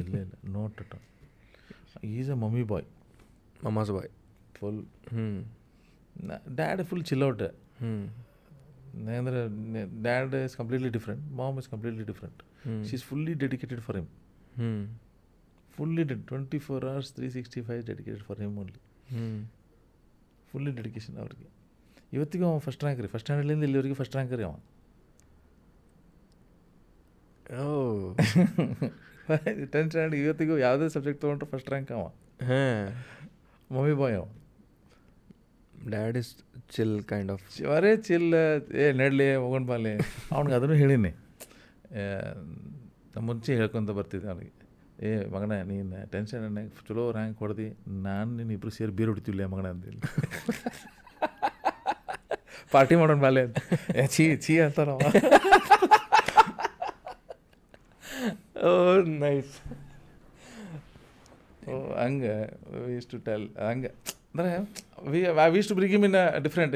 [0.00, 0.32] ಇಲ್ಲ ಇಲ್ಲ.
[0.56, 0.94] Not at
[2.12, 2.86] is a mummy boy
[3.64, 4.10] mama's boy
[4.58, 4.80] full
[5.10, 5.26] ಹ್ಞೂ
[6.56, 7.44] dad full chill out
[7.80, 7.92] ಹ್ಞೂ
[9.16, 9.40] ಅಂದರೆ
[10.02, 14.08] dad is completely different mom is completely different ಹ್ಞೂ she is fully dedicated for him
[14.58, 14.70] ಹ್ಞೂ
[15.74, 18.80] fully dead twenty four hours three sixty five dedicated for him only
[19.12, 19.26] ಹ್ಞೂ
[20.52, 21.46] fully dedication ಅವ್ರಿಗೆ
[22.12, 24.54] ಇವತ್ತಿಗೂ ಅವ first rank ರೀ first ಸ್ಟ್ಯಾಂಡರ್ಡ್ಲಿಂದ ಇಲ್ಲಿವರೆಗೆ first rank ರೀ ಅವ
[27.58, 28.14] ಓ
[29.72, 32.04] ಟೆಂತ್ ಸ್ಟ್ಯಾಂಡರ್ಡ್ ಇವತ್ತಿಗೂ ಯಾವುದೇ ಸಬ್ಜೆಕ್ಟ್ ತೊಗೊಂಡ್ರೆ ಫಸ್ಟ್ ರ್ಯಾಂಕ್ ಅವ
[32.46, 32.86] ಹಾಂ
[33.70, 34.24] ಮಮ್ಮಿ ಬಾಯ್ ಅವ
[35.94, 36.30] dad is
[36.74, 38.28] chill kind of ಅವರೇ ಚಿಲ್
[38.82, 39.94] ಏ ನಡ್ಲಿ ಹೋಗೋಣ ಬಾಲಿ
[40.36, 41.12] ಅವ್ನಿಗೆ ಅದನ್ನು ಹೇಳಿನಿ.
[43.14, 44.52] ನಮ್ಮ ಮುಂಚೆ ಹೇಳ್ಕೊತ ಬರ್ತಿದ್ದೆ ಅವನಿಗೆ.
[45.06, 46.44] ಏ ಮಗನ ನೀನು ಟೆನ್ಷನ್
[46.88, 47.66] ಚಲೋ ರ್ಯಾಂಕ್ ಹೊಡೆದು
[48.08, 50.00] ನಾನು ನೀನು ಇಬ್ಬರು ಸೇರಿ ಬೀರ್ ಹೊಡಿತೀವಿಲ್ಲ ಮಗನ ಅಂದಿಲ್ಲ
[52.74, 53.58] ಪಾರ್ಟಿ ಮಾಡೋಣ ಬಾಲೆ ಅಂತ.
[54.14, 54.78] ಛೀ ಛೀ ನೈಸ್
[58.66, 58.70] ಓ
[59.24, 59.54] ನೈಸ್
[62.00, 62.34] ಹಂಗೆ
[62.96, 63.90] ಇಷ್ಟು ಟು ಟೆಲ್ ಹಂಗೆ.
[64.36, 64.50] ಅಂದರೆ
[65.12, 66.74] we I wish to bring him in different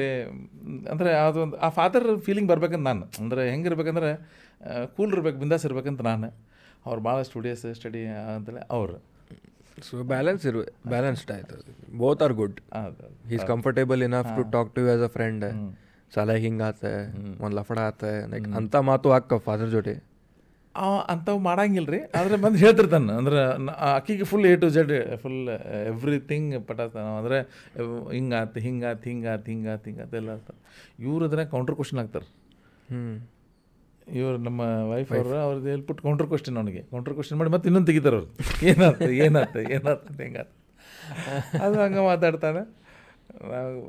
[0.91, 3.05] ಅಂದರೆ ಅದೊಂದು ಆ ಫಾದರ್ ಫೀಲಿಂಗ್ ಬರ್ಬೇಕಂತ ನಾನು.
[3.23, 4.09] ಅಂದರೆ ಹೆಂಗಿರ್ಬೇಕಂದ್ರೆ
[4.95, 6.29] ಕೂಲ್ ಇರ್ಬೇಕು ಬಿಂದಾಸ್ ಇರ್ಬೇಕಂತ ನಾನು.
[6.87, 8.01] ಅವ್ರು ಭಾಳ ಸ್ಟುಡಿಯಸ್ ಸ್ಟಡಿ
[8.35, 8.97] ಅಂತಲೇ ಅವರು.
[9.87, 10.61] ಸೊ ಬ್ಯಾಲೆನ್ಸ್ ಇರು
[10.93, 11.55] ಬ್ಯಾಲೆನ್ಸ್ಡ್ ಆಯ್ತು
[12.01, 12.57] both are good
[13.35, 15.45] is comfortable enough to talk to as a friend
[16.15, 16.83] ಸಲ ಹಿಂಗಾತ
[17.43, 19.93] ಒಂದು ಲಫಡ ಆತ ಲೈಕ್ ಅಂಥ ಮಾತು ಹಾಕ ಫಾದರ್ ಜೊತೆ.
[20.75, 23.39] ಅವ ಅಂಥವು ಮಾಡಂಗಿಲ್ಲ ರೀ ಆದರೆ ಬಂದು ಹೇಳ್ತಿರ್ತಾನೆ ಅಂದ್ರೆ
[23.95, 24.93] ಅಕ್ಕಿಗೆ full A to Z
[25.23, 25.41] full
[25.91, 27.05] everything ಪಟಾಸ್ತಾನ.
[27.19, 27.39] ಅಂದರೆ
[28.17, 30.59] ಹಿಂಗಾತು ಹಿಂಗಾತು ಹಿಂಗಾತು ಹಿಂಗಾತು ಹಿಂಗಾತು ಎಲ್ಲ ಇರ್ತಾರೆ
[31.05, 32.27] ಇವ್ರು ಅದ್ರ ಕೌಂಟ್ರ್ ಕ್ವಶನ್ ಆಗ್ತಾರೆ.
[32.91, 33.03] ಹ್ಞೂ
[34.19, 34.61] ಇವ್ರು ನಮ್ಮ
[34.91, 36.81] ವೈಫ್ ಅವರು ಅವ್ರದ್ದು ಹೇಳ್ಬಿಟ್ಟು ಕೌಂಟ್ರ್ ಕ್ವಶನ್ ಅವನಿಗೆ.
[36.93, 38.29] ಕೌಂಟ್ರ್ ಕ್ವಶನ್ ಮಾಡಿ ಮತ್ತೆ ಇನ್ನೊಂದು ತೆಗಿತಾರೆ ಅವ್ರು.
[38.71, 40.53] ಏನಾಯ್ತು ಏನಾಯ್ತು ಏನಾಯ್ತು ಅಂತ ಹೆಂಗಾತು.
[41.63, 42.61] ಅದು ಹಂಗೆ ಮಾತಾಡ್ತಾನೆ.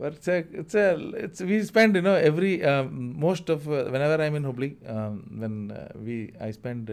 [0.09, 0.29] It's
[0.61, 0.77] it's
[1.25, 2.53] it's we spend you know every
[3.27, 3.65] most of
[4.09, 4.71] whenever I mean Hubli
[5.43, 5.59] when
[6.09, 6.19] we
[6.49, 6.91] I spend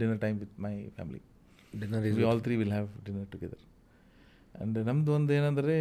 [0.00, 1.22] dinner time with my family
[1.80, 3.64] dinner is we all three will have dinner together
[4.54, 5.76] and ನಮ್ಮದು ಒಂದು ಏನಂದರೆ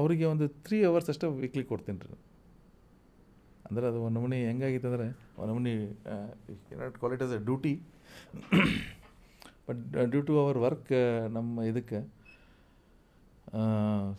[0.00, 1.98] ಅವರಿಗೆ ಒಂದು three hours ಅಷ್ಟೇ weekly ಕೊಡ್ತೀನಿ.
[2.06, 2.16] ರೀ
[3.68, 5.06] ಅಂದ್ರೆ ಅದು ಒಂದು ನಮೂನಿ ಹೆಂಗಾಗಿತ್ತು ಅಂದರೆ
[5.38, 5.72] ಒಂದು ನಮೂನಿ
[6.70, 7.72] cannot call it as a duty
[9.68, 9.80] but
[10.12, 10.92] due to our work
[11.36, 12.00] ನಮ್ಮ ಇದಕ್ಕೆ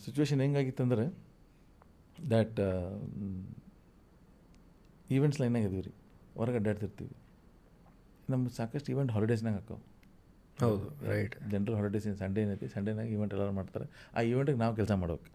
[0.03, 1.05] ಸಿಚುವೇಶನ್ ಹೆಂಗಾಗಿತ್ತಂದ್ರೆ
[2.31, 2.59] ದ್ಯಾಟ್
[5.15, 5.93] ಈವೆಂಟ್ಸ್ ಲೈನಾಗ ಇದೀವಿ ರೀ
[6.37, 7.15] ಹೊರಗೆ ಅಡ್ಡಾಡ್ತಿರ್ತೀವಿ.
[8.31, 9.79] ನಮ್ಮ ಸಾಕಷ್ಟು ಈವೆಂಟ್ ಹಾಲಿಡೇಸ್ನಾಗ ಹಾಕವು
[10.63, 12.67] ಹೌದು ರೈಟ್ ಜನರಲ್ ಹಾಲಿಡೇಸ್ ಸಂಡೇ ಏನೈತಿ?
[12.75, 13.85] ಸಂಡೇನಾಗ ಈವೆಂಟ್ ಎಲ್ಲರೂ ಮಾಡ್ತಾರೆ.
[14.15, 15.27] ಆ ಈವೆಂಟಿಗೆ ನಾವು ಕೆಲಸ ಮಾಡ್ಬೇಕು.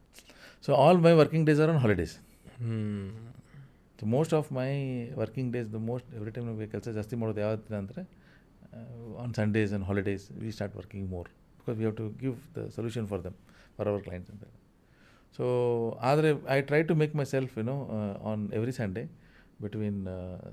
[0.65, 2.15] So all my working days are on holidays
[3.99, 4.71] so most of my
[5.23, 8.03] working days the most every time ನಮಗೆ ಕೆಲಸ ಜಾಸ್ತಿ ಮಾಡೋದು ಯಾವತ್ತಿನ ಅಂದರೆ
[9.23, 11.29] on Sundays and holidays we start working more
[11.59, 13.37] because we have to give the solution for them
[13.77, 14.45] for our clients ಅಂತ
[15.39, 15.45] so
[16.01, 17.77] ಆದರೆ I try to make myself you know
[18.23, 19.05] on every Sunday
[19.63, 20.01] between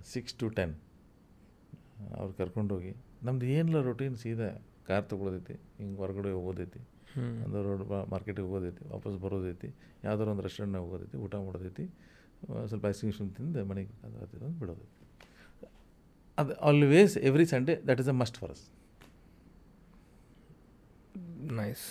[0.05, 0.75] six to ten
[2.17, 4.49] ಅವ್ರು ಕರ್ಕೊಂಡೋಗಿ ನಮ್ದು ಏನಿಲ್ಲ routine ಸೀದಾ
[4.87, 6.81] car ತೊಗೊಳೋದೈತಿ ಹಿಂಗೆ ಹೊರಗಡೆ ಹೋಗೋದೈತಿ
[7.45, 9.69] ಒಂದು ರೋಡ್ ಮಾರ್ಕೆಟಿಗೆ ಹೋಗೋದೈತಿ ವಾಪಸ್ ಬರೋದೈತಿ
[10.03, 11.85] ಯಾವ್ದಾರು ಒಂದು ರೆಸ್ಟೋರೆಂಟ್ನಾಗ ಹೋಗೋದೈತಿ ಊಟ ಮಾಡೋದೈತಿ
[12.67, 14.93] ಸ್ವಲ್ಪ ಐಸ್ ಕ್ರೀಮ್ ತಿಂದು ಮನೆಗೆ ಅದು ಬಿಡೋದೈತಿ
[16.37, 18.65] ಅದು always every Sunday that is a must for us
[21.59, 21.83] nice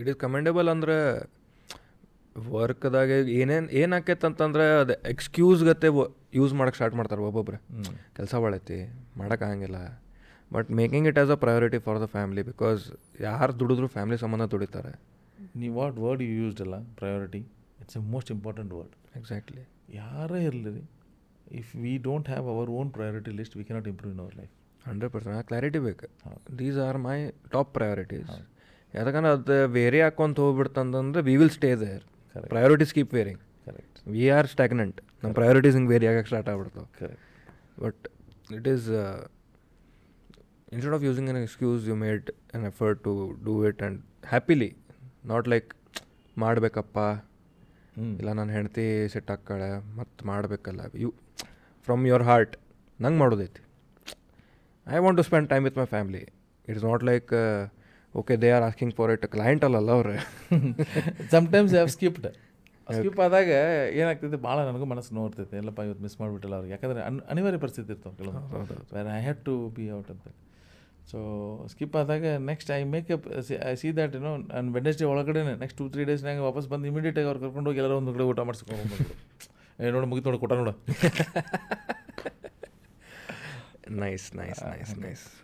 [0.00, 0.96] it is commendable ಅಂದ್ರೆ
[2.56, 3.10] ವರ್ಕ್ದಾಗ
[3.40, 5.88] ಏನೇನು ಏನು ಆಕೈತೆ ಅಂತಂದ್ರೆ ಅದು ಎಕ್ಸ್ಕ್ಯೂಸ್ ಗತೆ
[6.38, 7.58] ಯೂಸ್ ಮಾಡೋಕೆ ಸ್ಟಾರ್ಟ್ ಮಾಡ್ತಾರೆ ಒಬ್ಬೊಬ್ರು.
[8.16, 8.78] ಕೆಲಸ ಮಾಡೈತಿ
[9.20, 9.78] ಮಾಡೋಕ್ಕಾಗಂಗಿಲ್ಲ
[10.50, 12.84] but making it as a priority for the family because
[13.28, 14.92] ಯಾರು ದುಡಿದ್ರು ಫ್ಯಾಮಿಲಿ ಸಂಬಂಧ ದುಡಿತಾರೆ.
[15.60, 16.76] ನೀವು ವಾಟ್ ವರ್ಡ್ ಯು ಯೂಸ್ಡ್ ಅಲ್ಲ?
[17.00, 17.42] Priority
[17.82, 19.64] it's a most important word exactly
[20.00, 20.72] ಯಾರೇ ಇರಲಿ
[21.60, 24.52] if we don't have our own priority list we cannot improve in our life
[24.88, 26.06] hundred percent clarity ಬೇಕು.
[26.60, 27.16] These are my
[27.54, 28.32] top priorities
[28.94, 32.04] ಯಾಕಂದ್ರೆ ಅದು vary ಹಾಕೊಂತ ಹೋಗ್ಬಿಡ್ತಂದ್ರೆ we will stay there.
[32.54, 36.88] Priorities keep varying correct we are stagnant ನಮ್ಮ priorities ಹಿಂಗೆ vary ಆಗಕ್ಕೆ start ಆಗ್ಬಿಡ್ತಾವೆ.
[37.00, 37.26] Correct
[37.82, 38.02] but
[38.58, 38.88] it is
[40.74, 42.26] instead of using an excuse you made
[42.56, 43.14] an effort to
[43.46, 44.00] do it and
[44.32, 44.70] happily
[45.32, 45.70] not like
[46.36, 46.98] ಮಾಡಬೇಕಪ್ಪ.
[48.20, 50.80] ಇಲ್ಲ ನನ್ನ ಹೆಂಡತಿ set ಹಾಕ್ಕಾಳೆ ಮತ್ತು ಮಾಡಬೇಕಲ್ಲ.
[51.02, 51.08] You
[51.86, 52.54] from your heart
[53.04, 53.62] ನಂಗೆ ಮಾಡೋದೈತಿ.
[54.86, 56.22] I want to spend time with my family
[56.68, 57.30] it's not like
[58.14, 60.14] okay they are asking for it client ಅಲ್ಲ ಅವ್ರೆ.
[61.34, 62.28] Sometimes have skipped
[62.86, 63.48] skip ಆದಾಗ
[64.00, 64.38] ಏನಾಗ್ತಿದೆ?
[64.46, 68.78] ಭಾಳ ನನಗೂ ಮನಸ್ಸು ನೋಡ್ತೈತೆ ಎಲ್ಲಪ್ಪ ಇವತ್ತು ಮಿಸ್ ಮಾಡಿಬಿಟ್ಟಲ್ಲ ಅವ್ರಿಗೆ ಯಾಕಂದರೆ ಅನ್ ಅನಿವಾರ್ಯ ಪರಿಸ್ಥಿತಿ ಇರ್ತಾವೆ ಕೆಲವೊಂದು
[69.16, 70.26] I had to be out ಅಂತ.
[71.10, 71.18] ಸೊ
[71.72, 73.26] ಸ್ಕಿಪ್ ಆದಾಗ next I make up
[73.70, 77.40] I see that ಏನೋ ನಾನು ವೆಡ್ನೆಸ್ಡೇ ಒಳಗಡೆ ನೆಕ್ಸ್ಟ್ ಟು ತ್ರೀ ಡೇಸ್ನಾಗ ವಾಪಸ್ ಬಂದು ಇಮಿಡಿಯೇಟಾಗಿ ಅವ್ರು
[77.44, 79.06] ಕರ್ಕೊಂಡು ಹೋಗಿ ಎಲ್ಲರೂ ಒಂದು ಕಡೆ ಊಟ ಮಾಡಿಸ್ಕೊಂಡು ಬಂದರು
[79.78, 80.74] ಏ ನೋಡಿ ಮುಗಿತು ನೋಡಿ ಕೊಟ್ಟ ನೋಡು.
[83.90, 85.42] Nice nice nice nice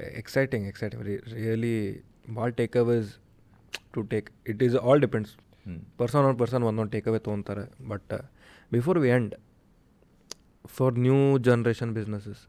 [0.00, 2.02] exciting exciting really
[2.34, 3.16] ಭಾಳ take aways
[3.92, 5.36] to take it is all depends
[5.98, 8.30] person on person ಒಂದೊಂದು take away ತೊಗೊತಾರೆ but
[8.72, 9.34] before we end
[10.66, 12.48] for new generation businesses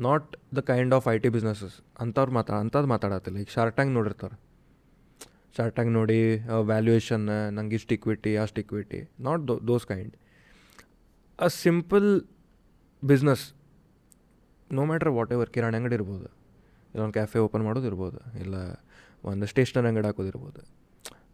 [0.00, 4.40] not the kind of I T businesses ಅಂಥವ್ರು ಮಾತಾ ಅಂಥದ್ದು ಮಾತಾಡತ್ತಿಲ್ಲ ಈಗ Shark Tank ನೋಡಿರ್ತಾರೆ.
[5.56, 10.14] Shark Tank ನೋಡಿ valuation ನಂಗೆ ಇಷ್ಟು ಇಕ್ವಿಟಿ ಅಷ್ಟು equity not those kind
[11.40, 12.22] a simple
[13.04, 13.54] business
[14.76, 16.28] no matter whatever ಕಿರಾಣಿ ಅಂಗಡಿ ಇರ್ಬೋದು,
[16.92, 18.56] ಇಲ್ಲ ಒಂದು ಕ್ಯಾಫೆ ಓಪನ್ ಮಾಡೋದಿರ್ಬೋದು ಇಲ್ಲ
[19.30, 20.60] ಒಂದು ಸ್ಟೇಷನರಿ ಅಂಗಡಿ ಹಾಕೋದು ಇರ್ಬೋದು.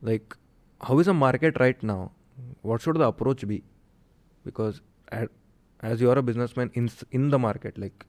[0.08, 0.28] Like
[0.88, 2.04] how is a market right ನಾವು
[2.70, 3.58] what should the approach be
[4.48, 4.76] because
[5.18, 6.26] as you are a
[6.58, 8.00] businessman in in the market like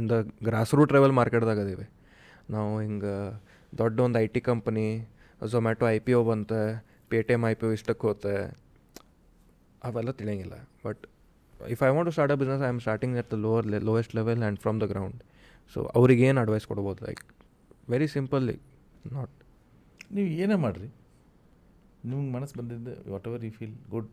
[0.00, 0.16] in the
[0.48, 1.86] grass root level ಮಾರ್ಕೆಟ್ದಾಗ ಅದೀವಿ.
[2.54, 3.14] ನಾವು ಹಿಂಗೆ
[3.80, 4.86] ದೊಡ್ಡ ಒಂದು I T company
[5.52, 6.60] Zomato I P O ಬಂತೆ
[7.12, 8.34] Paytm I P O ಇಷ್ಟಕ್ಕೆ ಹೋತೆ,
[9.88, 10.56] ಅವೆಲ್ಲ ತಿಳಿಯಂಗಿಲ್ಲ.
[10.86, 11.02] But
[11.74, 14.42] if I want to start a business I am starting at the lower lowest level
[14.44, 15.18] and from the ground
[15.74, 17.00] so ಅವ್ರಿಗೆ ಏನು advice ಕೊಡ್ಬೋದು?
[17.08, 17.22] Like
[17.94, 18.46] very simple
[19.16, 19.34] not
[20.16, 20.88] ನೀವು ಏನೇ ಮಾಡಿರಿ.
[22.10, 22.92] ನಿಮ್ಗೆ ಮನಸ್ಸು ಬಂದಿದ್ದು
[23.30, 24.10] whatever you feel good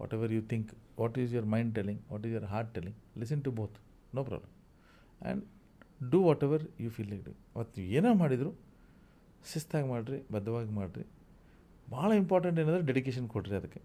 [0.16, 3.52] whatever you think what is your mind telling what is your heart telling listen to
[3.60, 3.76] both
[4.16, 4.52] no problem
[5.24, 5.42] and
[6.12, 7.32] do whatever you feel like do
[7.78, 8.50] ನೀವು ಏನೇ ಮಾಡಿದ್ರು,
[9.52, 11.04] ಶಿಸ್ತಾಗಿ ಮಾಡಿರಿ, ಬದ್ಧವಾಗಿ ಮಾಡಿರಿ.
[11.92, 13.80] ಭಾಳ ಇಂಪಾರ್ಟೆಂಟ್ ಏನಂದರೆ ಡೆಡಿಕೇಶನ್ ಕೊಡ್ರಿ ಅದಕ್ಕೆ.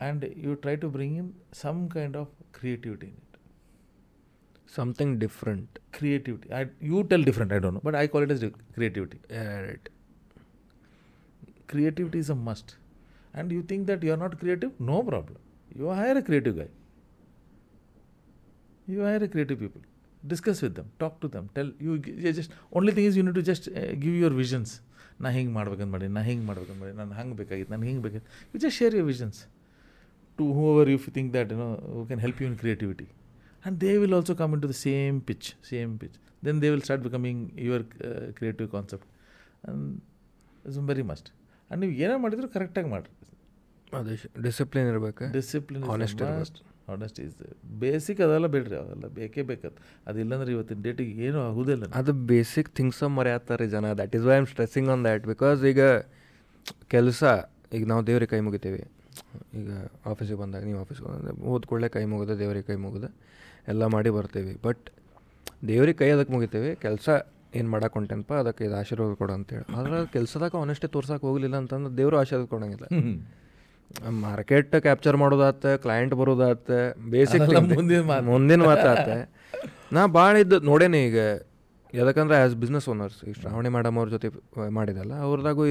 [0.00, 1.30] And you try to bring in
[1.64, 3.36] some kind of creativity in it
[4.78, 6.48] something different creativity.
[6.52, 9.18] I, you tell different, I don't know, but I call it as re- creativity.
[9.68, 9.86] Right
[11.72, 12.68] Creativity is a must.
[13.34, 14.72] And you think that you are not creative?
[14.90, 15.38] No problem.
[15.74, 16.68] You hire a creative guy.
[18.88, 19.82] You hire a creative people.
[20.22, 23.22] Discuss with them, talk to them, tell you, g- you just only thing is you
[23.22, 24.70] need to just uh, give your visions.
[25.20, 28.58] ನಾ ಹಿಂಗೆ ಮಾಡ್ಬೇಕಂತ ಮಾಡಿ ನಾ ಹಿಂಗೆ ಮಾಡ್ಬೇಕಂತ ಮಾಡಿ ನಾನು ಹಂಗೆ ಬೇಕಾಗಿತ್ತು ನಾನು ಹಿಂಗೆ ಬೇಕಾಗಿತ್ತು you
[28.64, 29.38] just share your visions
[30.41, 33.07] To whoever you think that you know who can help you in creativity
[33.65, 36.15] and they will also come into the same pitch same pitch.
[36.45, 39.03] Then they will start becoming your uh, creative concept.
[39.69, 39.81] And
[40.65, 41.27] it's very must.
[41.71, 43.13] And ನೀವು ಏನೇ ಮಾಡಿದ್ರು ಕರೆಕ್ಟಾಗಿ ಮಾಡಿರಿ.
[43.99, 44.15] ಅದೇ
[44.45, 45.25] discipline ಇರಬೇಕು.
[45.35, 46.57] Discipline honest must
[46.93, 47.35] honest is
[47.83, 49.77] basic ಅದೆಲ್ಲ ಬೇಡ್ರಿ ಅದೆಲ್ಲ ಬೇಕೇ ಬೇಕದು.
[50.09, 51.91] ಅದಿಲ್ಲಂದ್ರೆ ಇವತ್ತಿನ ಡೇಟಿಗೆ ಏನೂ ಆಗುದಿಲ್ಲ.
[52.01, 53.93] ಅದು ಬೇಸಿಕ್ ಥಿಂಗ್ಸ್ ಮರೆಯತ್ತಾರೆ ಜನ.
[53.99, 55.81] That is why am stressing on that because ಈಗ
[56.95, 57.23] ಕೆಲಸ
[57.77, 58.81] ಈಗ ನಾವು ದೇವ್ರಿಗೆ ಕೈ ಮುಗಿತೀವಿ.
[59.59, 59.71] ಈಗ
[60.11, 63.09] ಆಫೀಸಿಗೆ ಬಂದಾಗ ನೀವು ಆಫೀಸ್ಗೆ ಬಂದಾಗ ಓದ್ಕೊಳ್ಳೆ ಕೈ ಮುಗಿದೆ ದೇವ್ರಿಗೆ ಕೈ ಮುಗಿದೆ
[63.73, 64.53] ಎಲ್ಲ ಮಾಡಿ ಬರ್ತೀವಿ.
[64.65, 64.85] ಬಟ್
[65.71, 66.71] ದೇವ್ರಿಗೆ ಕೈ ಅದಕ್ಕೆ ಮುಗಿತೀವಿ.
[66.85, 67.09] ಕೆಲಸ
[67.59, 72.17] ಏನು ಮಾಡಕ್ಕೆ ಹೊಂಟೇನಪ್ಪ ಅದಕ್ಕೆ ಇದು ಆಶೀರ್ವಾದ ಕೊಡು ಅಂತೇಳಿ ಆದ್ರೆ ಕೆಲಸದಾಗ ಅವನಷ್ಟೇ ತೋರ್ಸಕ್ಕೆ ಹೋಗಲಿಲ್ಲ ಅಂತಂದ್ರೆ ದೇವರು
[72.21, 72.87] ಆಶೀರ್ವಾದ ಕೊಡೋಂಗಿಲ್ಲ.
[74.25, 76.71] ಮಾರ್ಕೆಟ್ ಕ್ಯಾಪ್ಚರ್ ಮಾಡೋದಾತ ಕ್ಲೈಂಟ್ ಬರೋದಾತ
[77.13, 77.47] ಬೇಸಿಕ್
[77.77, 78.01] ಮುಂದಿನ.
[78.31, 79.07] ಮುಂದಿನ ಮಾತಾತ
[79.95, 81.19] ನಾ ಭಾಳ ಇದ್ದು ನೋಡೇನಿ ಈಗ.
[81.93, 84.27] ಯಾಕಂದ್ರೆ ಆ್ಯಸ್ ಬಿಸ್ನೆಸ್ ಓನರ್ಸ್ ಈ ಶ್ರಾವಣಿ ಮೇಡಮ್ ಅವ್ರ ಜೊತೆ
[84.77, 85.63] ಮಾಡಿದಲ್ಲ ಅವ್ರದಾಗೂ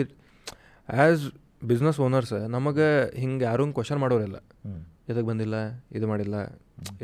[0.88, 1.24] ಆ್ಯಸ್
[1.68, 2.86] ಬಿಸ್ನೆಸ್ ಓನರ್ಸ್ ನಮಗೆ
[3.22, 4.38] ಹಿಂಗೆ ಯಾರೂ ಕ್ವಶನ್ ಮಾಡೋರಿಲ್ಲ.
[5.10, 5.56] ಇದಕ್ಕೆ ಬಂದಿಲ್ಲ
[5.96, 6.36] ಇದು ಮಾಡಿಲ್ಲ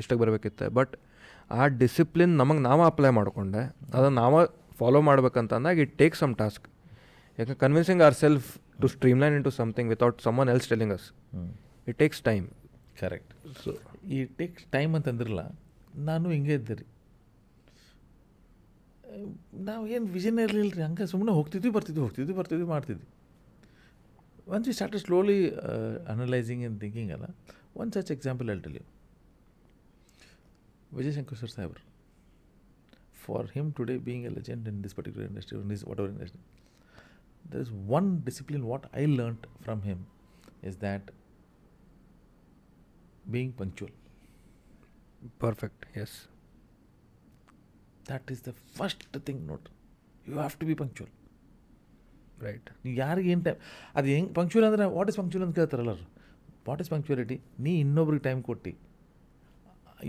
[0.01, 0.67] ಇಷ್ಟಕ್ಕೆ ಬರಬೇಕಿತ್ತು?
[0.79, 0.93] ಬಟ್
[1.59, 3.63] ಆ ಡಿಸಿಪ್ಲಿನ್ ನಮಗೆ ನಾವು ಅಪ್ಲೈ ಮಾಡಿಕೊಂಡೆ.
[3.97, 4.39] ಅದನ್ನು ನಾವು
[4.81, 6.67] ಫಾಲೋ ಮಾಡ್ಬೇಕಂತಂದಾಗ ಇಟ್ ಟೇಕ್ ಸಮ್ ಟಾಸ್ಕ್
[7.39, 8.49] ಯಾಕೆ convincing our self
[8.83, 11.07] to streamline into something without someone else telling us
[11.91, 12.47] it takes time
[13.01, 13.33] correct
[13.65, 13.73] so
[14.17, 15.43] ಈ ಟೇಕ್ಸ್ ಟೈಮ್ ಅಂತಂದ್ರಲ್ಲ
[16.09, 16.87] ನಾನು ಹಿಂಗೆ ಇದ್ದೆ ರೀ.
[19.69, 23.07] ನಾವು ಏನು ವಿಷನ್ ಇರಲಿಲ್ಲ ರೀ ಹಂಗೆ ಸುಮ್ಮನೆ ಹೋಗ್ತಿದ್ವಿ ಬರ್ತಿದ್ವಿ ಹೋಗ್ತಿದ್ವಿ ಬರ್ತಿದ್ವಿ ಮಾಡ್ತಿದ್ವಿ.
[24.47, 27.31] once we started slowly uh, analyzing and thinking, Allah,
[27.75, 28.85] one such example I'll tell you.
[30.95, 31.77] Vijay Shankar Sahabar.
[33.13, 36.39] For him today being a legend in this particular industry, in this whatever industry,
[37.51, 40.07] there is one discipline what I learnt from him
[40.63, 41.11] is that
[43.31, 43.91] being punctual.
[45.41, 46.29] Perfect, yes.
[48.05, 49.69] That is the first thing note.
[50.25, 51.09] You have to be punctual.
[52.47, 53.59] Right ನೀವು ಯಾರಿಗೆ ಏನು time
[53.99, 55.95] ಅದು ಹೆಂಗೆ ಪಂಕ್ಚುಲ್ ಅಂದರೆ what is ಪಂಕ್ಚುಲ್ ಅಂತ ಕೇಳ್ತಾರಲ್ಲ
[56.69, 58.73] what is punctuality ನೀ ಇನ್ನೊಬ್ರಿಗೆ time ಕೊಟ್ಟು.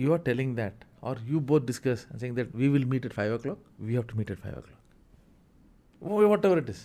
[0.03, 0.79] You are telling that
[1.09, 4.17] are you both discuss saying that we will meet at five o'clock we have to
[4.19, 4.83] meet at five o'clock
[6.49, 6.83] whatever it is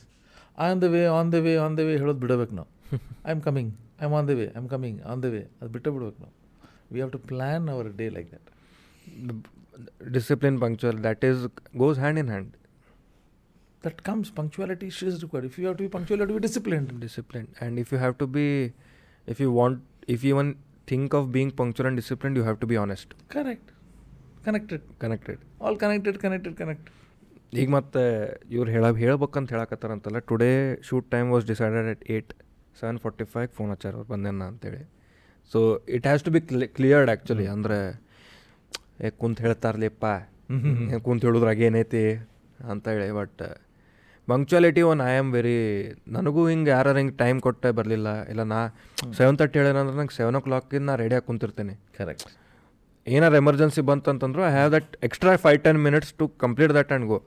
[0.67, 2.69] on the way on the way on the way ಹೇಳೋದು ಬಿಡಬೇಕು ನಾವು.
[3.27, 5.71] I am coming I am on the way I am coming on the way ಅದು
[5.77, 6.35] ಬಿಟ್ಟು ಬಿಡ್ಬೇಕು ನಾವು.
[6.93, 8.49] We have to plan our day like that
[10.17, 11.43] discipline punctual that is
[11.83, 12.53] goes hand in hand
[13.85, 16.45] that comes punctuality is required if you have to be punctual you have to be
[16.49, 18.47] disciplined disciplined and if you have to be
[19.29, 19.77] if you want
[20.15, 20.49] if you even
[20.89, 23.69] think of being punctual and disciplined you have to be honest correct
[24.47, 26.91] connected connected all connected connected connected
[27.61, 28.03] ಈಗ ಮತ್ತೆ
[28.55, 30.49] ಇವ್ರು ಹೇಳ ಹೇಳ್ಬೇಕಂತ ಹೇಳಕತ್ತಾರಂತಲ್ಲ today
[30.89, 32.31] shoot time was decided at eight
[32.81, 34.81] seven forty five phone ಹಚ್ಚಾರ ಅವ್ರು ಬಂದೇನ ಅಂತೇಳಿ
[35.53, 35.61] so
[35.97, 36.41] it has to be
[36.79, 37.79] cleared actually ಅಂದರೆ
[39.07, 40.05] ಏ ಕುಂತ ಹೇಳ್ತಾರಲಿಪ್ಪ
[41.07, 42.03] ಕುಂತ ಹೇಳಿದ್ರಾಗ ಏನೈತಿ
[42.73, 43.43] ಅಂತೇಳಿ but
[44.31, 45.57] punctuality one I am very
[46.17, 48.09] ನನಗೂ ಹಿಂಗೆ ಯಾರು ಹಿಂಗೆ ಟೈಮ್ ಕೊಟ್ಟೆ ಬರಲಿಲ್ಲ.
[48.33, 48.61] ಇಲ್ಲ ನಾ
[49.19, 51.75] ಸೆವೆನ್ ತರ್ಟಿ ಹೇಳೇನಂದ್ರೆ ನಂಗೆ ಸೆವೆನ್ ಓ ಕ್ಲಾಕಿಂದ ನಾ ರೆಡಿಯಾಗಿ ಕುಂತಿರ್ತೀನಿ.
[51.99, 52.29] ಕರೆಕ್ಟ್
[53.07, 57.19] ಏನಾರು emergency ಬಂತಂತಂದ್ರು I have that extra five ten minutes to complete that and go.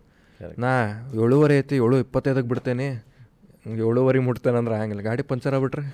[0.63, 0.71] ನಾ
[1.23, 2.87] ಏಳುವರೆ ಐತಿ ಏಳು ಇಪ್ಪತ್ತೈದಕ್ಕೆ ಬಿಡ್ತೇನೆ.
[3.87, 5.03] ಏಳುವರೆ ಮುಟ್ತೇನೆ ಅಂದ್ರೆ ಹಂಗಿಲ್ಲ.
[5.09, 5.85] ಗಾಡಿ ಪಂಚರ್ ಆಗ್ಬಿಟ್ರೆ.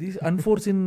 [0.00, 0.80] ದೀಸ್ ಅನ್ಫೋರ್ಸಿನ್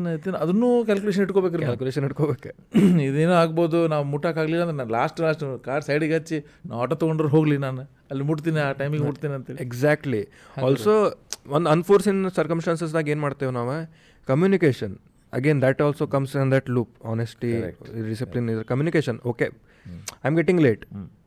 [0.43, 2.51] ಅದನ್ನೂ ಕ್ಯಾಲ್ಕುಲೇಷನ್ ಇಟ್ಕೋಬೇಕು ರೀ ಕ್ಯಾಲ್ಕುಲೇಷನ್ ಇಟ್ಕೋಬೇಕು.
[3.07, 6.39] ಇದೇನೋ ಆಗ್ಬೋದು ನಾವು ಮುಟ್ಟಕ್ಕಾಗಲಿಲ್ಲ ಅಂದ್ರೆ ನಾನು ಲಾಸ್ಟ್ ಲಾಸ್ಟ್ ಕಾರ್ ಸೈಡಿಗೆ ಹಚ್ಚಿ
[6.69, 7.83] ನಾವು ಆಟೋ ತೊಗೊಂಡ್ರೆ ಹೋಗಲಿ ನಾನು.
[8.11, 10.21] ಅಲ್ಲಿ ಮುಟ್ತೀನಿ ಆ ಟೈಮಿಗೆ ಮುಟ್ತೀನಿ ಅಂತೇಳಿ ಎಕ್ಸಾಕ್ಟ್ಲಿ
[10.67, 10.93] ಆಲ್ಸೋ
[11.57, 13.77] ಒಂದು ಅನ್ಫೋರ್ಸಿನ್ ಸರ್ಕಮ್ಸ್ಟಾನ್ಸಸ್ದಾಗ ಏನು ಮಾಡ್ತೇವೆ ನಾವು?
[14.27, 14.95] Communication
[15.33, 17.51] again that also comes in that loop honesty
[18.09, 19.47] discipline ಇದ್ರ communication okay
[20.23, 20.83] I am getting late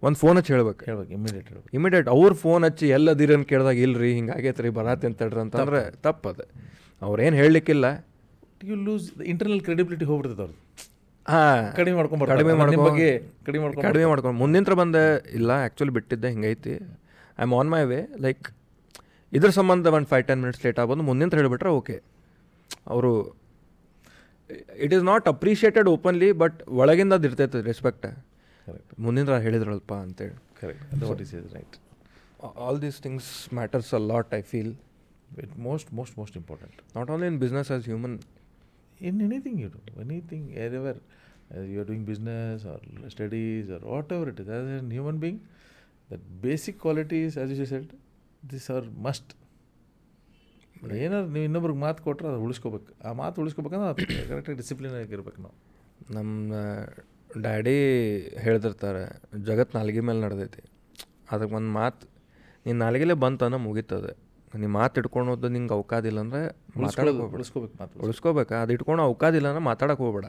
[0.06, 0.82] ಒಂದು ಫೋನ್ ಹಚ್ಚಿ ಹೇಳ್ಬೇಕು.
[0.88, 1.70] ಹೇಳ್ಬೇಕು ಇಮಿಡಿಯೇಟ್ ಹೇಳ್ಬೇಕು.
[1.78, 5.82] ಇಮಿಡಿಯೇಟ್ ಅವ್ರ ಫೋನ್ ಹಚ್ಚಿ ಎಲ್ಲ ಅಂತ ಕೇಳಿದಾಗ ಇಲ್ರಿ ಹಿಂಗೆ ಆಗೈತೆ ರೀ ಬರಾತಿ ಅಂತ ಹೇಳ್ರಿ ಅಂತಂದ್ರೆ
[6.06, 6.46] ತಪ್ಪದು.
[7.02, 7.86] ಅವ್ರೇನು ಹೇಳಲಿಕ್ಕಿಲ್ಲ.
[8.68, 10.60] ಯು ಲೂಸ್ ಇಂಟರ್ನಲ್ ಕ್ರೆಡಿಬಿಲಿಟಿ ಹೋಗ್ಬಿಡ್ತದೆ ಅವ್ರದ್ದು.
[11.26, 11.62] ಹಾಂ.
[11.78, 13.08] ಕಡಿಮೆ ಮಾಡ್ಕೊಂಡು ಕಡಿಮೆ ಮಾಡ್ಕೊಂಡು ಬಗ್ಗೆ
[13.46, 15.02] ಕಡಿಮೆ ಮಾಡ್ಕೊಂಡು ಕಡಿಮೆ ಮಾಡ್ಕೊಂಡು ಮುಂದಿಂತ್ರ ಬಂದೆ
[15.38, 16.74] ಇಲ್ಲ ಆ್ಯಕ್ಚುಲಿ ಬಿಟ್ಟಿದ್ದೆ ಹಿಂಗೈತಿ.
[17.38, 18.44] I am on my way like
[19.32, 21.04] ಇದ್ರ ಸಂಬಂಧ ಒಂದು ಫೈವ್ ಟೆನ್ ಮಿನಿಟ್ಸ್ ಲೇಟ್ ಆಗ್ಬೋದು.
[21.10, 21.96] ಮುಂದಿಂತ್ರ ಹೇಳಿಬಿಟ್ರೆ ಓಕೆ
[22.94, 23.12] ಅವರು
[24.84, 28.06] it is not appreciated openly but ಒಳಗಿಂದ ಅದು ಇರ್ತೈತೆ ರೆಸ್ಪೆಕ್ಟ್
[28.66, 30.36] ಕರೆಕ್ಟ್ ಮುಂದಿಂದ್ರ ಹೇಳಿದ್ರಲ್ಪ ಅಂತೇಳಿ.
[30.60, 31.76] Correct right
[32.64, 34.72] all these things matters a lot I feel
[35.42, 38.18] it most most most important not only in business as human
[39.00, 42.78] in anything you do, anything, you uh, doing doing business or
[43.14, 45.38] studies or whatever it is, as a human being,
[46.10, 47.86] that basic qualities, as you said,
[48.50, 49.28] these are must.
[50.92, 53.08] ಏನಾದ್ರು ನೀವು ಇನ್ನೊಬ್ರಿಗೆ ಮಾತು ಕೊಟ್ಟರೆ ಅದು ಉಳಿಸ್ಕೋಬೇಕು.
[53.08, 55.54] ಆ ಮಾತು ಉಳಿಸ್ಕೋಬೇಕಂದ್ರೆ ಅದು ಕರೆಕ್ಟಾಗಿ ಡಿಸಿಪ್ಲಿನ್ ಆಗಿರ್ಬೇಕು ನಾವು.
[56.14, 56.52] ನಮ್ಮ
[57.42, 57.76] ಡ್ಯಾಡಿ
[58.38, 59.04] ಹೇಳ್ತಿರ್ತಾರೆ
[59.44, 60.62] ಜಗತ್ತು ನಾಲ್ಗೆ ಮೇಲೆ ನಡೆದೈತಿ.
[61.30, 62.06] ಅದಕ್ಕೆ ಒಂದು ಮಾತು
[62.66, 64.25] ನೀನು ನಾಲ್ಗೆಲೇ ಬಂತನ ಮುಗೀತದೆ.
[64.62, 66.42] ನೀ ಮಾತು ಇಟ್ಕೊಳೋದು ನಿಂಗೆ ಅವಕಾದಿಲ್ಲ ಅಂದರೆ
[66.82, 67.36] ಮಾತಾಡೋಕೆ ಹೋಗ್ಬೇಡ.
[67.38, 70.28] ಉಳಿಸ್ಕೋಬೇಕು ಮಾತು ಉಳಿಸ್ಕೋಬೇಕು ಅದು ಇಟ್ಕೊಂಡು ಅವಕಾದಿಲ್ಲ ಅಂದ್ರೆ ಮಾತಾಡೋಕೆ ಹೋಗ್ಬೇಡ.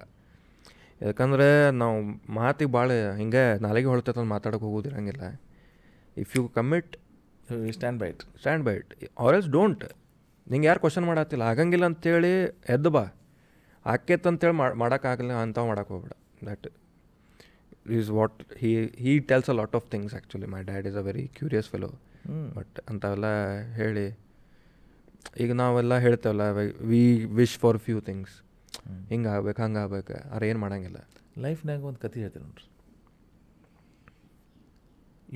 [1.08, 1.48] ಯಾಕಂದರೆ
[1.82, 1.96] ನಾವು
[2.38, 2.90] ಮಾತಿಗೆ ಭಾಳ
[3.20, 5.24] ಹಿಂಗೆ ನಾಲಿಗೆ ಹೊಳ್ತೈತೆ ಅಂತ ಮಾತಾಡೋಕೆ ಹೋಗೋದಿರಂಗಿಲ್ಲ
[6.24, 6.94] if you commit
[7.76, 8.90] stand by it stand by it
[9.26, 9.84] or else don't
[10.48, 12.34] ನಿಂಗೆ ಯಾರು ಕ್ವಶನ್ ಮಾಡತ್ತಿಲ್ಲ ಆಗಂಗಿಲ್ಲ ಅಂತೇಳಿ
[12.76, 13.06] ಎದ್ದು ಬಾ.
[13.86, 16.14] ಆಕೇತಂತೇಳಿ ಮಾಡೋಕ್ಕಾಗಲ್ಲ ಅಂಥವು ಮಾಡೋಕೆ ಹೋಗ್ಬೇಡ.
[16.50, 16.68] That
[17.98, 18.72] is what he
[19.04, 21.90] he tells a lot of things actually my dad is a very curious fellow
[22.58, 23.28] but ಅಂಥವೆಲ್ಲ
[23.80, 24.06] ಹೇಳಿ
[25.44, 26.44] ಈಗ ನಾವೆಲ್ಲ ಹೇಳ್ತೇವಲ್ಲ
[26.92, 27.02] we
[27.40, 28.36] wish for few things
[29.12, 31.00] ಹಿಂಗೆ ಆಗ್ಬೇಕು ಹಂಗೆ ಆಗ್ಬೇಕು ಅವ್ರು ಏನು ಮಾಡೋಂಗಿಲ್ಲ.
[31.46, 32.66] ಲೈಫ್ನಾಗ ಒಂದು ಕತೆ ಹೇಳ್ತೀನಿ ನೋಡ್ರಿ.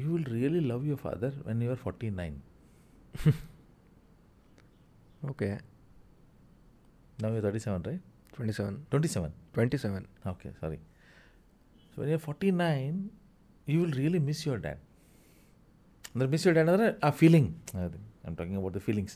[0.02, 2.38] You will really love your father when you are forty nine
[5.32, 5.50] okay
[7.22, 8.06] ನಾವು you thirty seven right
[8.36, 10.80] twenty seven twenty seven twenty seven okay sorry
[11.94, 12.98] so when you forty nine
[13.68, 14.82] you will really miss your dad
[16.14, 17.50] ಅಂದರೆ miss your dad ಅಂದರೆ ಆ feeling
[17.86, 19.16] ಅದು I'm talking about the feelings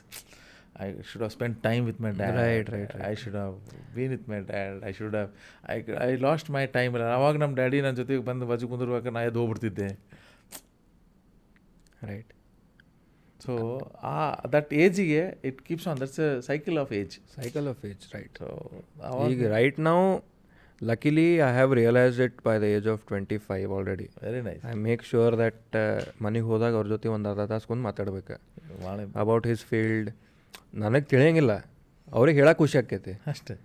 [0.83, 3.53] I should have spend time with my dad right right I should have
[3.95, 5.29] been with my dad I should have
[5.75, 5.77] I
[6.07, 7.05] I lost my time ಇಲ್ಲ.
[7.17, 9.89] ಅವಾಗ ನಮ್ಮ daddy ನನ್ನ ಜೊತೆಗೆ ಬಂದು ಬಾಜು ಕುಂದಿರುವಾಗ ನಾ ಎದ್ದು ಹೋಗ್ಬಿಡ್ತಿದ್ದೆ.
[12.09, 12.31] ರೈಟ್
[13.39, 13.53] ಸೊ
[14.11, 14.15] ಆ
[14.55, 18.47] that ಏಜಿಗೆ it keeps on that's cycle of age cycle of age right so
[19.33, 20.05] ಈಗ ರೈಟ್ ನಾವು
[20.89, 24.73] luckily I have realised it by the age of twenty five already very nice I
[24.87, 25.75] make sure that
[26.23, 28.35] ಮನೆಗೆ ಹೋದಾಗ ಅವ್ರ ಜೊತೆ ಒಂದು ಅರ್ಧ ತಾಸು ಕುಂದು ಮಾತಾಡ್ಬೇಕು.
[29.19, 30.09] ಅಬೌಟ್ ಹಿಸ್ ಫೀಲ್ಡ್
[30.83, 31.53] ನನಗೆ ತಿಳಿಯಂಗಿಲ್ಲ.
[32.11, 33.55] ಅವ್ರಿಗೆ ಹೇಳಕ್ಕೆ ಖುಷಿ ಆಕೈತಿ ಅಷ್ಟೇ.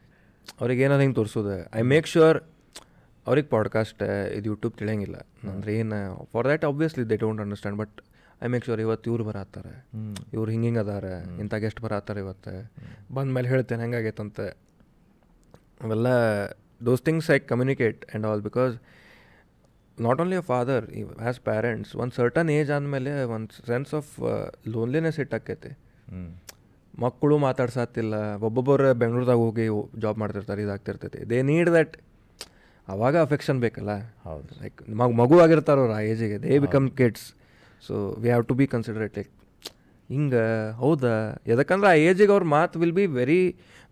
[0.60, 1.54] ಅವ್ರಿಗೆ ಏನಾದ್ರು ಹಿಂಗೆ ತೋರಿಸೋದು.
[1.78, 2.38] ಐ ಮೇಕ್ ಶ್ಯೂರ್
[3.26, 4.02] ಅವ್ರಿಗೆ ಪಾಡ್ಕಾಸ್ಟ್
[4.38, 5.16] ಇದು ಯೂಟ್ಯೂಬ್ ತಿಳಿಯಂಗಿಲ್ಲ.
[5.52, 5.98] ಅಂದ್ರೆ ಏನು
[6.32, 7.96] for that obviously they don't understand but
[8.42, 9.74] I make sure ಇವತ್ತು ಇವ್ರು ಬರತ್ತಾರೆ
[10.32, 11.04] ಇವ್ರು ಹಿಂಗೆ ಹಿಂಗೆ ಅದಾರ.
[11.40, 12.54] ಇಂಥ ಗೆಸ್ಟ್ ಬರತ್ತಾರೆ ಇವತ್ತು.
[13.14, 14.40] ಬಂದ ಮೇಲೆ ಹೇಳ್ತೇನೆ ಹೆಂಗಾಗೈತಂತ.
[15.84, 16.08] ಅವೆಲ್ಲ
[16.80, 18.74] those things I communicate and all because
[19.98, 24.12] not only a father as parents ಒಂದು ಸರ್ಟನ್ ಏಜ್ ಆದಮೇಲೆ ಒಂದು ಸೆನ್ಸ್ ಆಫ್
[24.74, 25.72] ಲೋನ್ಲಿನೆಸ್ ಇಟ್ಟಾಕೈತಿ.
[26.12, 26.22] ಹ್ಞೂ
[26.94, 28.14] ಮಕ್ಕಳು ಮಾತಾಡ್ಸತ್ತಿಲ್ಲ
[28.46, 29.66] ಒಬ್ಬೊಬ್ಬರು ಬೆಂಗಳೂರ್ದಾಗ ಹೋಗಿ
[30.04, 31.20] ಜಾಬ್ ಮಾಡ್ತಿರ್ತಾರೆ ಇದಾಗ್ತಿರ್ತೈತಿ.
[31.30, 31.94] ದೇ ನೀಡ್ ದಟ್
[32.88, 33.92] ಅವಾಗ ಅಫೆಕ್ಷನ್ ಬೇಕಲ್ಲ.
[34.28, 34.48] ಹೌದು.
[34.62, 37.26] ಲೈಕ್ ಮಗು ಮಗು ಆಗಿರ್ತಾರೆ ಅವ್ರು ಆ ಏಜಿಗೆ they become kids
[37.82, 39.30] so we have to be considerate like
[40.10, 40.44] ಹಿಂಗೆ
[40.82, 41.14] ಹೌದಾ?
[41.50, 43.42] ಯಾಕಂದ್ರೆ ಆ ಏಜಿಗೆ ಅವ್ರ ಮಾತು will be very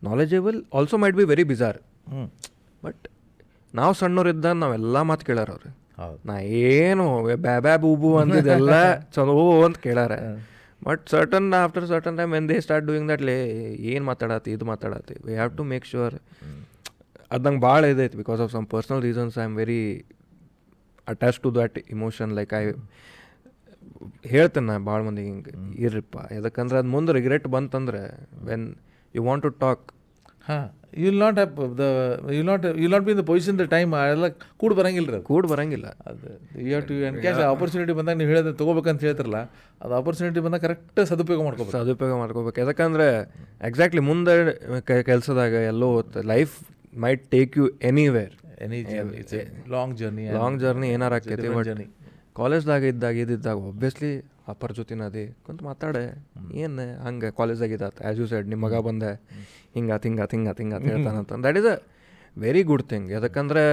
[0.02, 1.78] knowledgeable also might be very bizarre
[2.10, 2.24] ಹ್ಞೂ
[2.83, 3.05] ಬಟ್
[3.75, 5.71] ನಾವು ಸಣ್ಣವರಿದ್ದ ನಾವೆಲ್ಲ ಮಾತು ಕೇಳಾರ ಅವ್ರು.
[6.25, 6.35] ನಾ
[6.69, 7.05] ಏನು
[7.43, 8.75] ಬ್ಯಾ ಬ್ಯಾ ಬೂಬು ಅಂದಿದ್ದೆಲ್ಲ
[9.15, 9.35] ಚಲೋ
[9.67, 10.13] ಅಂತ ಕೇಳಾರ
[10.83, 13.37] but certain after certain time when they start doing that ಲೇ
[13.93, 16.17] ಏನು ಮಾತಾಡತ್ತಿ ಇದು ಮಾತಾಡತ್ತಿ we have to make sure
[17.31, 19.81] ಅದಂಗೆ ನಂಗೆ ಭಾಳ ಇದೈತಿ because of some personal reasons I am very
[21.07, 22.63] attach to that emotion like I
[24.31, 25.53] ಹೇಳ್ತೇನೆ ನಾ ಭಾಳ ಮಂದಿಗೆ ಹಿಂಗೆ
[25.85, 26.17] ಇರ್ರಿಪ್ಪ.
[26.37, 28.03] ಯಾಕಂದ್ರೆ ಅದು ಮುಂದೆ ರಿಗ್ರೆಟ್ ಬಂತಂದ್ರೆ
[28.45, 28.67] when
[29.15, 29.85] you want to talk
[30.49, 30.67] ಹಾಂ.
[30.93, 31.85] You will not have the
[32.36, 34.28] you not you not be in the position the time ಎಲ್ಲ
[34.62, 35.86] ಕೂಡ ಬರಂಗಿಲ್ಲ ರೀ ಕೂಡ ಬರಂಗಿಲ್ಲ.
[36.10, 36.28] ಅದು
[36.62, 36.94] you have to
[37.24, 39.40] encash opportunity ಬಂದಾಗ ನೀವು ಹೇಳಿದ್ರೆ ತೊಗೋಬೇಕಂತ ಹೇಳ್ತಿರಲ್ಲ
[39.82, 41.77] ಅದು ಆಪರ್ಚುನಿಟಿ ಬಂದಾಗ ಕರೆಕ್ಟ್ ಸದುಪಯೋಗ ಮಾಡ್ಕೋಬೇಕು.
[41.78, 42.59] ಸದುಪಯೋಗ ಮಾಡ್ಕೋಬೇಕು.
[42.60, 43.09] ಯಾಕಂದ್ರೆ
[43.70, 44.35] ಎಕ್ಸಾಕ್ಟ್ಲಿ ಮುಂದೆ
[45.10, 45.90] ಕೆಲಸದಾಗ ಎಲ್ಲೋ
[46.35, 46.56] life
[47.05, 48.35] might take you anywhere
[48.66, 48.78] any
[49.77, 51.86] long journey long journey ಏನಾರು ಬಟ್ ಜರ್ನಿ
[52.39, 54.10] ಕಾಲೇಜ್ದಾಗ ಇದ್ದಾಗ ಇದ್ದಿದ್ದಾಗ ಒಬ್ವಿಯಸ್ಲಿ
[54.53, 56.03] ಅಪ್ಪರ ಜೊತೆನ ಅದಿ ಕುಂತ ಮಾತಾಡೆ.
[56.62, 59.11] ಏನು ಹಂಗೆ ಕಾಲೇಜ್ದಾಗ ಇದ್ದಾತ ಆ್ಯಸ್ ಯು ಸೈಡ್ ನಿಮ್ಮ ಮಗ ಬಂದೆ.
[59.77, 61.41] ಹಿಂಗೆ ಹಿಂಗೆ ಹಿಂಗೆ ಹಿಂಗೆ ಹಿಂಗಾತ್ ಹೇಳ್ತಾನಂತ.
[61.47, 61.77] That is a
[62.45, 63.65] very good thing ಯಾಕಂದರೆ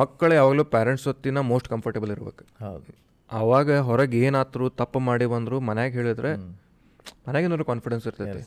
[0.00, 2.44] ಮಕ್ಕಳು ಯಾವಾಗಲೂ ಪ್ಯಾರೆಂಟ್ಸ್ ಹೊತ್ತಿನ ಮೋಸ್ಟ್ ಕಂಫರ್ಟೇಬಲ್ ಇರ್ಬೇಕು.
[3.30, 6.32] ಆವಾಗ ಹೊರಗೆ ಏನಾದ್ರು ತಪ್ಪು ಮಾಡಿ ಬಂದರು ಮನ್ಯಾಗ ಹೇಳಿದ್ರೆ
[7.26, 8.42] ಮನ್ಯಾಗಿನವ್ರು ಕಾನ್ಫಿಡೆನ್ಸ್ ಇರ್ತೈತಿ.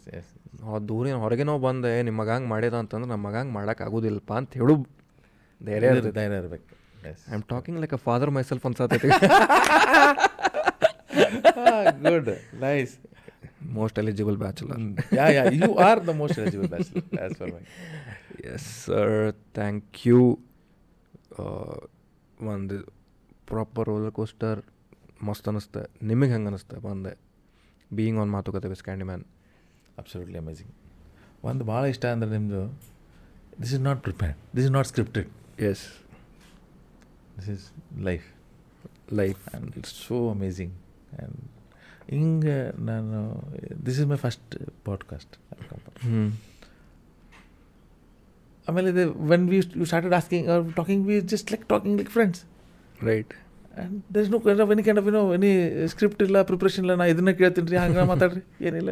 [0.89, 4.51] ದೂರಿನ ಹೊರಗೆ ನಾವು ಬಂದೆ ನಿಮ್ಮ ಮಗ ಹಂಗೆ ಮಾಡಿದ ಅಂತಂದ್ರೆ ನಮ್ಮ ಮಗ ಹಂಗೆ ಮಾಡೋಕೆ ಆಗೋದಿಲ್ಲಪ್ಪ ಅಂತ
[4.61, 4.75] ಹೇಳು.
[5.61, 5.89] ಧೈರ್ಯ
[6.19, 6.67] ಧೈರ್ಯ ಇರಬೇಕು.
[7.29, 8.65] I am talking like a father myself
[12.03, 12.93] good nice
[13.71, 14.79] most eligible bachelor
[15.13, 17.63] yeah yeah you are the most eligible bachelor as for my
[18.53, 19.15] yes sir
[19.53, 20.19] thank you
[22.49, 22.77] ಒಂದು
[23.47, 24.59] ಪ್ರಾಪರ್ ರೋಲರ್ ಕೋಸ್ಟರ್
[25.23, 27.11] ಮಸ್ತ್ ಅನ್ನಿಸ್ತೆ ನಿಮಗೆ ಹೆಂಗೆ ಅನ್ನಿಸ್ತೆ ಬಂದೆ?
[27.91, 29.23] ಬೀಯಿಂಗ್ ಆನ್ ಮಾತುಕತೆ with candy man
[29.97, 30.71] absolutely amazing
[31.43, 32.61] ಒಂದು ಭಾಳ ಇಷ್ಟ ಅಂದರೆ ನಿಮ್ಮದು
[33.61, 35.29] this is not prepared this is not scripted
[35.61, 35.83] yes
[37.37, 37.65] this is
[37.99, 38.27] life
[39.13, 40.73] life and it's so amazing
[41.19, 41.39] and
[42.09, 43.19] ಹಿಂಗೆ ನಾನು
[43.85, 44.55] this is my first
[44.85, 45.35] podcast
[46.05, 46.23] ಹ್ಞೂ
[48.67, 52.41] ಆಮೇಲೆ ಇದೆ when we you started asking talking we just like talking like friends
[53.03, 53.33] right
[53.77, 55.51] and there is no kind of any kind of ಏನೋ any
[55.87, 58.89] script ಇಲ್ಲ preparation ಇಲ್ಲ ನಾ ಇದನ್ನ ಕೇಳ್ತೀನಿ ರೀ ಹಂಗೆ ಮಾತಾಡ್ರಿ ಏನಿಲ್ಲ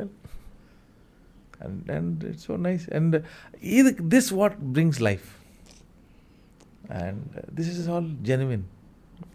[1.62, 3.16] and and it's so nice and
[3.64, 5.28] ಇದಕ್ಕೆ this what brings life
[6.92, 8.66] and this is all genuine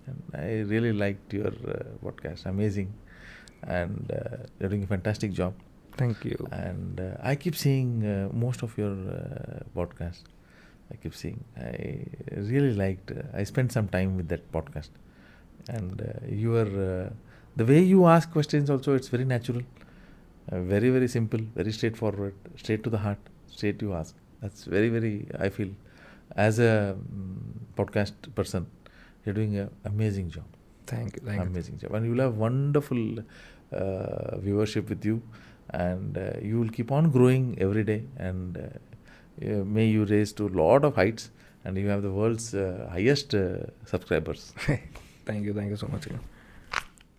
[0.06, 2.46] And I really liked your uh, podcast.
[2.46, 2.92] Amazing.
[3.62, 5.54] And uh, you're doing a fantastic job.
[5.96, 6.36] Thank you.
[6.50, 8.00] And uh, I keep seeing
[8.38, 8.94] most of your
[9.76, 10.22] podcast.
[10.92, 11.42] I keep seeing.
[11.56, 12.04] I
[12.36, 13.12] really liked.
[13.32, 14.90] I spent some time with that podcast,
[15.68, 17.10] and you are
[17.56, 19.62] the way you ask questions also it's very natural
[20.50, 24.88] uh, very very simple very straightforward straight to the heart straight you ask that's very
[24.88, 25.70] very i feel
[26.36, 28.66] as a um, podcast person
[29.24, 30.44] you're doing an amazing job.
[30.86, 31.22] Thank you.
[31.24, 31.80] Thank amazing you.
[31.88, 31.94] job.
[31.94, 35.22] And you'll have wonderful uh, viewership with you.
[35.70, 38.04] And uh, you will keep on growing every day.
[38.16, 38.62] And uh,
[39.44, 41.30] uh may you raise to a lot of heights.
[41.64, 43.56] And you have the world's uh, highest uh,
[43.86, 44.52] subscribers.
[45.24, 45.54] thank you.
[45.54, 46.06] Thank you so much.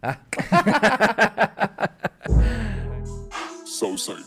[0.03, 0.19] Ah.
[3.65, 4.23] so sad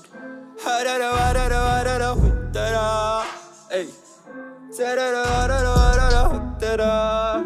[6.60, 7.44] da da.